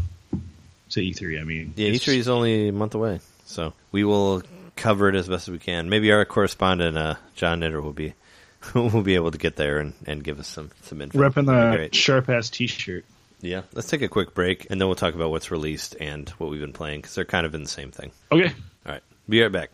to 0.90 1.00
E3. 1.00 1.40
I 1.40 1.44
mean, 1.44 1.72
Yeah, 1.76 1.88
E3 1.90 2.18
is 2.18 2.28
only 2.28 2.68
a 2.68 2.72
month 2.72 2.94
away, 2.94 3.18
so 3.50 3.72
we 3.92 4.04
will 4.04 4.42
cover 4.76 5.08
it 5.08 5.14
as 5.14 5.28
best 5.28 5.48
as 5.48 5.52
we 5.52 5.58
can. 5.58 5.88
Maybe 5.90 6.10
our 6.12 6.24
correspondent 6.24 6.96
uh, 6.96 7.16
John 7.34 7.60
Knitter 7.60 7.82
will 7.82 7.92
be 7.92 8.14
will 8.74 9.02
be 9.02 9.14
able 9.14 9.30
to 9.30 9.38
get 9.38 9.56
there 9.56 9.78
and, 9.78 9.94
and 10.06 10.22
give 10.22 10.38
us 10.38 10.48
some 10.48 10.70
some 10.82 11.00
info. 11.00 11.18
repping 11.18 11.46
the 11.46 11.94
sharp 11.96 12.28
ass 12.28 12.50
T-shirt. 12.50 13.04
Yeah, 13.42 13.62
let's 13.72 13.88
take 13.88 14.02
a 14.02 14.08
quick 14.08 14.34
break 14.34 14.66
and 14.70 14.80
then 14.80 14.88
we'll 14.88 14.96
talk 14.96 15.14
about 15.14 15.30
what's 15.30 15.50
released 15.50 15.96
and 15.98 16.28
what 16.30 16.50
we've 16.50 16.60
been 16.60 16.72
playing 16.74 17.00
because 17.00 17.14
they're 17.14 17.24
kind 17.24 17.46
of 17.46 17.54
in 17.54 17.62
the 17.62 17.68
same 17.68 17.90
thing. 17.90 18.12
Okay. 18.30 18.52
All 18.86 18.92
right, 18.92 19.02
be 19.28 19.42
right 19.42 19.52
back. 19.52 19.70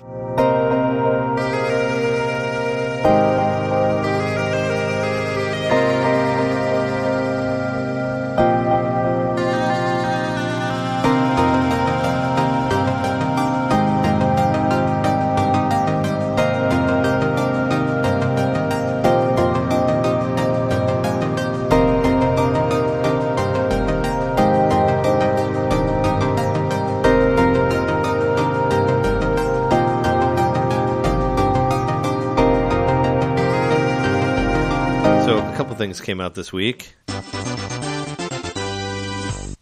Things 35.86 36.00
came 36.00 36.20
out 36.20 36.34
this 36.34 36.52
week. 36.52 36.92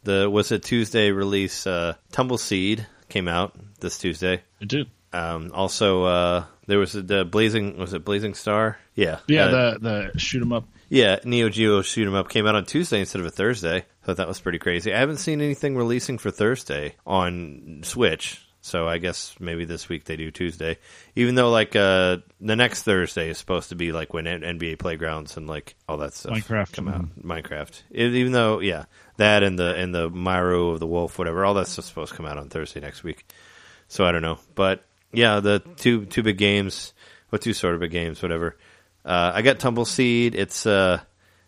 The 0.05 0.27
was 0.31 0.53
a 0.53 0.59
Tuesday 0.59 1.11
release. 1.11 1.66
Uh, 1.66 1.97
Tumbleseed 2.12 2.87
came 3.11 3.29
out 3.29 3.55
this 3.81 3.99
Tuesday. 3.99 4.41
I 4.61 4.64
do. 4.64 4.87
Um, 5.12 5.51
also, 5.53 6.05
uh, 6.05 6.45
there 6.66 6.79
was 6.79 6.95
a, 6.95 7.03
the 7.03 7.25
Blazing 7.27 7.77
was 7.77 7.93
it 7.93 8.07
Blazing 8.07 8.33
Star? 8.33 8.79
Yeah, 8.95 9.18
Yeah, 9.29 9.47
Uh, 9.47 9.51
the 9.79 10.11
the 10.12 10.18
shoot 10.18 10.41
'em 10.41 10.53
up. 10.55 10.64
yeah. 10.89 11.18
Neo 11.25 11.51
Geo 11.51 11.83
Shoot 11.83 12.07
'Em 12.07 12.14
Up 12.14 12.31
came 12.31 12.47
out 12.47 12.55
on 12.55 12.64
Tuesday 12.64 13.01
instead 13.01 13.20
of 13.20 13.27
a 13.27 13.31
Thursday. 13.31 13.85
Thought 14.05 14.16
that 14.16 14.29
was 14.29 14.41
pretty 14.41 14.59
crazy. 14.59 14.95
I 14.95 14.99
haven't 15.01 15.18
seen 15.18 15.43
anything 15.43 15.77
releasing 15.77 16.16
for 16.16 16.31
Thursday 16.31 16.95
on 17.07 17.81
Switch, 17.85 18.41
so 18.67 18.89
I 18.89 18.97
guess 18.97 19.35
maybe 19.39 19.67
this 19.67 19.91
week 19.91 20.05
they 20.05 20.17
do 20.17 20.31
Tuesday. 20.31 20.79
Even 21.15 21.35
though 21.35 21.51
like 21.51 21.77
uh, 21.77 22.17
the 22.41 22.57
next 22.57 22.83
Thursday 22.85 23.29
is 23.29 23.37
supposed 23.37 23.69
to 23.69 23.75
be 23.75 23.93
like 23.93 24.15
when 24.15 24.25
NBA 24.25 24.79
Playgrounds 24.79 25.37
and 25.37 25.47
like 25.47 25.75
all 25.87 25.99
that 25.99 26.15
stuff 26.15 26.33
Minecraft 26.33 26.73
come 26.73 26.89
out. 26.89 27.05
Minecraft, 27.23 27.83
It- 27.91 28.15
even 28.15 28.33
though 28.33 28.61
yeah, 28.61 28.87
that 29.19 29.43
and 29.43 29.59
the 29.59 29.75
and 29.75 29.95
the 29.95 30.09
Myro 30.11 30.73
of 30.73 30.81
the 30.81 30.87
Wolf, 30.87 31.19
whatever, 31.19 31.45
all 31.45 31.53
that 31.55 31.69
stuff's 31.69 31.89
supposed 31.89 32.12
to 32.12 32.17
come 32.17 32.25
out 32.25 32.39
on 32.39 32.49
Thursday 32.49 32.81
next 32.81 33.05
week. 33.05 33.27
So 33.89 34.07
I 34.07 34.12
don't 34.12 34.23
know, 34.23 34.39
but 34.55 34.83
yeah, 35.12 35.41
the 35.41 35.59
two 35.77 36.07
two 36.07 36.23
big 36.23 36.39
games, 36.39 36.95
well, 37.31 37.39
two 37.39 37.53
sort 37.53 37.75
of 37.75 37.81
big 37.81 37.91
games, 37.91 38.23
whatever. 38.23 38.57
Uh, 39.05 39.33
I 39.35 39.43
got 39.43 39.59
Tumbleseed. 39.59 40.35
It's 40.35 40.65
uh, 40.65 41.01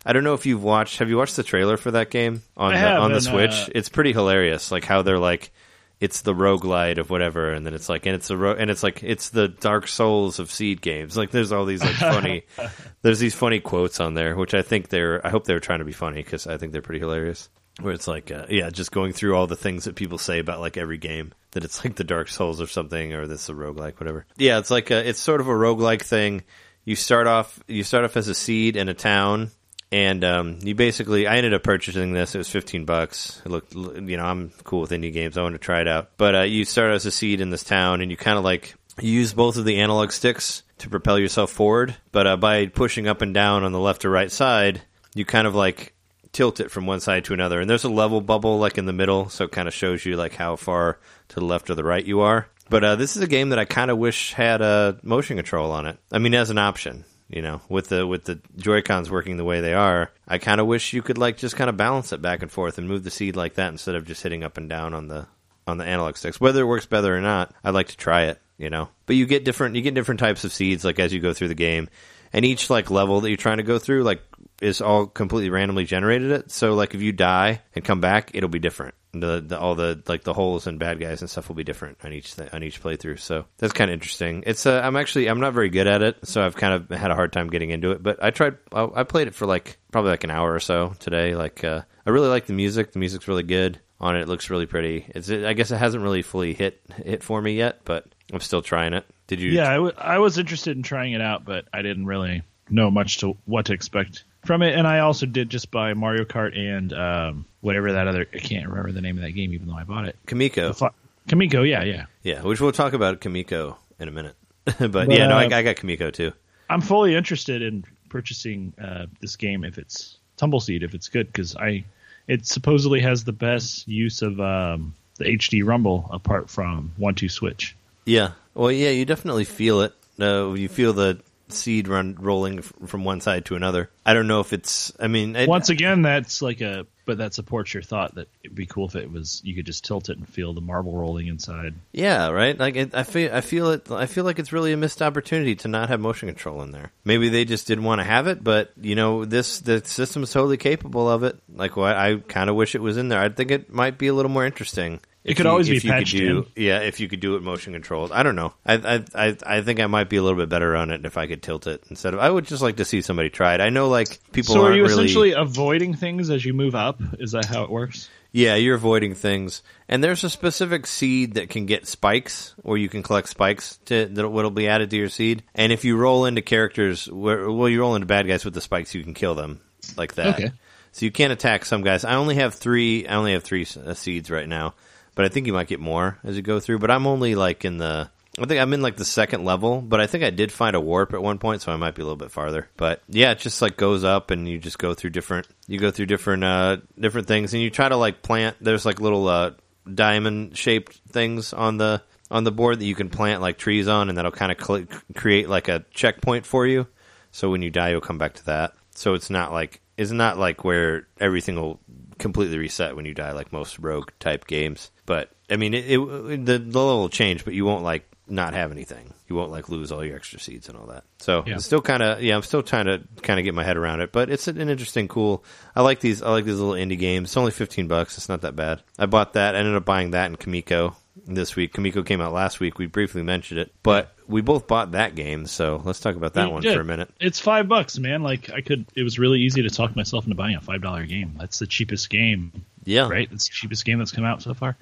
I 0.05 0.13
don't 0.13 0.23
know 0.23 0.35
if 0.35 0.45
you've 0.45 0.63
watched. 0.63 0.99
Have 0.99 1.09
you 1.09 1.17
watched 1.17 1.37
the 1.37 1.43
trailer 1.43 1.79
for 1.79 1.93
that 1.93 2.11
game 2.11 2.43
on 2.59 2.75
the, 2.75 2.79
on 2.97 3.13
the 3.13 3.21
Switch? 3.23 3.53
uh, 3.53 3.69
it's 3.75 3.89
pretty 3.89 4.13
hilarious, 4.13 4.71
like 4.71 4.85
how 4.85 5.01
they're 5.01 5.19
like. 5.19 5.51
It's 5.99 6.21
the 6.21 6.35
roguelite 6.35 6.99
of 6.99 7.09
whatever, 7.09 7.53
and 7.53 7.65
then 7.65 7.73
it's 7.73 7.89
like, 7.89 8.05
and 8.05 8.15
it's 8.15 8.29
a 8.29 8.37
ro- 8.37 8.55
and 8.57 8.71
it's 8.71 8.83
like 8.83 9.03
it's 9.03 9.31
the 9.31 9.49
Dark 9.49 9.89
Souls 9.89 10.39
of 10.39 10.51
seed 10.51 10.83
games. 10.83 11.17
Like, 11.17 11.31
there's 11.31 11.53
all 11.53 11.65
these 11.65 11.83
like 11.83 11.95
funny, 11.95 12.45
there's 13.03 13.19
these 13.19 13.35
funny 13.35 13.61
quotes 13.61 13.99
on 13.99 14.13
there, 14.15 14.37
which 14.37 14.53
I 14.53 14.61
think 14.61 14.89
they're, 14.89 15.27
I 15.27 15.31
hope 15.31 15.45
they're 15.45 15.61
trying 15.61 15.79
to 15.79 15.87
be 15.87 15.93
funny 15.93 16.23
because 16.23 16.47
I 16.47 16.59
think 16.59 16.73
they're 16.73 16.83
pretty 16.83 17.01
hilarious. 17.01 17.49
Where 17.81 17.93
it's 17.93 18.09
like, 18.09 18.31
uh, 18.31 18.47
yeah, 18.49 18.71
just 18.71 18.91
going 18.91 19.13
through 19.13 19.37
all 19.37 19.47
the 19.47 19.55
things 19.57 19.85
that 19.85 19.97
people 19.97 20.17
say 20.17 20.39
about 20.39 20.61
like 20.61 20.79
every 20.79 20.97
game 20.97 21.33
that 21.53 21.63
it's 21.65 21.85
like 21.85 21.95
the 21.97 22.05
Dark 22.05 22.29
Souls 22.29 22.61
or 22.61 22.67
something, 22.67 23.13
or 23.13 23.27
this 23.27 23.43
is 23.45 23.49
a 23.51 23.55
roguelike, 23.55 24.01
whatever. 24.01 24.25
Yeah, 24.37 24.59
it's 24.59 24.71
like 24.71 24.91
a, 24.91 25.07
it's 25.07 25.21
sort 25.21 25.41
of 25.43 25.49
a 25.49 25.53
roguelike 25.53 26.03
thing. 26.03 26.45
You 26.85 26.97
start 26.97 27.27
off, 27.27 27.59
you 27.67 27.85
start 27.85 28.05
off 28.05 28.17
as 28.17 28.29
a 28.29 28.35
seed 28.35 28.77
in 28.77 28.89
a 28.89 28.95
town, 28.95 29.51
and 29.93 30.25
um, 30.25 30.59
you 30.63 30.75
basically, 30.75 31.27
I 31.27 31.37
ended 31.37 31.55
up 31.55 31.63
purchasing 31.63 32.13
this. 32.13 32.35
It 32.35 32.39
was 32.39 32.51
fifteen 32.51 32.85
bucks. 32.85 33.41
It 33.45 33.49
looked, 33.51 33.75
you 33.75 34.17
know, 34.17 34.25
I'm 34.25 34.51
cool 34.65 34.81
with 34.81 34.91
indie 34.91 35.13
games. 35.13 35.39
I 35.39 35.43
want 35.43 35.55
to 35.55 35.59
try 35.59 35.81
it 35.81 35.89
out. 35.89 36.11
But 36.17 36.35
uh, 36.35 36.43
you 36.43 36.65
start 36.65 36.93
as 36.93 37.07
a 37.07 37.11
seed 37.11 37.41
in 37.41 37.51
this 37.51 37.65
town, 37.65 38.01
and 38.01 38.11
you 38.11 38.17
kind 38.17 38.39
of 38.39 38.45
like 38.45 38.75
use 39.01 39.33
both 39.33 39.57
of 39.57 39.65
the 39.65 39.81
analog 39.81 40.11
sticks 40.11 40.63
to 40.79 40.89
propel 40.89 41.19
yourself 41.19 41.51
forward. 41.51 41.95
But 42.13 42.27
uh, 42.27 42.37
by 42.37 42.67
pushing 42.67 43.07
up 43.07 43.23
and 43.23 43.33
down 43.33 43.65
on 43.65 43.73
the 43.73 43.81
left 43.81 44.05
or 44.05 44.11
right 44.11 44.31
side, 44.31 44.83
you 45.15 45.25
kind 45.25 45.47
of 45.47 45.55
like 45.55 45.95
tilt 46.33 46.61
it 46.61 46.71
from 46.71 46.87
one 46.87 47.01
side 47.01 47.25
to 47.25 47.35
another. 47.35 47.61
And 47.61 47.71
there's 47.71 47.85
a 47.85 47.89
level 47.89 48.21
bubble 48.21 48.59
like 48.59 48.77
in 48.77 48.87
the 48.87 48.93
middle, 48.93 49.29
so 49.29 49.45
it 49.45 49.53
kind 49.53 49.69
of 49.69 49.75
shows 49.75 50.05
you 50.05 50.17
like 50.17 50.35
how 50.35 50.57
far 50.57 50.99
to 51.29 51.41
the 51.41 51.47
left 51.47 51.71
or 51.71 51.75
the 51.75 51.85
right 51.85 52.05
you 52.05 52.21
are. 52.21 52.49
But 52.69 52.85
uh, 52.85 52.97
this 52.97 53.17
is 53.17 53.23
a 53.23 53.29
game 53.29 53.51
that 53.51 53.59
I 53.59 53.65
kind 53.65 53.91
of 53.91 53.99
wish 53.99 54.33
had 54.33 54.61
a 54.61 54.99
motion 55.03 55.37
control 55.37 55.71
on 55.71 55.87
it. 55.87 55.99
I 56.11 56.19
mean, 56.19 56.35
as 56.35 56.51
an 56.51 56.59
option, 56.59 57.05
you 57.29 57.43
know, 57.43 57.61
with 57.69 57.89
the 57.89 58.07
with 58.07 58.25
the 58.25 58.41
Joy 58.57 58.83
Cons 58.83 59.11
working 59.11 59.37
the 59.37 59.45
way 59.45 59.61
they 59.61 59.75
are, 59.75 60.11
I 60.29 60.39
kind 60.39 60.61
of 60.61 60.67
wish 60.67 60.93
you 60.93 61.03
could 61.03 61.19
like 61.19 61.37
just 61.37 61.57
kind 61.57 61.69
of 61.69 61.77
balance 61.77 62.13
it 62.13 62.23
back 62.23 62.43
and 62.43 62.51
forth 62.51 62.79
and 62.79 62.89
move 62.89 63.03
the 63.03 63.11
seed 63.11 63.35
like 63.35 63.55
that 63.55 63.71
instead 63.71 63.97
of 63.97 64.07
just 64.07 64.23
hitting 64.23 64.45
up 64.45 64.57
and 64.57 64.69
down 64.69 64.95
on 64.95 65.09
the 65.09 65.27
on 65.67 65.79
the 65.79 65.85
analog 65.85 66.17
sticks. 66.17 66.41
Whether 66.41 66.63
it 66.63 66.67
works 66.67 66.87
better 66.87 67.17
or 67.17 67.21
not, 67.21 67.53
I'd 67.65 67.75
like 67.75 67.89
to 67.89 67.97
try 67.97 68.25
it. 68.25 68.41
You 68.59 68.71
know, 68.71 68.89
but 69.05 69.17
you 69.17 69.27
get 69.27 69.45
different 69.45 69.77
you 69.77 69.83
get 69.83 69.95
different 69.95 70.21
types 70.21 70.45
of 70.45 70.53
seeds 70.53 70.85
like 70.85 70.99
as 70.99 71.13
you 71.13 71.21
go 71.21 71.35
through 71.35 71.49
the 71.49 71.55
game, 71.55 71.89
and 72.33 72.45
each 72.45 72.71
like 72.71 72.91
level 72.91 73.21
that 73.21 73.29
you're 73.29 73.37
trying 73.37 73.59
to 73.59 73.63
go 73.65 73.79
through 73.79 74.05
like 74.05 74.23
is 74.63 74.81
all 74.81 75.07
completely 75.07 75.51
randomly 75.51 75.85
generated. 75.85 76.31
It 76.31 76.51
so 76.51 76.75
like 76.75 76.95
if 76.95 77.03
you 77.03 77.13
die 77.13 77.61
and 77.75 77.85
come 77.85 78.01
back, 78.01 78.31
it'll 78.35 78.49
be 78.49 78.59
different. 78.59 78.95
The, 79.21 79.41
the 79.41 79.59
all 79.59 79.75
the 79.75 80.03
like 80.07 80.23
the 80.25 80.33
holes 80.35 80.67
and 80.67 80.79
bad 80.79 81.01
guys 81.01 81.21
and 81.21 81.31
stuff 81.31 81.49
will 81.49 81.57
be 81.57 81.65
different 81.65 81.99
on 82.05 82.13
each 82.13 82.37
th- 82.37 82.53
on 82.53 82.63
each 82.63 82.83
playthrough. 82.83 83.19
So 83.21 83.45
that's 83.59 83.73
kind 83.73 83.91
of 83.91 83.95
interesting. 83.95 84.45
It's 84.47 84.67
uh, 84.67 84.81
I'm 84.83 84.97
actually 84.97 85.29
I'm 85.29 85.41
not 85.41 85.53
very 85.55 85.69
good 85.69 85.87
at 85.87 86.03
it, 86.03 86.17
so 86.27 86.45
I've 86.45 86.57
kind 86.57 86.75
of 86.75 86.91
had 86.99 87.11
a 87.11 87.15
hard 87.15 87.33
time 87.33 87.49
getting 87.49 87.71
into 87.71 87.91
it. 87.93 88.03
But 88.03 88.23
I 88.23 88.31
tried. 88.31 88.57
I, 88.73 88.89
I 88.97 89.03
played 89.05 89.29
it 89.29 89.35
for 89.35 89.47
like 89.47 89.79
probably 89.93 90.11
like 90.11 90.25
an 90.25 90.31
hour 90.31 90.53
or 90.53 90.61
so 90.61 90.95
today. 90.99 91.35
Like 91.35 91.65
uh, 91.65 91.83
I 92.07 92.11
really 92.11 92.29
like 92.29 92.47
the 92.47 92.53
music. 92.53 92.93
The 92.93 92.99
music's 92.99 93.29
really 93.29 93.43
good 93.43 93.81
on 94.01 94.17
it. 94.17 94.23
It 94.23 94.29
looks 94.29 94.51
really 94.51 94.67
pretty. 94.67 95.07
It's 95.09 95.31
I 95.31 95.53
guess 95.53 95.71
it 95.71 95.77
hasn't 95.79 96.03
really 96.03 96.23
fully 96.23 96.55
hit 96.55 96.81
hit 97.05 97.23
for 97.23 97.41
me 97.41 97.55
yet, 97.55 97.81
but 97.85 98.07
I'm 98.33 98.41
still 98.41 98.63
trying 98.63 98.93
it. 98.93 99.07
Did 99.27 99.41
you? 99.41 99.51
Yeah, 99.53 99.71
I, 99.71 99.75
w- 99.75 99.95
I 99.99 100.19
was 100.19 100.39
interested 100.39 100.77
in 100.77 100.83
trying 100.83 101.13
it 101.13 101.21
out, 101.21 101.45
but 101.45 101.65
I 101.73 101.83
didn't 101.83 102.07
really 102.07 102.43
know 102.69 102.91
much 102.91 103.19
to 103.19 103.37
what 103.45 103.67
to 103.67 103.73
expect 103.73 104.25
from 104.47 104.63
it. 104.63 104.75
And 104.75 104.87
I 104.87 105.01
also 105.01 105.27
did 105.27 105.51
just 105.51 105.71
buy 105.71 105.95
Mario 105.95 106.25
Kart 106.25 106.57
and 106.57 106.93
um, 106.93 107.47
whatever 107.61 107.93
that 107.93 108.09
other 108.09 108.27
I 108.33 108.39
can't 108.39 108.69
remember 108.69 108.93
the 108.93 109.01
name 109.01 109.17
of 109.17 109.23
that 109.23 109.33
game, 109.33 109.53
even 109.53 109.67
though 109.67 109.77
I 109.77 109.85
bought 109.85 110.07
it. 110.07 110.17
Kamiko. 110.27 110.77
The 110.77 110.91
Kamiko, 111.29 111.69
yeah, 111.69 111.83
yeah. 111.83 112.07
Yeah, 112.23 112.43
which 112.43 112.61
we'll 112.61 112.73
talk 112.73 112.93
about 112.93 113.21
Kamiko 113.21 113.77
in 113.99 114.09
a 114.09 114.13
minute. 114.13 114.37
but, 114.65 114.93
But, 114.93 115.11
yeah, 115.11 115.27
no, 115.29 115.37
I, 115.37 115.47
uh, 115.47 115.57
I 115.57 115.63
got 115.63 115.77
Kamiko 115.77 116.13
too. 116.13 116.33
I'm 116.69 116.81
fully 116.81 117.15
interested 117.15 117.63
in 117.63 117.85
purchasing 118.09 118.73
uh, 118.83 119.07
this 119.21 119.37
game 119.37 119.65
if 119.65 119.79
it's 119.79 120.17
Tumbleseed, 120.39 120.83
if 120.83 120.95
it's 120.95 121.09
good, 121.09 121.27
because 121.27 121.57
I 121.57 121.85
it 122.27 122.47
supposedly 122.47 123.01
has 123.01 123.25
the 123.25 123.33
best 123.33 123.87
use 123.87 124.23
of 124.23 124.41
um, 124.41 124.95
the 125.17 125.25
HD 125.25 125.65
Rumble 125.65 126.09
apart 126.11 126.51
from 126.51 126.93
One 126.97 127.15
Two 127.15 127.29
Switch. 127.29 127.77
Yeah. 128.05 128.33
Well, 128.55 128.73
yeah, 128.73 128.91
you 128.91 129.05
definitely 129.05 129.45
feel 129.45 129.83
it. 129.83 129.95
Uh, 130.19 130.55
you 130.55 130.69
feel 130.69 130.93
the 130.93 131.21
seed 131.49 131.89
run 131.89 132.17
rolling 132.19 132.63
from 132.63 133.05
one 133.05 133.21
side 133.21 133.45
to 133.47 133.57
another. 133.57 133.91
I 134.05 134.15
don't 134.15 134.29
know 134.29 134.41
if 134.41 134.53
it's. 134.53 134.93
I 135.01 135.09
mean, 135.09 135.37
it, 135.37 135.49
Once 135.49 135.69
again, 135.69 136.03
that's 136.03 136.43
like 136.43 136.61
a 136.61 136.87
but 137.07 137.19
that 137.19 137.33
supports 137.33 137.73
your 137.73 137.85
thought 137.85 138.17
that 138.17 138.29
it'd 138.43 138.57
be 138.57 138.67
cool 138.67 138.89
if 138.89 138.97
it 138.97 139.11
was 139.11 139.41
you 139.45 139.55
could 139.55 139.65
just 139.65 139.85
tilt 139.85 140.11
it 140.11 140.19
and 140.19 140.29
feel 140.29 140.53
the 140.53 140.61
marble 140.61 140.93
rolling 140.93 141.29
inside. 141.29 141.75
Yeah, 141.93 142.31
right. 142.31 142.59
Like 142.59 142.75
it, 142.77 142.95
I 142.95 143.05
feel, 143.05 143.33
I 143.33 143.41
feel 143.41 143.71
it. 143.71 143.91
I 143.91 144.07
feel 144.07 144.25
like 144.25 144.39
it's 144.39 144.53
really 144.53 144.73
a 144.73 144.77
missed 144.77 145.01
opportunity 145.01 145.55
to 145.57 145.69
not 145.69 145.89
have 145.89 146.01
motion 146.01 146.29
control 146.29 146.63
in 146.63 146.73
there. 146.73 146.91
Maybe 147.05 147.29
they 147.29 147.45
just 147.45 147.69
didn't 147.69 147.85
want 147.85 148.01
to 148.01 148.05
have 148.05 148.27
it, 148.27 148.43
but 148.43 148.73
you 148.81 148.97
know, 148.97 149.25
this 149.25 149.61
the 149.61 149.85
system 149.85 150.25
is 150.25 150.33
totally 150.33 150.57
capable 150.57 151.09
of 151.09 151.23
it. 151.23 151.39
Like, 151.55 151.77
what 151.77 151.97
I 151.97 152.17
kind 152.17 152.51
of 152.51 152.57
wish 152.57 152.75
it 152.75 152.83
was 152.83 152.97
in 152.97 153.09
there. 153.09 153.21
I 153.21 153.29
think 153.29 153.51
it 153.53 153.73
might 153.73 153.99
be 153.99 154.09
a 154.09 154.15
little 154.15 154.31
more 154.31 154.45
interesting. 154.45 155.01
It 155.27 155.37
could 155.37 155.45
you- 155.45 155.51
always 155.51 155.69
be 155.69 155.81
patched 155.81 156.13
do, 156.17 156.47
Yeah, 156.57 156.81
if 156.81 157.01
you 157.01 157.09
could 157.09 157.21
do 157.21 157.37
it 157.37 157.43
motion 157.43 157.73
controlled. 157.73 158.13
I 158.13 158.23
don't 158.23 158.37
know. 158.37 158.55
I, 158.65 158.75
I 158.75 159.05
I 159.29 159.37
I 159.45 159.61
think 159.63 159.81
I 159.81 159.87
might 159.87 160.09
be 160.09 160.17
a 160.17 160.23
little 160.23 160.39
bit 160.39 160.49
better 160.49 160.77
on 160.77 160.91
it 160.91 161.05
if 161.05 161.17
I 161.19 161.27
could 161.27 161.43
tilt 161.43 161.67
it 161.67 161.83
instead 161.91 162.15
of. 162.15 162.21
I 162.21 162.31
would 162.31 162.47
just 162.47 162.63
like 162.63 162.77
to 162.77 162.85
see 162.85 163.03
somebody 163.03 163.29
try 163.29 163.55
it. 163.55 163.61
I 163.61 163.71
know, 163.71 163.89
like 163.89 164.19
people 164.33 164.55
so 164.55 164.65
are 164.65 164.75
you 164.75 164.83
really. 164.85 165.05
essentially 165.05 165.33
avoiding 165.33 165.95
things 165.95 166.31
as 166.31 166.45
you 166.45 166.55
move 166.55 166.75
up? 166.75 167.01
Is 167.19 167.33
that 167.33 167.45
how 167.45 167.65
it 167.65 167.71
works? 167.71 168.09
Yeah, 168.33 168.57
you're 168.57 168.75
avoiding 168.77 169.15
things, 169.15 169.63
and 169.89 170.05
there's 170.05 170.23
a 170.23 170.29
specific 170.29 170.87
seed 170.87 171.35
that 171.35 171.49
can 171.49 171.65
get 171.65 171.87
spikes, 171.87 172.55
or 172.63 172.77
you 172.77 172.89
can 172.89 173.03
collect 173.03 173.31
spikes 173.31 173.79
to 173.87 174.07
that 174.07 174.29
will 174.29 174.51
be 174.51 174.69
added 174.69 174.91
to 174.91 174.97
your 174.97 175.09
seed. 175.09 175.43
And 175.55 175.73
if 175.73 175.87
you 175.87 175.97
roll 175.97 176.27
into 176.27 176.43
characters, 176.43 177.09
where, 177.11 177.51
well, 177.51 177.69
you 177.69 177.81
roll 177.81 177.95
into 177.95 178.07
bad 178.07 178.27
guys 178.29 178.45
with 178.45 178.53
the 178.53 178.61
spikes, 178.61 178.95
you 178.95 179.03
can 179.03 179.15
kill 179.15 179.35
them 179.35 179.61
like 179.97 180.17
that. 180.17 180.35
Okay. 180.35 180.53
So 180.93 181.07
you 181.07 181.13
can't 181.13 181.33
attack 181.33 181.65
some 181.65 181.83
guys. 181.83 182.05
I 182.05 182.15
only 182.17 182.35
have 182.35 182.55
three. 182.55 183.07
I 183.07 183.15
only 183.15 183.33
have 183.33 183.43
three 183.43 183.67
uh, 183.85 183.95
seeds 183.95 184.31
right 184.31 184.49
now, 184.49 184.75
but 185.17 185.25
I 185.25 185.29
think 185.29 185.49
you 185.49 185.53
might 185.53 185.67
get 185.67 185.81
more 185.81 186.19
as 186.23 186.37
you 186.37 186.43
go 186.43 186.61
through. 186.61 186.79
But 186.79 186.93
I'm 186.93 187.09
only 187.09 187.35
like 187.35 187.65
in 187.65 187.79
the. 187.79 188.09
I 188.39 188.45
think 188.45 188.61
I'm 188.61 188.75
in 188.75 188.83
like 188.83 188.97
the 188.97 189.05
second 189.05 189.47
level, 189.47 189.81
but 189.81 189.99
I 189.99 190.07
think 190.07 190.23
I 190.23 190.29
did 190.29 190.53
find 190.53 190.77
a 190.77 190.81
warp 190.81 191.15
at 191.15 191.23
one 191.23 191.39
point, 191.39 191.63
so 191.63 191.73
I 191.73 191.77
might 191.77 191.95
be 191.95 192.03
a 192.03 192.05
little 192.05 192.19
bit 192.19 192.31
farther. 192.31 192.69
But 192.77 193.03
yeah, 193.09 193.33
it 193.33 193.39
just 193.39 193.63
like 193.63 193.79
goes 193.79 194.05
up, 194.05 194.31
and 194.31 194.47
you 194.47 194.59
just 194.59 194.79
go 194.79 194.95
through 194.95 195.11
different. 195.11 195.49
You 195.67 195.79
go 195.81 195.91
through 195.91 196.07
different 196.07 196.45
uh 196.45 196.77
different 197.01 197.27
things, 197.27 197.55
and 197.55 197.63
you 197.63 197.71
try 197.71 197.89
to 197.89 197.97
like 197.97 198.23
plant. 198.23 198.57
There's 198.61 198.85
like 198.87 199.01
little 199.01 199.27
uh 199.27 199.53
diamond 199.93 200.57
shaped 200.57 201.01
things 201.09 201.53
on 201.53 201.79
the 201.79 202.03
on 202.31 202.45
the 202.45 202.53
board 202.53 202.79
that 202.81 202.85
you 202.85 202.95
can 202.95 203.09
plant 203.09 203.41
like 203.41 203.57
trees 203.57 203.89
on, 203.89 204.11
and 204.11 204.19
that'll 204.19 204.33
kind 204.33 204.53
of 204.53 204.63
cl- 204.63 204.87
create 205.15 205.49
like 205.49 205.69
a 205.69 205.85
checkpoint 205.93 206.45
for 206.45 206.67
you. 206.67 206.87
So 207.33 207.51
when 207.51 207.63
you 207.63 207.71
die, 207.71 207.91
you'll 207.91 208.01
come 208.01 208.19
back 208.19 208.35
to 208.35 208.45
that. 208.47 208.75
So 208.91 209.15
it's 209.15 209.31
not 209.31 209.53
like 209.53 209.81
it's 209.97 210.11
not 210.11 210.39
like 210.39 210.65
where 210.65 211.07
everything 211.19 211.57
will 211.57 211.81
completely 212.19 212.59
reset 212.59 212.97
when 212.97 213.07
you 213.07 213.15
die, 213.15 213.33
like 213.33 213.53
most 213.53 213.79
rogue 213.79 214.11
type 214.21 214.47
games. 214.47 214.91
But 215.07 215.31
I 215.51 215.57
mean, 215.57 215.73
it, 215.75 215.85
it 215.89 216.45
the, 216.47 216.59
the 216.59 216.79
level 216.79 216.99
will 217.01 217.09
change, 217.09 217.45
but 217.45 217.55
you 217.55 217.65
won't 217.65 217.85
like 217.85 218.07
not 218.29 218.55
have 218.55 218.73
anything. 218.73 219.13
You 219.29 219.37
won't 219.37 219.51
like 219.53 219.69
lose 219.69 219.91
all 219.93 220.05
your 220.05 220.17
extra 220.17 220.39
seeds 220.41 220.69
and 220.69 220.77
all 220.77 220.87
that. 220.87 221.05
So 221.19 221.45
Yeah. 221.47 221.55
it's 221.57 221.65
still 221.65 221.81
kind 221.81 222.03
of 222.03 222.23
yeah, 222.23 222.35
I'm 222.37 222.43
still 222.43 222.63
trying 222.63 222.87
to 222.87 223.03
kind 223.23 223.39
of 223.39 223.45
get 223.45 223.55
my 223.55 223.63
head 223.65 223.77
around 223.77 224.01
it. 224.01 224.11
But 224.13 224.31
it's 224.31 224.49
an, 224.49 224.61
interesting, 224.69 225.07
cool. 225.09 225.45
I 225.75 225.83
like 225.83 226.01
these. 226.01 226.23
I 226.23 226.31
like 226.31 226.45
these 226.45 226.59
little 226.59 226.75
indie 226.75 226.99
games. 226.99 227.29
It's 227.31 227.37
only 227.37 227.53
15 227.53 227.87
bucks. 227.89 228.17
It's 228.19 228.29
not 228.29 228.41
that 228.43 228.57
bad. 228.57 228.83
I 228.99 229.07
bought 229.07 229.35
that. 229.35 229.55
I 229.55 229.59
ended 229.61 229.77
up 229.77 229.85
buying 229.85 230.11
that 230.13 230.27
in 230.31 230.37
Kamiko 230.37 230.95
this 231.27 231.55
week. 231.57 231.73
Kamiko 231.75 232.05
came 232.05 232.21
out 232.21 232.33
last 232.33 232.59
week. 232.61 232.79
We 232.79 232.87
briefly 232.87 233.23
mentioned 233.23 233.61
it, 233.61 233.73
but 233.83 234.13
we 234.29 234.41
both 234.43 234.67
bought 234.67 234.93
that 234.93 235.15
game. 235.15 235.47
So 235.47 235.81
let's 235.85 236.01
talk 236.01 236.17
about 236.17 236.35
that 236.35 236.47
We 236.49 236.53
one 236.53 236.63
did. 236.63 236.75
for 236.75 236.81
a 236.81 236.85
minute. 236.85 237.11
It's 237.21 237.39
five 237.41 237.69
bucks, 237.69 237.99
man. 237.99 238.23
Like 238.25 238.51
I 238.51 238.61
could. 238.61 238.87
It 238.97 239.03
was 239.05 239.19
really 239.21 239.41
easy 239.41 239.63
to 239.63 239.71
talk 239.71 239.95
myself 239.95 240.25
into 240.25 240.35
buying 240.37 240.57
a 240.57 240.61
five 240.61 240.83
dollar 240.83 241.05
game. 241.07 241.35
That's 241.39 241.59
the 241.61 241.67
cheapest 241.67 242.11
game, 242.11 242.53
Yeah, 242.85 243.09
right? 243.09 243.29
It's 243.33 243.49
the 243.49 243.55
cheapest 243.55 243.85
game 243.85 243.99
that's 244.01 244.13
come 244.13 244.25
out 244.25 244.43
so 244.43 244.53
far. 244.55 244.77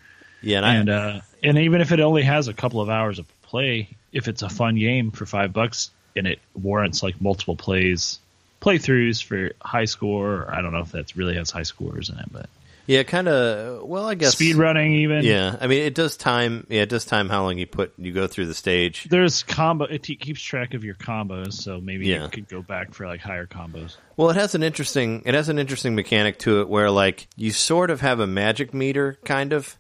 Yeah, 0.45 0.59
and, 0.59 0.67
I, 0.67 0.75
and 0.75 0.91
uh, 0.91 1.21
and 1.43 1.59
even 1.59 1.81
if 1.81 1.93
it 1.93 2.01
only 2.01 2.23
has 2.23 2.49
a 2.49 2.55
couple 2.55 2.81
of 2.81 2.89
hours 2.89 3.19
of 3.19 3.27
play, 3.43 3.89
if 4.13 4.29
it's 4.29 4.43
a 4.43 4.49
fun 4.49 4.77
game 4.77 5.11
for 5.11 5.27
five 5.27 5.53
bucks 5.53 5.91
and 6.17 6.27
it 6.27 6.39
warrants 6.55 7.03
like 7.03 7.21
multiple 7.21 7.57
plays, 7.57 8.19
playthroughs 8.61 9.23
for 9.23 9.53
high 9.61 9.85
score, 9.85 10.49
I 10.53 10.63
don't 10.63 10.73
know 10.73 10.81
if 10.81 10.93
that 10.93 11.15
really 11.17 11.35
has 11.37 11.51
high 11.51 11.63
scores 11.65 12.11
in 12.11 12.19
it, 12.19 12.27
but 12.33 12.49
yeah, 12.87 13.03
kind 13.03 13.29
of. 13.29 13.83
Well, 13.89 14.07
I 14.07 14.15
guess 14.15 14.33
speed 14.33 14.57
running 14.57 14.93
even. 14.93 15.25
Yeah, 15.25 15.57
I 15.59 15.67
mean, 15.69 15.83
it 15.83 15.95
does 15.95 16.17
time. 16.19 16.67
Yeah, 16.69 16.83
it 16.83 16.91
does 16.91 17.07
time 17.07 17.31
how 17.31 17.45
long 17.45 17.57
you 17.57 17.67
put 17.67 17.95
you 17.97 18.13
go 18.13 18.27
through 18.27 18.47
the 18.47 18.55
stage. 18.55 19.05
There's 19.05 19.43
combo. 19.43 19.87
It 19.87 20.03
keeps 20.03 20.43
track 20.43 20.75
of 20.75 20.85
your 20.85 20.95
combos, 20.95 21.55
so 21.55 21.81
maybe 21.81 22.09
Yeah. 22.09 22.25
you 22.25 22.29
could 22.29 22.47
go 22.49 22.61
back 22.61 22.93
for 22.93 23.07
like 23.07 23.21
higher 23.21 23.47
combos. 23.47 23.97
Well, 24.19 24.29
it 24.31 24.37
has 24.37 24.55
an 24.55 24.63
interesting 24.63 25.23
it 25.25 25.33
has 25.35 25.49
an 25.49 25.59
interesting 25.59 25.95
mechanic 25.95 26.39
to 26.41 26.61
it 26.61 26.69
where 26.69 26.91
like 26.91 27.27
you 27.37 27.53
sort 27.53 27.91
of 27.91 28.03
have 28.03 28.21
a 28.21 28.27
magic 28.27 28.75
meter 28.75 29.19
kind 29.25 29.53
of. 29.53 29.77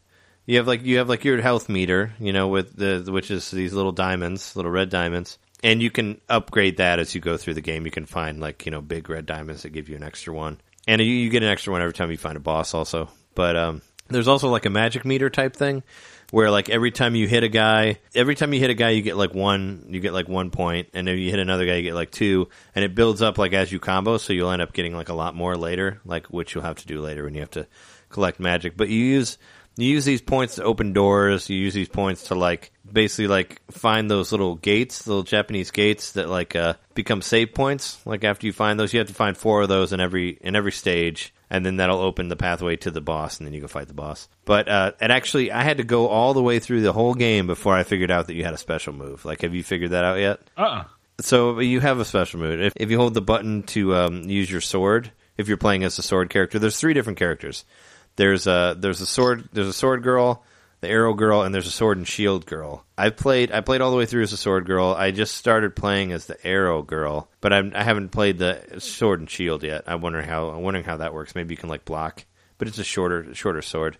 You 0.46 0.58
have 0.58 0.66
like 0.66 0.84
you 0.84 0.98
have 0.98 1.08
like 1.08 1.24
your 1.24 1.40
health 1.40 1.68
meter, 1.68 2.12
you 2.18 2.32
know, 2.32 2.48
with 2.48 2.76
the 2.76 3.10
which 3.10 3.30
is 3.30 3.50
these 3.50 3.72
little 3.72 3.92
diamonds, 3.92 4.54
little 4.56 4.70
red 4.70 4.90
diamonds. 4.90 5.38
And 5.62 5.82
you 5.82 5.90
can 5.90 6.20
upgrade 6.28 6.76
that 6.76 6.98
as 6.98 7.14
you 7.14 7.20
go 7.22 7.38
through 7.38 7.54
the 7.54 7.62
game. 7.62 7.86
You 7.86 7.90
can 7.90 8.04
find 8.04 8.38
like, 8.38 8.66
you 8.66 8.72
know, 8.72 8.82
big 8.82 9.08
red 9.08 9.24
diamonds 9.24 9.62
that 9.62 9.70
give 9.70 9.88
you 9.88 9.96
an 9.96 10.02
extra 10.02 10.34
one. 10.34 10.60
And 10.86 11.00
you, 11.00 11.06
you 11.06 11.30
get 11.30 11.42
an 11.42 11.48
extra 11.48 11.72
one 11.72 11.80
every 11.80 11.94
time 11.94 12.10
you 12.10 12.18
find 12.18 12.36
a 12.36 12.40
boss 12.40 12.74
also. 12.74 13.08
But 13.34 13.56
um 13.56 13.82
there's 14.08 14.28
also 14.28 14.50
like 14.50 14.66
a 14.66 14.70
magic 14.70 15.04
meter 15.04 15.30
type 15.30 15.56
thing 15.56 15.82
where 16.30 16.50
like 16.50 16.68
every 16.68 16.90
time 16.90 17.14
you 17.14 17.26
hit 17.26 17.42
a 17.42 17.48
guy, 17.48 17.98
every 18.14 18.34
time 18.34 18.52
you 18.52 18.60
hit 18.60 18.70
a 18.70 18.74
guy, 18.74 18.90
you 18.90 19.02
get 19.02 19.16
like 19.16 19.34
one, 19.34 19.86
you 19.88 20.00
get 20.00 20.12
like 20.12 20.28
one 20.28 20.50
point, 20.50 20.88
and 20.92 21.08
if 21.08 21.18
you 21.18 21.30
hit 21.30 21.38
another 21.38 21.64
guy, 21.64 21.76
you 21.76 21.82
get 21.82 21.94
like 21.94 22.10
two, 22.10 22.48
and 22.74 22.84
it 22.84 22.94
builds 22.94 23.22
up 23.22 23.38
like 23.38 23.52
as 23.52 23.72
you 23.72 23.78
combo, 23.78 24.18
so 24.18 24.32
you'll 24.32 24.50
end 24.50 24.60
up 24.60 24.72
getting 24.72 24.94
like 24.94 25.08
a 25.08 25.14
lot 25.14 25.34
more 25.34 25.56
later, 25.56 26.00
like 26.04 26.26
which 26.26 26.54
you'll 26.54 26.64
have 26.64 26.76
to 26.76 26.86
do 26.86 27.00
later 27.00 27.24
when 27.24 27.34
you 27.34 27.40
have 27.40 27.52
to 27.52 27.66
collect 28.10 28.40
magic. 28.40 28.76
But 28.76 28.88
you 28.88 28.98
use 28.98 29.38
you 29.76 29.88
use 29.88 30.04
these 30.04 30.22
points 30.22 30.56
to 30.56 30.64
open 30.64 30.92
doors. 30.92 31.50
You 31.50 31.56
use 31.56 31.74
these 31.74 31.88
points 31.88 32.24
to 32.24 32.34
like 32.34 32.70
basically 32.90 33.26
like 33.26 33.60
find 33.70 34.10
those 34.10 34.30
little 34.30 34.54
gates, 34.56 35.06
little 35.06 35.22
Japanese 35.22 35.70
gates 35.70 36.12
that 36.12 36.28
like 36.28 36.54
uh, 36.54 36.74
become 36.94 37.22
save 37.22 37.54
points. 37.54 38.04
Like 38.06 38.24
after 38.24 38.46
you 38.46 38.52
find 38.52 38.78
those, 38.78 38.92
you 38.92 38.98
have 39.00 39.08
to 39.08 39.14
find 39.14 39.36
four 39.36 39.62
of 39.62 39.68
those 39.68 39.92
in 39.92 40.00
every 40.00 40.38
in 40.40 40.54
every 40.54 40.72
stage, 40.72 41.34
and 41.50 41.66
then 41.66 41.76
that'll 41.76 42.00
open 42.00 42.28
the 42.28 42.36
pathway 42.36 42.76
to 42.76 42.90
the 42.90 43.00
boss, 43.00 43.38
and 43.38 43.46
then 43.46 43.54
you 43.54 43.60
go 43.60 43.66
fight 43.66 43.88
the 43.88 43.94
boss. 43.94 44.28
But 44.44 44.68
uh, 44.68 44.92
it 45.00 45.10
actually, 45.10 45.50
I 45.50 45.62
had 45.62 45.78
to 45.78 45.84
go 45.84 46.08
all 46.08 46.34
the 46.34 46.42
way 46.42 46.60
through 46.60 46.82
the 46.82 46.92
whole 46.92 47.14
game 47.14 47.46
before 47.46 47.74
I 47.74 47.82
figured 47.82 48.10
out 48.10 48.28
that 48.28 48.34
you 48.34 48.44
had 48.44 48.54
a 48.54 48.58
special 48.58 48.92
move. 48.92 49.24
Like, 49.24 49.42
have 49.42 49.54
you 49.54 49.64
figured 49.64 49.90
that 49.90 50.04
out 50.04 50.18
yet? 50.18 50.40
Uh. 50.56 50.62
uh 50.62 50.84
So 51.20 51.58
you 51.60 51.80
have 51.80 51.98
a 51.98 52.04
special 52.04 52.40
move. 52.40 52.60
If, 52.60 52.72
if 52.76 52.90
you 52.90 52.98
hold 52.98 53.14
the 53.14 53.20
button 53.22 53.64
to 53.64 53.94
um, 53.94 54.22
use 54.28 54.50
your 54.50 54.60
sword, 54.60 55.10
if 55.36 55.48
you're 55.48 55.56
playing 55.56 55.84
as 55.84 55.98
a 55.98 56.02
sword 56.02 56.30
character, 56.30 56.58
there's 56.58 56.78
three 56.78 56.94
different 56.94 57.18
characters. 57.18 57.64
There's 58.16 58.46
a 58.46 58.76
there's 58.78 59.00
a 59.00 59.06
sword 59.06 59.48
there's 59.52 59.68
a 59.68 59.72
sword 59.72 60.02
girl, 60.02 60.44
the 60.80 60.88
arrow 60.88 61.14
girl, 61.14 61.42
and 61.42 61.54
there's 61.54 61.66
a 61.66 61.72
sword 61.72 61.98
and 61.98 62.06
shield 62.06 62.46
girl. 62.46 62.84
I 62.96 63.10
played 63.10 63.50
I 63.50 63.60
played 63.60 63.80
all 63.80 63.90
the 63.90 63.96
way 63.96 64.06
through 64.06 64.22
as 64.22 64.32
a 64.32 64.36
sword 64.36 64.66
girl. 64.66 64.94
I 64.96 65.10
just 65.10 65.36
started 65.36 65.74
playing 65.74 66.12
as 66.12 66.26
the 66.26 66.46
arrow 66.46 66.82
girl, 66.82 67.28
but 67.40 67.52
I'm, 67.52 67.72
I 67.74 67.82
haven't 67.82 68.10
played 68.10 68.38
the 68.38 68.62
sword 68.78 69.20
and 69.20 69.30
shield 69.30 69.62
yet. 69.62 69.84
I'm 69.86 70.00
wondering 70.00 70.28
how 70.28 70.48
I'm 70.50 70.62
wondering 70.62 70.84
how 70.84 70.98
that 70.98 71.14
works. 71.14 71.34
Maybe 71.34 71.54
you 71.54 71.58
can 71.58 71.68
like 71.68 71.84
block, 71.84 72.24
but 72.58 72.68
it's 72.68 72.78
a 72.78 72.84
shorter 72.84 73.34
shorter 73.34 73.62
sword. 73.62 73.98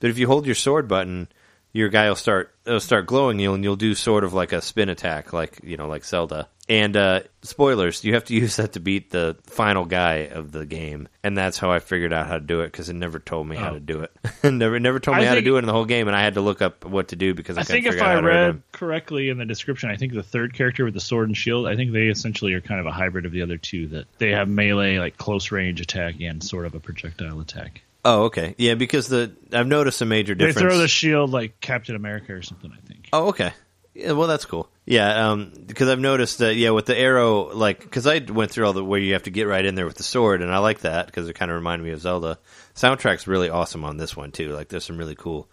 But 0.00 0.10
if 0.10 0.18
you 0.18 0.26
hold 0.26 0.44
your 0.44 0.54
sword 0.54 0.88
button, 0.88 1.28
your 1.72 1.88
guy 1.88 2.08
will 2.08 2.16
start 2.16 2.54
it'll 2.66 2.80
start 2.80 3.06
glowing 3.06 3.38
you, 3.38 3.54
and 3.54 3.64
you'll 3.64 3.76
do 3.76 3.94
sort 3.94 4.24
of 4.24 4.34
like 4.34 4.52
a 4.52 4.60
spin 4.60 4.88
attack, 4.90 5.32
like 5.32 5.60
you 5.62 5.76
know, 5.76 5.88
like 5.88 6.04
Zelda. 6.04 6.48
And 6.68 6.96
uh, 6.96 7.20
spoilers, 7.42 8.02
you 8.02 8.14
have 8.14 8.24
to 8.24 8.34
use 8.42 8.56
that 8.56 8.72
to 8.72 8.80
beat 8.80 9.10
the 9.10 9.36
final 9.44 9.84
guy 9.84 10.26
of 10.26 10.50
the 10.50 10.66
game, 10.66 11.08
and 11.22 11.38
that's 11.38 11.58
how 11.58 11.70
I 11.70 11.78
figured 11.78 12.12
out 12.12 12.26
how 12.26 12.34
to 12.34 12.40
do 12.40 12.62
it 12.62 12.72
because 12.72 12.88
it 12.88 12.94
never 12.94 13.20
told 13.20 13.46
me 13.46 13.54
how 13.54 13.70
Oh. 13.70 13.74
to 13.74 13.80
do 13.80 14.00
it. 14.00 14.12
never, 14.52 14.80
never 14.80 14.98
told 14.98 15.16
me 15.16 15.22
I 15.22 15.26
how 15.26 15.34
to 15.36 15.42
do 15.42 15.56
it 15.56 15.60
in 15.60 15.66
the 15.66 15.72
whole 15.72 15.84
game, 15.84 16.08
and 16.08 16.16
I 16.16 16.22
had 16.24 16.34
to 16.34 16.40
look 16.40 16.62
up 16.62 16.84
what 16.84 17.08
to 17.08 17.16
do 17.16 17.34
because 17.34 17.56
I, 17.56 17.60
I 17.60 17.64
think 17.64 17.86
if 17.86 17.94
out 18.00 18.08
I 18.08 18.20
read 18.20 18.62
correctly 18.72 19.28
in 19.28 19.38
the 19.38 19.44
description, 19.44 19.90
I 19.90 19.96
think 19.96 20.12
the 20.12 20.24
third 20.24 20.54
character 20.54 20.84
with 20.84 20.94
the 20.94 21.00
sword 21.00 21.28
and 21.28 21.36
shield, 21.36 21.68
I 21.68 21.76
think 21.76 21.92
they 21.92 22.08
essentially 22.08 22.52
are 22.54 22.60
kind 22.60 22.80
of 22.80 22.86
a 22.86 22.92
hybrid 22.92 23.26
of 23.26 23.32
the 23.32 23.42
other 23.42 23.58
two. 23.58 23.86
That 23.88 24.06
they 24.18 24.30
have 24.32 24.48
melee, 24.48 24.98
like 24.98 25.16
close 25.16 25.52
range 25.52 25.80
attack, 25.80 26.16
and 26.20 26.42
sort 26.42 26.66
of 26.66 26.74
a 26.74 26.80
projectile 26.80 27.38
attack. 27.40 27.82
Oh, 28.04 28.24
okay, 28.24 28.56
yeah, 28.58 28.74
because 28.74 29.06
the 29.06 29.30
I've 29.52 29.68
noticed 29.68 30.02
a 30.02 30.04
major 30.04 30.34
difference. 30.34 30.56
They 30.56 30.62
throw 30.62 30.78
the 30.78 30.88
shield 30.88 31.30
like 31.30 31.60
Captain 31.60 31.94
America 31.94 32.32
or 32.32 32.42
something. 32.42 32.72
I 32.72 32.80
think. 32.88 33.08
Oh, 33.12 33.28
okay. 33.28 33.52
Yeah, 33.94 34.12
well, 34.12 34.26
that's 34.28 34.44
cool. 34.44 34.68
Yeah, 34.88 35.30
um, 35.32 35.52
because 35.66 35.88
I've 35.88 35.98
noticed 35.98 36.38
that. 36.38 36.54
Yeah, 36.54 36.70
with 36.70 36.86
the 36.86 36.96
arrow, 36.96 37.52
like, 37.52 37.80
because 37.80 38.06
I 38.06 38.18
went 38.20 38.52
through 38.52 38.66
all 38.66 38.72
the 38.72 38.84
where 38.84 39.00
you 39.00 39.14
have 39.14 39.24
to 39.24 39.30
get 39.30 39.48
right 39.48 39.64
in 39.64 39.74
there 39.74 39.84
with 39.86 39.96
the 39.96 40.04
sword, 40.04 40.42
and 40.42 40.50
I 40.52 40.58
like 40.58 40.80
that 40.80 41.06
because 41.06 41.28
it 41.28 41.34
kind 41.34 41.50
of 41.50 41.56
reminded 41.56 41.84
me 41.84 41.90
of 41.90 42.00
Zelda. 42.00 42.38
Soundtrack's 42.76 43.26
really 43.26 43.48
awesome 43.50 43.84
on 43.84 43.96
this 43.96 44.16
one 44.16 44.30
too. 44.30 44.52
Like, 44.52 44.68
there's 44.68 44.84
some 44.84 44.96
really 44.96 45.16
cool, 45.16 45.48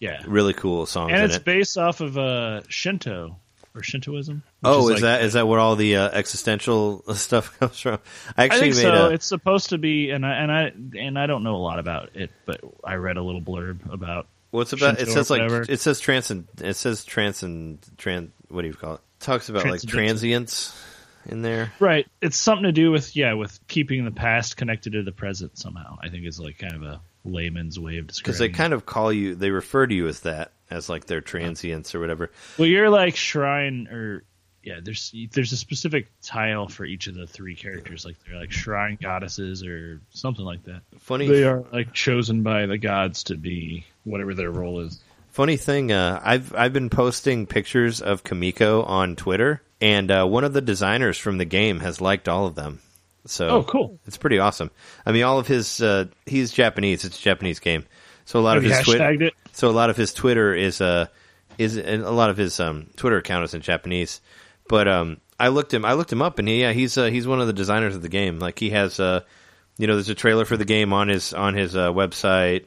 Yeah, 0.00 0.20
really 0.26 0.52
cool 0.52 0.86
songs 0.86 1.12
and 1.12 1.22
it's 1.22 1.36
it. 1.36 1.44
based 1.44 1.78
off 1.78 2.00
of 2.00 2.18
uh, 2.18 2.62
Shinto 2.68 3.36
or 3.74 3.82
Shintoism. 3.82 4.42
oh, 4.64 4.88
is, 4.88 4.94
like- 4.94 5.00
that 5.02 5.22
is 5.22 5.34
that 5.34 5.46
where 5.46 5.60
all 5.60 5.76
the 5.76 5.96
uh, 5.98 6.08
existential 6.10 7.04
stuff 7.14 7.56
comes 7.60 7.78
from? 7.78 8.00
I 8.36 8.42
I 8.42 8.44
actually 8.46 8.72
think 8.72 8.74
made 8.74 8.82
so. 8.98 9.06
a. 9.06 9.10
It's 9.12 9.26
supposed 9.26 9.68
to 9.70 9.78
be, 9.78 10.10
and 10.10 10.26
I 10.26 10.32
and 10.34 10.50
I 10.50 10.72
and 10.98 11.16
I 11.18 11.26
don't 11.26 11.44
know 11.44 11.54
a 11.54 11.62
lot 11.62 11.78
about 11.78 12.16
it, 12.16 12.32
but 12.46 12.60
I 12.82 12.94
read 12.96 13.16
a 13.16 13.22
little 13.22 13.40
blurb 13.42 13.92
about. 13.92 14.26
What's 14.52 14.72
about? 14.72 14.94
It 14.94 15.06
Shinto 15.06 15.10
or 15.10 15.14
says 15.14 15.30
like 15.30 15.42
whatever. 15.42 15.66
it 15.68 15.80
says 15.80 15.98
transcend. 15.98 16.46
It 16.60 16.74
says 16.74 17.04
transcend. 17.04 17.78
Trans. 17.96 18.30
What 18.48 18.62
do 18.62 18.68
you 18.68 18.74
call 18.74 18.94
it? 18.96 19.00
Talks 19.18 19.48
about 19.48 19.64
like 19.64 19.80
Transcendental. 19.80 20.06
transience 20.06 20.82
in 21.26 21.42
there. 21.42 21.72
Right, 21.80 22.06
it's 22.20 22.36
something 22.36 22.64
to 22.64 22.72
do 22.72 22.90
with 22.90 23.16
yeah, 23.16 23.32
with 23.32 23.58
keeping 23.66 24.04
the 24.04 24.10
past 24.10 24.56
connected 24.58 24.92
to 24.92 25.02
the 25.02 25.12
present 25.12 25.58
somehow. 25.58 25.96
I 26.02 26.10
think 26.10 26.26
is 26.26 26.38
like 26.38 26.58
kind 26.58 26.74
of 26.74 26.82
a 26.82 27.00
layman's 27.24 27.78
way 27.80 27.96
of 27.96 28.06
describing. 28.08 28.28
Because 28.28 28.38
they 28.38 28.48
kind 28.50 28.72
of 28.74 28.84
call 28.84 29.12
you, 29.12 29.34
they 29.34 29.50
refer 29.50 29.86
to 29.86 29.94
you 29.94 30.06
as 30.06 30.20
that, 30.20 30.52
as 30.70 30.88
like 30.88 31.06
their 31.06 31.22
transience 31.22 31.94
or 31.94 32.00
whatever. 32.00 32.30
Well, 32.58 32.68
you're 32.68 32.90
like 32.90 33.16
shrine 33.16 33.88
or 33.88 34.24
yeah, 34.62 34.80
there's 34.82 35.14
there's 35.32 35.52
a 35.52 35.56
specific 35.56 36.08
tile 36.22 36.68
for 36.68 36.84
each 36.84 37.06
of 37.06 37.14
the 37.14 37.26
three 37.26 37.54
characters. 37.56 38.04
Like 38.04 38.16
they're 38.26 38.38
like 38.38 38.52
shrine 38.52 38.98
goddesses 39.00 39.64
or 39.64 40.00
something 40.10 40.44
like 40.44 40.64
that. 40.64 40.82
Funny, 41.00 41.26
They 41.28 41.44
are 41.44 41.64
like 41.72 41.92
chosen 41.92 42.42
by 42.42 42.66
the 42.66 42.78
gods 42.78 43.24
to 43.24 43.36
be 43.36 43.84
whatever 44.04 44.34
their 44.34 44.50
role 44.50 44.80
is. 44.80 45.00
funny 45.30 45.56
thing. 45.56 45.90
Uh, 45.92 46.20
I've 46.22 46.54
I've 46.54 46.72
been 46.72 46.90
posting 46.90 47.46
pictures 47.46 48.00
of 48.00 48.22
Kamiko 48.24 48.86
on 48.86 49.16
Twitter, 49.16 49.62
and 49.80 50.10
uh, 50.10 50.26
one 50.26 50.44
of 50.44 50.52
the 50.52 50.60
designers 50.60 51.18
from 51.18 51.38
the 51.38 51.44
game 51.44 51.80
has 51.80 52.00
liked 52.00 52.28
all 52.28 52.46
of 52.46 52.54
them. 52.54 52.80
So 53.24 53.48
Oh, 53.48 53.62
cool. 53.62 53.98
It's 54.06 54.16
pretty 54.16 54.38
awesome. 54.40 54.70
I 55.06 55.12
mean, 55.12 55.22
all 55.24 55.38
of 55.38 55.46
his 55.46 55.80
uh, 55.82 56.06
he's 56.26 56.50
Japanese. 56.52 57.04
It's 57.04 57.18
a 57.18 57.22
Japanese 57.22 57.58
game, 57.60 57.84
so 58.24 58.38
a 58.38 58.42
lot 58.42 58.56
Have 58.56 58.64
of 58.64 58.70
his 58.70 58.84
Twitter. 58.84 59.30
So 59.52 59.68
a 59.68 59.72
lot 59.72 59.90
of 59.90 59.96
his 59.96 60.12
Twitter 60.14 60.54
is 60.54 60.80
uh 60.80 61.06
is 61.58 61.76
and 61.76 62.02
a 62.02 62.10
lot 62.10 62.30
of 62.30 62.36
his 62.36 62.58
um 62.60 62.86
Twitter 62.96 63.16
account 63.18 63.44
is 63.44 63.54
in 63.54 63.60
Japanese. 63.60 64.20
But 64.68 64.88
um 64.88 65.18
I 65.38 65.48
looked 65.48 65.74
him 65.74 65.84
I 65.84 65.94
looked 65.94 66.12
him 66.12 66.22
up 66.22 66.38
and 66.38 66.48
he 66.48 66.60
yeah 66.60 66.72
he's 66.72 66.96
uh, 66.96 67.06
he's 67.06 67.26
one 67.26 67.40
of 67.40 67.46
the 67.46 67.52
designers 67.52 67.94
of 67.96 68.02
the 68.02 68.08
game. 68.08 68.38
Like 68.38 68.58
he 68.58 68.70
has 68.70 69.00
uh 69.00 69.20
you 69.78 69.86
know 69.86 69.94
there's 69.94 70.08
a 70.08 70.14
trailer 70.14 70.44
for 70.44 70.56
the 70.56 70.64
game 70.64 70.92
on 70.92 71.08
his 71.08 71.32
on 71.32 71.54
his 71.54 71.74
uh, 71.76 71.90
website. 71.92 72.66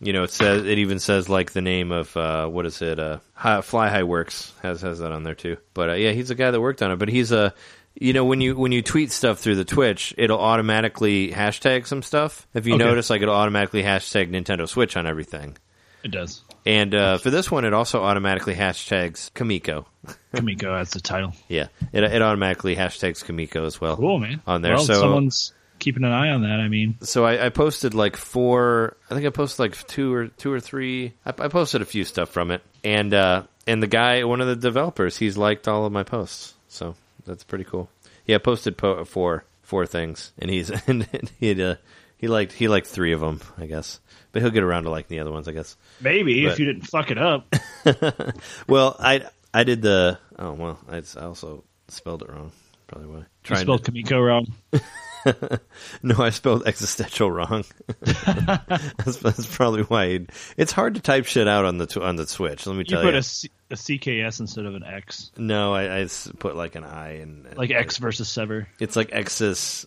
You 0.00 0.12
know 0.12 0.22
it 0.24 0.30
says 0.30 0.64
it 0.64 0.78
even 0.78 0.98
says 0.98 1.28
like 1.28 1.52
the 1.52 1.62
name 1.62 1.92
of 1.92 2.16
uh 2.16 2.46
what 2.48 2.66
is 2.66 2.80
it 2.82 2.98
uh 2.98 3.18
Hi, 3.34 3.60
Fly 3.60 3.88
High 3.88 4.02
Works 4.04 4.52
has 4.62 4.80
has 4.82 4.98
that 4.98 5.12
on 5.12 5.22
there 5.22 5.34
too. 5.34 5.56
But 5.74 5.90
uh, 5.90 5.94
yeah 5.94 6.10
he's 6.12 6.28
the 6.28 6.34
guy 6.34 6.50
that 6.50 6.60
worked 6.60 6.82
on 6.82 6.90
it. 6.90 6.96
But 6.96 7.08
he's 7.08 7.32
a 7.32 7.38
uh, 7.38 7.50
you 7.94 8.12
know 8.12 8.24
when 8.24 8.40
you 8.40 8.56
when 8.56 8.72
you 8.72 8.82
tweet 8.82 9.12
stuff 9.12 9.38
through 9.38 9.54
the 9.54 9.64
Twitch, 9.64 10.12
it'll 10.18 10.40
automatically 10.40 11.30
hashtag 11.30 11.86
some 11.86 12.02
stuff. 12.02 12.46
If 12.52 12.66
you 12.66 12.74
Okay. 12.74 12.82
notice, 12.84 13.08
like 13.08 13.22
it'll 13.22 13.34
automatically 13.36 13.82
hashtag 13.84 14.30
Nintendo 14.30 14.68
Switch 14.68 14.96
on 14.96 15.06
everything. 15.06 15.56
It 16.02 16.10
does. 16.10 16.42
And 16.66 16.92
uh, 16.94 17.18
for 17.18 17.30
this 17.30 17.50
one, 17.50 17.64
it 17.64 17.72
also 17.72 18.02
automatically 18.02 18.54
hashtags 18.54 19.30
Kamiko. 19.32 19.84
Kamiko 20.34 20.78
as 20.80 20.90
the 20.90 21.00
title. 21.00 21.32
Yeah, 21.48 21.68
it, 21.92 22.04
it 22.04 22.22
automatically 22.22 22.76
hashtags 22.76 23.24
Kamiko 23.24 23.66
as 23.66 23.80
well. 23.80 23.96
Cool, 23.96 24.18
man. 24.18 24.40
On 24.46 24.62
there, 24.62 24.74
Well, 24.74 24.84
so- 24.84 25.00
someone's 25.00 25.52
keeping 25.78 26.04
an 26.04 26.12
eye 26.12 26.30
on 26.30 26.42
that. 26.42 26.60
I 26.60 26.68
mean, 26.68 26.96
So 27.02 27.24
I, 27.24 27.46
I 27.46 27.48
posted 27.50 27.94
like 27.94 28.16
four. 28.16 28.96
I 29.10 29.14
think 29.14 29.26
I 29.26 29.30
posted 29.30 29.58
like 29.60 29.86
two 29.86 30.12
or 30.14 30.28
two 30.28 30.52
or 30.52 30.60
three. 30.60 31.12
I, 31.26 31.30
I 31.30 31.48
posted 31.48 31.82
a 31.82 31.84
few 31.86 32.04
stuff 32.04 32.30
from 32.30 32.50
it, 32.50 32.62
and 32.82 33.12
uh, 33.12 33.42
and 33.66 33.82
the 33.82 33.86
guy, 33.88 34.24
one 34.24 34.40
of 34.40 34.46
the 34.46 34.56
developers, 34.56 35.16
he's 35.16 35.36
liked 35.36 35.68
all 35.68 35.84
of 35.86 35.92
my 35.92 36.02
posts. 36.02 36.54
So 36.68 36.94
that's 37.26 37.44
pretty 37.44 37.64
cool. 37.64 37.88
Yeah, 38.26 38.36
I 38.36 38.38
posted 38.38 38.76
po- 38.78 39.04
four 39.04 39.44
four 39.62 39.86
things, 39.86 40.32
and 40.38 40.50
he's 40.50 40.70
and 40.86 41.06
he 41.40 41.62
uh, 41.62 41.74
he 42.16 42.28
liked 42.28 42.52
he 42.52 42.68
liked 42.68 42.86
three 42.86 43.12
of 43.12 43.20
them, 43.20 43.40
I 43.58 43.66
guess. 43.66 44.00
But 44.32 44.42
he'll 44.42 44.50
get 44.50 44.64
around 44.64 44.82
to 44.84 44.90
liking 44.90 45.16
the 45.16 45.20
other 45.20 45.30
ones, 45.30 45.46
I 45.46 45.52
guess. 45.52 45.76
maybe 46.00 46.44
But- 46.44 46.52
if 46.54 46.58
you 46.58 46.66
didn't 46.66 46.86
fuck 46.88 47.10
it 47.12 47.18
up. 47.18 47.54
Well, 48.66 48.96
I 48.98 49.26
I 49.54 49.64
did 49.64 49.80
the 49.82 50.18
oh 50.38 50.52
well, 50.52 50.78
I, 50.90 51.02
I 51.16 51.22
also 51.24 51.64
spelled 51.88 52.22
it 52.22 52.28
wrong. 52.28 52.52
Probably 52.86 53.08
why. 53.08 53.24
You 53.48 53.56
spelled 53.56 53.84
to, 53.84 53.92
Kamiko 53.92 54.26
wrong. 54.26 54.52
no, 56.02 56.16
I 56.22 56.30
spelled 56.30 56.66
existential 56.66 57.30
wrong. 57.30 57.64
that's, 58.02 59.16
that's 59.18 59.56
probably 59.56 59.82
why. 59.84 60.04
It, 60.04 60.30
it's 60.58 60.72
hard 60.72 60.96
to 60.96 61.00
type 61.00 61.24
shit 61.24 61.48
out 61.48 61.64
on 61.64 61.78
the 61.78 62.00
on 62.02 62.16
the 62.16 62.26
Switch. 62.26 62.66
Let 62.66 62.74
me 62.74 62.80
You 62.80 62.84
tell 62.84 63.02
put 63.02 63.14
you. 63.14 63.20
a, 63.20 63.22
C, 63.22 63.50
a 63.70 63.74
CKS 63.74 64.40
instead 64.40 64.66
of 64.66 64.74
an 64.74 64.84
X, 64.84 65.30
no, 65.38 65.74
I 65.74 66.06
put 66.38 66.56
like 66.56 66.74
an 66.74 66.84
I 66.84 67.20
and 67.20 67.56
like 67.56 67.70
X 67.70 67.96
versus 67.98 68.28
Sever. 68.28 68.68
It's 68.78 68.96
like 68.96 69.10
Exis 69.12 69.86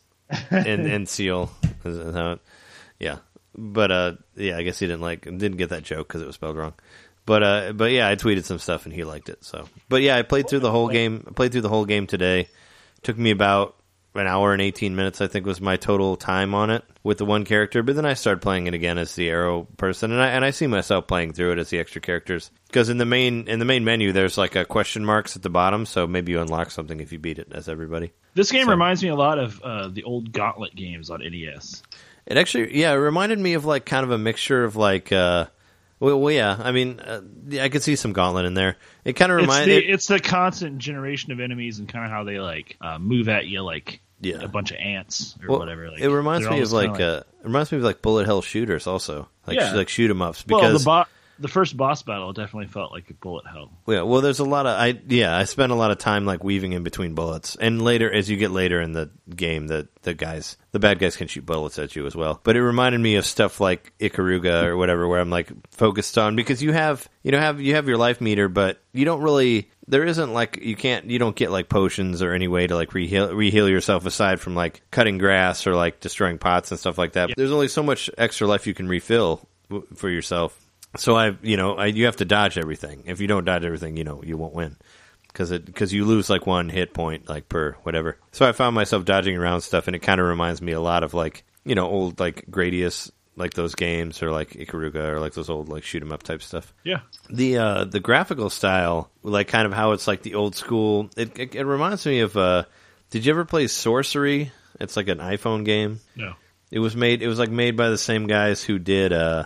and 0.50 0.88
and 0.88 1.08
Seal. 1.10 1.52
Is 1.86 1.98
is 1.98 2.16
how 2.16 2.32
it- 2.34 2.42
yeah, 3.00 3.18
but 3.56 3.92
uh, 3.92 4.12
yeah, 4.36 4.58
I 4.58 4.64
guess 4.64 4.80
he 4.80 4.88
didn't 4.88 5.02
like 5.02 5.22
didn't 5.22 5.58
get 5.58 5.70
that 5.70 5.84
joke 5.84 6.08
because 6.08 6.24
it 6.24 6.26
was 6.26 6.34
spelled 6.36 6.58
wrong. 6.58 6.74
But 7.28 7.44
uh, 7.44 7.74
but 7.74 7.92
yeah, 7.92 8.08
I 8.10 8.16
tweeted 8.16 8.46
some 8.46 8.58
stuff 8.58 8.86
and 8.86 8.94
he 8.96 9.04
liked 9.04 9.28
it. 9.30 9.44
So, 9.44 9.68
but 9.90 10.02
yeah, 10.02 10.16
I 10.16 10.24
played 10.24 10.50
through 10.50 10.62
the 10.62 10.72
whole 10.72 10.88
game. 10.88 11.26
I 11.28 11.32
played 11.34 11.52
through 11.52 11.62
the 11.62 11.70
whole 11.70 11.86
game 11.86 12.08
today. 12.08 12.48
Took 13.04 13.18
me 13.18 13.32
about 13.32 13.76
an 14.16 14.26
hour 14.28 14.54
and 14.54 14.62
eighteen 14.62 14.96
minutes. 14.96 15.20
I 15.20 15.28
think 15.28 15.46
was 15.46 15.60
my 15.60 15.76
total 15.76 16.16
time 16.16 16.56
on 16.56 16.70
it 16.70 16.86
with 17.04 17.18
the 17.18 17.26
one 17.26 17.44
character. 17.44 17.84
But 17.84 17.98
then 17.98 18.06
I 18.06 18.14
started 18.14 18.42
playing 18.42 18.68
it 18.68 18.74
again 18.74 18.98
as 18.98 19.14
the 19.14 19.30
arrow 19.30 19.68
person, 19.76 20.14
and 20.14 20.22
I 20.22 20.28
and 20.30 20.46
I 20.46 20.52
see 20.52 20.68
myself 20.68 21.06
playing 21.06 21.34
through 21.34 21.52
it 21.52 21.60
as 21.60 21.70
the 21.70 21.80
extra 21.80 22.00
characters 22.00 22.50
because 22.68 22.88
in 22.88 22.98
the 22.98 23.06
main 23.06 23.50
in 23.50 23.60
the 23.60 23.66
main 23.66 23.84
menu 23.84 24.14
there's 24.14 24.38
like 24.38 24.56
a 24.56 24.64
question 24.64 25.04
marks 25.06 25.36
at 25.36 25.42
the 25.44 25.50
bottom. 25.50 25.86
So 25.86 26.08
maybe 26.08 26.32
you 26.32 26.40
unlock 26.40 26.72
something 26.72 27.02
if 27.02 27.12
you 27.12 27.20
beat 27.20 27.40
it 27.40 27.50
as 27.52 27.68
everybody. 27.68 28.14
This 28.36 28.52
game 28.54 28.66
So- 28.68 28.72
reminds 28.72 29.04
me 29.04 29.10
a 29.10 29.16
lot 29.16 29.38
of 29.38 29.62
uh, 29.62 29.90
the 29.90 30.04
old 30.06 30.32
Gauntlet 30.32 30.76
games 30.76 31.10
on 31.10 31.20
NES. 31.20 31.84
It 32.26 32.38
actually, 32.38 32.78
yeah, 32.80 32.92
it 32.94 32.96
reminded 32.96 33.38
me 33.40 33.54
of 33.56 33.66
like 33.66 33.86
kind 33.86 34.06
of 34.06 34.12
a 34.12 34.18
mixture 34.18 34.64
of 34.64 34.76
like, 34.78 35.12
uh, 35.12 35.48
well, 36.00 36.20
well 36.20 36.34
yeah, 36.34 36.58
I 36.60 36.72
mean, 36.72 37.00
uh, 37.00 37.22
I 37.60 37.70
could 37.70 37.84
see 37.84 37.96
some 37.96 38.14
Gauntlet 38.14 38.46
in 38.46 38.54
there. 38.54 38.78
It 39.06 39.14
kind 39.14 39.32
of 39.32 39.40
It's 39.40 39.44
reminded, 39.48 39.84
the, 39.84 39.90
it's 39.92 40.08
the 40.08 40.20
constant 40.20 40.78
generation 40.80 41.32
of 41.32 41.40
enemies 41.40 41.80
and 41.80 41.88
kind 41.88 42.06
of 42.06 42.12
how 42.12 42.24
they 42.24 42.40
like 42.40 42.78
uh, 42.82 43.00
move 43.00 43.30
at 43.30 43.46
you 43.46 43.62
like 43.62 44.00
Yeah. 44.22 44.42
a 44.42 44.48
bunch 44.48 44.72
of 44.72 44.78
ants 44.78 45.36
or 45.42 45.50
well, 45.50 45.60
whatever. 45.60 45.90
Like, 45.92 46.02
it 46.02 46.10
reminds 46.10 46.44
me 46.44 46.48
of 46.48 46.54
almost 46.54 46.74
like, 46.74 47.00
uh, 47.00 47.24
it 47.42 47.46
reminds 47.46 47.72
me 47.72 47.78
of 47.80 47.84
like 47.84 48.02
bullet 48.02 48.26
hell 48.26 48.42
shooters 48.42 48.88
also, 48.88 49.30
like 49.46 49.58
Yeah. 49.58 49.74
like 49.74 49.90
shoot 49.90 50.10
'em 50.10 50.22
ups 50.22 50.46
well, 50.48 50.60
because 50.62 50.84
the 50.84 50.86
bo- 50.86 51.06
the 51.40 51.48
first 51.48 51.78
boss 51.78 52.04
battle 52.04 52.34
definitely 52.34 52.68
felt 52.68 52.92
like 52.92 53.10
a 53.10 53.14
bullet 53.14 53.46
hell. 53.46 53.72
Yeah, 53.88 54.02
well, 54.02 54.22
there's 54.22 54.40
a 54.40 54.46
lot 54.46 54.66
of 54.66 54.80
I 54.80 55.00
yeah, 55.08 55.36
I 55.36 55.44
spent 55.44 55.72
a 55.72 55.76
lot 55.76 55.92
of 55.92 55.98
time 55.98 56.26
like 56.26 56.44
weaving 56.44 56.74
in 56.74 56.84
between 56.84 57.14
bullets, 57.14 57.56
and 57.56 57.82
later 57.82 58.12
as 58.12 58.30
you 58.30 58.38
get 58.38 58.52
later 58.52 58.82
in 58.82 58.94
the 58.94 59.10
game, 59.36 59.68
the 59.68 59.88
the 60.02 60.14
guys, 60.14 60.58
the 60.72 60.80
bad 60.80 61.00
guys 61.00 61.16
can 61.16 61.28
shoot 61.28 61.46
bullets 61.46 61.80
at 61.80 61.96
you 61.96 62.06
as 62.06 62.16
well. 62.16 62.40
But 62.44 62.56
it 62.56 62.64
reminded 62.64 63.00
me 63.00 63.16
of 63.16 63.26
stuff 63.26 63.60
like 63.60 63.94
Ikaruga 64.00 64.64
or 64.64 64.78
whatever, 64.78 65.08
where 65.08 65.20
I'm 65.20 65.30
like 65.30 65.52
focused 65.72 66.18
on 66.18 66.36
because 66.36 66.62
you 66.62 66.74
have 66.74 67.08
you 67.24 67.32
know 67.32 67.40
have 67.40 67.62
you 67.62 67.76
have 67.76 67.88
your 67.88 67.98
life 67.98 68.22
meter, 68.22 68.48
but 68.48 68.82
you 68.94 69.06
don't 69.06 69.22
really 69.22 69.70
there 69.88 70.04
isn't 70.04 70.34
like 70.34 70.58
you 70.58 70.76
can't 70.76 71.10
you 71.10 71.20
don't 71.20 71.36
get 71.36 71.52
like 71.52 71.70
potions 71.70 72.22
or 72.22 72.34
any 72.34 72.48
way 72.48 72.68
to 72.68 72.76
like 72.76 72.90
reheal 72.92 73.32
reheal 73.32 73.70
yourself 73.70 74.06
aside 74.06 74.40
from 74.40 74.56
like 74.56 74.82
cutting 74.92 75.18
grass 75.18 75.66
or 75.66 75.76
like 75.76 76.00
destroying 76.00 76.38
pots 76.38 76.72
and 76.72 76.80
stuff 76.80 76.98
like 76.98 77.14
that. 77.14 77.30
There's 77.38 77.52
only 77.52 77.70
so 77.70 77.84
much 77.84 78.10
extra 78.18 78.48
life 78.48 78.68
you 78.68 78.74
can 78.74 78.88
refill 78.88 79.48
for 79.96 80.10
yourself. 80.10 80.67
So 80.98 81.16
I, 81.16 81.36
you 81.42 81.58
know, 81.58 81.76
I, 81.76 81.86
you 81.88 82.06
have 82.06 82.18
to 82.18 82.26
dodge 82.26 82.58
everything. 82.58 83.04
If 83.06 83.22
you 83.22 83.28
don't 83.28 83.46
dodge 83.46 83.64
everything, 83.66 83.98
you 83.98 84.04
know, 84.04 84.22
you 84.24 84.38
won't 84.38 84.54
win 84.54 84.76
because 85.28 85.52
it 85.52 85.66
because 85.66 85.94
you 85.94 86.06
lose 86.06 86.30
like 86.30 86.46
one 86.48 86.70
hit 86.70 86.94
point 86.94 87.30
like 87.30 87.48
per 87.50 87.74
whatever. 87.84 88.18
So 88.32 88.48
I 88.48 88.52
found 88.52 88.76
myself 88.76 89.06
dodging 89.06 89.38
around 89.38 89.62
stuff, 89.62 89.88
and 89.88 89.96
it 89.96 90.00
kind 90.00 90.20
of 90.20 90.28
reminds 90.28 90.62
me 90.62 90.72
a 90.74 90.82
lot 90.82 91.04
of 91.04 91.14
like 91.14 91.44
you 91.64 91.76
know 91.76 91.88
old 91.88 92.20
like 92.20 92.46
Gradius 92.50 93.12
like 93.36 93.54
those 93.54 93.76
games 93.76 94.24
or 94.24 94.32
like 94.32 94.50
Ikaruga 94.52 95.10
or 95.10 95.20
like 95.20 95.34
those 95.34 95.50
old 95.50 95.70
like 95.70 95.84
shoot 95.84 96.02
'em 96.02 96.12
up 96.12 96.24
type 96.24 96.42
stuff. 96.42 96.74
Yeah, 96.84 97.02
The 97.30 97.58
uh 97.60 97.84
the 97.86 98.00
graphical 98.00 98.50
style, 98.50 99.12
like 99.22 99.48
kind 99.48 99.68
of 99.68 99.74
how 99.74 99.92
it's 99.92 100.08
like 100.08 100.24
the 100.24 100.34
old 100.36 100.56
school. 100.56 101.10
It 101.16 101.38
it, 101.38 101.56
it 101.56 101.64
reminds 101.66 102.06
me 102.06 102.22
of. 102.22 102.36
uh 102.36 102.64
Did 103.12 103.26
you 103.26 103.32
ever 103.32 103.46
play 103.46 103.66
Sworcery? 103.66 104.50
It's 104.80 104.98
like 104.98 105.08
an 105.08 105.20
iPhone 105.20 105.64
game. 105.66 106.00
no, 106.16 106.34
It 106.72 106.80
was 106.80 106.96
made. 106.96 107.22
It 107.22 107.28
was 107.28 107.38
like 107.40 107.52
made 107.52 107.78
by 107.78 107.90
the 107.90 107.98
same 107.98 108.26
guys 108.28 108.64
who 108.64 108.80
did. 108.80 109.14
Uh, 109.14 109.46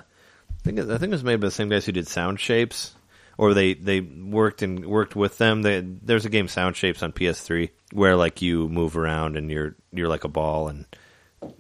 I 0.62 0.64
think. 0.64 0.80
it- 0.80 0.90
I 0.90 0.98
think 0.98 1.10
it 1.12 1.16
was 1.16 1.24
made 1.24 1.40
by 1.40 1.48
the 1.48 1.52
same 1.52 1.70
guys 1.70 1.86
who 1.86 1.92
did 1.92 2.08
Sound 2.08 2.40
Shapes, 2.40 2.94
or 3.38 3.54
they 3.54 3.74
they 3.74 4.00
worked 4.02 4.62
and 4.62 4.86
worked 4.86 5.16
with 5.16 5.38
them. 5.38 5.62
They, 5.64 5.82
there's 5.82 6.26
a 6.26 6.30
game 6.30 6.48
Sound 6.48 6.76
Shapes 6.76 7.02
on 7.04 7.12
PS3 7.12 7.70
where 7.94 8.16
like 8.16 8.42
you 8.42 8.70
move 8.70 8.96
around 8.98 9.38
and 9.38 9.50
you're 9.52 9.76
you're 9.92 10.08
like 10.10 10.24
a 10.24 10.30
ball 10.30 10.68
and 10.68 10.86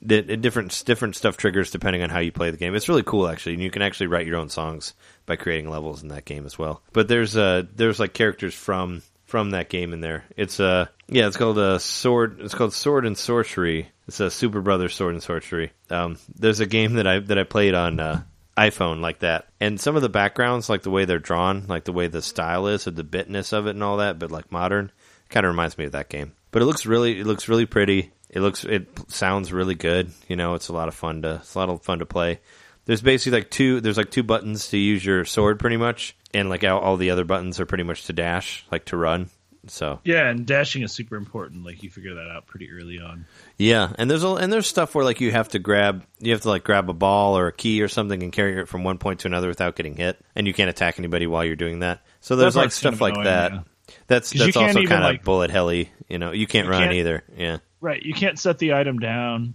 di- 0.05 0.21
different 0.37 0.83
different 0.85 1.15
stuff 1.15 1.37
triggers 1.37 1.71
depending 1.71 2.03
on 2.03 2.09
how 2.09 2.19
you 2.19 2.31
play 2.31 2.51
the 2.51 2.57
game. 2.57 2.75
It's 2.75 2.89
really 2.89 3.03
cool 3.03 3.27
actually, 3.27 3.53
and 3.55 3.63
you 3.63 3.71
can 3.71 3.81
actually 3.81 4.07
write 4.07 4.27
your 4.27 4.37
own 4.37 4.49
songs 4.49 4.93
by 5.25 5.35
creating 5.35 5.69
levels 5.69 6.03
in 6.03 6.09
that 6.09 6.25
game 6.25 6.45
as 6.45 6.57
well. 6.59 6.81
But 6.93 7.07
there's 7.07 7.35
uh 7.35 7.63
there's 7.75 7.99
like 7.99 8.13
characters 8.13 8.53
from 8.53 9.01
from 9.25 9.51
that 9.51 9.69
game 9.69 9.93
in 9.93 10.01
there. 10.01 10.25
It's 10.37 10.59
uh 10.59 10.87
yeah, 11.07 11.27
it's 11.27 11.35
called 11.37 11.57
uh, 11.57 11.77
sword. 11.79 12.39
It's 12.39 12.53
called 12.53 12.73
Sword 12.73 13.05
and 13.05 13.17
Sworcery. 13.17 13.87
It's 14.07 14.19
a 14.21 14.25
Superbrothers 14.27 14.91
Sword 14.93 15.13
and 15.13 15.21
Sworcery. 15.23 15.71
Um, 15.89 16.17
there's 16.33 16.61
a 16.61 16.65
game 16.65 16.93
that 16.93 17.05
I 17.07 17.19
that 17.19 17.37
I 17.37 17.43
played 17.43 17.73
on 17.73 17.99
uh, 17.99 18.21
iPhone 18.57 19.01
like 19.01 19.19
that, 19.19 19.47
and 19.59 19.79
some 19.79 19.95
of 19.95 20.01
the 20.01 20.09
backgrounds, 20.09 20.69
like 20.69 20.83
the 20.83 20.91
way 20.91 21.05
they're 21.05 21.19
drawn, 21.19 21.65
like 21.67 21.85
the 21.85 21.93
way 21.93 22.07
the 22.07 22.21
style 22.21 22.67
is, 22.67 22.87
or 22.87 22.91
the 22.91 23.03
bitness 23.03 23.53
of 23.53 23.67
it, 23.67 23.71
and 23.71 23.83
all 23.83 23.97
that, 23.97 24.19
but 24.19 24.31
like 24.31 24.51
modern, 24.51 24.91
kind 25.29 25.45
of 25.45 25.51
reminds 25.51 25.77
me 25.77 25.85
of 25.85 25.93
that 25.93 26.09
game. 26.09 26.33
But 26.51 26.61
it 26.61 26.65
looks 26.65 26.85
really, 26.85 27.19
it 27.19 27.25
looks 27.25 27.47
really 27.47 27.65
pretty. 27.65 28.11
It 28.29 28.39
looks, 28.41 28.63
it 28.63 28.87
sounds 29.11 29.51
really 29.51 29.75
good. 29.75 30.11
You 30.27 30.35
know, 30.35 30.53
it's 30.53 30.69
a 30.69 30.73
lot 30.73 30.87
of 30.87 30.95
fun 30.95 31.21
to, 31.23 31.35
it's 31.35 31.55
a 31.55 31.59
lot 31.59 31.69
of 31.69 31.81
fun 31.81 31.99
to 31.99 32.05
play. 32.05 32.39
There's 32.85 33.01
basically 33.01 33.39
like 33.39 33.51
two, 33.51 33.81
there's 33.81 33.97
like 33.97 34.11
two 34.11 34.23
buttons 34.23 34.69
to 34.69 34.77
use 34.77 35.03
your 35.05 35.25
sword, 35.25 35.59
pretty 35.59 35.77
much, 35.77 36.15
and 36.33 36.49
like 36.49 36.63
all, 36.63 36.79
all 36.79 36.97
the 36.97 37.11
other 37.11 37.23
buttons 37.23 37.59
are 37.59 37.65
pretty 37.65 37.83
much 37.83 38.05
to 38.05 38.13
dash, 38.13 38.65
like 38.71 38.85
to 38.85 38.97
run. 38.97 39.29
So 39.67 39.99
yeah, 40.03 40.27
and 40.27 40.45
dashing 40.45 40.81
is 40.81 40.91
super 40.91 41.15
important. 41.15 41.63
Like 41.65 41.83
you 41.83 41.89
figure 41.89 42.15
that 42.15 42.27
out 42.29 42.47
pretty 42.47 42.71
early 42.71 42.99
on. 42.99 43.25
Yeah, 43.57 43.93
and 43.97 44.09
there's 44.09 44.23
a, 44.23 44.29
and 44.29 44.51
there's 44.51 44.65
stuff 44.67 44.95
where 44.95 45.05
like 45.05 45.21
you 45.21 45.31
have 45.31 45.49
to 45.49 45.59
grab 45.59 46.03
you 46.19 46.31
have 46.31 46.41
to 46.41 46.49
like 46.49 46.63
grab 46.63 46.89
a 46.89 46.93
ball 46.93 47.37
or 47.37 47.47
a 47.47 47.53
key 47.53 47.81
or 47.81 47.87
something 47.87 48.23
and 48.23 48.33
carry 48.33 48.59
it 48.59 48.67
from 48.67 48.83
one 48.83 48.97
point 48.97 49.19
to 49.19 49.27
another 49.27 49.47
without 49.47 49.75
getting 49.75 49.95
hit, 49.95 50.19
and 50.35 50.47
you 50.47 50.53
can't 50.53 50.69
attack 50.69 50.97
anybody 50.97 51.27
while 51.27 51.45
you're 51.45 51.55
doing 51.55 51.79
that. 51.79 52.01
So 52.21 52.35
there's 52.35 52.55
like 52.55 52.71
stuff 52.71 52.99
like 53.01 53.13
that. 53.23 53.51
yeah. 53.53 53.59
That's 54.07 54.31
that's 54.31 54.55
also 54.55 54.79
kind 54.83 54.91
of 54.93 55.01
like- 55.01 55.23
bullet 55.23 55.51
helly. 55.51 55.91
You 56.09 56.17
know, 56.17 56.31
you 56.31 56.47
can't 56.47 56.65
You 56.65 56.71
run 56.71 56.81
can't- 56.83 56.93
either. 56.95 57.23
Yeah, 57.37 57.57
Right, 57.81 58.01
you 58.01 58.13
can't 58.13 58.39
set 58.39 58.57
the 58.57 58.73
item 58.73 58.99
down, 58.99 59.53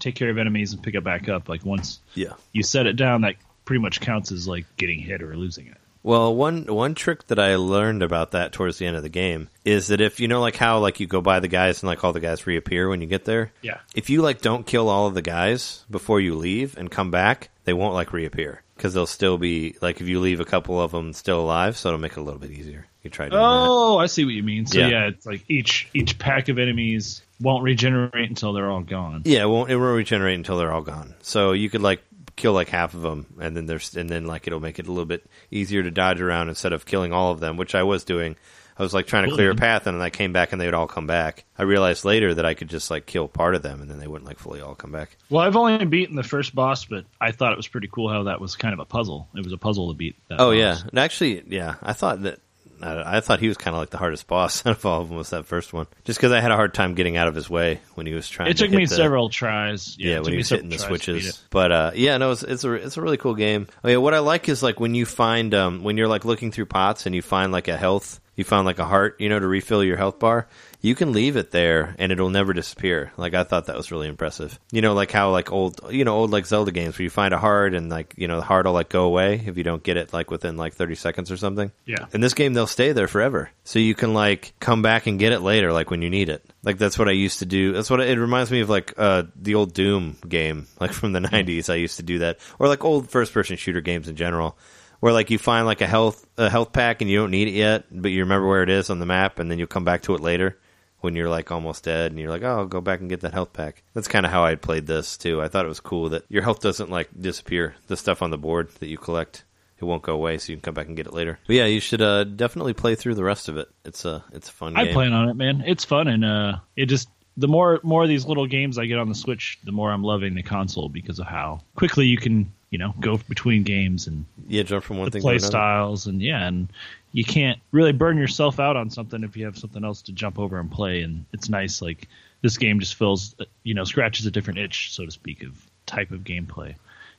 take 0.00 0.14
care 0.16 0.30
of 0.30 0.38
enemies, 0.38 0.72
and 0.72 0.82
pick 0.82 0.94
it 0.94 1.04
back 1.04 1.28
up. 1.28 1.48
Like 1.48 1.64
once 1.64 2.00
yeah. 2.14 2.32
you 2.52 2.62
set 2.62 2.86
it 2.86 2.94
down, 2.96 3.22
that 3.22 3.36
pretty 3.64 3.80
much 3.82 4.00
counts 4.00 4.32
as 4.32 4.46
like 4.48 4.64
getting 4.76 4.98
hit 5.00 5.22
or 5.22 5.36
losing 5.36 5.66
it. 5.68 5.76
Well, 6.06 6.36
one 6.36 6.66
one 6.66 6.94
trick 6.94 7.26
that 7.26 7.40
I 7.40 7.56
learned 7.56 8.04
about 8.04 8.30
that 8.30 8.52
towards 8.52 8.78
the 8.78 8.86
end 8.86 8.94
of 8.94 9.02
the 9.02 9.08
game 9.08 9.48
is 9.64 9.88
that 9.88 10.00
if 10.00 10.20
you 10.20 10.28
know 10.28 10.40
like 10.40 10.54
how 10.54 10.78
like 10.78 11.00
you 11.00 11.08
go 11.08 11.20
by 11.20 11.40
the 11.40 11.48
guys 11.48 11.82
and 11.82 11.88
like 11.88 12.04
all 12.04 12.12
the 12.12 12.20
guys 12.20 12.46
reappear 12.46 12.88
when 12.88 13.00
you 13.00 13.08
get 13.08 13.24
there. 13.24 13.50
Yeah. 13.60 13.80
If 13.92 14.08
you 14.08 14.22
like 14.22 14.40
don't 14.40 14.64
kill 14.64 14.88
all 14.88 15.08
of 15.08 15.14
the 15.14 15.20
guys 15.22 15.84
before 15.90 16.20
you 16.20 16.36
leave 16.36 16.76
and 16.78 16.92
come 16.92 17.10
back, 17.10 17.50
they 17.64 17.72
won't 17.72 17.94
like 17.94 18.12
reappear 18.12 18.62
because 18.76 18.94
they'll 18.94 19.04
still 19.08 19.36
be 19.36 19.74
like 19.82 20.00
if 20.00 20.06
you 20.06 20.20
leave 20.20 20.38
a 20.38 20.44
couple 20.44 20.80
of 20.80 20.92
them 20.92 21.12
still 21.12 21.40
alive, 21.40 21.76
so 21.76 21.88
it'll 21.88 21.98
make 22.00 22.12
it 22.12 22.18
a 22.18 22.22
little 22.22 22.38
bit 22.38 22.52
easier. 22.52 22.86
You 23.02 23.10
try 23.10 23.28
doing 23.28 23.40
that. 23.40 23.44
Oh, 23.48 23.98
I 23.98 24.06
see 24.06 24.24
what 24.24 24.34
you 24.34 24.44
mean. 24.44 24.66
So 24.66 24.78
Yeah. 24.78 24.86
yeah. 24.86 25.06
it's 25.08 25.26
like 25.26 25.44
each 25.48 25.88
each 25.92 26.20
pack 26.20 26.48
of 26.48 26.60
enemies 26.60 27.20
won't 27.40 27.64
regenerate 27.64 28.28
until 28.28 28.52
they're 28.52 28.70
all 28.70 28.80
gone. 28.80 29.22
Yeah, 29.24 29.42
it 29.42 29.48
won't 29.48 29.70
it 29.70 29.76
won't 29.76 29.96
regenerate 29.96 30.36
until 30.36 30.56
they're 30.56 30.72
all 30.72 30.82
gone. 30.82 31.14
So 31.22 31.50
you 31.50 31.68
could 31.68 31.82
like 31.82 32.00
kill 32.36 32.52
like 32.52 32.68
half 32.68 32.94
of 32.94 33.02
them, 33.02 33.26
and 33.40 33.56
then 33.56 33.66
there's 33.66 33.96
and 33.96 34.08
then 34.08 34.26
like 34.26 34.46
it'll 34.46 34.60
make 34.60 34.78
it 34.78 34.86
a 34.86 34.92
little 34.92 35.06
bit 35.06 35.24
easier 35.50 35.82
to 35.82 35.90
dodge 35.90 36.20
around 36.20 36.48
instead 36.48 36.72
of 36.72 36.86
killing 36.86 37.12
all 37.12 37.32
of 37.32 37.40
them, 37.40 37.56
which 37.56 37.74
I 37.74 37.82
was 37.82 38.04
doing. 38.04 38.36
I 38.78 38.82
was 38.82 38.92
like 38.92 39.06
trying 39.06 39.26
to 39.26 39.34
clear 39.34 39.50
a 39.50 39.54
mm-hmm. 39.54 39.60
path, 39.60 39.86
and 39.86 39.96
then 39.96 40.02
I 40.02 40.10
came 40.10 40.34
back, 40.34 40.52
and 40.52 40.60
they 40.60 40.66
would 40.66 40.74
all 40.74 40.86
come 40.86 41.06
back. 41.06 41.46
I 41.56 41.62
realized 41.62 42.04
later 42.04 42.34
that 42.34 42.44
I 42.44 42.52
could 42.52 42.68
just 42.68 42.90
like 42.90 43.06
kill 43.06 43.26
part 43.26 43.54
of 43.54 43.62
them, 43.62 43.80
and 43.80 43.90
then 43.90 43.98
they 43.98 44.06
wouldn't 44.06 44.28
like 44.28 44.38
fully 44.38 44.60
all 44.60 44.74
come 44.74 44.92
back. 44.92 45.16
Well, 45.30 45.40
I've 45.40 45.56
only 45.56 45.82
beaten 45.86 46.14
the 46.14 46.22
first 46.22 46.54
boss, 46.54 46.84
but 46.84 47.06
I 47.18 47.32
thought 47.32 47.52
it 47.52 47.56
was 47.56 47.68
pretty 47.68 47.88
cool 47.90 48.10
how 48.10 48.24
that 48.24 48.38
was 48.38 48.54
kind 48.54 48.74
of 48.74 48.80
a 48.80 48.84
puzzle. 48.84 49.28
It 49.34 49.42
was 49.42 49.52
a 49.52 49.58
puzzle 49.58 49.88
to 49.88 49.94
beat. 49.94 50.16
That 50.28 50.40
Oh 50.40 50.50
boss. 50.50 50.58
yeah, 50.58 50.78
and 50.90 50.98
actually, 50.98 51.42
yeah, 51.48 51.76
I 51.82 51.94
thought 51.94 52.22
that. 52.22 52.40
I 52.82 53.16
I 53.16 53.20
thought 53.20 53.40
he 53.40 53.48
was 53.48 53.56
kind 53.56 53.74
of 53.74 53.80
like 53.80 53.90
the 53.90 53.98
hardest 53.98 54.26
boss 54.26 54.64
out 54.66 54.76
of 54.76 54.86
all 54.86 55.02
of 55.02 55.08
them 55.08 55.16
was 55.16 55.30
that 55.30 55.46
first 55.46 55.72
one, 55.72 55.86
just 56.04 56.18
because 56.18 56.32
I 56.32 56.40
had 56.40 56.50
a 56.50 56.56
hard 56.56 56.74
time 56.74 56.94
getting 56.94 57.16
out 57.16 57.28
of 57.28 57.34
his 57.34 57.48
way 57.48 57.80
when 57.94 58.06
he 58.06 58.14
was 58.14 58.28
trying. 58.28 58.50
It 58.50 58.56
to 58.58 58.64
took 58.66 58.74
me 58.74 58.84
the- 58.86 58.94
several 58.94 59.28
tries. 59.30 59.96
Yeah, 59.98 60.14
Yeah, 60.14 60.20
when 60.20 60.32
he 60.32 60.38
was 60.38 60.48
hitting 60.48 60.68
the 60.68 60.76
tries 60.76 60.86
to 60.86 60.92
beat 60.92 61.02
switches. 61.02 61.28
it. 61.28 61.40
But 61.50 61.72
uh, 61.72 61.90
yeah, 61.94 62.16
no, 62.18 62.32
it's 62.32 62.42
it's 62.42 62.64
a 62.64 62.72
it's 62.72 62.96
a 62.96 63.02
really 63.02 63.16
cool 63.16 63.34
game. 63.34 63.66
Oh 63.84 63.88
yeah, 63.88 63.96
what 63.96 64.14
I 64.14 64.18
like 64.20 64.48
is 64.48 64.62
like 64.62 64.78
when 64.80 64.94
you 64.94 65.06
find 65.06 65.54
um, 65.54 65.82
when 65.82 65.96
you're 65.96 66.08
like 66.08 66.24
looking 66.24 66.50
through 66.52 66.66
pots 66.66 67.06
and 67.06 67.14
you 67.14 67.22
find 67.22 67.52
like 67.52 67.68
a 67.68 67.76
health, 67.76 68.20
you 68.36 68.44
found 68.44 68.66
like 68.66 68.78
a 68.78 68.84
heart, 68.84 69.16
you 69.18 69.28
know, 69.28 69.40
to 69.40 69.46
refill 69.46 69.82
your 69.82 69.96
health 69.96 70.18
bar. 70.18 70.46
You 70.82 70.94
can 70.94 71.12
leave 71.12 71.36
it 71.36 71.50
there 71.50 71.96
and 71.98 72.12
it'll 72.12 72.30
never 72.30 72.52
disappear. 72.52 73.10
Like 73.16 73.34
I 73.34 73.42
thought 73.42 73.66
that 73.66 73.76
was 73.76 73.90
really 73.90 74.08
impressive. 74.08 74.60
You 74.70 74.82
know, 74.82 74.94
like 74.94 75.10
how 75.10 75.30
like 75.30 75.50
old 75.50 75.80
you 75.90 76.04
know 76.04 76.14
old 76.14 76.30
like 76.30 76.46
Zelda 76.46 76.70
games 76.70 76.96
where 76.96 77.04
you 77.04 77.10
find 77.10 77.34
a 77.34 77.38
heart 77.38 77.74
and 77.74 77.88
like 77.88 78.14
you 78.16 78.28
know 78.28 78.36
the 78.36 78.44
heart 78.44 78.66
will 78.66 78.72
like 78.72 78.90
go 78.90 79.04
away 79.04 79.42
if 79.46 79.56
you 79.56 79.64
don't 79.64 79.82
get 79.82 79.96
it 79.96 80.12
like 80.12 80.30
within 80.30 80.56
like 80.56 80.74
30 80.74 80.94
seconds 80.94 81.32
or 81.32 81.36
something. 81.36 81.72
Yeah. 81.86 82.06
In 82.12 82.20
this 82.20 82.34
game, 82.34 82.52
they'll 82.52 82.66
stay 82.66 82.92
there 82.92 83.08
forever, 83.08 83.50
so 83.64 83.78
you 83.78 83.94
can 83.94 84.14
like 84.14 84.52
come 84.60 84.82
back 84.82 85.06
and 85.06 85.18
get 85.18 85.32
it 85.32 85.40
later, 85.40 85.72
like 85.72 85.90
when 85.90 86.02
you 86.02 86.10
need 86.10 86.28
it. 86.28 86.44
Like 86.62 86.78
that's 86.78 86.98
what 86.98 87.08
I 87.08 87.12
used 87.12 87.40
to 87.40 87.46
do. 87.46 87.72
That's 87.72 87.90
what 87.90 88.00
it 88.00 88.18
reminds 88.18 88.50
me 88.50 88.60
of, 88.60 88.68
like 88.68 88.94
uh, 88.98 89.24
the 89.34 89.54
old 89.54 89.72
Doom 89.72 90.18
game, 90.28 90.66
like 90.78 90.92
from 90.92 91.12
the 91.12 91.20
'90s. 91.26 91.70
I 91.70 91.76
used 91.76 91.96
to 91.96 92.02
do 92.02 92.18
that, 92.18 92.38
or 92.58 92.68
like 92.68 92.84
old 92.84 93.10
first-person 93.10 93.56
shooter 93.56 93.80
games 93.80 94.08
in 94.08 94.16
general, 94.16 94.58
where 95.06 95.12
like 95.12 95.30
you 95.30 95.38
find 95.38 95.66
like 95.66 95.82
a 95.82 95.86
health 95.86 96.26
a 96.36 96.50
health 96.50 96.72
pack 96.72 97.00
and 97.00 97.08
you 97.08 97.16
don't 97.16 97.30
need 97.30 97.46
it 97.46 97.54
yet, 97.54 97.84
but 97.92 98.10
you 98.10 98.24
remember 98.24 98.48
where 98.48 98.64
it 98.64 98.68
is 98.68 98.90
on 98.90 98.98
the 98.98 99.06
map, 99.06 99.38
and 99.38 99.48
then 99.48 99.56
you'll 99.56 99.68
come 99.68 99.84
back 99.84 100.02
to 100.02 100.16
it 100.16 100.20
later 100.20 100.58
when 100.98 101.14
you're 101.14 101.28
like 101.28 101.52
almost 101.52 101.84
dead, 101.84 102.10
and 102.10 102.18
you're 102.18 102.28
like, 102.28 102.42
oh, 102.42 102.58
I'll 102.58 102.66
go 102.66 102.80
back 102.80 102.98
and 102.98 103.08
get 103.08 103.20
that 103.20 103.32
health 103.32 103.52
pack. 103.52 103.84
That's 103.94 104.08
kind 104.08 104.26
of 104.26 104.32
how 104.32 104.44
I 104.44 104.56
played 104.56 104.88
this 104.88 105.16
too. 105.16 105.40
I 105.40 105.46
thought 105.46 105.64
it 105.64 105.68
was 105.68 105.78
cool 105.78 106.08
that 106.08 106.24
your 106.28 106.42
health 106.42 106.58
doesn't 106.58 106.90
like 106.90 107.08
disappear. 107.16 107.76
The 107.86 107.96
stuff 107.96 108.20
on 108.20 108.30
the 108.30 108.36
board 108.36 108.70
that 108.80 108.88
you 108.88 108.98
collect 108.98 109.44
it 109.78 109.84
won't 109.84 110.02
go 110.02 110.14
away, 110.14 110.38
so 110.38 110.50
you 110.50 110.56
can 110.56 110.62
come 110.62 110.74
back 110.74 110.88
and 110.88 110.96
get 110.96 111.06
it 111.06 111.12
later. 111.12 111.38
But 111.46 111.54
yeah, 111.54 111.66
you 111.66 111.78
should 111.78 112.02
uh, 112.02 112.24
definitely 112.24 112.72
play 112.72 112.96
through 112.96 113.14
the 113.14 113.22
rest 113.22 113.48
of 113.48 113.58
it. 113.58 113.68
It's 113.84 114.04
a 114.04 114.24
it's 114.32 114.48
a 114.48 114.52
fun 114.52 114.76
I 114.76 114.86
game. 114.86 114.92
plan 114.92 115.12
on 115.12 115.28
it, 115.28 115.34
man. 115.34 115.62
It's 115.64 115.84
fun, 115.84 116.08
and 116.08 116.24
uh, 116.24 116.56
it 116.74 116.86
just 116.86 117.08
the 117.36 117.46
more 117.46 117.78
more 117.84 118.02
of 118.02 118.08
these 118.08 118.26
little 118.26 118.48
games 118.48 118.76
I 118.76 118.86
get 118.86 118.98
on 118.98 119.08
the 119.08 119.14
Switch, 119.14 119.60
the 119.62 119.70
more 119.70 119.92
I'm 119.92 120.02
loving 120.02 120.34
the 120.34 120.42
console 120.42 120.88
because 120.88 121.20
of 121.20 121.28
how 121.28 121.60
quickly 121.76 122.06
you 122.06 122.16
can 122.16 122.52
you 122.70 122.78
know 122.78 122.94
go 123.00 123.16
between 123.28 123.62
games 123.62 124.06
and 124.06 124.24
yeah, 124.48 124.62
jump 124.62 124.84
from 124.84 124.98
one 124.98 125.10
thing 125.10 125.22
play 125.22 125.38
to 125.38 125.44
styles, 125.44 126.06
and 126.06 126.20
yeah, 126.20 126.46
and 126.46 126.68
you 127.12 127.24
can't 127.24 127.58
really 127.72 127.92
burn 127.92 128.18
yourself 128.18 128.60
out 128.60 128.76
on 128.76 128.90
something 128.90 129.22
if 129.24 129.36
you 129.36 129.44
have 129.44 129.56
something 129.56 129.84
else 129.84 130.02
to 130.02 130.12
jump 130.12 130.38
over 130.38 130.58
and 130.58 130.70
play. 130.70 131.02
And 131.02 131.24
it's 131.32 131.48
nice, 131.48 131.80
like 131.80 132.08
this 132.42 132.58
game 132.58 132.80
just 132.80 132.94
fills 132.94 133.34
you 133.62 133.74
know 133.74 133.84
scratches 133.84 134.26
a 134.26 134.30
different 134.30 134.58
itch, 134.58 134.92
so 134.92 135.04
to 135.04 135.10
speak, 135.10 135.42
of 135.42 135.66
type 135.86 136.10
of 136.10 136.20
gameplay. 136.20 136.74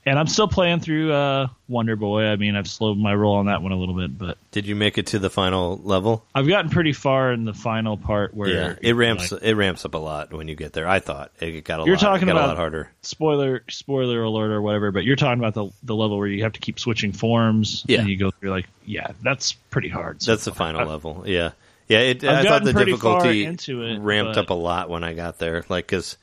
And 0.08 0.18
I'm 0.18 0.26
still 0.26 0.48
playing 0.48 0.80
through 0.80 1.12
uh, 1.12 1.48
Wonder 1.68 1.96
Boy. 1.96 2.24
I 2.24 2.36
mean, 2.36 2.56
I've 2.56 2.68
slowed 2.68 2.96
my 2.98 3.14
roll 3.14 3.36
on 3.36 3.46
that 3.46 3.62
one 3.62 3.72
a 3.72 3.76
little 3.76 3.94
bit, 3.94 4.16
but 4.16 4.38
Did 4.52 4.66
you 4.66 4.74
make 4.74 4.96
it 4.98 5.08
to 5.08 5.18
the 5.18 5.28
final 5.30 5.76
level? 5.84 6.24
I've 6.34 6.48
gotten 6.48 6.70
pretty 6.70 6.92
far 6.92 7.32
in 7.32 7.44
the 7.44 7.52
final 7.54 7.96
part 7.96 8.32
where 8.34 8.48
yeah, 8.48 8.74
it 8.80 8.94
ramps 8.94 9.30
like, 9.32 9.42
it 9.42 9.54
ramps 9.54 9.84
up 9.84 9.94
a 9.94 9.98
lot 9.98 10.32
when 10.32 10.48
you 10.48 10.54
get 10.54 10.72
there. 10.72 10.88
I 10.88 11.00
thought 11.00 11.30
it 11.40 11.62
got 11.64 11.80
a 11.80 11.84
You're 11.84 11.96
lot, 11.96 12.00
talking 12.02 12.26
got 12.26 12.36
a 12.36 12.38
about- 12.38 12.48
lot 12.48 12.56
harder. 12.56 12.90
spoiler 13.02 13.62
spoiler 13.68 14.22
alert 14.22 14.50
or 14.50 14.62
whatever, 14.62 14.90
but 14.92 15.04
you're 15.04 15.16
talking 15.16 15.38
about 15.44 15.54
the 15.54 15.68
the 15.82 15.94
level 15.94 16.16
where 16.18 16.26
you 16.28 16.42
have 16.44 16.54
to 16.54 16.60
keep 16.60 16.80
switching 16.80 17.12
forms. 17.12 17.84
Yeah. 17.86 18.00
and 18.00 18.08
you 18.08 18.16
go 18.16 18.30
through 18.30 18.50
like 18.50 18.66
yeah, 18.86 19.12
that's 19.22 19.52
pretty 19.52 19.88
hard. 19.90 20.22
so 20.22 20.32
That's 20.32 20.44
the 20.46 20.52
far. 20.52 20.68
final 20.72 20.86
level. 20.88 21.24
Yeah, 21.26 21.50
yeah. 21.88 21.98
It, 21.98 22.24
I've 22.24 22.46
thought 22.46 22.64
the 22.64 22.72
difficulty 22.72 23.44
into 23.44 23.82
it, 23.82 23.98
ramped 23.98 24.36
but- 24.36 24.44
up 24.44 24.50
a 24.50 24.54
lot 24.54 24.88
when 24.88 25.04
I 25.04 25.12
got 25.12 25.38
there. 25.38 25.64
Like, 25.68 25.86
cause 25.86 26.16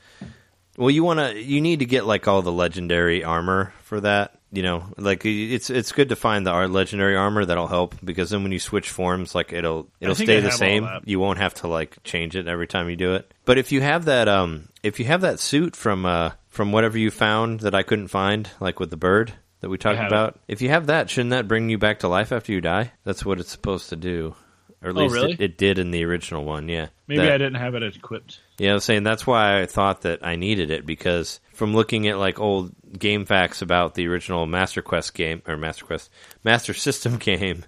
well, 0.77 0.89
you 0.91 1.03
want 1.03 1.19
to 1.19 1.39
you 1.41 1.61
need 1.61 1.79
to 1.79 1.85
get 1.85 2.05
like 2.05 2.27
all 2.27 2.41
the 2.41 2.51
legendary 2.51 3.23
armor 3.23 3.73
for 3.83 4.01
that. 4.01 4.39
You 4.51 4.63
know, 4.63 4.85
like 4.97 5.25
it's 5.25 5.69
it's 5.69 5.91
good 5.91 6.09
to 6.09 6.15
find 6.15 6.45
the 6.47 6.51
ar- 6.51 6.67
legendary 6.69 7.15
armor 7.17 7.43
that'll 7.43 7.67
help 7.67 7.95
because 8.03 8.29
then 8.29 8.43
when 8.43 8.53
you 8.53 8.59
switch 8.59 8.89
forms, 8.89 9.35
like 9.35 9.51
it'll 9.51 9.89
it'll 9.99 10.15
stay 10.15 10.39
the 10.39 10.51
same. 10.51 10.87
You 11.03 11.19
won't 11.19 11.39
have 11.39 11.55
to 11.55 11.67
like 11.67 12.01
change 12.03 12.35
it 12.37 12.47
every 12.47 12.67
time 12.67 12.89
you 12.89 12.95
do 12.95 13.15
it. 13.15 13.33
But 13.43 13.57
if 13.57 13.71
you 13.73 13.81
have 13.81 14.05
that 14.05 14.27
um 14.29 14.69
if 14.81 14.99
you 14.99 15.05
have 15.05 15.21
that 15.21 15.39
suit 15.41 15.75
from 15.75 16.05
uh 16.05 16.31
from 16.47 16.71
whatever 16.71 16.97
you 16.97 17.11
found 17.11 17.61
that 17.61 17.75
I 17.75 17.83
couldn't 17.83 18.07
find, 18.07 18.49
like 18.61 18.79
with 18.79 18.91
the 18.91 18.97
bird 18.97 19.33
that 19.59 19.67
we 19.69 19.77
talked 19.77 19.99
about, 19.99 20.39
if 20.47 20.61
you 20.61 20.69
have 20.69 20.87
that, 20.87 21.09
shouldn't 21.09 21.31
that 21.31 21.49
bring 21.49 21.69
you 21.69 21.77
back 21.77 21.99
to 21.99 22.07
life 22.07 22.31
after 22.31 22.53
you 22.53 22.61
die? 22.61 22.93
That's 23.03 23.25
what 23.25 23.41
it's 23.41 23.51
supposed 23.51 23.89
to 23.89 23.97
do. 23.97 24.35
Or 24.81 24.89
at 24.91 24.95
Oh, 24.95 24.99
least 25.01 25.15
really? 25.15 25.33
it, 25.33 25.41
it 25.41 25.57
did 25.57 25.79
in 25.79 25.91
the 25.91 26.05
original 26.05 26.45
one, 26.45 26.69
yeah. 26.69 26.87
Maybe 27.07 27.21
That- 27.23 27.31
I 27.33 27.37
didn't 27.39 27.55
have 27.55 27.75
it 27.75 27.83
equipped. 27.83 28.39
Yeah, 28.57 28.71
I 28.71 28.73
was 28.75 28.83
saying 28.83 29.03
that's 29.03 29.27
why 29.27 29.61
I 29.61 29.65
thought 29.65 30.01
that 30.01 30.25
I 30.25 30.35
needed 30.35 30.71
it 30.71 30.85
because 30.85 31.39
from 31.53 31.73
looking 31.73 32.07
at 32.07 32.17
like 32.17 32.39
old 32.39 32.73
game 32.97 33.25
facts 33.25 33.61
about 33.61 33.95
the 33.95 34.07
original 34.07 34.45
Master 34.45 34.81
Quest 34.81 35.13
game 35.13 35.41
or 35.47 35.57
Master 35.57 35.85
Quest 35.85 36.09
Master 36.43 36.73
System 36.85 37.17
game, 37.17 37.65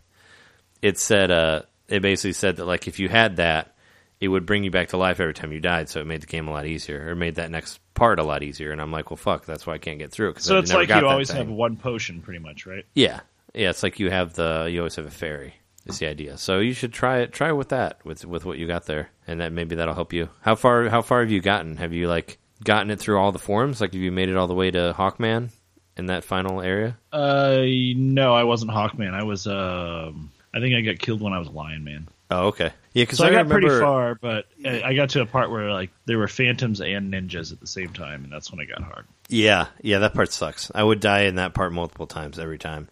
it 0.81 0.97
said 0.97 1.31
uh 1.31 1.61
it 1.87 2.01
basically 2.01 2.33
said 2.33 2.57
that 2.57 2.65
like 2.65 2.87
if 2.87 2.99
you 2.99 3.09
had 3.09 3.37
that, 3.37 3.75
it 4.19 4.27
would 4.27 4.45
bring 4.45 4.63
you 4.63 4.71
back 4.71 4.89
to 4.89 4.97
life 4.97 5.19
every 5.19 5.33
time 5.33 5.51
you 5.51 5.59
died, 5.59 5.89
so 5.89 6.01
it 6.01 6.07
made 6.07 6.21
the 6.21 6.27
game 6.27 6.47
a 6.47 6.51
lot 6.51 6.65
easier 6.65 7.09
or 7.09 7.15
made 7.15 7.35
that 7.35 7.51
next 7.51 7.79
part 7.93 8.19
a 8.19 8.23
lot 8.23 8.43
easier. 8.43 8.71
And 8.71 8.81
I'm 8.81 8.91
like, 8.91 9.09
well, 9.11 9.17
fuck, 9.17 9.45
that's 9.45 9.67
why 9.67 9.73
I 9.75 9.77
can't 9.77 9.99
get 9.99 10.11
through 10.11 10.31
it. 10.31 10.41
So 10.41 10.57
I 10.57 10.59
it's 10.59 10.73
like 10.73 10.89
you 10.89 11.07
always 11.07 11.29
thing. 11.29 11.37
have 11.37 11.49
one 11.49 11.77
potion, 11.77 12.21
pretty 12.21 12.39
much, 12.39 12.65
right? 12.65 12.85
Yeah, 12.93 13.21
yeah. 13.53 13.69
It's 13.69 13.83
like 13.83 13.99
you 13.99 14.09
have 14.09 14.33
the 14.33 14.67
you 14.71 14.79
always 14.79 14.95
have 14.95 15.05
a 15.05 15.11
fairy. 15.11 15.55
Is 15.85 15.99
the 15.99 16.07
idea. 16.07 16.37
So 16.37 16.59
you 16.59 16.73
should 16.73 16.91
try 16.91 17.19
it. 17.19 17.31
Try 17.31 17.53
with 17.53 17.69
that 17.69 18.03
with 18.03 18.25
with 18.25 18.43
what 18.43 18.57
you 18.57 18.67
got 18.67 18.87
there, 18.87 19.09
and 19.27 19.41
that 19.41 19.51
maybe 19.51 19.75
that'll 19.75 19.93
help 19.93 20.13
you. 20.13 20.29
How 20.41 20.55
far 20.55 20.89
how 20.89 21.01
far 21.01 21.21
have 21.21 21.31
you 21.31 21.41
gotten? 21.41 21.77
Have 21.77 21.93
you 21.93 22.07
like 22.07 22.37
gotten 22.63 22.89
it 22.91 22.99
through 22.99 23.19
all 23.19 23.31
the 23.31 23.39
forms? 23.39 23.81
Like 23.81 23.93
have 23.93 24.01
you 24.01 24.11
made 24.11 24.29
it 24.29 24.37
all 24.37 24.47
the 24.47 24.53
way 24.55 24.71
to 24.71 24.95
Hawkman 24.97 25.49
in 25.97 26.07
that 26.07 26.23
final 26.23 26.61
area? 26.61 26.97
Uh, 27.11 27.61
no, 27.95 28.33
I 28.33 28.43
wasn't 28.43 28.71
Hawkman. 28.71 29.13
I 29.13 29.23
was 29.23 29.45
um, 29.47 30.31
I 30.53 30.59
think 30.59 30.75
I 30.75 30.81
got 30.81 30.99
killed 30.99 31.21
when 31.21 31.33
I 31.33 31.39
was 31.39 31.49
Lion 31.49 31.83
Man. 31.83 32.07
Oh, 32.29 32.47
okay. 32.47 32.71
Yeah, 32.93 33.03
because 33.03 33.19
So 33.19 33.25
I, 33.25 33.29
got 33.29 33.45
remember, 33.45 33.67
pretty 33.67 33.79
far, 33.79 34.15
but 34.15 34.47
I 34.65 34.81
I 34.83 34.93
got 34.95 35.11
to 35.11 35.21
a 35.21 35.25
part 35.25 35.49
where 35.49 35.71
like 35.71 35.91
there 36.05 36.17
were 36.17 36.27
phantoms 36.27 36.81
and 36.81 37.13
ninjas 37.13 37.53
at 37.53 37.59
the 37.61 37.67
same 37.67 37.93
time, 37.93 38.23
and 38.25 38.33
that's 38.33 38.51
when 38.51 38.59
I 38.59 38.65
got 38.65 38.81
hard. 38.81 39.05
Yeah, 39.29 39.67
yeah, 39.81 39.99
that 39.99 40.13
part 40.13 40.31
sucks. 40.33 40.69
I 40.75 40.83
would 40.83 40.99
die 40.99 41.21
in 41.21 41.35
that 41.35 41.53
part 41.53 41.71
multiple 41.71 42.07
times 42.07 42.37
every 42.37 42.57
time. 42.57 42.89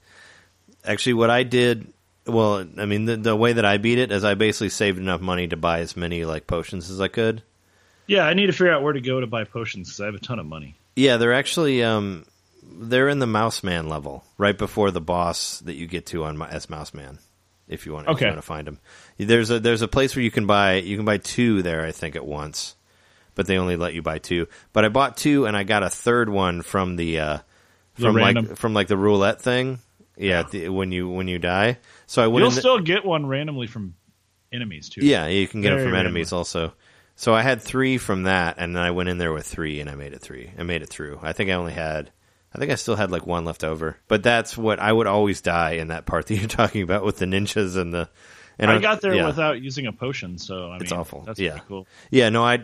Actually, 0.85 1.13
what 1.15 1.29
I 1.29 1.43
did, 1.43 1.91
well, 2.27 2.65
I 2.77 2.85
mean, 2.85 3.05
the, 3.05 3.17
the 3.17 3.35
way 3.35 3.53
that 3.53 3.65
I 3.65 3.77
beat 3.77 3.97
it 3.99 4.11
is 4.11 4.23
I 4.23 4.33
basically 4.33 4.69
saved 4.69 4.97
enough 4.97 5.21
money 5.21 5.47
to 5.47 5.57
buy 5.57 5.79
as 5.79 5.95
many 5.95 6.25
like 6.25 6.47
potions 6.47 6.89
as 6.89 6.99
I 7.01 7.07
could. 7.07 7.43
Yeah, 8.07 8.25
I 8.25 8.33
need 8.33 8.47
to 8.47 8.51
figure 8.53 8.71
out 8.71 8.83
where 8.83 8.93
to 8.93 9.01
go 9.01 9.19
to 9.19 9.27
buy 9.27 9.43
potions 9.45 9.87
because 9.89 10.01
I 10.01 10.05
have 10.05 10.15
a 10.15 10.19
ton 10.19 10.39
of 10.39 10.45
money. 10.45 10.75
Yeah, 10.95 11.17
they're 11.17 11.33
actually 11.33 11.83
um, 11.83 12.25
they're 12.63 13.09
in 13.09 13.19
the 13.19 13.27
Mouse 13.27 13.63
Man 13.63 13.89
level, 13.89 14.23
right 14.37 14.57
before 14.57 14.91
the 14.91 15.01
boss 15.01 15.59
that 15.61 15.73
you 15.73 15.87
get 15.87 16.05
to 16.07 16.23
on 16.23 16.41
as 16.41 16.69
Mouse 16.69 16.93
Man. 16.93 17.19
If 17.67 17.85
you 17.87 17.93
want, 17.93 18.05
if 18.07 18.13
Okay. 18.15 18.25
you 18.25 18.29
want 18.29 18.37
to 18.37 18.45
find 18.45 18.67
them, 18.67 18.79
there's 19.17 19.49
a 19.49 19.59
there's 19.59 19.81
a 19.81 19.87
place 19.87 20.15
where 20.15 20.21
you 20.23 20.29
can 20.29 20.45
buy 20.45 20.75
you 20.75 20.95
can 20.97 21.05
buy 21.05 21.17
two 21.17 21.63
there, 21.63 21.83
I 21.83 21.91
think, 21.91 22.15
at 22.15 22.23
once, 22.25 22.75
but 23.33 23.47
they 23.47 23.57
only 23.57 23.75
let 23.75 23.95
you 23.95 24.03
buy 24.03 24.19
two. 24.19 24.47
But 24.71 24.85
I 24.85 24.89
bought 24.89 25.17
two, 25.17 25.47
and 25.47 25.57
I 25.57 25.63
got 25.63 25.81
a 25.81 25.89
third 25.89 26.29
one 26.29 26.61
from 26.61 26.95
the 26.95 27.19
uh, 27.19 27.37
from 27.95 28.15
random- 28.15 28.49
like 28.49 28.57
from 28.57 28.73
like 28.75 28.87
the 28.87 28.97
roulette 28.97 29.41
thing. 29.41 29.79
Yeah, 30.17 30.43
the, 30.43 30.69
when 30.69 30.91
you 30.91 31.09
when 31.09 31.27
you 31.27 31.39
die, 31.39 31.77
so 32.07 32.23
I 32.23 32.27
went. 32.27 32.43
You'll 32.43 32.51
still 32.51 32.79
get 32.79 33.03
one 33.05 33.25
randomly 33.25 33.67
from 33.67 33.95
enemies 34.51 34.89
too. 34.89 35.01
yeah, 35.05 35.27
you 35.27 35.47
can 35.47 35.61
get 35.61 35.69
them 35.69 35.79
Very 35.79 35.89
from 35.89 35.99
enemies 35.99 36.31
also. 36.31 36.73
So 37.17 37.33
I 37.33 37.41
had 37.41 37.61
three 37.61 37.97
from 37.97 38.23
that, 38.23 38.55
and 38.57 38.75
then 38.75 38.83
I 38.83 38.91
went 38.91 39.09
in 39.09 39.17
there 39.17 39.31
with 39.33 39.45
three, 39.45 39.79
and 39.79 39.89
I 39.89 39.95
made 39.95 40.13
it 40.13 40.21
three. 40.21 40.51
I 40.57 40.63
made 40.63 40.81
it 40.81 40.89
through. 40.89 41.19
I 41.21 41.31
think 41.33 41.49
I 41.49 41.53
only 41.53 41.71
had, 41.71 42.11
I 42.53 42.57
think 42.59 42.71
I 42.71 42.75
still 42.75 42.97
had 42.97 43.09
like 43.09 43.25
one 43.25 43.45
left 43.45 43.63
over. 43.63 43.97
But 44.09 44.21
that's 44.21 44.57
what 44.57 44.79
I 44.79 44.91
would 44.91 45.07
always 45.07 45.39
die 45.41 45.71
in 45.73 45.87
that 45.89 46.05
part 46.05 46.25
that 46.27 46.35
you're 46.35 46.47
talking 46.49 46.81
about 46.81 47.05
with 47.05 47.17
the 47.17 47.25
ninjas 47.25 47.77
and 47.77 47.93
the. 47.93 48.09
And 48.57 48.71
I 48.71 48.79
got 48.79 49.01
there 49.01 49.13
yeah. 49.13 49.25
without 49.27 49.61
using 49.61 49.85
a 49.85 49.91
potion, 49.91 50.37
so 50.37 50.71
I 50.71 50.77
It's 50.77 50.91
mean, 50.91 50.99
awful. 50.99 51.23
That's 51.23 51.39
Yeah. 51.39 51.51
pretty 51.51 51.65
cool. 51.67 51.87
Yeah, 52.09 52.29
no, 52.29 52.43
I, 52.45 52.55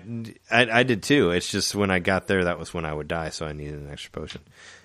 I 0.50 0.80
I 0.80 0.84
did 0.84 1.04
too. 1.04 1.32
It's 1.32 1.52
just 1.52 1.76
when 1.76 1.92
I 1.92 2.00
got 2.00 2.28
there, 2.28 2.46
that 2.46 2.58
was 2.58 2.74
when 2.74 2.86
I 2.86 2.94
would 2.94 3.10
die, 3.10 3.30
so 3.30 3.46
I 3.46 3.52
needed 3.52 3.76
an 3.76 3.90
extra 3.92 4.10
potion. 4.12 4.42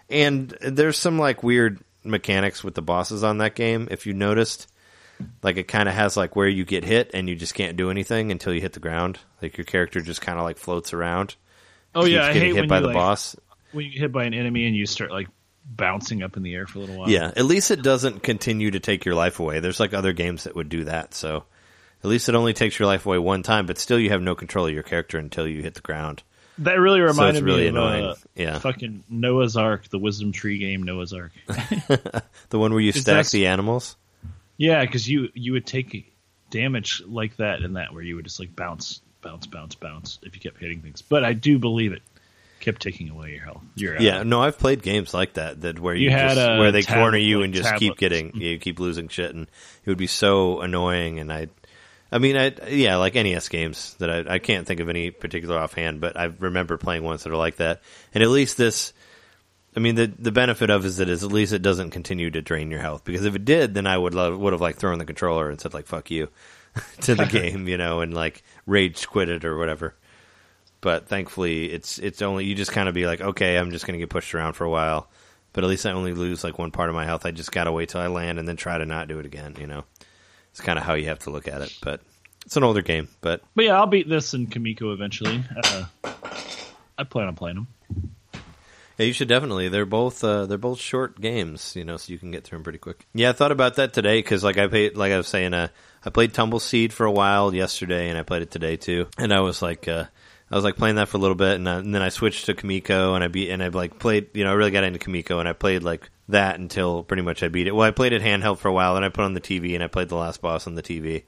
And 0.09 0.51
there's 0.61 0.97
some 0.97 1.17
like 1.19 1.43
weird 1.45 1.79
mechanics 2.07 2.62
with 2.65 2.74
the 2.74 2.83
bosses 2.83 3.24
on 3.24 3.39
that 3.39 3.55
game. 3.55 3.89
If 3.91 4.07
you 4.07 4.15
noticed, 4.15 4.69
like 5.43 5.57
it 5.57 5.69
kind 5.69 5.89
of 5.89 5.95
has 5.95 6.16
like 6.16 6.37
where 6.37 6.49
you 6.49 6.65
get 6.65 6.85
hit 6.85 7.11
and 7.15 7.28
you 7.28 7.35
just 7.35 7.55
can't 7.55 7.77
do 7.77 7.91
anything 7.91 8.31
until 8.31 8.53
you 8.53 8.61
hit 8.61 8.73
the 8.73 8.81
ground. 8.81 9.19
Like 9.43 9.57
your 9.57 9.65
character 9.65 10.01
just 10.01 10.20
kind 10.20 10.39
of 10.39 10.45
like 10.45 10.59
floats 10.59 10.93
around. 10.93 11.37
Oh 11.95 12.05
yeah, 12.05 12.24
I 12.24 12.33
getting 12.33 12.55
hate 12.55 12.57
hit 12.57 12.69
by 12.69 12.81
the 12.81 12.89
like, 12.89 12.95
boss. 12.95 13.37
when 13.73 13.87
you 13.87 13.93
get 13.93 14.01
hit 14.01 14.12
by 14.12 14.24
an 14.24 14.35
enemy 14.35 14.66
and 14.66 14.77
you 14.77 14.87
start 14.87 15.11
like 15.11 15.28
bouncing 15.65 16.23
up 16.23 16.37
in 16.37 16.43
the 16.43 16.55
air 16.55 16.66
for 16.66 16.78
a 16.78 16.81
little 16.83 16.97
while. 16.97 17.11
Yeah, 17.11 17.33
at 17.37 17.45
least 17.45 17.70
it 17.70 17.83
doesn't 17.83 18.23
continue 18.23 18.70
to 18.70 18.81
take 18.81 19.05
your 19.05 19.15
life 19.15 19.41
away. 19.41 19.61
There's 19.61 19.81
like 19.81 19.95
other 19.95 20.12
games 20.12 20.45
that 20.45 20.55
would 20.55 20.69
do 20.69 20.85
that. 20.85 21.15
So 21.15 21.45
at 22.05 22.11
least 22.11 22.28
it 22.28 22.35
only 22.35 22.53
takes 22.53 22.78
your 22.78 22.87
life 22.87 23.07
away 23.07 23.19
one 23.19 23.43
time, 23.43 23.66
but 23.66 23.78
still 23.78 23.99
you 23.99 24.11
have 24.11 24.23
no 24.23 24.35
control 24.35 24.66
of 24.66 24.74
your 24.74 24.83
character 24.83 25.19
until 25.19 25.49
you 25.49 25.62
hit 25.62 25.74
the 25.74 25.81
ground. 25.81 26.23
That 26.59 26.74
really 26.81 27.01
reminded 27.01 27.43
really 27.45 27.62
me 27.62 27.69
of 27.69 27.74
annoying. 27.77 28.05
uh, 28.05 28.15
Yeah. 28.35 28.59
fucking 28.59 29.05
Noah's 29.09 29.57
Ark, 29.57 29.89
the 29.89 29.99
Wisdom 29.99 30.33
Tree 30.33 30.59
game, 30.59 30.83
Noah's 30.83 31.12
Ark. 31.12 31.33
The 32.51 32.59
one 32.59 32.73
where 32.73 32.81
you 32.81 32.93
stack 32.93 33.27
the 33.31 33.47
animals. 33.47 33.97
yeah, 34.57 34.85
because 34.85 35.09
you 35.09 35.28
you 35.35 35.53
would 35.53 35.66
take 35.66 36.12
damage 36.51 37.03
like 37.07 37.37
that 37.37 37.61
and 37.62 37.77
that 37.77 37.93
where 37.93 38.03
you 38.03 38.16
would 38.16 38.24
just 38.24 38.39
like 38.39 38.55
bounce, 38.55 39.01
bounce, 39.20 39.47
bounce, 39.47 39.74
bounce 39.74 40.19
if 40.23 40.35
you 40.35 40.41
kept 40.41 40.59
hitting 40.61 40.81
things. 40.81 41.03
But 41.03 41.24
I 41.24 41.33
do 41.33 41.59
believe 41.59 41.93
it 41.93 42.03
kept 42.61 42.81
taking 42.81 43.11
away 43.11 43.33
your 43.33 43.43
health. 43.45 43.62
Your 43.74 43.97
uh, 43.99 44.01
Yeah, 44.01 44.23
no, 44.23 44.41
I've 44.41 44.59
played 44.59 44.81
games 44.83 45.12
like 45.12 45.35
that 45.35 45.61
that 45.62 45.78
where 45.81 45.95
you, 45.95 46.05
You 46.05 46.11
had 46.11 46.35
just, 46.37 46.59
where 46.59 46.70
they 46.73 46.83
tablet- 46.83 47.01
corner 47.03 47.19
you 47.19 47.39
like 47.39 47.45
and 47.47 47.55
just 47.55 47.74
keep 47.77 47.97
getting 47.99 48.37
you 48.41 48.59
keep 48.59 48.78
losing 48.78 49.09
shit, 49.09 49.35
and 49.35 49.49
it 49.85 49.89
would 49.91 49.99
be 49.99 50.07
so 50.07 50.61
annoying. 50.61 51.19
And 51.19 51.33
I, 51.33 51.49
I 52.11 52.19
mean, 52.19 52.37
I 52.37 52.53
yeah, 52.69 52.97
like 52.97 53.15
NES 53.15 53.49
games 53.49 53.95
that 53.99 54.11
I 54.11 54.35
I 54.35 54.39
can't 54.39 54.66
think 54.66 54.81
of 54.81 54.89
any 54.89 55.11
particular 55.11 55.59
offhand, 55.59 56.01
but 56.01 56.16
I 56.16 56.24
remember 56.24 56.77
playing 56.77 57.03
ones 57.03 57.24
that 57.24 57.33
are 57.33 57.37
like 57.37 57.57
that. 57.57 57.83
And 58.15 58.23
at 58.23 58.28
least 58.28 58.57
this, 58.57 58.93
I 59.77 59.81
mean, 59.81 59.97
the 59.97 60.07
the 60.07 60.33
benefit 60.33 60.70
of 60.70 60.85
is 60.85 60.99
that 60.99 61.09
is 61.09 61.24
at 61.24 61.33
least 61.33 61.53
it 61.53 61.62
doesn't 61.62 61.91
continue 61.91 62.31
to 62.31 62.43
drain 62.43 62.70
your 62.70 62.81
health. 62.81 63.05
Because 63.05 63.24
if 63.24 63.35
it 63.35 63.45
did, 63.45 63.74
then 63.74 63.87
I 63.87 63.99
would 63.99 64.15
love, 64.15 64.39
would 64.39 64.53
have 64.53 64.62
like 64.62 64.77
thrown 64.77 64.99
the 64.99 65.05
controller 65.05 65.51
and 65.51 65.61
said 65.61 65.74
like 65.74 65.87
fuck 65.87 66.11
you 66.11 66.28
to 67.03 67.15
the 67.16 67.27
game, 67.31 67.66
you 67.66 67.77
know, 67.77 68.01
and 68.01 68.15
like 68.15 68.45
rage 68.66 69.09
quit 69.09 69.28
it 69.28 69.45
or 69.45 69.59
whatever. 69.59 69.95
But 70.81 71.09
thankfully 71.09 71.73
it's 71.73 71.99
it's 71.99 72.23
only 72.23 72.45
you 72.45 72.55
just 72.55 72.70
kind 72.70 72.89
of 72.89 72.95
be 72.95 73.07
like 73.07 73.20
okay 73.20 73.57
i'm 73.57 73.73
just 73.73 73.87
going 73.87 73.99
to 73.99 74.03
get 74.03 74.11
pushed 74.11 74.35
around 74.35 74.53
for 74.53 74.65
a 74.65 74.70
while. 74.70 75.11
But 75.53 75.65
at 75.65 75.70
least 75.70 75.87
i 75.87 75.91
only 75.91 76.12
lose 76.12 76.45
like 76.45 76.59
one 76.59 76.70
part 76.70 76.89
of 76.89 76.95
my 76.95 77.05
health. 77.05 77.27
I 77.27 77.33
just 77.33 77.51
gotta 77.51 77.73
wait 77.73 77.89
till 77.89 78.01
i 78.01 78.07
land 78.07 78.39
and 78.39 78.47
then 78.47 78.57
try 78.57 78.78
to 78.78 78.87
not 78.87 79.09
do 79.09 79.19
it 79.19 79.27
again 79.27 79.57
you 79.59 79.66
know 79.66 79.85
it's 80.57 80.65
kind 80.65 80.78
of 80.78 80.85
how 80.87 80.95
you 80.95 81.05
have 81.09 81.19
to 81.19 81.28
look 81.31 81.49
at 81.49 81.61
it 81.61 81.77
but 81.83 82.01
it's 82.47 82.57
an 82.57 82.65
older 82.65 82.81
game 82.81 83.09
but 83.20 83.43
But 83.55 83.66
yeah, 83.66 83.77
I'll 83.78 83.87
beat 83.87 84.09
this 84.09 84.33
in 84.33 84.47
Kamiko 84.47 84.95
eventually. 84.95 85.45
Uh, 85.55 85.85
I 86.97 87.05
plan 87.05 87.28
on 87.28 87.35
playing 87.35 87.57
them. 87.57 87.66
yeah, 88.97 89.05
you 89.05 89.12
should 89.12 89.28
definitely 89.28 89.69
they're 89.69 89.85
both 89.85 90.24
uh, 90.24 90.47
they're 90.47 90.57
both 90.57 90.81
short 90.81 91.20
games 91.20 91.77
you 91.77 91.85
know 91.85 91.99
so 91.99 92.11
you 92.11 92.19
can 92.19 92.31
get 92.31 92.45
through 92.45 92.57
them 92.57 92.65
pretty 92.65 92.78
quick 92.78 93.05
yeah 93.12 93.28
i 93.28 93.33
thought 93.33 93.53
about 93.53 93.74
that 93.77 93.93
today 93.93 94.19
because 94.19 94.43
like 94.43 94.57
i 94.57 94.66
played 94.66 94.97
like 94.97 95.12
i 95.12 95.19
was 95.19 95.28
saying 95.28 95.53
uh, 95.53 95.69
i 96.07 96.09
played 96.09 96.33
Tumbleseed 96.33 96.93
for 96.93 97.05
a 97.05 97.12
while 97.12 97.55
yesterday 97.55 98.09
and 98.09 98.16
i 98.16 98.23
played 98.23 98.41
it 98.41 98.51
today 98.51 98.77
too 98.77 99.09
and 99.19 99.35
i 99.35 99.41
was 99.41 99.61
like 99.61 99.87
uh, 99.89 100.05
I 100.51 100.55
was 100.55 100.64
like 100.64 100.77
playing 100.77 100.97
that 100.97 101.09
for 101.09 101.16
a 101.16 101.20
little 101.20 101.35
bit, 101.35 101.56
and, 101.56 101.66
uh, 101.66 101.78
and 101.78 101.94
then 101.94 102.02
I 102.02 102.09
switched 102.09 102.47
to 102.47 102.55
Kamiko, 102.55 103.14
and 103.14 103.24
I 103.24 103.28
beat, 103.28 103.51
and 103.51 103.62
I 103.62 103.68
like 103.68 103.98
played, 103.98 104.28
you 104.35 104.44
know, 104.44 104.51
I 104.51 104.55
really 104.55 104.70
got 104.70 104.85
into 104.85 104.98
Kamiko, 105.01 105.40
and 105.40 105.48
I 105.48 105.52
played 105.52 105.82
like 105.82 106.09
that 106.28 106.59
until 106.59 107.02
pretty 107.02 107.23
much 107.23 107.43
I 107.43 107.48
beat 107.48 107.66
it. 107.66 107.74
Well, 107.74 107.86
I 107.86 107.90
played 107.90 108.12
it 108.12 108.23
handheld 108.23 108.59
for 108.59 108.68
a 108.68 108.73
while, 108.73 108.94
then 108.94 109.05
I 109.05 109.09
put 109.09 109.24
on 109.24 109.35
the 109.35 109.40
TV, 109.40 109.74
and 109.74 109.82
I 109.82 109.89
played 109.89 110.09
the 110.09 110.16
last 110.16 110.40
boss 110.40 110.66
on 110.66 110.77
the 110.77 110.82
TV. 110.82 111.14
And 111.16 111.24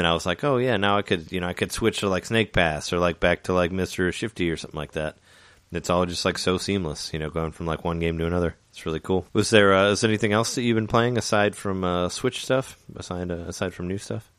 then 0.00 0.06
I 0.06 0.12
was 0.12 0.26
like, 0.26 0.44
oh 0.44 0.58
yeah, 0.58 0.76
now 0.76 0.98
I 0.98 1.02
could, 1.02 1.30
you 1.32 1.40
know, 1.40 1.48
I 1.48 1.52
could 1.52 1.72
switch 1.72 2.00
to 2.00 2.08
like 2.08 2.26
Snake 2.26 2.52
Pass 2.52 2.92
or 2.92 2.98
like 2.98 3.20
back 3.20 3.44
to 3.44 3.52
like 3.52 3.72
Mister 3.72 4.10
Shifty 4.12 4.50
or 4.50 4.56
something 4.56 4.78
like 4.78 4.92
that. 4.92 5.16
It's 5.72 5.90
all 5.90 6.06
just 6.06 6.24
like 6.24 6.38
so 6.38 6.56
seamless, 6.56 7.12
you 7.12 7.18
know, 7.18 7.30
going 7.30 7.50
from 7.50 7.66
like 7.66 7.84
one 7.84 7.98
game 7.98 8.18
to 8.18 8.26
another. 8.26 8.54
It's 8.70 8.86
really 8.86 9.00
cool. 9.00 9.26
Was 9.32 9.50
there 9.50 9.74
uh, 9.74 9.90
is 9.90 10.04
anything 10.04 10.32
else 10.32 10.54
that 10.54 10.62
you've 10.62 10.76
been 10.76 10.86
playing 10.86 11.18
aside 11.18 11.56
from 11.56 11.82
uh, 11.82 12.08
Switch 12.08 12.44
stuff, 12.44 12.76
aside 12.94 13.30
uh, 13.30 13.46
aside 13.48 13.74
from 13.74 13.88
new 13.88 13.98
stuff? 13.98 14.30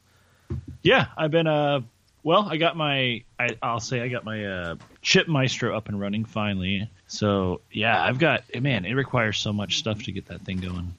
Yeah, 0.82 1.08
I've 1.18 1.32
been 1.32 1.48
uh 1.48 1.82
well, 2.26 2.48
I 2.50 2.58
got 2.58 2.76
my 2.76 3.24
I, 3.40 3.50
I'll 3.62 3.80
say 3.80 4.02
I 4.02 4.08
got 4.10 4.26
my 4.26 4.46
uh 4.46 4.76
Chip 5.04 5.28
Maestro 5.28 5.78
up 5.78 5.88
and 5.88 5.98
running 5.98 6.26
finally. 6.26 6.90
So 7.08 7.62
yeah, 7.72 8.04
I've 8.04 8.18
got 8.18 8.44
man, 8.60 8.84
it 8.84 8.94
requires 8.96 9.38
so 9.38 9.54
much 9.54 9.78
stuff 9.78 10.04
to 10.04 10.12
get 10.12 10.26
that 10.26 10.42
thing 10.42 10.58
going. 10.58 10.96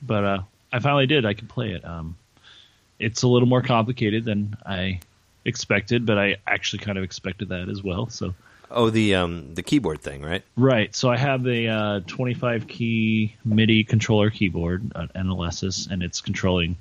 But 0.00 0.24
uh 0.24 0.42
I 0.72 0.78
finally 0.78 1.06
did. 1.06 1.26
I 1.26 1.34
can 1.34 1.46
play 1.46 1.72
it. 1.72 1.84
Um 1.84 2.16
it's 2.98 3.22
a 3.22 3.28
little 3.28 3.48
more 3.48 3.60
complicated 3.60 4.24
than 4.24 4.56
I 4.64 5.00
expected, 5.44 6.06
but 6.06 6.18
I 6.18 6.36
actually 6.46 6.78
kind 6.78 6.96
of 6.96 7.04
expected 7.04 7.50
that 7.50 7.68
as 7.68 7.82
well. 7.82 8.08
So 8.08 8.34
Oh, 8.70 8.88
the 8.88 9.14
um 9.16 9.54
the 9.54 9.62
keyboard 9.62 10.00
thing, 10.00 10.22
right? 10.22 10.42
Right. 10.56 10.96
So 10.96 11.10
I 11.10 11.18
have 11.18 11.42
the 11.42 11.68
uh, 11.68 12.00
25 12.06 12.66
key 12.66 13.36
MIDI 13.44 13.84
controller 13.84 14.30
keyboard, 14.30 14.90
uh, 14.94 15.08
NLSS, 15.14 15.90
and 15.90 16.02
it's 16.02 16.22
controlling 16.22 16.76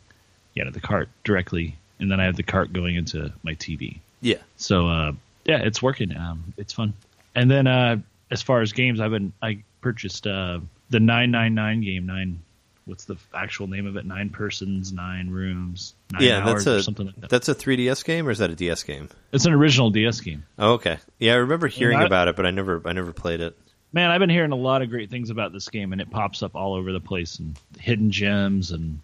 yeah 0.54 0.70
the 0.70 0.80
cart 0.80 1.10
directly, 1.26 1.76
and 2.02 2.12
then 2.12 2.20
I 2.20 2.26
have 2.26 2.36
the 2.36 2.44
cart 2.44 2.74
going 2.74 2.96
into 2.96 3.32
my 3.44 3.54
TV. 3.54 4.00
Yeah. 4.20 4.38
So 4.58 4.88
uh, 4.90 5.12
yeah, 5.46 5.60
it's 5.60 5.82
working. 5.82 6.16
Um, 6.18 6.54
it's 6.58 6.74
fun. 6.74 6.94
And 7.34 7.50
then 7.50 7.68
uh, 7.68 7.98
as 8.30 8.42
far 8.42 8.62
as 8.62 8.74
games, 8.74 9.00
I've 9.00 9.12
been 9.12 9.32
I 9.42 9.64
purchased 9.80 10.28
uh, 10.28 10.60
the 10.90 11.00
999 11.00 11.82
game 11.82 12.06
nine. 12.06 12.40
What's 12.86 13.06
the 13.06 13.16
actual 13.34 13.68
name 13.68 13.86
of 13.86 13.96
it? 13.96 14.06
Nine 14.06 14.32
persons, 14.32 14.92
nine 14.92 15.30
rooms, 15.30 15.94
nine 16.12 16.24
yeah, 16.24 16.40
hours, 16.40 16.66
that's 16.66 16.68
a 16.68 16.76
or 16.78 16.82
something 16.82 17.06
like 17.06 17.22
that. 17.22 17.30
that's 17.30 17.48
a 17.48 17.54
3DS 17.56 18.04
game, 18.04 18.28
or 18.28 18.32
is 18.32 18.40
that 18.40 18.50
a 18.50 18.56
DS 18.56 18.82
game? 18.84 19.08
It's 19.32 19.46
an 19.46 19.54
original 19.54 19.92
DS 19.92 20.20
game. 20.20 20.44
Oh, 20.58 20.74
okay. 20.74 20.98
Yeah, 21.20 21.34
I 21.34 21.38
remember 21.38 21.68
hearing 21.68 22.00
I- 22.00 22.06
about 22.06 22.28
it, 22.28 22.36
but 22.36 22.46
I 22.46 22.52
never 22.52 22.82
I 22.84 22.94
never 22.94 23.14
played 23.14 23.40
it. 23.40 23.56
Man, 23.94 24.10
I've 24.10 24.20
been 24.20 24.30
hearing 24.30 24.52
a 24.54 24.58
lot 24.58 24.82
of 24.82 24.90
great 24.90 25.10
things 25.10 25.30
about 25.30 25.52
this 25.52 25.68
game, 25.68 25.92
and 25.92 26.02
it 26.02 26.10
pops 26.10 26.42
up 26.42 26.56
all 26.56 26.74
over 26.74 26.92
the 26.92 27.02
place, 27.02 27.40
and 27.40 27.60
hidden 27.78 28.10
gems 28.10 28.72
and 28.72 29.00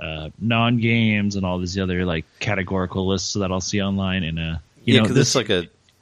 uh, 0.00 0.30
non 0.40 0.78
games 0.78 1.36
and 1.36 1.44
all 1.44 1.58
these 1.58 1.78
other 1.78 2.04
like 2.04 2.24
categorical 2.38 3.06
lists 3.06 3.34
that 3.34 3.52
I'll 3.52 3.60
see 3.60 3.82
online. 3.82 4.24
And 4.24 4.38
uh, 4.38 4.56
you 4.84 4.94
yeah, 4.94 5.02
know, 5.02 5.08
this 5.08 5.28
it's 5.28 5.34
like 5.34 5.50
a 5.50 5.58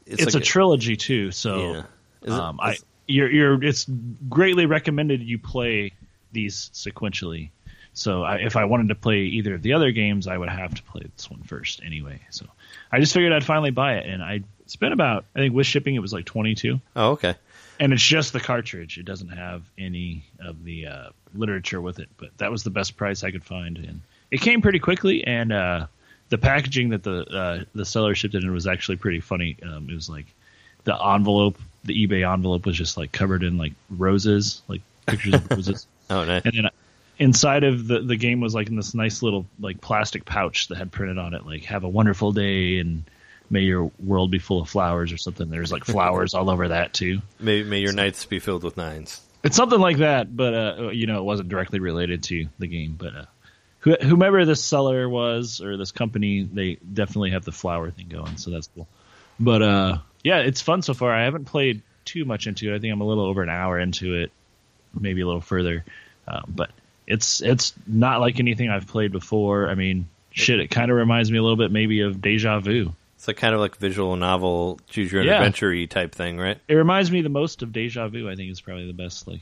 it's, 0.07 0.23
it's, 0.23 0.35
like 0.35 0.43
a 0.43 0.47
trilogy 0.47 0.97
too. 0.97 1.31
So 1.31 1.73
Yeah. 1.73 1.83
It- 2.23 2.31
um, 2.31 2.59
I 2.61 2.77
you're 3.07 3.31
you're 3.31 3.65
it's 3.65 3.87
greatly 4.29 4.67
recommended 4.67 5.23
you 5.23 5.39
play 5.39 5.93
these 6.33 6.71
sequentially. 6.75 7.51
So 7.95 8.23
I, 8.23 8.37
if 8.37 8.55
I 8.55 8.65
wanted 8.65 8.89
to 8.89 8.95
play 8.95 9.23
either 9.23 9.55
of 9.55 9.63
the 9.63 9.73
other 9.73 9.91
games, 9.91 10.29
I 10.29 10.37
would 10.39 10.49
have 10.49 10.75
to 10.75 10.83
play 10.85 11.03
this 11.17 11.29
one 11.29 11.43
first 11.43 11.81
anyway. 11.85 12.21
So 12.31 12.47
I 12.93 13.01
just 13.01 13.13
figured 13.13 13.33
I'd 13.33 13.45
finally 13.45 13.73
buy 13.73 13.95
it, 13.95 14.07
and 14.07 14.23
I 14.23 14.43
spent 14.67 14.93
about 14.93 15.25
I 15.35 15.41
think 15.41 15.55
with 15.55 15.67
shipping 15.67 15.95
it 15.95 16.01
was 16.01 16.13
like 16.13 16.25
twenty 16.25 16.55
two. 16.55 16.81
Oh 16.95 17.13
okay. 17.13 17.35
And 17.81 17.93
it's 17.93 18.03
just 18.03 18.33
the 18.33 18.41
cartridge. 18.41 18.99
It 18.99 19.05
doesn't 19.05 19.29
have 19.29 19.63
any 19.79 20.25
of 20.41 20.65
the 20.65 20.87
uh, 20.87 21.09
literature 21.35 21.81
with 21.81 21.99
it, 21.99 22.09
but 22.17 22.31
that 22.39 22.51
was 22.51 22.63
the 22.65 22.71
best 22.71 22.97
price 22.97 23.25
I 23.25 23.31
could 23.31 23.45
find, 23.45 23.77
and 23.79 24.01
it 24.31 24.41
came 24.41 24.61
pretty 24.63 24.79
quickly. 24.79 25.25
And 25.25 25.53
uh, 25.53 25.87
the 26.29 26.39
packaging 26.39 26.91
that 26.91 27.03
the 27.03 27.21
uh, 27.25 27.65
the 27.75 27.85
seller 27.85 28.15
shipped 28.15 28.35
it 28.35 28.43
in 28.45 28.53
was 28.53 28.67
actually 28.67 28.97
pretty 28.97 29.21
funny. 29.21 29.57
Um, 29.63 29.89
it 29.91 29.95
was 29.95 30.09
like 30.11 30.27
the 30.85 30.95
envelope, 30.95 31.59
the 31.85 32.07
eBay 32.07 32.31
envelope 32.31 32.67
was 32.67 32.77
just 32.77 32.97
like 32.97 33.13
covered 33.13 33.43
in 33.43 33.59
like 33.59 33.73
roses, 33.91 34.63
like 34.69 34.83
pictures 35.07 35.35
of 35.35 35.51
roses, 35.51 35.87
Oh, 36.11 36.25
nice. 36.25 36.43
and 36.45 36.53
then 36.55 36.71
inside 37.19 37.65
of 37.65 37.87
the 37.89 38.01
the 38.01 38.17
game 38.17 38.41
was 38.41 38.55
like 38.55 38.69
in 38.69 38.77
this 38.77 38.95
nice 38.95 39.23
little 39.23 39.45
like 39.61 39.81
plastic 39.81 40.25
pouch 40.25 40.69
that 40.69 40.79
had 40.79 40.91
printed 40.93 41.19
on 41.19 41.35
it 41.35 41.45
like 41.47 41.65
"Have 41.65 41.85
a 41.85 41.89
wonderful 41.89 42.33
day" 42.33 42.79
and 42.79 43.05
"May 43.51 43.61
your 43.61 43.91
world 43.99 44.31
be 44.31 44.39
full 44.39 44.61
of 44.61 44.69
flowers" 44.69 45.13
or 45.13 45.17
something. 45.17 45.49
There's 45.49 45.73
like 45.73 45.85
flowers 45.85 46.35
all 46.35 46.51
over 46.51 46.69
that 46.69 46.93
too. 46.93 47.21
May, 47.41 47.63
may 47.63 47.81
your 47.81 47.93
nights 47.93 48.25
be 48.25 48.39
filled 48.39 48.65
with 48.65 48.77
nines. 48.77 49.21
It's 49.45 49.57
something 49.57 49.79
like 49.79 49.99
that, 49.99 50.35
but 50.35 50.55
uh, 50.55 50.91
you 50.91 51.07
know, 51.07 51.19
it 51.19 51.25
wasn't 51.25 51.49
directly 51.49 51.79
related 51.79 52.25
to 52.25 52.47
the 52.59 52.67
game. 52.67 52.97
But 52.99 53.15
uh, 53.15 53.25
wh- 53.85 54.05
whomever 54.05 54.45
this 54.45 54.63
seller 54.63 55.09
was 55.09 55.61
or 55.61 55.77
this 55.77 55.93
company, 55.93 56.43
they 56.43 56.75
definitely 56.75 57.31
have 57.31 57.45
the 57.45 57.53
flower 57.53 57.91
thing 57.91 58.09
going, 58.09 58.37
so 58.37 58.51
that's 58.51 58.69
cool. 58.75 58.89
But 59.39 59.63
uh, 59.63 59.99
yeah, 60.25 60.39
it's 60.39 60.61
fun 60.61 60.83
so 60.83 60.95
far. 60.95 61.13
I 61.13 61.25
haven't 61.25 61.45
played 61.45 61.83
too 62.05 62.25
much 62.25 62.47
into 62.47 62.73
it. 62.73 62.77
I 62.77 62.79
think 62.79 62.93
I'm 62.93 63.01
a 63.01 63.07
little 63.07 63.25
over 63.25 63.43
an 63.43 63.49
hour 63.49 63.79
into 63.79 64.15
it, 64.15 64.33
maybe 64.99 65.21
a 65.21 65.27
little 65.27 65.41
further. 65.41 65.85
Um, 66.27 66.45
but 66.49 66.71
it's 67.07 67.41
it's 67.41 67.73
not 67.87 68.21
like 68.21 68.39
anything 68.39 68.69
I've 68.71 68.87
played 68.87 69.13
before. 69.13 69.69
I 69.69 69.75
mean, 69.75 70.09
shit, 70.31 70.61
it 70.61 70.69
kind 70.69 70.91
of 70.91 70.97
reminds 70.97 71.31
me 71.31 71.39
a 71.39 71.43
little 71.43 71.57
bit 71.57 71.71
maybe 71.71 72.01
of 72.01 72.21
Deja 72.21 72.61
Vu. 72.61 72.93
It's 73.19 73.27
like 73.27 73.37
kind 73.37 73.53
of 73.53 73.59
like 73.61 73.75
visual 73.77 74.15
novel, 74.15 74.79
choose 74.89 75.11
your 75.11 75.23
own 75.23 75.27
Yeah. 75.27 75.39
adventure 75.39 75.87
type 75.89 76.15
thing, 76.15 76.39
right? 76.39 76.57
It 76.69 76.75
reminds 76.75 77.11
me 77.11 77.21
the 77.23 77.29
most 77.29 77.63
of 77.63 77.73
Deja 77.73 78.07
Vu. 78.07 78.31
I 78.31 78.37
think 78.37 78.49
is 78.53 78.61
probably 78.61 78.87
the 78.87 78.93
best 78.93 79.27
like 79.27 79.41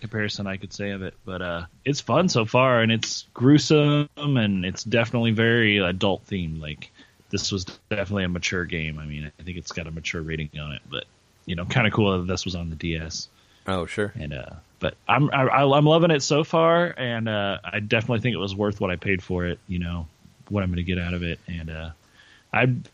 comparison 0.00 0.46
I 0.46 0.56
could 0.58 0.72
say 0.72 0.90
of 0.90 1.02
it. 1.02 1.14
But 1.24 1.42
uh, 1.42 1.66
it's 1.84 2.00
fun 2.00 2.28
so 2.28 2.44
far, 2.44 2.80
and 2.82 2.92
it's 2.92 3.26
gruesome, 3.34 4.08
and 4.16 4.64
it's 4.64 4.84
definitely 4.84 5.32
very 5.32 5.78
adult 5.78 6.24
themed. 6.28 6.60
Like 6.62 6.92
this 7.30 7.50
was 7.50 7.64
definitely 7.88 8.24
a 8.24 8.28
mature 8.28 8.64
game. 8.64 9.00
I 9.00 9.06
mean, 9.06 9.32
I 9.38 9.42
think 9.42 9.56
it's 9.58 9.72
got 9.72 9.88
a 9.88 9.90
mature 9.90 10.22
rating 10.22 10.50
on 10.60 10.70
it, 10.72 10.82
but 10.88 11.04
you 11.46 11.56
know, 11.56 11.64
kind 11.64 11.88
of 11.88 11.92
cool 11.92 12.16
that 12.16 12.28
this 12.28 12.44
was 12.44 12.54
on 12.54 12.70
the 12.70 12.76
DS. 12.76 13.26
Oh, 13.66 13.86
sure. 13.86 14.12
And 14.14 14.32
uh, 14.32 14.50
but 14.78 14.94
I'm 15.08 15.30
I, 15.34 15.42
I- 15.48 15.76
I'm 15.78 15.84
loving 15.84 16.12
it 16.12 16.22
so 16.22 16.44
far, 16.44 16.94
and 16.96 17.28
uh, 17.28 17.58
I 17.64 17.80
definitely 17.80 18.20
think 18.20 18.34
it 18.34 18.38
was 18.40 18.54
worth 18.54 18.80
what 18.80 18.90
I 18.92 18.96
paid 18.96 19.20
for 19.20 19.46
it. 19.46 19.58
You 19.66 19.80
know, 19.80 20.06
what 20.48 20.62
I'm 20.62 20.68
going 20.70 20.76
to 20.76 20.84
get 20.84 21.00
out 21.00 21.12
of 21.14 21.24
it, 21.24 21.40
and 21.48 21.70
uh, 21.70 21.90
I'm 22.52 22.84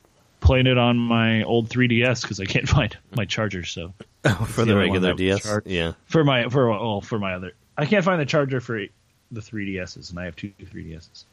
playing 0.47 0.66
it 0.66 0.78
on 0.78 0.97
my 0.97 1.43
old 1.43 1.68
3DS 1.68 2.23
because 2.23 2.40
I 2.40 2.44
can't 2.47 2.68
find 2.77 2.97
my 3.14 3.24
charger. 3.24 3.64
So 3.64 3.93
Oh, 4.24 4.35
for 4.48 4.64
the 4.64 4.73
the 4.73 4.77
regular 4.77 5.14
DS. 5.14 5.43
charged. 5.43 5.66
Yeah. 5.66 5.93
for 6.06 6.24
my 6.24 6.48
for 6.48 6.68
well 6.70 7.01
for 7.01 7.18
my 7.18 7.35
other 7.35 7.52
I 7.77 7.85
can't 7.86 8.05
find 8.05 8.20
the 8.20 8.27
charger 8.27 8.60
for 8.60 8.86
the 9.32 9.40
3DSs, 9.40 10.10
and 10.10 10.18
I 10.18 10.24
have 10.24 10.36
two 10.36 10.51
3DSs. 10.62 11.24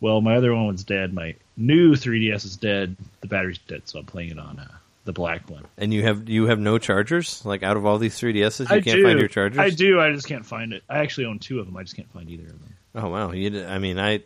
Well, 0.00 0.20
my 0.20 0.34
other 0.36 0.52
one 0.54 0.66
was 0.66 0.82
dead. 0.82 1.14
My 1.14 1.34
new 1.56 1.92
3DS 1.92 2.44
is 2.44 2.56
dead. 2.56 2.96
The 3.20 3.28
battery's 3.28 3.58
dead, 3.58 3.82
so 3.84 4.00
I'm 4.00 4.04
playing 4.06 4.30
it 4.30 4.38
on 4.38 4.58
uh, 4.58 4.66
the 5.04 5.12
black 5.12 5.48
one. 5.48 5.64
And 5.78 5.94
you 5.94 6.02
have 6.02 6.28
you 6.28 6.46
have 6.46 6.58
no 6.58 6.78
chargers? 6.78 7.44
Like 7.46 7.62
out 7.62 7.76
of 7.76 7.86
all 7.86 7.98
these 7.98 8.18
3DSs, 8.18 8.60
you 8.70 8.76
I 8.76 8.80
can't 8.80 8.96
do. 8.96 9.04
find 9.04 9.18
your 9.20 9.28
chargers? 9.28 9.58
I 9.60 9.70
do. 9.70 10.00
I 10.00 10.10
just 10.12 10.26
can't 10.26 10.44
find 10.44 10.72
it. 10.72 10.82
I 10.88 10.98
actually 10.98 11.26
own 11.26 11.38
two 11.38 11.60
of 11.60 11.66
them. 11.66 11.76
I 11.76 11.82
just 11.84 11.94
can't 11.96 12.10
find 12.12 12.28
either 12.28 12.42
of 12.44 12.48
them. 12.60 12.74
Oh 12.96 13.08
wow, 13.08 13.30
you 13.32 13.64
I 13.64 13.78
mean, 13.78 13.98
I 13.98 14.20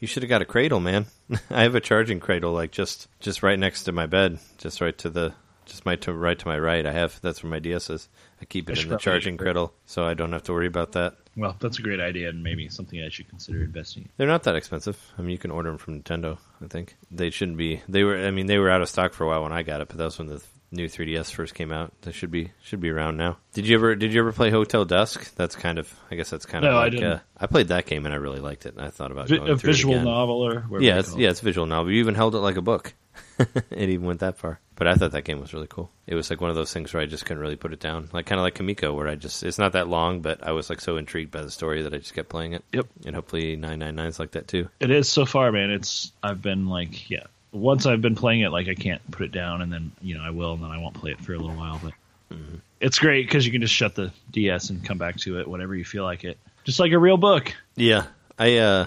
you 0.00 0.06
should 0.08 0.22
have 0.22 0.30
got 0.30 0.42
a 0.42 0.46
cradle, 0.46 0.80
man. 0.80 1.06
I 1.50 1.62
have 1.62 1.74
a 1.74 1.80
charging 1.80 2.20
cradle 2.20 2.52
like 2.52 2.72
just 2.72 3.06
just 3.20 3.42
right 3.42 3.58
next 3.58 3.84
to 3.84 3.92
my 3.92 4.06
bed, 4.06 4.38
just 4.58 4.80
right 4.80 4.96
to 4.98 5.10
the 5.10 5.34
just 5.66 5.86
my 5.86 5.96
to 5.96 6.12
right 6.12 6.38
to 6.38 6.48
my 6.48 6.58
right. 6.58 6.84
I 6.84 6.92
have 6.92 7.20
that's 7.20 7.42
where 7.42 7.50
my 7.50 7.60
DS 7.60 7.90
is. 7.90 8.08
I 8.40 8.44
keep 8.46 8.68
it 8.68 8.76
should 8.76 8.86
in 8.86 8.90
the 8.90 8.98
charging 8.98 9.36
cradle, 9.36 9.72
so 9.84 10.04
I 10.04 10.14
don't 10.14 10.32
have 10.32 10.42
to 10.44 10.52
worry 10.52 10.66
about 10.66 10.92
that. 10.92 11.14
Well, 11.36 11.56
that's 11.60 11.78
a 11.78 11.82
great 11.82 12.00
idea, 12.00 12.28
and 12.28 12.42
maybe 12.42 12.68
something 12.68 13.00
I 13.00 13.08
should 13.08 13.28
consider 13.28 13.62
investing. 13.62 14.04
in. 14.04 14.08
They're 14.16 14.26
not 14.26 14.42
that 14.44 14.56
expensive. 14.56 14.98
I 15.16 15.22
mean, 15.22 15.30
you 15.30 15.38
can 15.38 15.52
order 15.52 15.70
them 15.70 15.78
from 15.78 16.02
Nintendo. 16.02 16.38
I 16.62 16.66
think 16.66 16.96
they 17.10 17.30
shouldn't 17.30 17.56
be. 17.56 17.82
They 17.88 18.02
were. 18.02 18.16
I 18.16 18.30
mean, 18.30 18.46
they 18.46 18.58
were 18.58 18.70
out 18.70 18.82
of 18.82 18.88
stock 18.88 19.12
for 19.12 19.24
a 19.24 19.26
while 19.28 19.42
when 19.42 19.52
I 19.52 19.62
got 19.62 19.80
it, 19.80 19.88
but 19.88 19.98
that 19.98 20.04
was 20.04 20.18
when 20.18 20.28
the 20.28 20.42
new 20.72 20.86
3DS 20.88 21.32
first 21.32 21.54
came 21.54 21.72
out. 21.72 21.92
They 22.02 22.12
should 22.12 22.30
be 22.30 22.52
should 22.62 22.80
be 22.80 22.90
around 22.90 23.16
now. 23.16 23.38
Did 23.52 23.66
you 23.66 23.76
ever 23.76 23.94
Did 23.94 24.12
you 24.12 24.20
ever 24.20 24.32
play 24.32 24.50
Hotel 24.50 24.84
Dusk? 24.84 25.34
That's 25.34 25.56
kind 25.56 25.78
of. 25.78 25.92
I 26.10 26.14
guess 26.14 26.30
that's 26.30 26.46
kind 26.46 26.64
of. 26.64 26.72
No, 26.72 26.78
I 26.78 26.88
didn't. 26.88 27.04
Uh, 27.12 27.20
I 27.36 27.46
played 27.46 27.68
that 27.68 27.86
game 27.86 28.04
and 28.06 28.14
I 28.14 28.18
really 28.18 28.40
liked 28.40 28.66
it. 28.66 28.74
And 28.76 28.84
I 28.84 28.90
thought 28.90 29.10
about 29.10 29.28
Vi- 29.28 29.36
going 29.38 29.50
a 29.50 29.56
through 29.58 29.70
it 29.70 29.72
visual 29.72 29.94
again. 29.94 30.04
novel, 30.04 30.44
or 30.44 30.80
Yeah, 30.80 30.98
it's, 30.98 31.16
yeah, 31.16 31.30
it's 31.30 31.40
a 31.40 31.44
visual 31.44 31.66
novel. 31.66 31.92
You 31.92 32.00
even 32.00 32.14
held 32.14 32.34
it 32.34 32.38
like 32.38 32.56
a 32.56 32.62
book. 32.62 32.94
it 33.38 33.88
even 33.88 34.06
went 34.06 34.20
that 34.20 34.38
far. 34.38 34.60
But 34.76 34.86
I 34.86 34.94
thought 34.94 35.12
that 35.12 35.24
game 35.24 35.40
was 35.40 35.52
really 35.52 35.66
cool. 35.66 35.90
It 36.06 36.14
was 36.14 36.30
like 36.30 36.40
one 36.40 36.48
of 36.48 36.56
those 36.56 36.72
things 36.72 36.94
where 36.94 37.02
I 37.02 37.06
just 37.06 37.26
couldn't 37.26 37.42
really 37.42 37.56
put 37.56 37.72
it 37.72 37.80
down. 37.80 38.08
Like 38.12 38.26
kind 38.26 38.38
of 38.38 38.44
like 38.44 38.54
Kamiko, 38.54 38.94
where 38.94 39.08
I 39.08 39.14
just 39.14 39.42
it's 39.42 39.58
not 39.58 39.72
that 39.72 39.88
long, 39.88 40.20
but 40.22 40.46
I 40.46 40.52
was 40.52 40.70
like 40.70 40.80
so 40.80 40.96
intrigued 40.96 41.30
by 41.30 41.42
the 41.42 41.50
story 41.50 41.82
that 41.82 41.92
I 41.92 41.98
just 41.98 42.14
kept 42.14 42.28
playing 42.30 42.54
it. 42.54 42.64
Yep. 42.72 42.86
And 43.04 43.14
hopefully 43.14 43.56
999 43.56 44.06
is 44.06 44.18
like 44.18 44.30
that 44.32 44.48
too. 44.48 44.68
It 44.78 44.90
is 44.90 45.08
so 45.08 45.26
far, 45.26 45.52
man. 45.52 45.70
It's 45.70 46.12
I've 46.22 46.40
been 46.40 46.66
like, 46.66 47.10
yeah. 47.10 47.24
Once 47.52 47.86
I've 47.86 48.00
been 48.00 48.14
playing 48.14 48.40
it, 48.42 48.50
like 48.50 48.68
I 48.68 48.74
can't 48.74 49.02
put 49.10 49.22
it 49.26 49.32
down, 49.32 49.60
and 49.62 49.72
then 49.72 49.92
you 50.00 50.16
know 50.16 50.22
I 50.22 50.30
will, 50.30 50.52
and 50.54 50.62
then 50.62 50.70
I 50.70 50.78
won't 50.78 50.94
play 50.94 51.10
it 51.10 51.20
for 51.20 51.34
a 51.34 51.38
little 51.38 51.56
while. 51.56 51.80
But 51.82 51.92
Mm-hmm. 52.32 52.56
it's 52.80 53.00
great 53.00 53.26
because 53.26 53.44
you 53.44 53.50
can 53.50 53.60
just 53.60 53.74
shut 53.74 53.96
the 53.96 54.12
DS 54.30 54.70
and 54.70 54.84
come 54.84 54.98
back 54.98 55.16
to 55.16 55.40
it 55.40 55.48
whenever 55.48 55.74
you 55.74 55.84
feel 55.84 56.04
like 56.04 56.22
it, 56.22 56.38
just 56.62 56.78
like 56.78 56.92
a 56.92 56.98
real 56.98 57.16
book. 57.16 57.52
Yeah, 57.74 58.04
I 58.38 58.58
uh, 58.58 58.86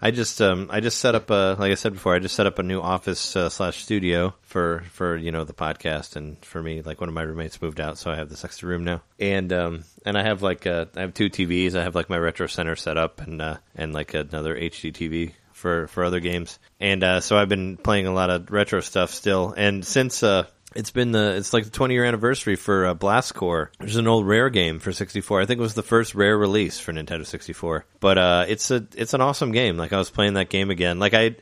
I 0.00 0.12
just 0.12 0.40
um, 0.40 0.68
I 0.70 0.78
just 0.78 0.98
set 1.00 1.16
up 1.16 1.28
a 1.30 1.56
like 1.58 1.72
I 1.72 1.74
said 1.74 1.92
before, 1.94 2.14
I 2.14 2.20
just 2.20 2.36
set 2.36 2.46
up 2.46 2.60
a 2.60 2.62
new 2.62 2.80
office 2.80 3.34
uh, 3.34 3.48
slash 3.48 3.82
studio 3.82 4.32
for 4.42 4.84
for 4.92 5.16
you 5.16 5.32
know 5.32 5.42
the 5.42 5.52
podcast 5.54 6.14
and 6.14 6.36
for 6.44 6.62
me. 6.62 6.82
Like 6.82 7.00
one 7.00 7.08
of 7.08 7.14
my 7.16 7.22
roommates 7.22 7.60
moved 7.60 7.80
out, 7.80 7.98
so 7.98 8.12
I 8.12 8.14
have 8.14 8.28
this 8.28 8.44
extra 8.44 8.68
room 8.68 8.84
now, 8.84 9.02
and 9.18 9.52
um, 9.52 9.82
and 10.06 10.16
I 10.16 10.22
have 10.22 10.42
like 10.42 10.64
uh, 10.68 10.84
I 10.94 11.00
have 11.00 11.14
two 11.14 11.28
TVs. 11.30 11.74
I 11.74 11.82
have 11.82 11.96
like 11.96 12.08
my 12.08 12.16
retro 12.18 12.46
center 12.46 12.76
set 12.76 12.96
up 12.96 13.20
and 13.20 13.42
uh, 13.42 13.56
and 13.74 13.92
like 13.92 14.14
another 14.14 14.54
HD 14.54 14.92
TV 14.92 15.32
for 15.58 15.88
for 15.88 16.04
other 16.04 16.20
games, 16.20 16.58
and 16.80 17.02
uh, 17.04 17.20
so 17.20 17.36
I've 17.36 17.48
been 17.48 17.76
playing 17.76 18.06
a 18.06 18.14
lot 18.14 18.30
of 18.30 18.50
retro 18.50 18.80
stuff 18.80 19.10
still. 19.10 19.52
And 19.56 19.84
since 19.84 20.22
uh, 20.22 20.46
it's 20.74 20.90
been 20.90 21.12
the 21.12 21.34
it's 21.36 21.52
like 21.52 21.64
the 21.64 21.70
20 21.70 21.94
year 21.94 22.04
anniversary 22.04 22.56
for 22.56 22.86
uh, 22.86 22.94
Blast 22.94 23.34
Corps. 23.34 23.70
which 23.78 23.90
is 23.90 23.96
an 23.96 24.06
old 24.06 24.26
Rare 24.26 24.50
game 24.50 24.78
for 24.78 24.92
64. 24.92 25.40
I 25.40 25.46
think 25.46 25.58
it 25.58 25.62
was 25.62 25.74
the 25.74 25.82
first 25.82 26.14
Rare 26.14 26.36
release 26.36 26.78
for 26.78 26.92
Nintendo 26.92 27.26
64. 27.26 27.84
But 28.00 28.18
uh, 28.18 28.44
it's 28.48 28.70
a 28.70 28.86
it's 28.94 29.14
an 29.14 29.20
awesome 29.20 29.52
game. 29.52 29.76
Like 29.76 29.92
I 29.92 29.98
was 29.98 30.10
playing 30.10 30.34
that 30.34 30.50
game 30.50 30.70
again. 30.70 30.98
Like 30.98 31.14
I 31.14 31.36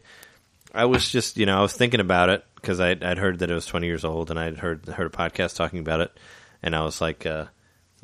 I 0.74 0.86
was 0.86 1.08
just 1.08 1.36
you 1.36 1.46
know 1.46 1.58
I 1.58 1.62
was 1.62 1.74
thinking 1.74 2.00
about 2.00 2.30
it 2.30 2.44
because 2.54 2.80
I'd, 2.80 3.02
I'd 3.02 3.18
heard 3.18 3.40
that 3.40 3.50
it 3.50 3.54
was 3.54 3.66
20 3.66 3.86
years 3.86 4.04
old 4.04 4.30
and 4.30 4.38
I'd 4.38 4.58
heard 4.58 4.86
heard 4.86 5.06
a 5.06 5.16
podcast 5.16 5.56
talking 5.56 5.80
about 5.80 6.00
it, 6.00 6.16
and 6.62 6.74
I 6.74 6.82
was 6.82 7.00
like 7.00 7.26
uh, 7.26 7.46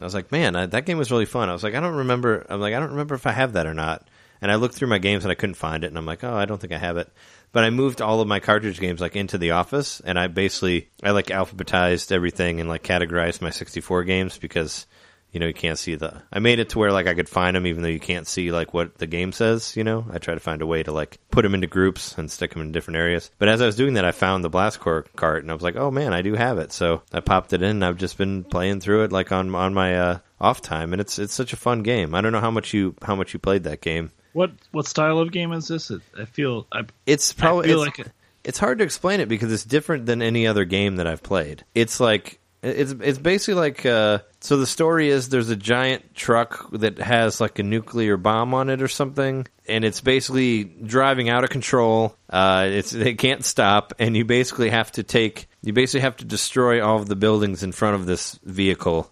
I 0.01 0.05
was 0.05 0.15
like 0.15 0.33
man 0.33 0.57
I, 0.57 0.67
that 0.67 0.87
game 0.87 0.99
was 0.99 1.11
really 1.11 1.27
fun. 1.27 1.49
I 1.49 1.53
was 1.53 1.63
like 1.63 1.75
I 1.75 1.81
don't 1.81 1.97
remember. 1.97 2.45
I'm 2.49 2.61
like 2.61 2.75
I 2.75 2.81
don't 2.81 2.91
remember 2.91 3.15
if 3.15 3.27
I 3.27 3.33
have 3.33 3.55
that 3.55 3.67
or 3.67 3.75
not. 3.75 4.07
And 4.43 4.51
I 4.51 4.57
looked 4.57 4.75
through 4.75 4.89
my 4.89 4.99
games 4.99 5.25
and 5.25 5.31
I 5.31 5.37
couldn't 5.37 5.55
find 5.55 5.85
it, 5.85 5.87
and 5.87 5.97
I'm 5.97 6.05
like, 6.05 6.25
oh, 6.25 6.35
I 6.35 6.45
don't 6.45 6.61
think 6.61 6.73
I 6.73 6.79
have 6.79 6.97
it. 6.97 7.09
But 7.53 7.65
I 7.65 7.71
moved 7.71 8.03
all 8.03 8.21
of 8.21 8.27
my 8.27 8.41
cartridge 8.41 8.81
games 8.81 9.01
like 9.01 9.15
into 9.15 9.39
the 9.39 9.53
office, 9.53 10.01
and 10.01 10.19
I 10.19 10.27
basically 10.27 10.89
I 11.03 11.13
like 11.13 11.27
alphabetized 11.27 12.11
everything 12.11 12.61
and 12.61 12.69
like 12.69 12.83
categorized 12.83 13.41
my 13.41 13.51
64 13.51 14.05
games 14.05 14.39
because 14.39 14.87
you 15.31 15.39
know 15.39 15.47
you 15.47 15.55
can't 15.55 15.79
see 15.79 15.95
the. 15.95 16.23
I 16.33 16.41
made 16.41 16.59
it 16.59 16.71
to 16.71 16.79
where 16.79 16.91
like 16.91 17.07
I 17.07 17.15
could 17.15 17.29
find 17.29 17.55
them 17.55 17.67
even 17.67 17.83
though 17.83 17.89
you 17.89 18.01
can't 18.01 18.27
see 18.27 18.51
like 18.51 18.75
what 18.75 18.99
the 18.99 19.07
game 19.07 19.33
says. 19.33 19.77
You 19.77 19.85
know, 19.85 20.07
I 20.11 20.19
try 20.19 20.35
to 20.35 20.41
find 20.41 20.61
a 20.61 20.67
way 20.67 20.83
to 20.83 20.93
like 20.93 21.19
put 21.31 21.43
them 21.43 21.55
into 21.55 21.67
groups 21.67 22.17
and 22.19 22.31
stick 22.31 22.53
them 22.53 22.63
in 22.63 22.73
different 22.73 22.97
areas. 22.97 23.31
But 23.39 23.49
as 23.49 23.61
I 23.61 23.67
was 23.67 23.77
doing 23.77 23.95
that, 23.95 24.05
I 24.07 24.13
found 24.13 24.43
the 24.43 24.51
Blast 24.51 24.81
Blastcore 24.81 25.05
cart, 25.15 25.43
and 25.43 25.51
I 25.53 25.55
was 25.55 25.63
like, 25.63 25.77
oh 25.77 25.91
man, 25.91 26.13
I 26.13 26.23
do 26.23 26.35
have 26.35 26.59
it. 26.59 26.73
So 26.73 27.03
I 27.13 27.21
popped 27.21 27.53
it 27.53 27.63
in. 27.63 27.71
and 27.71 27.85
I've 27.85 27.99
just 27.99 28.19
been 28.19 28.45
playing 28.45 28.81
through 28.81 29.05
it 29.05 29.13
like 29.13 29.31
on 29.31 29.55
on 29.55 29.75
my 29.75 29.99
uh, 29.99 30.19
off 30.41 30.63
time, 30.63 30.93
and 30.93 31.01
it's 31.01 31.19
it's 31.19 31.35
such 31.35 31.53
a 31.53 31.57
fun 31.57 31.83
game. 31.83 32.15
I 32.15 32.23
don't 32.23 32.33
know 32.33 32.41
how 32.41 32.51
much 32.51 32.73
you 32.73 32.97
how 33.03 33.15
much 33.15 33.35
you 33.35 33.39
played 33.39 33.65
that 33.65 33.83
game. 33.83 34.11
What 34.33 34.53
what 34.71 34.87
style 34.87 35.19
of 35.19 35.31
game 35.33 35.53
is 35.53 35.69
this? 35.69 35.91
I 36.19 36.25
feel 36.25 36.67
I, 36.73 36.83
It's 37.07 37.33
probably 37.33 37.69
feel 37.69 37.83
it's, 37.83 37.99
like 37.99 38.07
it- 38.07 38.13
it's 38.45 38.59
hard 38.59 38.79
to 38.79 38.85
explain 38.85 39.21
it 39.21 39.29
because 39.29 39.53
it's 39.53 39.65
different 39.65 40.07
than 40.07 40.21
any 40.23 40.47
other 40.47 40.65
game 40.65 40.97
that 40.97 41.07
I've 41.07 41.23
played. 41.23 41.65
It's 41.75 42.01
like 42.01 42.41
it's 42.63 42.93
it's 42.93 43.19
basically 43.19 43.55
like 43.55 43.85
uh, 43.87 44.19
so 44.41 44.57
the 44.57 44.67
story 44.67 45.09
is 45.09 45.29
there's 45.29 45.51
a 45.51 45.57
giant 45.57 46.15
truck 46.15 46.71
that 46.73 46.99
has 46.99 47.41
like 47.41 47.59
a 47.59 47.63
nuclear 47.63 48.17
bomb 48.17 48.55
on 48.55 48.69
it 48.71 48.81
or 48.83 48.89
something 48.89 49.47
and 49.67 49.85
it's 49.85 50.01
basically 50.01 50.63
driving 50.65 51.29
out 51.29 51.43
of 51.43 51.51
control 51.51 52.17
uh, 52.31 52.67
it's 52.71 52.93
it 52.95 53.19
can't 53.19 53.45
stop 53.45 53.95
and 53.99 54.17
you 54.17 54.25
basically 54.25 54.71
have 54.71 54.93
to 54.93 55.03
take 55.03 55.49
you 55.63 55.73
basically 55.73 56.03
have 56.03 56.17
to 56.17 56.25
destroy 56.25 56.81
all 56.85 56.99
of 56.99 57.09
the 57.09 57.17
buildings 57.17 57.65
in 57.65 57.73
front 57.73 57.97
of 57.97 58.07
this 58.07 58.39
vehicle 58.45 59.11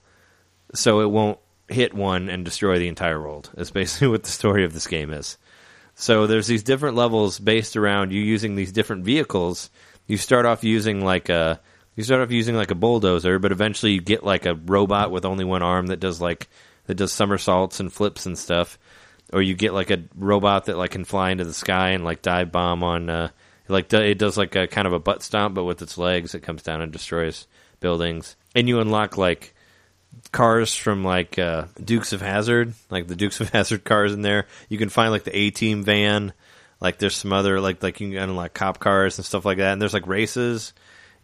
so 0.73 1.01
it 1.01 1.11
won't 1.11 1.39
hit 1.71 1.95
one 1.95 2.29
and 2.29 2.45
destroy 2.45 2.79
the 2.79 2.89
entire 2.89 3.21
world. 3.21 3.51
That's 3.55 3.71
basically 3.71 4.09
what 4.09 4.25
the 4.25 4.31
story 4.31 4.65
of 4.65 4.73
this 4.73 4.87
game 4.87 5.13
is. 5.13 5.39
So 5.95 6.27
there's 6.27 6.47
these 6.47 6.63
different 6.63 6.97
levels 6.97 7.39
based 7.39 7.77
around 7.77 8.13
you 8.13 8.23
using 8.23 8.55
these 8.55 8.73
different 8.73 9.05
vehicles. 9.05 9.71
You 10.07 10.17
start 10.17 10.47
off 10.47 10.65
using 10.65 11.05
like 11.05 11.29
a 11.29 11.61
you 11.97 12.05
start 12.05 12.23
off 12.23 12.31
using 12.31 12.57
like 12.57 12.71
a 12.71 12.77
bulldozer, 12.77 13.39
but 13.39 13.53
eventually 13.53 13.93
you 13.93 14.01
get 14.01 14.25
like 14.25 14.47
a 14.47 14.55
robot 14.55 15.11
with 15.11 15.25
only 15.25 15.45
one 15.45 15.63
arm 15.63 15.89
that 15.89 16.01
does 16.01 16.21
like 16.21 16.49
that 16.87 16.95
does 16.95 17.13
somersaults 17.13 17.81
and 17.81 17.93
flips 17.93 18.27
and 18.27 18.39
stuff. 18.39 18.79
Or 19.33 19.43
you 19.43 19.55
get 19.55 19.75
like 19.75 19.91
a 19.91 20.03
robot 20.17 20.65
that 20.65 20.79
like 20.79 20.93
can 20.93 21.05
fly 21.05 21.31
into 21.31 21.45
the 21.45 21.53
sky 21.53 21.91
and 21.91 22.05
like 22.05 22.23
dive 22.23 22.51
bomb 22.51 22.83
on 22.83 23.11
uh 23.11 23.29
like 23.69 23.93
it 23.93 24.19
does 24.19 24.37
like 24.37 24.57
a 24.57 24.67
kind 24.67 24.87
of 24.87 24.93
a 24.93 24.99
butt 24.99 25.23
stomp 25.23 25.55
but 25.55 25.65
with 25.65 25.83
its 25.83 25.97
legs 25.97 26.35
it 26.35 26.43
comes 26.43 26.63
down 26.63 26.81
and 26.81 26.93
destroys 26.93 27.47
buildings. 27.81 28.37
And 28.55 28.69
you 28.69 28.81
unlock 28.81 29.19
like 29.19 29.55
cars 30.33 30.75
from 30.75 31.05
like 31.05 31.39
uh, 31.39 31.67
Dukes 31.83 32.13
of 32.13 32.21
Hazzard, 32.21 32.75
like 32.91 33.07
the 33.07 33.17
Dukes 33.17 33.41
of 33.41 33.49
Hazzard 33.53 33.85
cars 33.85 34.13
in 34.13 34.23
there. 34.23 34.47
You 34.69 34.79
can 34.79 34.89
find 34.89 35.11
like 35.11 35.25
the 35.25 35.37
A 35.37 35.51
Team 35.51 35.83
van. 35.83 36.33
Like 36.81 36.99
there's 36.99 37.17
some 37.17 37.33
other 37.33 37.61
like 37.61 37.83
like 37.83 38.01
you 38.01 38.11
can 38.11 38.19
unlock 38.19 38.55
cop 38.55 38.79
cars 38.79 39.19
and 39.19 39.25
stuff 39.25 39.45
like 39.45 39.59
that. 39.59 39.73
And 39.73 39.83
there's 39.83 39.95
like 39.95 40.07
races 40.07 40.73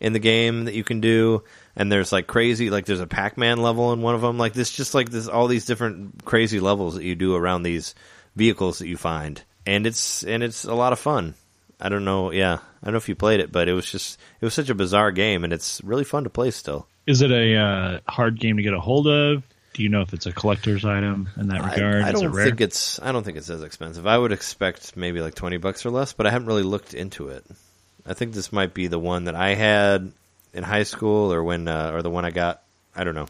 in 0.01 0.13
the 0.13 0.19
game 0.19 0.67
that 0.67 0.75
you 0.75 0.85
can 0.85 1.01
do. 1.01 1.45
And 1.75 1.91
there's 1.91 2.13
like 2.13 2.27
crazy 2.27 2.71
like 2.71 2.87
there's 2.87 3.01
a 3.01 3.07
Pac 3.07 3.39
Man 3.39 3.63
level 3.63 3.93
in 3.93 4.03
one 4.03 4.15
of 4.15 4.21
them. 4.21 4.39
Like 4.39 4.53
this 4.53 4.71
just 4.71 4.95
like 4.95 5.09
this 5.11 5.29
all 5.29 5.47
these 5.47 5.67
different 5.67 6.25
crazy 6.25 6.61
levels 6.61 6.95
that 6.95 7.05
you 7.05 7.15
do 7.15 7.35
around 7.35 7.63
these 7.63 7.95
vehicles 8.35 8.79
that 8.79 8.89
you 8.89 8.97
find. 8.97 9.43
And 9.67 9.87
it's 9.87 10.23
and 10.23 10.43
it's 10.43 10.65
a 10.65 10.75
lot 10.75 10.93
of 10.93 10.99
fun. 10.99 11.35
I 11.81 11.89
don't 11.89 12.05
know, 12.05 12.33
yeah. 12.33 12.59
I 12.87 12.89
don't 12.89 12.93
know 12.93 12.99
if 12.99 13.09
you 13.09 13.17
played 13.17 13.41
it, 13.41 13.51
but 13.51 13.69
it 13.69 13.73
was 13.73 13.91
just 13.91 14.17
it 14.41 14.45
was 14.45 14.55
such 14.55 14.71
a 14.71 14.75
bizarre 14.77 15.11
game 15.11 15.43
and 15.43 15.53
it's 15.53 15.83
really 15.83 16.05
fun 16.05 16.23
to 16.23 16.31
play 16.31 16.53
still. 16.53 16.87
is 17.05 17.21
it 17.21 17.33
a 17.33 17.57
uh, 17.57 18.01
hard 18.07 18.39
game 18.39 18.59
to 18.59 18.63
get 18.63 18.75
a 18.75 18.79
hold 18.81 19.09
of? 19.09 19.43
Do 19.75 19.83
you 19.83 19.89
know 19.89 20.03
if 20.03 20.15
it's 20.15 20.27
a 20.27 20.33
collector's 20.33 20.85
item 20.85 21.29
in 21.37 21.49
that 21.49 21.65
regard? 21.65 22.05
I, 22.05 22.11
I 22.11 22.13
don't 22.13 22.33
think 22.33 22.61
it's. 22.61 23.03
I 23.03 23.11
don't 23.11 23.25
think 23.25 23.39
it's 23.39 23.51
as 23.51 23.65
expensive. 23.65 24.07
I 24.07 24.17
would 24.17 24.31
expect 24.31 24.97
maybe 24.97 25.21
like 25.21 25.35
twenty 25.35 25.57
bucks 25.57 25.85
or 25.85 25.91
less, 25.91 26.13
but 26.13 26.29
I 26.29 26.31
haven't 26.31 26.47
really 26.47 26.63
looked 26.63 26.95
into 26.95 27.27
it. 27.31 27.45
I 28.07 28.15
think 28.15 28.33
this 28.33 28.53
might 28.53 28.73
be 28.73 28.87
the 28.87 29.01
one 29.01 29.25
that 29.25 29.35
I 29.35 29.55
had 29.55 30.13
in 30.55 30.63
high 30.63 30.85
school, 30.85 31.33
or 31.33 31.43
when, 31.43 31.67
uh, 31.67 31.91
or 31.93 32.03
the 32.03 32.11
one 32.11 32.25
I 32.25 32.31
got. 32.31 32.63
I 32.95 33.03
don't 33.03 33.17
know. 33.17 33.27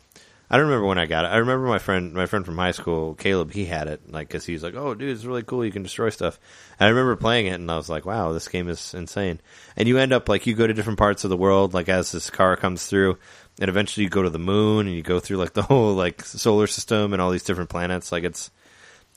I 0.48 0.56
don't 0.56 0.66
remember 0.66 0.86
when 0.86 0.98
I 0.98 1.06
got 1.06 1.24
it. 1.24 1.28
I 1.28 1.38
remember 1.38 1.66
my 1.66 1.78
friend, 1.78 2.12
my 2.12 2.26
friend 2.26 2.46
from 2.46 2.56
high 2.56 2.70
school, 2.70 3.14
Caleb. 3.14 3.52
He 3.52 3.64
had 3.64 3.88
it, 3.88 4.12
like, 4.12 4.28
because 4.28 4.44
he's 4.46 4.62
like, 4.62 4.74
"Oh, 4.76 4.94
dude, 4.94 5.10
it's 5.10 5.24
really 5.24 5.42
cool. 5.42 5.64
You 5.64 5.72
can 5.72 5.82
destroy 5.82 6.10
stuff." 6.10 6.38
And 6.78 6.86
I 6.86 6.90
remember 6.90 7.16
playing 7.16 7.46
it, 7.46 7.54
and 7.54 7.68
I 7.70 7.76
was 7.76 7.88
like, 7.88 8.04
"Wow, 8.06 8.32
this 8.32 8.46
game 8.46 8.68
is 8.68 8.94
insane." 8.94 9.40
And 9.76 9.88
you 9.88 9.98
end 9.98 10.12
up 10.12 10.28
like 10.28 10.46
you 10.46 10.54
go 10.54 10.66
to 10.66 10.74
different 10.74 10.98
parts 11.00 11.24
of 11.24 11.30
the 11.30 11.36
world, 11.36 11.74
like 11.74 11.88
as 11.88 12.12
this 12.12 12.30
car 12.30 12.56
comes 12.56 12.86
through, 12.86 13.18
and 13.58 13.68
eventually 13.68 14.04
you 14.04 14.10
go 14.10 14.22
to 14.22 14.30
the 14.30 14.38
moon, 14.38 14.86
and 14.86 14.94
you 14.94 15.02
go 15.02 15.18
through 15.18 15.38
like 15.38 15.52
the 15.52 15.62
whole 15.62 15.94
like 15.94 16.24
solar 16.24 16.68
system 16.68 17.12
and 17.12 17.20
all 17.20 17.30
these 17.32 17.42
different 17.44 17.70
planets. 17.70 18.12
Like 18.12 18.22
it's, 18.22 18.50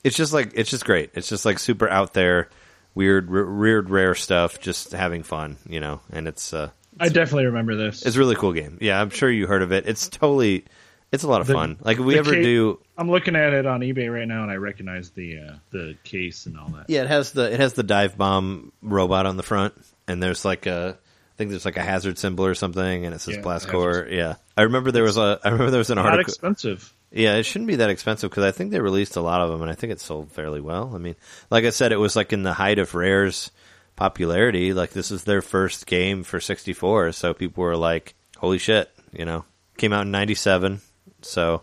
it's 0.02 0.16
just 0.16 0.32
like 0.32 0.50
it's 0.56 0.70
just 0.70 0.84
great. 0.84 1.10
It's 1.14 1.28
just 1.28 1.44
like 1.44 1.60
super 1.60 1.88
out 1.88 2.12
there, 2.12 2.48
weird, 2.96 3.30
r- 3.30 3.44
weird, 3.44 3.88
rare 3.88 4.16
stuff. 4.16 4.58
Just 4.58 4.90
having 4.90 5.22
fun, 5.22 5.58
you 5.68 5.78
know. 5.78 6.00
And 6.10 6.26
it's 6.26 6.52
uh, 6.52 6.70
I 6.98 7.08
definitely 7.08 7.46
remember 7.46 7.76
this. 7.76 8.04
it's 8.04 8.16
a 8.16 8.18
really 8.18 8.34
cool 8.34 8.52
game. 8.52 8.78
Yeah, 8.80 9.00
I'm 9.00 9.10
sure 9.10 9.30
you 9.30 9.46
heard 9.46 9.62
of 9.62 9.70
it. 9.72 9.86
It's 9.86 10.08
totally, 10.08 10.64
it's 11.12 11.24
a 11.24 11.28
lot 11.28 11.40
of 11.40 11.46
The- 11.46 11.54
fun. 11.54 11.78
Like 11.80 11.98
if 11.98 12.04
we 12.04 12.18
ever 12.18 12.32
ca- 12.34 12.42
do, 12.42 12.80
I'm 12.96 13.10
looking 13.10 13.36
at 13.36 13.52
it 13.52 13.66
on 13.66 13.80
eBay 13.80 14.12
right 14.12 14.28
now, 14.28 14.42
and 14.42 14.50
I 14.50 14.56
recognize 14.56 15.10
the 15.10 15.38
uh, 15.38 15.52
the 15.70 15.96
case 16.04 16.46
and 16.46 16.58
all 16.58 16.68
that. 16.70 16.86
yeah, 16.88 17.02
it 17.02 17.08
has 17.08 17.32
the 17.32 17.52
it 17.52 17.60
has 17.60 17.72
the 17.74 17.82
dive 17.82 18.16
bomb 18.18 18.72
robot 18.82 19.26
on 19.26 19.36
the 19.36 19.42
front, 19.42 19.74
and 20.08 20.22
there's 20.22 20.44
like 20.44 20.66
a. 20.66 20.96
I 20.98 21.36
think 21.40 21.50
there's 21.52 21.64
like 21.64 21.78
a 21.78 21.82
hazard 21.82 22.18
symbol 22.18 22.44
or 22.44 22.54
something, 22.54 23.06
and 23.06 23.14
it 23.14 23.18
says 23.20 23.36
Yeah, 23.36 23.40
blast 23.42 23.64
hazard 23.64 23.72
core. 23.72 24.06
Yeah, 24.10 24.34
I 24.58 24.62
remember 24.62 24.92
there 24.92 25.04
was 25.04 25.16
a. 25.16 25.40
I 25.42 25.48
remember 25.48 25.70
there 25.70 25.78
was 25.78 25.88
an 25.88 25.96
Not 25.96 26.04
article. 26.06 26.30
expensive. 26.30 26.92
Yeah, 27.12 27.36
it 27.36 27.44
shouldn't 27.44 27.66
be 27.68 27.76
that 27.76 27.88
expensive 27.90 28.28
because 28.30 28.44
I 28.44 28.50
think 28.52 28.70
they 28.70 28.78
released 28.80 29.16
a 29.16 29.20
lot 29.22 29.40
of 29.40 29.50
them, 29.50 29.62
and 29.62 29.70
I 29.70 29.74
think 29.74 29.90
it 29.92 30.00
sold 30.00 30.30
fairly 30.32 30.60
well. 30.60 30.92
I 30.94 30.98
mean, 30.98 31.16
like 31.50 31.64
I 31.64 31.70
said, 31.70 31.92
it 31.92 31.96
was 31.96 32.14
like 32.14 32.32
in 32.34 32.42
the 32.44 32.52
height 32.52 32.78
of 32.78 32.94
Rare's 32.94 33.50
popularity. 33.96 34.72
Like 34.72 34.90
this 34.90 35.10
is 35.10 35.24
their 35.24 35.42
first 35.42 35.86
game 35.86 36.22
for 36.24 36.40
64, 36.40 37.12
so 37.12 37.34
people 37.34 37.62
were 37.64 37.76
like, 37.76 38.14
"Holy 38.38 38.58
shit!" 38.58 38.90
You 39.12 39.24
know, 39.24 39.44
came 39.78 39.92
out 39.92 40.02
in 40.02 40.10
'97, 40.10 40.80
so 41.24 41.62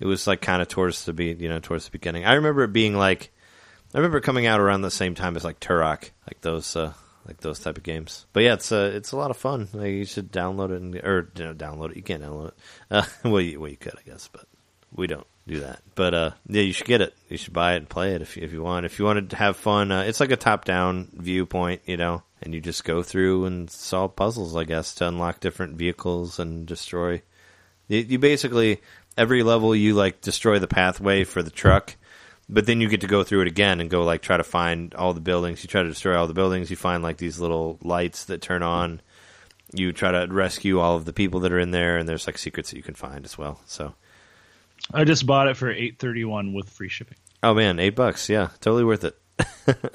it 0.00 0.06
was 0.06 0.26
like 0.26 0.40
kind 0.40 0.60
of 0.60 0.68
towards 0.68 1.04
the 1.04 1.12
be 1.12 1.32
you 1.32 1.48
know 1.48 1.60
towards 1.60 1.84
the 1.84 1.90
beginning. 1.90 2.24
I 2.24 2.34
remember 2.34 2.64
it 2.64 2.72
being 2.72 2.96
like, 2.96 3.30
I 3.94 3.98
remember 3.98 4.20
coming 4.20 4.46
out 4.46 4.60
around 4.60 4.82
the 4.82 4.90
same 4.90 5.14
time 5.14 5.36
as 5.36 5.44
like 5.44 5.60
Turok, 5.60 6.10
like 6.26 6.40
those 6.40 6.74
uh, 6.76 6.92
like 7.26 7.38
those 7.40 7.60
type 7.60 7.76
of 7.76 7.82
games. 7.82 8.26
But 8.32 8.42
yeah, 8.42 8.54
it's 8.54 8.72
uh, 8.72 8.90
it's 8.94 9.12
a 9.12 9.16
lot 9.16 9.30
of 9.30 9.36
fun. 9.36 9.68
Like, 9.72 9.90
you 9.90 10.04
should 10.04 10.32
download 10.32 10.70
it 10.70 10.82
and, 10.82 10.94
or 10.96 11.30
you 11.36 11.44
know, 11.44 11.54
download 11.54 11.90
it. 11.90 11.96
You 11.96 12.02
can't 12.02 12.22
download 12.22 12.48
it. 12.48 12.54
Uh, 12.90 13.04
well, 13.24 13.40
you, 13.40 13.60
well, 13.60 13.70
you 13.70 13.76
could, 13.76 13.94
I 13.94 14.08
guess, 14.08 14.28
but 14.28 14.46
we 14.94 15.06
don't 15.06 15.26
do 15.46 15.60
that. 15.60 15.82
But 15.94 16.14
uh, 16.14 16.30
yeah, 16.46 16.62
you 16.62 16.72
should 16.72 16.86
get 16.86 17.00
it. 17.00 17.14
You 17.28 17.36
should 17.36 17.52
buy 17.52 17.74
it 17.74 17.78
and 17.78 17.88
play 17.88 18.14
it 18.14 18.22
if 18.22 18.36
you, 18.36 18.42
if 18.42 18.52
you 18.52 18.62
want. 18.62 18.86
If 18.86 18.98
you 18.98 19.04
wanted 19.04 19.30
to 19.30 19.36
have 19.36 19.56
fun, 19.56 19.92
uh, 19.92 20.02
it's 20.02 20.20
like 20.20 20.30
a 20.30 20.36
top 20.36 20.64
down 20.64 21.08
viewpoint, 21.14 21.82
you 21.86 21.96
know, 21.96 22.22
and 22.42 22.54
you 22.54 22.60
just 22.60 22.84
go 22.84 23.02
through 23.02 23.46
and 23.46 23.70
solve 23.70 24.16
puzzles, 24.16 24.56
I 24.56 24.64
guess, 24.64 24.94
to 24.96 25.08
unlock 25.08 25.40
different 25.40 25.76
vehicles 25.76 26.38
and 26.38 26.66
destroy. 26.66 27.22
You, 27.88 27.98
you 27.98 28.18
basically 28.18 28.80
every 29.16 29.42
level 29.42 29.74
you 29.74 29.94
like 29.94 30.20
destroy 30.20 30.58
the 30.58 30.68
pathway 30.68 31.24
for 31.24 31.42
the 31.42 31.50
truck. 31.50 31.96
But 32.48 32.66
then 32.66 32.80
you 32.80 32.88
get 32.88 33.00
to 33.02 33.06
go 33.06 33.22
through 33.22 33.42
it 33.42 33.48
again 33.48 33.80
and 33.80 33.88
go 33.88 34.04
like 34.04 34.20
try 34.20 34.36
to 34.36 34.44
find 34.44 34.94
all 34.94 35.14
the 35.14 35.20
buildings. 35.20 35.62
You 35.62 35.68
try 35.68 35.82
to 35.82 35.88
destroy 35.88 36.18
all 36.18 36.26
the 36.26 36.34
buildings. 36.34 36.70
You 36.70 36.76
find 36.76 37.02
like 37.02 37.16
these 37.16 37.38
little 37.38 37.78
lights 37.82 38.24
that 38.24 38.42
turn 38.42 38.62
on. 38.62 39.00
You 39.72 39.92
try 39.92 40.10
to 40.10 40.30
rescue 40.30 40.80
all 40.80 40.96
of 40.96 41.06
the 41.06 41.14
people 41.14 41.40
that 41.40 41.52
are 41.52 41.58
in 41.58 41.70
there, 41.70 41.96
and 41.96 42.06
there's 42.06 42.26
like 42.26 42.36
secrets 42.36 42.70
that 42.70 42.76
you 42.76 42.82
can 42.82 42.94
find 42.94 43.24
as 43.24 43.38
well. 43.38 43.60
So 43.64 43.94
I 44.92 45.04
just 45.04 45.24
bought 45.24 45.48
it 45.48 45.56
for 45.56 45.70
eight 45.70 45.98
thirty 45.98 46.24
one 46.26 46.52
with 46.52 46.68
free 46.68 46.90
shipping. 46.90 47.16
Oh 47.42 47.54
man, 47.54 47.78
eight 47.78 47.96
bucks. 47.96 48.28
Yeah, 48.28 48.48
totally 48.60 48.84
worth 48.84 49.04
it. 49.04 49.18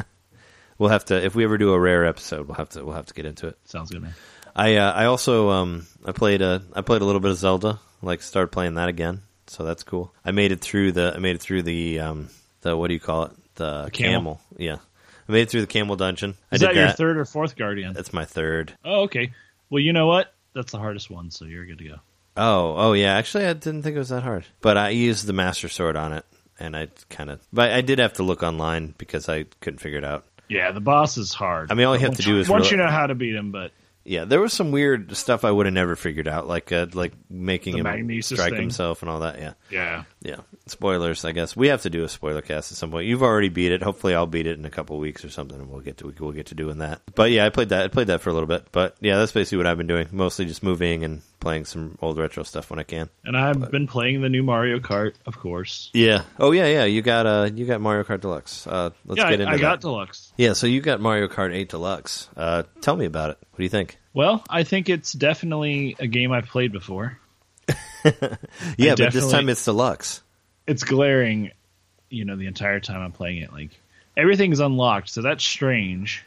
we'll 0.80 0.90
have 0.90 1.06
to 1.06 1.24
if 1.24 1.36
we 1.36 1.44
ever 1.44 1.60
do 1.60 1.74
a 1.74 1.80
rare 1.80 2.06
episode, 2.06 2.48
we'll 2.48 2.56
have 2.56 2.70
to 2.70 2.84
we'll 2.84 2.96
have 2.96 3.06
to 3.08 3.14
get 3.14 3.26
into 3.26 3.48
it. 3.48 3.58
Sounds 3.66 3.92
good, 3.92 4.02
man. 4.02 4.16
I 4.58 4.76
uh, 4.78 4.92
I 4.92 5.06
also 5.06 5.50
um 5.52 5.86
I 6.06 6.12
played 6.12 6.42
a 6.42 6.62
I 6.74 6.82
played 6.82 7.02
a 7.02 7.06
little 7.06 7.22
bit 7.22 7.32
of 7.32 7.38
Zelda. 7.38 7.80
Like 8.02 8.22
started 8.22 8.50
playing 8.52 8.76
that 8.76 8.90
again, 8.90 9.22
so 9.48 9.64
that's 9.64 9.84
cool. 9.84 10.14
I 10.26 10.32
made 10.32 10.52
it 10.52 10.62
through 10.62 10.92
the 10.92 11.14
I 11.16 11.20
made 11.20 11.36
it 11.36 11.42
through 11.42 11.64
the 11.64 12.00
um 12.00 12.30
the 12.62 12.76
what 12.78 12.88
do 12.90 12.94
you 12.94 13.00
call 13.00 13.24
it 13.26 13.32
the, 13.56 13.86
The 13.86 13.92
camel. 13.92 14.36
camel. 14.36 14.42
Yeah, 14.58 14.78
I 15.28 15.32
made 15.32 15.42
it 15.44 15.50
through 15.50 15.62
the 15.62 15.68
camel 15.68 15.96
dungeon. 15.96 16.36
I 16.52 16.56
Is 16.56 16.62
did 16.62 16.70
that 16.70 16.76
that. 16.76 16.82
your 16.82 16.90
third 16.92 17.18
or 17.18 17.26
fourth 17.26 17.56
guardian? 17.56 17.94
That's 17.94 18.14
my 18.14 18.26
third. 18.26 18.74
Oh, 18.86 19.02
okay. 19.04 19.32
Well, 19.70 19.82
you 19.82 19.94
know 19.94 20.08
what? 20.08 20.34
That's 20.54 20.72
the 20.72 20.78
hardest 20.80 21.10
one, 21.10 21.32
so 21.32 21.46
you're 21.46 21.66
good 21.66 21.78
to 21.80 21.84
go. 21.88 21.96
Oh, 22.36 22.76
oh 22.78 22.94
yeah. 22.94 23.16
Actually, 23.16 23.46
I 23.48 23.54
didn't 23.54 23.82
think 23.84 23.96
it 23.96 24.00
was 24.00 24.10
that 24.10 24.22
hard. 24.24 24.46
But 24.62 24.78
I 24.78 24.90
used 24.90 25.26
the 25.26 25.34
master 25.34 25.70
sword 25.70 25.96
on 25.96 26.14
it, 26.14 26.26
and 26.60 26.76
I 26.78 26.88
kind 27.10 27.30
of. 27.32 27.42
But 27.52 27.72
I 27.72 27.82
did 27.82 27.98
have 28.00 28.14
to 28.14 28.24
look 28.24 28.44
online 28.44 28.94
because 29.00 29.28
I 29.28 29.46
couldn't 29.62 29.80
figure 29.80 29.98
it 29.98 30.06
out. 30.06 30.24
Yeah, 30.50 30.72
the 30.72 30.80
boss 30.82 31.18
is 31.18 31.34
hard. 31.34 31.72
I 31.72 31.74
mean, 31.76 31.88
all 31.88 31.96
you 31.96 32.06
have 32.06 32.16
to 32.18 32.22
do 32.24 32.40
is 32.40 32.48
once 32.48 32.70
you 32.72 32.78
know 32.78 32.88
how 32.88 33.08
to 33.08 33.16
beat 33.16 33.36
him, 33.36 33.52
but 33.52 33.72
Yeah, 34.08 34.24
there 34.24 34.40
was 34.40 34.54
some 34.54 34.72
weird 34.72 35.18
stuff 35.18 35.44
I 35.44 35.52
would 35.52 35.66
have 35.66 35.74
never 35.74 35.98
figured 35.98 36.28
out, 36.30 36.48
like 36.48 36.72
uh, 36.72 36.88
like 36.94 37.12
making 37.30 37.74
The 37.74 37.80
him 37.80 37.84
magnesis 37.84 38.38
strike 38.40 38.54
thing. 38.54 38.62
himself 38.62 39.02
and 39.02 39.10
all 39.12 39.20
that. 39.20 39.38
Yeah, 39.38 39.54
yeah, 39.70 40.04
yeah. 40.22 40.38
Spoilers, 40.66 41.24
I 41.26 41.32
guess. 41.32 41.56
We 41.56 41.68
have 41.68 41.84
to 41.84 41.90
do 41.90 42.04
a 42.04 42.10
spoiler 42.10 42.42
cast 42.42 42.72
at 42.72 42.78
some 42.78 42.92
point. 42.92 43.08
You've 43.08 43.24
already 43.24 43.50
beat 43.50 43.72
it. 43.72 43.82
Hopefully, 43.84 44.16
I'll 44.16 44.26
beat 44.26 44.48
it 44.48 44.58
in 44.58 44.66
a 44.66 44.70
couple 44.70 44.98
weeks 44.98 45.24
or 45.24 45.30
something, 45.30 45.58
and 45.60 45.70
we'll 45.70 45.82
get 45.82 45.98
to 45.98 46.14
we'll 46.20 46.32
get 46.32 46.48
to 46.48 46.56
doing 46.56 46.80
that. 46.80 47.02
But 47.16 47.32
yeah, 47.32 47.46
I 47.46 47.50
played 47.50 47.70
that. 47.70 47.86
I 47.86 47.88
played 47.88 48.08
that 48.08 48.22
for 48.22 48.30
a 48.30 48.34
little 48.34 48.48
bit. 48.48 48.68
But 48.72 48.98
yeah, 49.00 49.18
that's 49.18 49.32
basically 49.32 49.60
what 49.60 49.68
I've 49.68 49.78
been 49.78 49.88
doing. 49.88 50.08
Mostly 50.12 50.46
just 50.46 50.64
moving 50.64 51.04
and 51.04 51.22
playing 51.40 51.66
some 51.66 51.98
old 52.02 52.18
retro 52.18 52.44
stuff 52.44 52.70
when 52.70 52.80
I 52.80 52.84
can. 52.84 53.10
and 53.24 53.38
I've 53.38 53.72
been 53.72 53.88
playing 53.88 54.22
the 54.22 54.30
new 54.30 54.42
Mario 54.44 54.80
Kart, 54.80 55.14
of 55.26 55.38
course. 55.38 55.92
Yeah. 55.94 56.24
Oh 56.40 56.52
yeah, 56.52 56.66
yeah. 56.68 56.86
You 56.86 57.02
got 57.02 57.26
uh, 57.26 57.50
you 57.54 57.66
got 57.66 57.80
Mario 57.80 58.04
Kart 58.04 58.22
Deluxe. 58.22 58.66
Uh, 58.68 58.90
let's 59.06 59.20
yeah, 59.20 59.30
get 59.30 59.40
I, 59.42 59.44
into 59.44 59.48
I 59.54 59.56
that. 59.58 59.62
got 59.62 59.82
deluxe. 59.82 60.34
yeah. 60.38 60.54
So 60.54 60.68
you 60.68 60.82
got 60.82 61.00
Mario 61.00 61.28
Kart 61.28 61.54
Eight 61.54 61.70
Deluxe. 61.70 62.28
Uh, 62.36 62.64
tell 62.82 62.96
me 62.96 63.06
about 63.06 63.30
it. 63.30 63.38
What 63.52 63.58
do 63.58 63.64
you 63.64 63.70
think? 63.70 63.98
Well, 64.14 64.44
I 64.50 64.64
think 64.64 64.90
it's 64.90 65.14
definitely 65.14 65.96
a 66.00 66.08
game 66.08 66.32
I've 66.32 66.48
played 66.48 66.72
before. 66.72 67.20
Yeah, 68.78 68.96
but 68.96 69.14
this 69.14 69.32
time 69.32 69.50
it's 69.50 69.64
deluxe. 69.66 70.22
It's 70.66 70.84
glaring, 70.84 71.52
you 72.10 72.26
know, 72.26 72.36
the 72.36 72.48
entire 72.48 72.80
time 72.80 73.02
I'm 73.02 73.12
playing 73.12 73.38
it. 73.38 73.54
Like 73.54 73.72
everything's 74.16 74.60
unlocked, 74.60 75.10
so 75.10 75.22
that's 75.22 75.44
strange. 75.44 76.24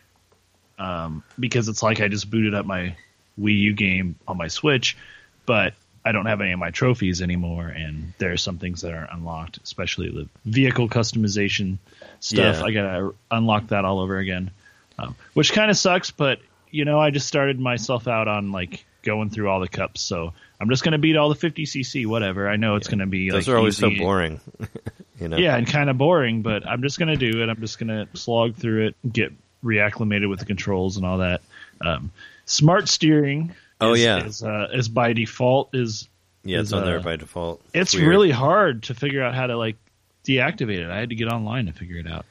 Um, 0.78 1.22
because 1.38 1.68
it's 1.68 1.82
like 1.82 2.00
I 2.00 2.08
just 2.08 2.30
booted 2.30 2.54
up 2.54 2.64
my 2.64 2.96
Wii 3.38 3.58
U 3.60 3.74
game 3.74 4.16
on 4.26 4.38
my 4.38 4.48
Switch, 4.48 4.96
but 5.44 5.74
I 6.04 6.12
don't 6.12 6.26
have 6.26 6.40
any 6.40 6.52
of 6.52 6.58
my 6.58 6.70
trophies 6.70 7.20
anymore, 7.20 7.68
and 7.68 8.14
there 8.18 8.32
are 8.32 8.38
some 8.38 8.58
things 8.58 8.80
that 8.80 8.94
are 8.94 9.08
unlocked, 9.12 9.58
especially 9.62 10.10
the 10.10 10.28
vehicle 10.46 10.88
customization 10.88 11.76
stuff. 12.20 12.56
Yeah. 12.60 12.64
I 12.64 12.70
gotta 12.70 13.14
unlock 13.30 13.68
that 13.68 13.84
all 13.84 14.00
over 14.00 14.16
again, 14.16 14.50
um, 14.98 15.14
which 15.34 15.52
kind 15.52 15.70
of 15.70 15.76
sucks. 15.76 16.10
But 16.10 16.40
you 16.70 16.86
know, 16.86 16.98
I 16.98 17.10
just 17.10 17.26
started 17.26 17.60
myself 17.60 18.08
out 18.08 18.28
on 18.28 18.52
like 18.52 18.84
going 19.02 19.30
through 19.30 19.48
all 19.48 19.60
the 19.60 19.68
cups, 19.68 20.00
so 20.00 20.32
I'm 20.60 20.68
just 20.68 20.84
gonna 20.84 20.98
beat 20.98 21.16
all 21.16 21.28
the 21.28 21.34
50cc, 21.34 22.06
whatever. 22.06 22.48
I 22.48 22.56
know 22.56 22.76
it's 22.76 22.88
gonna 22.88 23.06
be 23.06 23.30
Those 23.30 23.46
like 23.46 23.54
are 23.54 23.58
always 23.58 23.82
easy. 23.82 23.96
so 23.96 24.02
boring. 24.02 24.40
you 25.20 25.28
know. 25.28 25.36
Yeah, 25.36 25.56
and 25.56 25.66
kind 25.66 25.90
of 25.90 25.98
boring, 25.98 26.42
but 26.42 26.66
I'm 26.66 26.82
just 26.82 26.98
gonna 26.98 27.16
do 27.16 27.42
it. 27.42 27.48
I'm 27.48 27.60
just 27.60 27.78
gonna 27.78 28.08
slog 28.14 28.56
through 28.56 28.88
it, 28.88 29.12
get 29.12 29.32
reacclimated 29.64 30.28
with 30.28 30.38
the 30.38 30.46
controls 30.46 30.96
and 30.96 31.06
all 31.06 31.18
that. 31.18 31.40
Um, 31.80 32.10
smart 32.46 32.88
steering. 32.88 33.54
Oh, 33.80 33.94
is, 33.94 34.02
yeah. 34.02 34.24
is, 34.24 34.42
uh, 34.42 34.68
is 34.72 34.88
by 34.88 35.12
default 35.14 35.74
is 35.74 36.08
Yeah, 36.44 36.60
it's 36.60 36.68
is, 36.68 36.72
on 36.74 36.84
there 36.84 36.98
uh, 36.98 37.02
by 37.02 37.16
default. 37.16 37.62
it's 37.72 37.94
weird. 37.94 38.08
really 38.08 38.30
hard 38.30 38.84
to 38.84 38.94
figure 38.94 39.22
out 39.22 39.34
how 39.34 39.46
to 39.46 39.56
like 39.56 39.76
deactivate 40.24 40.78
it. 40.78 40.90
I 40.90 40.98
had 40.98 41.08
to 41.10 41.14
get 41.14 41.28
online 41.28 41.66
to 41.66 41.72
figure 41.72 41.96
it 41.96 42.06
out. 42.06 42.26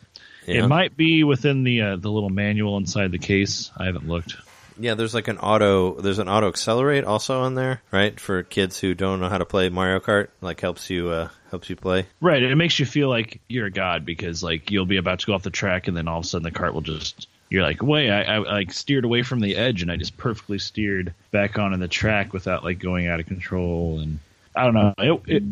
Yeah. 0.46 0.64
It 0.64 0.68
might 0.68 0.96
be 0.96 1.24
within 1.24 1.64
the 1.64 1.82
uh, 1.82 1.96
the 1.96 2.10
little 2.10 2.30
manual 2.30 2.78
inside 2.78 3.12
the 3.12 3.20
case. 3.20 3.72
I 3.78 3.86
haven't 3.86 4.08
looked. 4.08 4.36
Yeah, 4.80 4.96
there's 4.96 5.14
like 5.14 5.28
an 5.28 5.38
auto. 5.38 6.00
There's 6.00 6.20
an 6.20 6.30
auto 6.30 6.48
accelerate 6.48 7.04
also 7.04 7.42
on 7.42 7.56
there, 7.56 7.82
right? 7.92 8.20
For 8.20 8.44
kids 8.44 8.80
who 8.80 8.94
don't 8.94 9.20
know 9.20 9.30
how 9.30 9.38
to 9.38 9.46
play 9.46 9.70
Mario 9.70 10.00
Kart, 10.00 10.30
like 10.42 10.62
helps 10.62 10.90
you 10.90 11.10
uh, 11.10 11.30
helps 11.52 11.70
you 11.70 11.76
play. 11.76 12.06
Right, 12.22 12.42
it 12.42 12.56
makes 12.56 12.80
you 12.80 12.86
feel 12.86 13.10
like 13.10 13.42
you're 13.48 13.66
a 13.66 13.72
god 13.72 14.06
because 14.06 14.42
like 14.42 14.72
you'll 14.72 14.86
be 14.86 14.98
about 14.98 15.20
to 15.20 15.26
go 15.26 15.34
off 15.34 15.44
the 15.44 15.50
track 15.50 15.88
and 15.88 15.98
then 15.98 16.08
all 16.08 16.20
of 16.20 16.26
a 16.26 16.28
sudden 16.28 16.44
the 16.44 16.52
cart 16.52 16.74
will 16.74 16.82
just 16.82 17.28
you're 17.50 17.64
like, 17.64 17.82
wait, 17.82 18.10
I, 18.10 18.22
I 18.22 18.38
like 18.38 18.72
steered 18.72 19.06
away 19.06 19.24
from 19.24 19.40
the 19.40 19.56
edge 19.56 19.82
and 19.82 19.92
I 19.92 19.98
just 19.98 20.16
perfectly 20.18 20.60
steered 20.60 21.14
back 21.32 21.58
onto 21.58 21.78
the 21.78 21.88
track 21.88 22.32
without 22.32 22.64
like 22.64 22.80
going 22.80 23.08
out 23.08 23.20
of 23.20 23.26
control 23.26 24.00
and 24.00 24.20
I 24.56 24.64
don't 24.64 24.74
know. 24.74 24.94
It 24.98 25.22
it, 25.28 25.44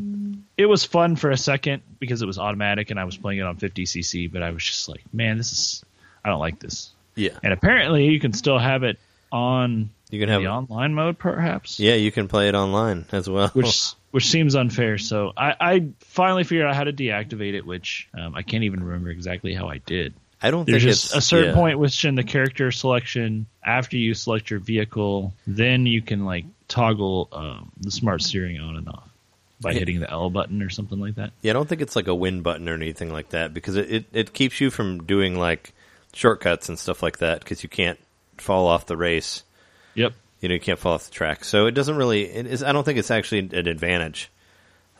it 0.57 0.65
was 0.65 0.83
fun 0.83 1.15
for 1.15 1.31
a 1.31 1.37
second 1.37 1.81
because 1.99 2.21
it 2.21 2.25
was 2.25 2.37
automatic 2.37 2.91
and 2.91 2.99
I 2.99 3.03
was 3.03 3.17
playing 3.17 3.39
it 3.39 3.43
on 3.43 3.57
50cc, 3.57 4.31
but 4.31 4.43
I 4.43 4.51
was 4.51 4.63
just 4.63 4.87
like, 4.87 5.03
man, 5.11 5.37
this 5.37 5.51
is 5.51 5.85
I 6.23 6.29
don't 6.29 6.39
like 6.39 6.59
this. 6.59 6.91
Yeah, 7.15 7.31
And 7.41 7.51
apparently 7.51 8.05
you 8.05 8.19
can 8.19 8.31
still 8.31 8.59
have 8.59 8.83
it 8.83 8.99
on 9.31 9.89
you 10.09 10.19
can 10.19 10.29
have. 10.29 10.41
the 10.41 10.47
online 10.47 10.93
mode, 10.93 11.19
perhaps. 11.19 11.79
Yeah, 11.79 11.95
you 11.95 12.11
can 12.11 12.27
play 12.27 12.47
it 12.47 12.55
online 12.55 13.05
as 13.11 13.29
well. 13.29 13.49
which 13.49 13.91
which 14.11 14.27
seems 14.27 14.55
unfair. 14.55 14.97
So 14.97 15.33
I, 15.35 15.55
I 15.59 15.87
finally 15.99 16.43
figured 16.43 16.67
out 16.67 16.75
how 16.75 16.85
to 16.85 16.93
deactivate 16.93 17.53
it, 17.53 17.65
which 17.65 18.07
um, 18.17 18.35
I 18.35 18.41
can't 18.41 18.63
even 18.63 18.83
remember 18.83 19.09
exactly 19.09 19.53
how 19.53 19.67
I 19.67 19.79
did. 19.79 20.13
I 20.41 20.51
don't 20.51 20.65
There's 20.65 20.83
think 20.83 20.93
just 20.93 21.15
a 21.15 21.21
certain 21.21 21.49
yeah. 21.49 21.55
point 21.55 21.79
within 21.79 22.15
the 22.15 22.23
character 22.23 22.71
selection. 22.71 23.47
After 23.63 23.97
you 23.97 24.13
select 24.13 24.49
your 24.49 24.59
vehicle, 24.59 25.33
then 25.45 25.85
you 25.85 26.01
can 26.01 26.25
like 26.25 26.45
toggle 26.67 27.27
um, 27.31 27.71
the 27.79 27.91
smart 27.91 28.21
steering 28.21 28.59
on 28.59 28.77
and 28.77 28.87
off 28.87 29.09
by 29.59 29.73
hitting 29.73 29.99
the 29.99 30.09
L 30.09 30.29
button 30.29 30.61
or 30.61 30.69
something 30.69 30.99
like 30.99 31.15
that. 31.15 31.31
Yeah, 31.41 31.51
I 31.51 31.53
don't 31.53 31.67
think 31.67 31.81
it's 31.81 31.95
like 31.95 32.07
a 32.07 32.15
win 32.15 32.43
button 32.43 32.69
or 32.69 32.75
anything 32.75 33.11
like 33.11 33.29
that 33.29 33.53
because 33.53 33.75
it, 33.75 33.91
it, 33.91 34.05
it 34.13 34.33
keeps 34.33 34.61
you 34.61 34.69
from 34.69 35.03
doing 35.03 35.37
like 35.37 35.73
shortcuts 36.13 36.69
and 36.69 36.77
stuff 36.77 37.01
like 37.01 37.17
that 37.17 37.39
because 37.39 37.63
you 37.63 37.69
can't 37.69 37.99
fall 38.41 38.67
off 38.67 38.85
the 38.85 38.97
race. 38.97 39.43
Yep. 39.95 40.13
You 40.41 40.49
know, 40.49 40.53
you 40.55 40.59
can't 40.61 40.77
fall 40.79 40.93
off 40.93 41.05
the 41.05 41.11
track. 41.11 41.43
So 41.43 41.65
it 41.65 41.71
doesn't 41.71 41.95
really. 41.95 42.23
It 42.23 42.45
is, 42.47 42.63
I 42.63 42.71
don't 42.71 42.83
think 42.83 42.99
it's 42.99 43.11
actually 43.11 43.39
an 43.39 43.67
advantage. 43.67 44.29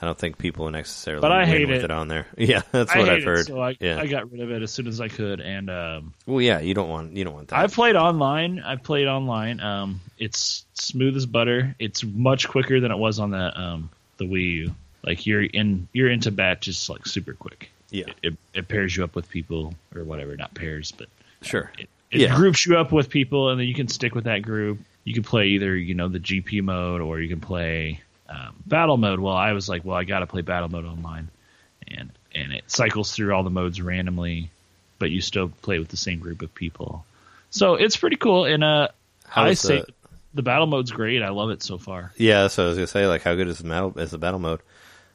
I 0.01 0.05
don't 0.05 0.17
think 0.17 0.37
people 0.37 0.69
necessarily. 0.69 1.21
But 1.21 1.31
I 1.31 1.45
hate 1.47 1.67
with 1.67 1.77
it. 1.79 1.85
it 1.85 1.91
on 1.91 2.07
there. 2.07 2.27
Yeah, 2.37 2.61
that's 2.71 2.95
what 2.95 3.09
I've 3.09 3.23
heard. 3.23 3.39
It, 3.39 3.47
so 3.47 3.59
I, 3.59 3.75
yeah. 3.79 3.99
I 3.99 4.05
got 4.05 4.31
rid 4.31 4.41
of 4.41 4.51
it 4.51 4.61
as 4.61 4.71
soon 4.71 4.87
as 4.87 5.01
I 5.01 5.07
could, 5.07 5.39
and 5.41 5.69
um, 5.71 6.13
well, 6.27 6.39
yeah, 6.39 6.59
you 6.59 6.75
don't 6.75 6.89
want 6.89 7.13
you 7.13 7.23
don't 7.23 7.33
want 7.33 7.47
that. 7.47 7.57
I've 7.57 7.73
played 7.73 7.95
online. 7.95 8.59
I've 8.59 8.83
played 8.83 9.07
online. 9.07 9.59
Um, 9.59 10.01
it's 10.19 10.65
smooth 10.75 11.17
as 11.17 11.25
butter. 11.25 11.75
It's 11.79 12.03
much 12.03 12.47
quicker 12.47 12.79
than 12.79 12.91
it 12.91 12.97
was 12.97 13.17
on 13.19 13.31
the 13.31 13.59
um, 13.59 13.89
the 14.17 14.25
Wii 14.25 14.51
U. 14.53 14.75
Like 15.03 15.25
you're 15.25 15.43
in 15.43 15.87
you're 15.93 16.11
into 16.11 16.31
bat 16.31 16.61
just 16.61 16.89
like 16.89 17.07
super 17.07 17.33
quick. 17.33 17.71
yeah, 17.89 18.05
It, 18.21 18.33
it, 18.33 18.37
it 18.53 18.67
pairs 18.67 18.95
you 18.95 19.03
up 19.03 19.15
with 19.15 19.29
people 19.29 19.73
or 19.95 20.03
whatever, 20.03 20.35
not 20.37 20.53
pairs, 20.53 20.91
but 20.91 21.07
sure. 21.41 21.71
it, 21.79 21.89
it 22.11 22.21
Yeah. 22.21 22.35
groups 22.35 22.65
you 22.65 22.77
up 22.77 22.91
with 22.91 23.09
people, 23.09 23.49
and 23.49 23.59
then 23.59 23.67
you 23.67 23.73
can 23.73 23.87
stick 23.87 24.15
with 24.15 24.25
that 24.25 24.41
group. 24.41 24.79
You 25.03 25.13
can 25.13 25.23
play 25.23 25.47
either 25.47 25.75
you 25.75 25.93
know 25.93 26.07
the 26.07 26.19
GP 26.19 26.61
mode 26.63 27.01
or 27.01 27.19
you 27.19 27.29
can 27.29 27.39
play 27.41 28.01
um, 28.29 28.55
battle 28.65 28.97
mode. 28.97 29.19
Well, 29.19 29.33
I 29.35 29.53
was 29.53 29.69
like, 29.69 29.85
well, 29.85 29.95
I 29.97 30.03
got 30.03 30.19
to 30.19 30.27
play 30.27 30.41
battle 30.41 30.69
mode 30.69 30.85
online, 30.85 31.29
and 31.87 32.09
and 32.35 32.51
it 32.53 32.69
cycles 32.69 33.11
through 33.13 33.33
all 33.33 33.43
the 33.43 33.49
modes 33.49 33.81
randomly, 33.81 34.49
but 34.99 35.09
you 35.11 35.21
still 35.21 35.49
play 35.61 35.79
with 35.79 35.87
the 35.89 35.97
same 35.97 36.19
group 36.19 36.41
of 36.41 36.53
people. 36.53 37.05
So 37.49 37.75
it's 37.75 37.95
pretty 37.97 38.17
cool. 38.17 38.43
And 38.45 38.63
uh, 38.63 38.89
How 39.27 39.43
I 39.43 39.53
say 39.53 39.79
the- 39.79 39.93
the 40.33 40.41
battle 40.43 40.67
mode's 40.67 40.91
great. 40.91 41.23
I 41.23 41.29
love 41.29 41.49
it 41.49 41.63
so 41.63 41.77
far. 41.77 42.11
Yeah, 42.17 42.41
that's 42.43 42.57
what 42.57 42.65
I 42.65 42.67
was 42.67 42.77
gonna 42.77 42.87
say. 42.87 43.07
Like, 43.07 43.23
how 43.23 43.33
good 43.33 43.47
is 43.47 43.57
the 43.59 43.67
battle 43.69 43.97
is 43.97 44.11
the 44.11 44.17
battle 44.17 44.39
mode? 44.39 44.59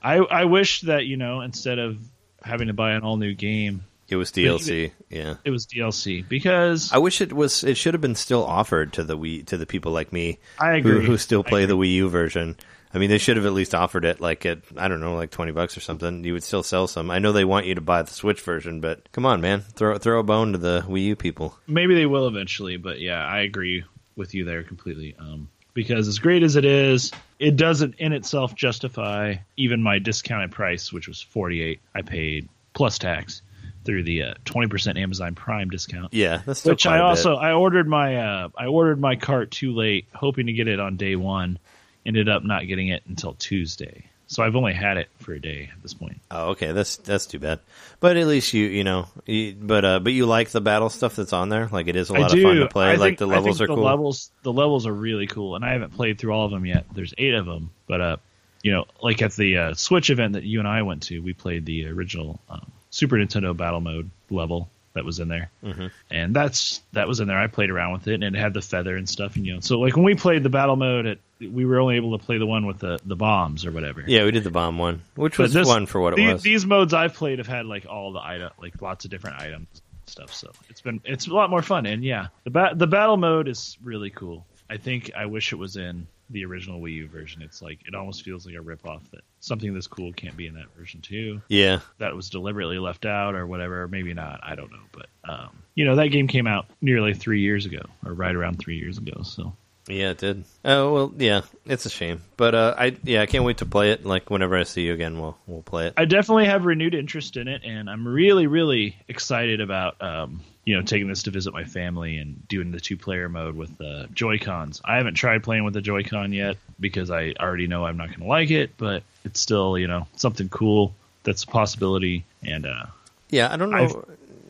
I 0.02 0.16
I 0.16 0.44
wish 0.46 0.80
that 0.82 1.04
you 1.06 1.16
know 1.16 1.42
instead 1.42 1.78
of 1.78 1.98
having 2.42 2.66
to 2.68 2.72
buy 2.72 2.92
an 2.92 3.02
all 3.02 3.18
new 3.18 3.34
game, 3.34 3.84
It 4.12 4.16
was 4.16 4.30
DLC. 4.30 4.92
Yeah. 5.08 5.36
it 5.42 5.50
was 5.50 5.66
DLC 5.66 6.28
because 6.28 6.92
I 6.92 6.98
wish 6.98 7.22
it 7.22 7.32
was. 7.32 7.64
It 7.64 7.78
should 7.78 7.94
have 7.94 8.02
been 8.02 8.14
still 8.14 8.44
offered 8.44 8.92
to 8.94 9.04
the 9.04 9.16
Wii 9.16 9.46
to 9.46 9.56
the 9.56 9.64
people 9.64 9.90
like 9.90 10.12
me 10.12 10.38
I 10.58 10.72
who, 10.72 10.76
agree 10.76 11.06
who 11.06 11.16
still 11.16 11.42
I 11.46 11.48
play 11.48 11.64
the 11.64 11.76
Wii 11.76 11.94
U 11.94 12.08
version. 12.10 12.56
I 12.94 12.98
mean, 12.98 13.08
they 13.08 13.16
should 13.16 13.38
have 13.38 13.46
at 13.46 13.54
least 13.54 13.74
offered 13.74 14.04
it 14.04 14.20
like 14.20 14.44
at 14.44 14.58
I 14.76 14.88
don't 14.88 15.00
know, 15.00 15.14
like 15.14 15.30
twenty 15.30 15.52
bucks 15.52 15.78
or 15.78 15.80
something. 15.80 16.24
You 16.24 16.34
would 16.34 16.42
still 16.42 16.62
sell 16.62 16.86
some. 16.86 17.10
I 17.10 17.20
know 17.20 17.32
they 17.32 17.46
want 17.46 17.64
you 17.64 17.74
to 17.74 17.80
buy 17.80 18.02
the 18.02 18.12
Switch 18.12 18.42
version, 18.42 18.82
but 18.82 19.10
come 19.12 19.24
on, 19.24 19.40
man, 19.40 19.62
throw 19.62 19.96
throw 19.96 20.20
a 20.20 20.22
bone 20.22 20.52
to 20.52 20.58
the 20.58 20.84
Wii 20.86 21.04
U 21.06 21.16
people. 21.16 21.56
maybe 21.66 21.94
they 21.94 22.06
will 22.06 22.28
eventually, 22.28 22.76
but 22.76 23.00
yeah, 23.00 23.24
I 23.24 23.40
agree 23.40 23.84
with 24.14 24.34
you 24.34 24.44
there 24.44 24.62
completely. 24.62 25.16
Um, 25.18 25.48
because 25.72 26.06
as 26.06 26.18
great 26.18 26.42
as 26.42 26.56
it 26.56 26.66
is, 26.66 27.12
it 27.38 27.56
doesn't 27.56 27.94
in 27.94 28.12
itself 28.12 28.54
justify 28.54 29.36
even 29.56 29.82
my 29.82 29.98
discounted 29.98 30.50
price, 30.50 30.92
which 30.92 31.08
was 31.08 31.22
forty 31.22 31.62
eight. 31.62 31.80
I 31.94 32.02
paid 32.02 32.50
plus 32.74 32.98
tax 32.98 33.40
through 33.84 34.04
the 34.04 34.34
twenty 34.44 34.68
percent 34.68 34.98
Amazon 34.98 35.34
Prime 35.34 35.70
discount. 35.70 36.12
Yeah, 36.14 36.42
that's 36.44 36.64
Which 36.64 36.86
I 36.86 37.00
also 37.00 37.36
I 37.36 37.52
ordered 37.52 37.88
my 37.88 38.16
uh, 38.16 38.48
I 38.56 38.66
ordered 38.66 39.00
my 39.00 39.16
cart 39.16 39.50
too 39.50 39.72
late, 39.72 40.06
hoping 40.14 40.46
to 40.46 40.52
get 40.52 40.68
it 40.68 40.80
on 40.80 40.96
day 40.96 41.16
one. 41.16 41.58
Ended 42.04 42.28
up 42.28 42.42
not 42.44 42.66
getting 42.66 42.88
it 42.88 43.04
until 43.06 43.34
Tuesday, 43.34 44.06
so 44.26 44.42
I've 44.42 44.56
only 44.56 44.72
had 44.72 44.96
it 44.96 45.08
for 45.18 45.34
a 45.34 45.40
day 45.40 45.70
at 45.72 45.82
this 45.82 45.94
point. 45.94 46.20
Oh, 46.32 46.50
okay, 46.50 46.72
that's 46.72 46.96
that's 46.96 47.26
too 47.26 47.38
bad. 47.38 47.60
But 48.00 48.16
at 48.16 48.26
least 48.26 48.52
you 48.54 48.66
you 48.66 48.82
know, 48.82 49.06
you, 49.24 49.54
but 49.54 49.84
uh, 49.84 50.00
but 50.00 50.12
you 50.12 50.26
like 50.26 50.50
the 50.50 50.60
battle 50.60 50.88
stuff 50.90 51.14
that's 51.14 51.32
on 51.32 51.48
there. 51.48 51.68
Like 51.70 51.86
it 51.86 51.94
is 51.94 52.10
a 52.10 52.14
lot 52.14 52.32
of 52.34 52.42
fun 52.42 52.56
to 52.56 52.66
play. 52.66 52.86
I 52.86 52.94
like 52.94 53.10
think, 53.10 53.18
the 53.18 53.28
I 53.28 53.34
levels 53.36 53.58
think 53.58 53.70
are 53.70 53.72
the 53.72 53.76
cool. 53.76 53.84
Levels, 53.84 54.30
the 54.42 54.52
levels 54.52 54.86
are 54.88 54.92
really 54.92 55.28
cool, 55.28 55.54
and 55.54 55.64
I 55.64 55.72
haven't 55.72 55.94
played 55.94 56.18
through 56.18 56.32
all 56.32 56.46
of 56.46 56.50
them 56.50 56.66
yet. 56.66 56.86
There's 56.92 57.14
eight 57.18 57.34
of 57.34 57.46
them, 57.46 57.70
but 57.86 58.00
uh, 58.00 58.16
you 58.62 58.72
know, 58.72 58.86
like 59.00 59.22
at 59.22 59.32
the 59.34 59.58
uh, 59.58 59.74
Switch 59.74 60.10
event 60.10 60.32
that 60.32 60.44
you 60.44 60.58
and 60.58 60.68
I 60.68 60.82
went 60.82 61.04
to, 61.04 61.20
we 61.20 61.34
played 61.34 61.66
the 61.66 61.86
original 61.86 62.40
um, 62.48 62.70
Super 62.92 63.16
Nintendo 63.16 63.56
Battle 63.56 63.80
Mode 63.80 64.08
level 64.30 64.68
that 64.94 65.04
was 65.06 65.18
in 65.20 65.28
there, 65.28 65.50
Mm-hmm. 65.64 65.86
and 66.10 66.36
that's 66.36 66.80
that 66.92 67.08
was 67.08 67.18
in 67.20 67.26
there. 67.26 67.38
I 67.38 67.46
played 67.46 67.70
around 67.70 67.94
with 67.94 68.06
it, 68.08 68.22
and 68.22 68.36
it 68.36 68.38
had 68.38 68.52
the 68.54 68.60
feather 68.62 68.94
and 68.94 69.08
stuff, 69.08 69.34
and 69.36 69.44
you 69.46 69.54
know, 69.54 69.60
so 69.60 69.80
like 69.80 69.96
when 69.96 70.04
we 70.04 70.14
played 70.14 70.42
the 70.42 70.50
Battle 70.50 70.76
Mode, 70.76 71.06
it, 71.06 71.20
we 71.40 71.64
were 71.64 71.80
only 71.80 71.96
able 71.96 72.16
to 72.18 72.22
play 72.24 72.36
the 72.38 72.44
one 72.46 72.66
with 72.66 72.78
the 72.78 73.00
the 73.04 73.16
bombs 73.16 73.64
or 73.64 73.70
whatever. 73.72 74.04
Yeah, 74.06 74.24
we 74.24 74.30
did 74.30 74.44
the 74.44 74.50
bomb 74.50 74.76
one, 74.78 75.00
which 75.16 75.38
was 75.38 75.52
this- 75.54 75.66
fun 75.66 75.86
for 75.86 76.00
what 76.00 76.12
it 76.12 76.16
these, 76.16 76.32
was. 76.34 76.42
These 76.42 76.66
modes 76.66 76.92
I've 76.94 77.14
played 77.14 77.38
have 77.38 77.48
had 77.48 77.64
like 77.66 77.86
all 77.86 78.12
the 78.12 78.20
item, 78.22 78.50
like 78.60 78.80
lots 78.82 79.04
of 79.06 79.10
different 79.10 79.40
items 79.40 79.66
and 79.72 79.80
stuff. 80.10 80.34
So 80.34 80.52
it's 80.68 80.82
been 80.82 81.00
it's 81.06 81.26
a 81.26 81.32
lot 81.34 81.48
more 81.48 81.62
fun. 81.62 81.86
And 81.86 82.04
yeah, 82.04 82.26
the 82.44 82.50
ba- 82.50 82.74
the 82.76 82.86
battle 82.86 83.16
mode 83.16 83.48
is 83.48 83.78
really 83.82 84.10
cool. 84.10 84.44
I 84.68 84.76
think 84.76 85.10
I 85.16 85.24
wish 85.26 85.52
it 85.54 85.56
was 85.56 85.76
in 85.76 86.06
the 86.28 86.44
original 86.44 86.80
Wii 86.82 86.92
U 86.96 87.08
version. 87.08 87.40
It's 87.40 87.62
like 87.62 87.78
it 87.86 87.94
almost 87.94 88.22
feels 88.24 88.44
like 88.44 88.54
a 88.56 88.60
rip 88.60 88.86
off 88.86 89.02
that 89.12 89.22
something 89.42 89.74
this 89.74 89.86
cool 89.86 90.12
can't 90.12 90.36
be 90.36 90.46
in 90.46 90.54
that 90.54 90.74
version 90.76 91.00
too. 91.02 91.42
yeah, 91.48 91.80
That 91.98 92.16
was 92.16 92.30
deliberately 92.30 92.78
left 92.78 93.04
out 93.04 93.34
or 93.34 93.46
whatever. 93.46 93.86
Maybe 93.88 94.14
not. 94.14 94.40
I 94.42 94.54
don't 94.54 94.70
know. 94.70 94.78
But 94.92 95.06
um, 95.28 95.50
you 95.74 95.84
know 95.84 95.96
that 95.96 96.08
game 96.08 96.28
came 96.28 96.46
out 96.46 96.66
nearly 96.80 97.12
three 97.12 97.40
years 97.40 97.66
ago, 97.66 97.82
or 98.06 98.14
right 98.14 98.34
around 98.34 98.58
three 98.58 98.78
years 98.78 98.98
ago. 98.98 99.22
So 99.22 99.54
yeah, 99.88 100.10
it 100.10 100.18
did. 100.18 100.44
Oh 100.64 100.92
well, 100.92 101.12
yeah, 101.18 101.42
it's 101.66 101.86
a 101.86 101.90
shame, 101.90 102.22
but 102.36 102.54
uh, 102.54 102.74
I 102.78 102.96
yeah, 103.02 103.20
I 103.20 103.26
can't 103.26 103.44
wait 103.44 103.58
to 103.58 103.66
play 103.66 103.90
it. 103.90 104.06
Like 104.06 104.30
whenever 104.30 104.56
I 104.56 104.62
see 104.62 104.82
you 104.82 104.94
again, 104.94 105.20
we'll 105.20 105.36
we'll 105.46 105.62
play 105.62 105.88
it. 105.88 105.94
I 105.96 106.04
definitely 106.04 106.46
have 106.46 106.64
renewed 106.64 106.94
interest 106.94 107.36
in 107.36 107.48
it, 107.48 107.62
and 107.64 107.90
I'm 107.90 108.06
really, 108.06 108.46
really 108.46 108.96
excited 109.08 109.60
about 109.60 110.00
um, 110.00 110.40
you 110.64 110.76
know 110.76 110.82
taking 110.82 111.08
this 111.08 111.24
to 111.24 111.30
visit 111.30 111.52
my 111.52 111.64
family 111.64 112.18
and 112.18 112.46
doing 112.48 112.70
the 112.70 112.80
two 112.80 112.96
player 112.96 113.28
mode 113.28 113.56
with 113.56 113.76
the 113.78 114.08
Joy 114.14 114.38
Cons. 114.38 114.80
I 114.84 114.96
haven't 114.96 115.14
tried 115.14 115.42
playing 115.42 115.64
with 115.64 115.74
the 115.74 115.80
Joy 115.80 116.04
Con 116.04 116.32
yet 116.32 116.56
because 116.78 117.10
I 117.10 117.34
already 117.38 117.66
know 117.66 117.84
I'm 117.84 117.96
not 117.96 118.08
going 118.08 118.20
to 118.20 118.26
like 118.26 118.50
it, 118.50 118.70
but 118.76 119.02
it's 119.24 119.40
still 119.40 119.76
you 119.78 119.86
know 119.88 120.06
something 120.16 120.48
cool 120.48 120.94
that's 121.24 121.44
a 121.44 121.46
possibility, 121.46 122.24
and 122.44 122.66
uh, 122.66 122.86
Yeah, 123.30 123.52
I 123.52 123.56
don't 123.56 123.70
know. 123.70 123.76
I've- 123.78 123.94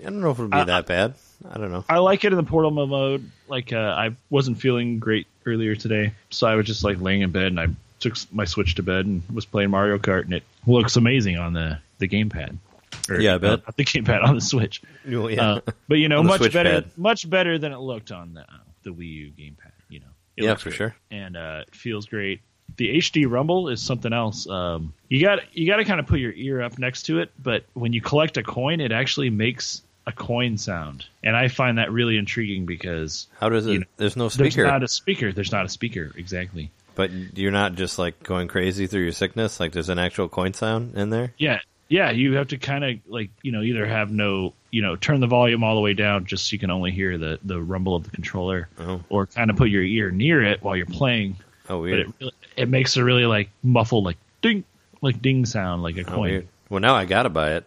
I 0.01 0.07
don't 0.07 0.21
know 0.21 0.31
if 0.33 0.39
it'll 0.39 0.49
be 0.49 0.57
I- 0.57 0.65
that 0.65 0.87
bad. 0.87 1.15
I 1.49 1.59
don't 1.59 1.71
know. 1.71 1.85
I 1.89 1.99
like 1.99 2.25
it 2.25 2.33
in 2.33 2.37
the 2.37 2.43
portal 2.43 2.71
mode. 2.73 3.31
Like 3.49 3.73
uh, 3.73 3.77
I 3.79 4.17
wasn't 4.31 4.59
feeling 4.59 4.99
great 4.99 5.27
earlier 5.47 5.77
today, 5.77 6.13
so 6.31 6.47
I 6.49 6.57
was 6.57 6.67
just 6.67 6.83
like 6.85 7.01
laying 7.01 7.21
in 7.23 7.31
bed 7.31 7.47
and 7.47 7.61
I 7.61 7.69
took 8.01 8.17
my 8.33 8.45
Switch 8.45 8.75
to 8.77 8.83
bed 8.83 9.07
and 9.07 9.23
was 9.33 9.45
playing 9.45 9.71
Mario 9.71 9.99
Kart, 9.99 10.23
and 10.25 10.35
it 10.35 10.43
looks 10.67 10.97
amazing 10.97 11.37
on 11.37 11.53
the 11.53 11.79
the 11.99 12.09
gamepad. 12.09 12.57
Or, 13.09 13.21
Yeah, 13.21 13.35
I 13.35 13.39
bet. 13.39 13.51
uh, 13.51 13.57
not 13.57 13.77
the 13.77 13.85
gamepad 13.85 14.23
on 14.25 14.35
the 14.35 14.41
Switch. 14.41 14.83
Well, 15.07 15.31
yeah, 15.31 15.53
Uh, 15.55 15.61
but 15.89 15.97
you 15.97 16.09
know, 16.09 16.23
much 16.23 16.39
Switch 16.39 16.53
better, 16.53 16.83
pad. 16.83 16.91
much 16.97 17.29
better 17.29 17.59
than 17.59 17.73
it 17.73 17.79
looked 17.79 18.13
on 18.13 18.35
the 18.35 18.41
uh, 18.43 18.59
the 18.83 18.91
Wii 18.91 19.07
U 19.15 19.33
gamepad. 19.39 19.73
You 19.89 20.01
know, 20.01 20.07
It 20.37 20.45
yeah, 20.45 20.55
for 20.57 20.71
great. 20.71 20.77
sure. 20.77 20.97
and 21.11 21.37
uh, 21.37 21.63
it 21.67 21.75
feels 21.75 22.07
great. 22.07 22.41
The 22.77 22.97
HD 22.99 23.31
Rumble 23.31 23.69
is 23.69 23.83
something 23.83 24.13
else. 24.13 24.49
Um, 24.49 24.95
you 25.09 25.21
got 25.21 25.41
you 25.57 25.67
got 25.67 25.77
to 25.77 25.85
kind 25.85 26.01
of 26.01 26.07
put 26.07 26.21
your 26.21 26.33
ear 26.33 26.63
up 26.63 26.79
next 26.79 27.03
to 27.05 27.19
it, 27.21 27.31
but 27.43 27.65
when 27.75 27.93
you 27.93 28.01
collect 28.01 28.37
a 28.39 28.43
coin, 28.43 28.81
it 28.81 28.93
actually 28.93 29.29
makes 29.31 29.83
a 30.07 30.13
coin 30.13 30.57
sound, 30.59 31.05
and 31.23 31.37
I 31.37 31.49
find 31.49 31.79
that 31.79 31.93
really 31.93 32.17
intriguing 32.17 32.65
because 32.67 33.27
How 33.39 33.51
does 33.51 33.67
it? 33.67 33.73
You 33.73 33.79
know, 33.81 33.87
there's 33.99 34.17
no 34.17 34.29
speaker. 34.31 34.63
there's 34.63 34.67
not 34.73 34.83
a 34.83 34.89
speaker. 34.89 35.33
There's 35.33 35.53
not 35.53 35.65
a 35.67 35.69
speaker 35.69 36.11
exactly. 36.17 36.71
but 36.95 37.11
you're 37.13 37.53
not 37.53 37.75
just 37.75 37.99
like 37.99 38.23
going 38.23 38.49
crazy 38.49 38.87
through 38.87 39.03
your 39.03 39.13
sickness. 39.13 39.61
Like 39.61 39.73
there's 39.73 39.89
an 39.91 39.99
actual 39.99 40.29
coin 40.29 40.55
sound 40.55 40.97
in 40.97 41.11
there. 41.11 41.35
Yeah, 41.39 41.61
yeah. 41.93 42.11
You 42.11 42.35
have 42.35 42.49
to 42.49 42.57
kind 42.59 42.85
of 42.85 42.99
like 43.07 43.31
you 43.43 43.53
know 43.53 43.63
either 43.63 43.87
have 43.87 44.11
no 44.11 44.55
you 44.71 44.81
know 44.83 44.97
turn 44.97 45.21
the 45.21 45.27
volume 45.27 45.63
all 45.63 45.75
the 45.75 45.81
way 45.81 45.93
down 45.95 46.25
just 46.25 46.49
so 46.49 46.55
you 46.55 46.59
can 46.59 46.71
only 46.71 46.91
hear 46.91 47.19
the 47.19 47.39
the 47.45 47.61
rumble 47.61 47.95
of 47.95 48.05
the 48.05 48.11
controller, 48.11 48.69
Oh. 48.79 49.03
or 49.11 49.27
kind 49.27 49.51
of 49.51 49.57
put 49.57 49.69
your 49.69 49.83
ear 49.83 50.11
near 50.11 50.43
it 50.43 50.63
while 50.63 50.75
you're 50.77 50.87
playing. 50.87 51.37
Oh, 51.69 51.77
But 51.77 51.81
weird. 51.81 52.01
it 52.01 52.07
really, 52.21 52.33
it 52.57 52.69
makes 52.69 52.97
a 52.97 53.05
really 53.05 53.27
like 53.27 53.51
muffled 53.63 54.05
like 54.05 54.17
ding 54.41 54.65
like 55.03 55.21
ding 55.21 55.45
sound 55.47 55.83
like 55.83 55.97
a 55.99 56.03
oh, 56.03 56.05
coin, 56.05 56.21
weird. 56.31 56.49
Well, 56.71 56.81
now 56.81 56.95
I 56.95 57.05
gotta 57.05 57.29
buy 57.31 57.53
it 57.57 57.65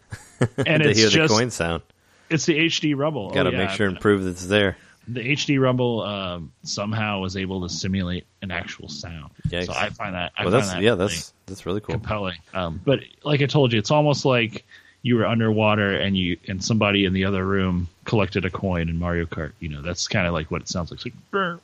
and 0.58 0.84
to 0.84 0.90
it's 0.90 1.00
hear 1.00 1.10
just 1.10 1.32
the 1.32 1.38
coin 1.38 1.52
sound. 1.52 1.84
it's 2.30 2.46
the 2.46 2.58
HD 2.58 2.96
rumble. 2.98 3.30
Gotta 3.32 3.50
oh, 3.50 3.52
yeah. 3.52 3.58
make 3.60 3.70
sure 3.70 3.88
and 3.88 4.00
prove 4.00 4.24
that 4.24 4.32
it's 4.32 4.48
there. 4.48 4.78
The 5.08 5.22
HD 5.22 5.60
rumble 5.60 6.02
um, 6.02 6.52
somehow 6.64 7.20
was 7.20 7.38
able 7.38 7.62
to 7.68 7.70
simulate 7.74 8.26
an 8.42 8.52
actual 8.52 8.90
sound. 8.90 9.32
Yikes. 9.48 9.66
So 9.68 9.74
I 9.74 9.90
find 9.90 10.16
that 10.16 10.32
I 10.38 10.44
Well, 10.44 10.52
that's 10.52 10.70
that 10.74 10.82
yeah, 10.82 10.92
really 10.92 11.08
that's 11.08 11.34
that's 11.46 11.66
really 11.66 11.82
cool. 11.82 11.94
compelling. 11.96 12.38
Um, 12.54 12.82
but 12.84 13.02
like 13.24 13.42
I 13.42 13.46
told 13.46 13.74
you, 13.74 13.80
it's 13.80 13.92
almost 13.92 14.26
like 14.26 14.66
you 15.02 15.16
were 15.18 15.26
underwater 15.26 15.96
and 15.96 16.18
you 16.18 16.38
and 16.48 16.64
somebody 16.64 17.06
in 17.06 17.14
the 17.14 17.26
other 17.26 17.46
room 17.46 17.88
collected 18.06 18.46
a 18.46 18.50
coin 18.50 18.90
in 18.90 18.98
Mario 18.98 19.26
Kart. 19.26 19.52
You 19.60 19.70
know, 19.70 19.82
that's 19.82 20.08
kind 20.08 20.26
of 20.28 20.34
like 20.34 20.50
what 20.50 20.62
it 20.62 20.70
sounds 20.70 20.92
like. 20.92 20.98
It's 21.06 21.06
like. 21.06 21.60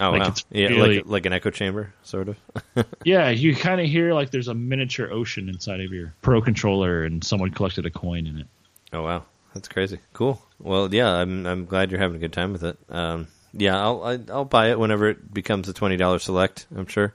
Oh 0.00 0.10
Like, 0.12 0.20
wow, 0.20 0.28
it's 0.28 0.44
yeah, 0.50 0.68
like 0.70 1.02
like 1.06 1.26
an 1.26 1.32
echo 1.32 1.50
chamber, 1.50 1.92
sort 2.04 2.28
of. 2.28 2.36
yeah, 3.04 3.30
you 3.30 3.54
kind 3.56 3.80
of 3.80 3.88
hear 3.88 4.14
like 4.14 4.30
there's 4.30 4.46
a 4.48 4.54
miniature 4.54 5.10
ocean 5.12 5.48
inside 5.48 5.80
of 5.80 5.92
your 5.92 6.14
Pro 6.22 6.40
controller, 6.40 7.04
and 7.04 7.24
someone 7.24 7.50
collected 7.50 7.84
a 7.84 7.90
coin 7.90 8.26
in 8.28 8.38
it. 8.38 8.46
Oh 8.92 9.02
wow, 9.02 9.24
that's 9.54 9.68
crazy. 9.68 9.98
Cool. 10.12 10.40
Well, 10.58 10.92
yeah, 10.92 11.10
I'm 11.12 11.46
I'm 11.46 11.64
glad 11.66 11.90
you're 11.90 12.00
having 12.00 12.16
a 12.16 12.20
good 12.20 12.32
time 12.32 12.52
with 12.52 12.64
it. 12.64 12.78
Um, 12.88 13.28
yeah, 13.52 13.80
I'll 13.80 14.02
I, 14.04 14.18
I'll 14.30 14.44
buy 14.44 14.70
it 14.70 14.78
whenever 14.78 15.08
it 15.08 15.32
becomes 15.32 15.68
a 15.68 15.72
twenty 15.72 15.96
dollars 15.96 16.24
select. 16.24 16.66
I'm 16.74 16.86
sure. 16.86 17.14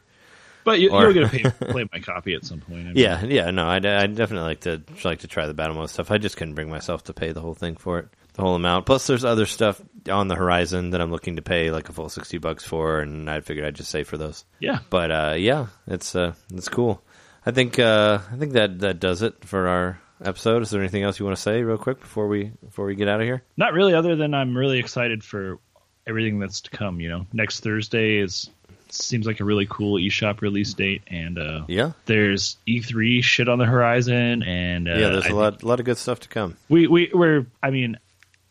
But 0.66 0.80
you, 0.80 0.92
Or- 0.92 1.12
you'll 1.12 1.28
get 1.28 1.46
a 1.46 1.52
pay, 1.52 1.66
play 1.72 1.86
my 1.92 2.00
copy 2.00 2.34
at 2.36 2.46
some 2.46 2.62
point. 2.62 2.82
I 2.82 2.84
mean, 2.94 2.96
Yeah, 2.96 3.22
yeah, 3.26 3.52
no, 3.52 3.66
I 3.68 3.76
I 3.76 3.80
definitely 4.08 4.40
like 4.48 4.62
to 4.62 4.82
like 5.04 5.20
to 5.20 5.28
try 5.28 5.46
the 5.46 5.54
battle 5.54 5.76
mode 5.76 5.90
stuff. 5.90 6.10
I 6.10 6.18
just 6.18 6.38
couldn't 6.38 6.54
bring 6.56 6.70
myself 6.70 7.04
to 7.06 7.14
pay 7.14 7.34
the 7.34 7.42
whole 7.42 7.54
thing 7.54 7.76
for 7.76 8.00
it, 8.00 8.08
the 8.34 8.44
whole 8.44 8.56
amount. 8.56 8.86
Plus, 8.86 9.06
there's 9.06 9.26
other 9.26 9.46
stuff 9.46 9.82
on 10.10 10.30
the 10.30 10.36
horizon 10.36 10.92
that 10.92 11.02
I'm 11.02 11.12
looking 11.12 11.36
to 11.36 11.42
pay 11.42 11.70
like 11.70 11.90
a 11.90 11.92
full 11.94 12.08
sixty 12.08 12.38
bucks 12.38 12.64
for, 12.64 13.02
and 13.02 13.30
I 13.30 13.42
figured 13.42 13.66
I'd 13.66 13.76
just 13.76 13.92
save 13.92 14.08
for 14.08 14.16
those. 14.18 14.46
yeah. 14.60 14.80
But 14.90 15.12
uh, 15.12 15.36
yeah, 15.38 15.68
it's 15.86 16.16
uh, 16.16 16.34
it's 16.54 16.70
cool. 16.70 17.04
I 17.46 17.52
think 17.52 17.78
uh, 17.78 18.20
I 18.32 18.38
think 18.38 18.54
that 18.54 18.80
that 18.80 19.02
does 19.02 19.22
it 19.22 19.44
for 19.44 19.68
our 19.68 20.00
episode. 20.22 20.62
Is 20.62 20.70
there 20.70 20.82
anything 20.82 21.04
else 21.04 21.20
you 21.20 21.26
want 21.26 21.38
to 21.38 21.42
say 21.42 21.64
real 21.64 21.78
quick 21.78 22.00
before 22.00 22.28
we 22.28 22.52
before 22.64 22.86
we 22.86 22.96
get 22.96 23.08
out 23.08 23.22
of 23.22 23.26
here? 23.26 23.44
Not 23.58 23.74
really, 23.74 23.94
other 23.94 24.16
than 24.16 24.34
I'm 24.34 24.58
really 24.58 24.80
excited 24.80 25.24
for 25.24 25.60
everything 26.08 26.40
that's 26.40 26.62
to 26.62 26.70
come. 26.72 27.00
You 27.00 27.10
know, 27.10 27.28
next 27.34 27.62
Thursday 27.62 28.18
is 28.18 28.50
seems 28.90 29.26
like 29.26 29.40
a 29.40 29.44
really 29.44 29.66
cool 29.70 30.00
eShop 30.00 30.42
release 30.42 30.74
date, 30.74 31.02
and 31.08 31.40
uh, 31.40 31.66
Yeah, 31.68 31.92
there's 32.06 32.58
E3 32.68 33.24
shit 33.24 33.50
on 33.50 33.58
the 33.58 33.66
horizon, 33.66 34.44
and 34.44 34.88
uh, 34.88 34.94
yeah. 34.94 35.10
There's 35.10 35.26
I 35.26 35.30
a 35.30 35.36
lot 35.36 35.64
a 35.64 35.68
lot 35.68 35.80
of 35.80 35.86
good 35.86 35.98
stuff 35.98 36.20
to 36.22 36.30
come. 36.30 36.58
We 36.70 36.88
we 36.88 37.12
we're 37.14 37.46
I 37.62 37.72
mean, 37.72 37.98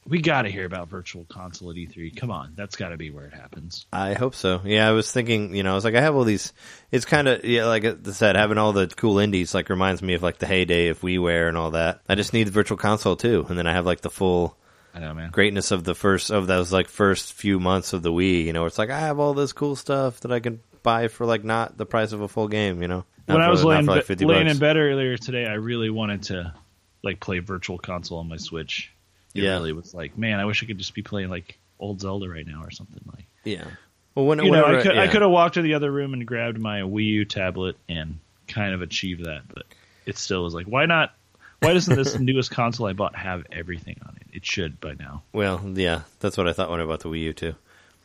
we 0.07 0.20
got 0.20 0.43
to 0.43 0.51
hear 0.51 0.65
about 0.65 0.89
Virtual 0.89 1.24
Console 1.24 1.70
at 1.70 1.77
E3. 1.77 2.16
Come 2.16 2.31
on, 2.31 2.55
that's 2.57 2.77
got 2.77 2.89
to 2.89 2.97
be 2.97 3.11
where 3.11 3.27
it 3.27 3.35
happens. 3.35 3.87
I 3.93 4.15
hope 4.15 4.35
so. 4.35 4.61
Yeah, 4.65 4.89
I 4.89 4.93
was 4.93 5.11
thinking, 5.11 5.55
you 5.55 5.62
know, 5.62 5.73
I 5.73 5.74
was 5.74 5.85
like, 5.85 5.95
I 5.95 6.01
have 6.01 6.16
all 6.16 6.24
these. 6.24 6.53
It's 6.91 7.05
kind 7.05 7.29
of 7.29 7.45
yeah, 7.45 7.66
like 7.66 7.85
I 7.85 7.95
said, 8.12 8.37
having 8.37 8.59
all 8.59 8.73
the 8.73 8.89
cool 8.89 9.19
indies 9.19 9.55
like 9.55 9.69
reminds 9.70 10.03
me 10.03 10.15
of 10.15 10.23
like 10.23 10.39
the 10.39 10.47
heyday 10.47 10.89
of 10.89 11.01
WiiWare 11.01 11.49
and 11.49 11.57
all 11.57 11.73
that. 11.73 12.01
I 12.09 12.15
just 12.16 12.33
need 12.33 12.49
the 12.49 12.51
Virtual 12.53 12.77
Console 12.77 13.16
too, 13.16 13.47
and 13.49 13.57
then 13.59 13.66
I 13.66 13.73
have 13.73 13.87
like 13.87 14.01
the 14.01 14.11
full 14.11 14.57
I 14.95 14.99
know, 15.01 15.15
man. 15.15 15.31
greatness 15.31 15.70
of 15.70 15.85
the 15.85 15.95
first 15.95 16.31
of 16.31 16.47
those 16.47 16.73
like 16.73 16.89
first 16.89 17.33
few 17.33 17.59
months 17.61 17.93
of 17.93 18.03
the 18.03 18.12
Wii. 18.12 18.45
You 18.45 18.53
know, 18.53 18.66
it's 18.66 18.79
like 18.79 18.91
I 18.91 18.99
have 19.01 19.19
all 19.19 19.35
this 19.35 19.53
cool 19.53 19.77
stuff 19.77 20.20
that 20.20 20.33
I 20.33 20.41
can 20.41 20.61
buy 20.83 21.09
for 21.09 21.24
like 21.27 21.45
not 21.45 21.79
the 21.79 21.87
price 21.87 22.12
of 22.12 22.20
a 22.20 22.29
full 22.29 22.49
game. 22.49 22.83
You 22.83 22.89
know, 22.89 23.05
Not 23.29 23.35
when 23.39 23.43
I 23.43 23.49
was 23.51 23.65
laying, 23.65 23.87
like 23.87 24.05
50 24.05 24.24
laying 24.27 24.45
bucks. 24.47 24.55
in 24.55 24.61
bed 24.61 24.77
earlier 24.77 25.16
today, 25.16 25.47
I 25.47 25.55
really 25.55 25.91
wanted 25.91 26.24
to 26.24 26.53
like 27.05 27.20
play 27.20 27.39
Virtual 27.39 27.79
Console 27.79 28.19
on 28.19 28.29
my 28.29 28.37
Switch. 28.37 28.91
It 29.35 29.43
Yeah. 29.43 29.55
really 29.55 29.73
was 29.73 29.95
like, 29.95 30.17
man, 30.19 30.41
I 30.41 30.45
wish 30.45 30.63
I 30.63 30.67
could 30.67 30.79
just 30.79 30.95
be 30.95 31.03
playing 31.03 31.31
like 31.31 31.59
old 31.79 32.01
Zelda 32.01 32.29
right 32.29 32.47
now 32.47 32.63
or 32.63 32.71
something 32.71 33.01
like. 33.15 33.25
Yeah. 33.45 33.65
Well, 34.15 34.27
when 34.27 34.45
You 34.45 34.51
know, 34.51 34.65
I 34.65 34.83
could 34.83 34.97
I 34.99 35.09
could 35.09 35.23
have 35.23 35.31
walked 35.31 35.55
to 35.55 35.63
the 35.63 35.75
other 35.75 35.91
room 35.91 36.13
and 36.13 36.27
grabbed 36.27 36.59
my 36.61 36.81
Wii 36.81 37.05
U 37.07 37.25
tablet 37.25 37.77
and 37.89 38.19
kind 38.47 38.75
of 38.75 38.83
achieved 38.83 39.25
that, 39.25 39.43
but 39.49 39.65
it 40.07 40.19
still 40.19 40.45
was 40.45 40.55
like, 40.55 40.67
why 40.67 40.87
not? 40.87 41.15
Why 41.61 41.73
doesn't 41.73 41.95
this 41.97 42.19
newest 42.19 42.51
console 42.51 42.87
I 42.87 42.93
bought 42.93 43.15
have 43.17 43.47
everything 43.53 43.97
on 44.07 44.17
it? 44.21 44.37
It 44.37 44.45
should 44.47 44.81
by 44.81 44.95
now. 44.95 45.23
Well, 45.33 45.61
yeah, 45.75 46.03
that's 46.21 46.37
what 46.37 46.47
I 46.49 46.53
thought 46.53 46.71
when 46.71 46.81
I 46.81 46.85
bought 46.85 47.01
the 47.01 47.09
Wii 47.09 47.21
U 47.21 47.33
too. 47.33 47.55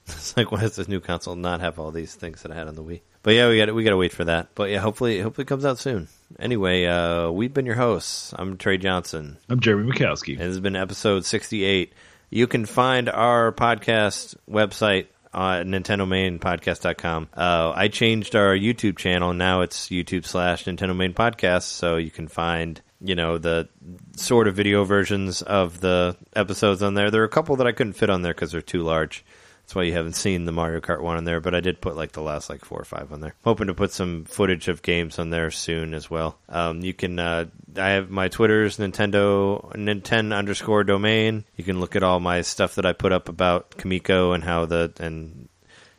It's 0.10 0.38
like, 0.38 0.54
why 0.54 0.62
does 0.62 0.78
this 0.78 0.88
new 0.88 1.02
console 1.02 1.36
not 1.36 1.60
have 1.60 1.78
all 1.80 1.92
these 1.92 2.16
things 2.16 2.42
that 2.44 2.52
I 2.52 2.56
had 2.56 2.70
on 2.70 2.76
the 2.76 2.84
Wii? 2.84 3.02
But 3.24 3.34
yeah, 3.34 3.50
we 3.50 3.58
got 3.58 3.76
we 3.76 3.84
got 3.84 3.90
to 3.90 3.98
wait 3.98 4.14
for 4.14 4.24
that. 4.24 4.48
But 4.56 4.70
yeah, 4.70 4.80
hopefully, 4.80 5.20
hopefully 5.20 5.44
it 5.44 5.48
comes 5.50 5.66
out 5.66 5.80
soon. 5.80 6.08
Anyway, 6.40 6.86
uh, 6.86 7.30
we've 7.32 7.54
been 7.54 7.66
your 7.66 7.76
hosts. 7.76 8.34
I'm 8.38 8.58
Trey 8.58 8.78
Johnson. 8.78 9.38
I'm 9.50 9.60
Jeremy 9.60 9.92
Mikowski. 9.92 10.34
And 10.34 10.42
this 10.42 10.48
has 10.48 10.60
been 10.60 10.76
episode 10.76 11.26
68. 11.26 11.94
You 12.30 12.48
can 12.48 12.66
find 12.66 13.10
our 13.10 13.52
podcast 13.54 14.36
website 14.50 15.08
on 15.34 15.68
NintendoMainPodcast.com. 15.68 17.30
Uh, 17.34 17.72
I 17.76 17.88
changed 17.88 18.36
our 18.36 18.56
YouTube 18.56 18.98
channel. 18.98 19.34
Now 19.34 19.62
it's 19.62 19.88
YouTube 19.90 20.26
slash 20.26 20.66
Nintendo 20.66 20.96
Main 20.96 21.14
Podcast. 21.14 21.64
So 21.64 21.96
you 21.96 22.12
can 22.12 22.28
find, 22.28 22.82
you 23.02 23.16
know, 23.16 23.38
the 23.38 23.70
sort 24.16 24.48
of 24.48 24.56
video 24.56 24.84
versions 24.84 25.42
of 25.42 25.80
the 25.80 26.18
episodes 26.36 26.84
on 26.84 26.94
there. 26.94 27.10
There 27.10 27.22
are 27.22 27.26
a 27.26 27.30
couple 27.30 27.56
that 27.58 27.68
I 27.68 27.72
couldn't 27.72 27.94
fit 27.94 28.10
on 28.10 28.22
there 28.22 28.34
because 28.34 28.52
they're 28.52 28.62
too 28.62 28.84
large. 28.84 29.24
That's 29.68 29.76
why 29.76 29.84
you 29.84 29.92
haven't 29.92 30.16
seen 30.16 30.46
the 30.46 30.54
Mario 30.54 30.80
Kart 30.80 31.02
one 31.02 31.18
on 31.18 31.26
there, 31.26 31.42
but 31.42 31.54
I 31.54 31.60
did 31.60 31.82
put 31.82 31.98
like 31.98 32.14
the 32.14 32.22
last 32.22 32.50
like 32.50 32.64
four 32.64 32.80
or 32.80 32.86
five 32.86 33.12
on 33.12 33.20
there. 33.20 33.36
Hoping 33.44 33.68
to 33.68 33.74
put 33.74 33.92
some 33.92 34.24
footage 34.24 34.70
of 34.70 34.82
games 34.82 35.20
on 35.20 35.30
there 35.30 35.52
soon 35.52 35.94
as 35.94 36.10
well. 36.10 36.38
Um, 36.48 36.80
you 36.80 36.94
can, 36.94 37.20
uh, 37.20 37.48
I 37.76 37.90
have 37.90 38.10
my 38.10 38.30
Twitter's 38.30 38.78
Nintendo 38.78 39.62
Nintendo 39.74 40.38
underscore 40.38 40.86
domain. 40.86 41.44
You 41.58 41.66
can 41.66 41.82
look 41.82 41.98
at 41.98 42.04
all 42.04 42.22
my 42.22 42.44
stuff 42.44 42.76
that 42.76 42.86
I 42.86 42.94
put 42.94 43.12
up 43.12 43.28
about 43.28 43.72
Kamiko 43.72 44.34
and 44.34 44.42
how 44.42 44.68
the 44.68 44.94
and 45.02 45.50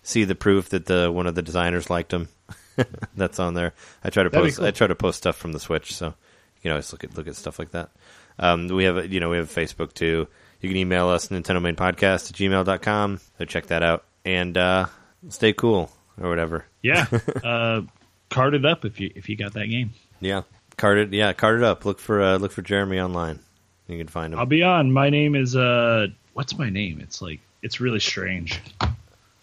see 0.02 0.24
the 0.24 0.34
proof 0.34 0.70
that 0.70 0.86
the 0.86 1.12
one 1.12 1.26
of 1.26 1.34
the 1.34 1.42
designers 1.42 1.90
liked 1.90 2.12
them. 2.12 2.30
That's 3.16 3.38
on 3.38 3.52
there. 3.52 3.74
I 4.02 4.08
try 4.08 4.22
to 4.22 4.30
That'd 4.30 4.46
post. 4.46 4.56
cool. 4.56 4.66
I 4.66 4.70
try 4.70 4.86
to 4.86 4.94
post 4.94 5.18
stuff 5.18 5.36
from 5.36 5.52
the 5.52 5.60
Switch, 5.60 5.94
so 5.94 6.06
you 6.06 6.62
can 6.62 6.70
always 6.70 6.90
look 6.90 7.04
at 7.04 7.14
look 7.18 7.28
at 7.28 7.36
stuff 7.36 7.58
like 7.58 7.72
that. 7.72 7.90
Um, 8.38 8.68
we 8.68 8.84
have 8.84 9.12
you 9.12 9.20
know 9.20 9.28
we 9.28 9.36
have 9.36 9.50
Facebook 9.50 9.92
too. 9.92 10.26
You 10.60 10.68
can 10.68 10.76
email 10.76 11.08
us 11.08 11.28
Nintendo 11.28 11.62
Main 11.62 11.76
Podcast 11.76 12.30
at 12.30 12.36
gmail.com. 12.36 13.20
So 13.38 13.44
check 13.44 13.66
that 13.66 13.82
out 13.82 14.04
and 14.24 14.56
uh, 14.56 14.86
stay 15.28 15.52
cool 15.52 15.90
or 16.20 16.28
whatever. 16.28 16.64
Yeah, 16.82 17.06
uh, 17.44 17.82
card 18.30 18.54
it 18.54 18.64
up 18.64 18.84
if 18.84 19.00
you 19.00 19.10
if 19.14 19.28
you 19.28 19.36
got 19.36 19.54
that 19.54 19.66
game. 19.66 19.90
Yeah, 20.20 20.42
card 20.76 20.98
it. 20.98 21.12
Yeah, 21.12 21.32
card 21.32 21.58
it 21.58 21.64
up. 21.64 21.84
Look 21.84 22.00
for 22.00 22.22
uh, 22.22 22.36
look 22.38 22.52
for 22.52 22.62
Jeremy 22.62 23.00
online. 23.00 23.38
You 23.86 23.98
can 23.98 24.08
find 24.08 24.32
him. 24.32 24.38
I'll 24.38 24.46
be 24.46 24.62
on. 24.62 24.92
My 24.92 25.10
name 25.10 25.34
is 25.34 25.56
uh, 25.56 26.08
what's 26.34 26.58
my 26.58 26.70
name? 26.70 27.00
It's 27.00 27.22
like 27.22 27.40
it's 27.62 27.80
really 27.80 28.00
strange. 28.00 28.60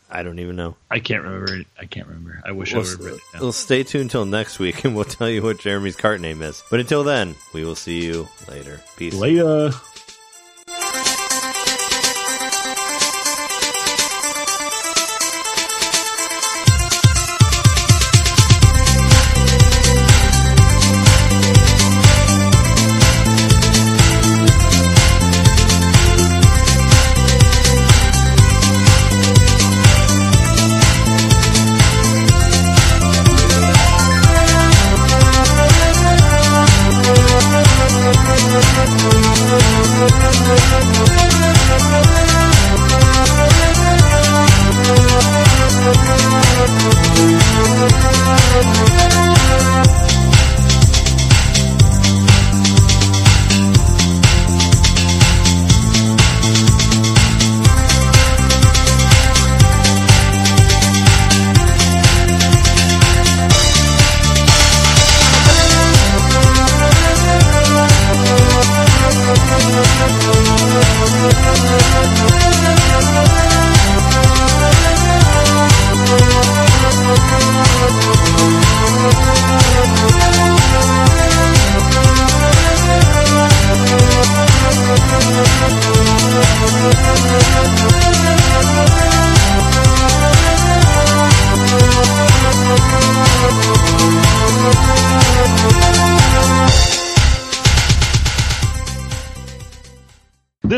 I 0.10 0.24
don't 0.24 0.40
even 0.40 0.56
know. 0.56 0.76
I 0.90 1.00
can't 1.00 1.24
remember 1.24 1.56
it. 1.56 1.68
I 1.80 1.86
can't 1.86 2.08
remember. 2.08 2.42
I 2.46 2.52
wish 2.52 2.74
Well, 2.74 2.86
I 2.86 3.04
would 3.04 3.14
it 3.14 3.22
well, 3.42 3.52
stay 3.52 3.84
tuned 3.84 4.12
till 4.12 4.26
next 4.26 4.60
week, 4.60 4.86
and 4.86 4.96
we'll 4.96 5.04
tell 5.04 5.30
you 5.30 5.42
what 5.42 5.60
Jeremy's 5.60 5.96
cart 5.96 6.22
name 6.22 6.42
is. 6.42 6.64
But 6.70 6.80
until 6.80 7.04
then, 7.04 7.36
we 7.54 7.66
will 7.66 7.76
see 7.76 8.06
you 8.06 8.28
later. 8.48 8.82
Peace. 8.98 9.14
Later. 9.14 9.72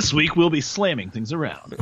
This 0.08 0.14
week 0.14 0.38
we'll 0.38 0.50
be 0.50 0.62
slamming 0.62 1.10
things 1.12 1.34
around. 1.34 1.76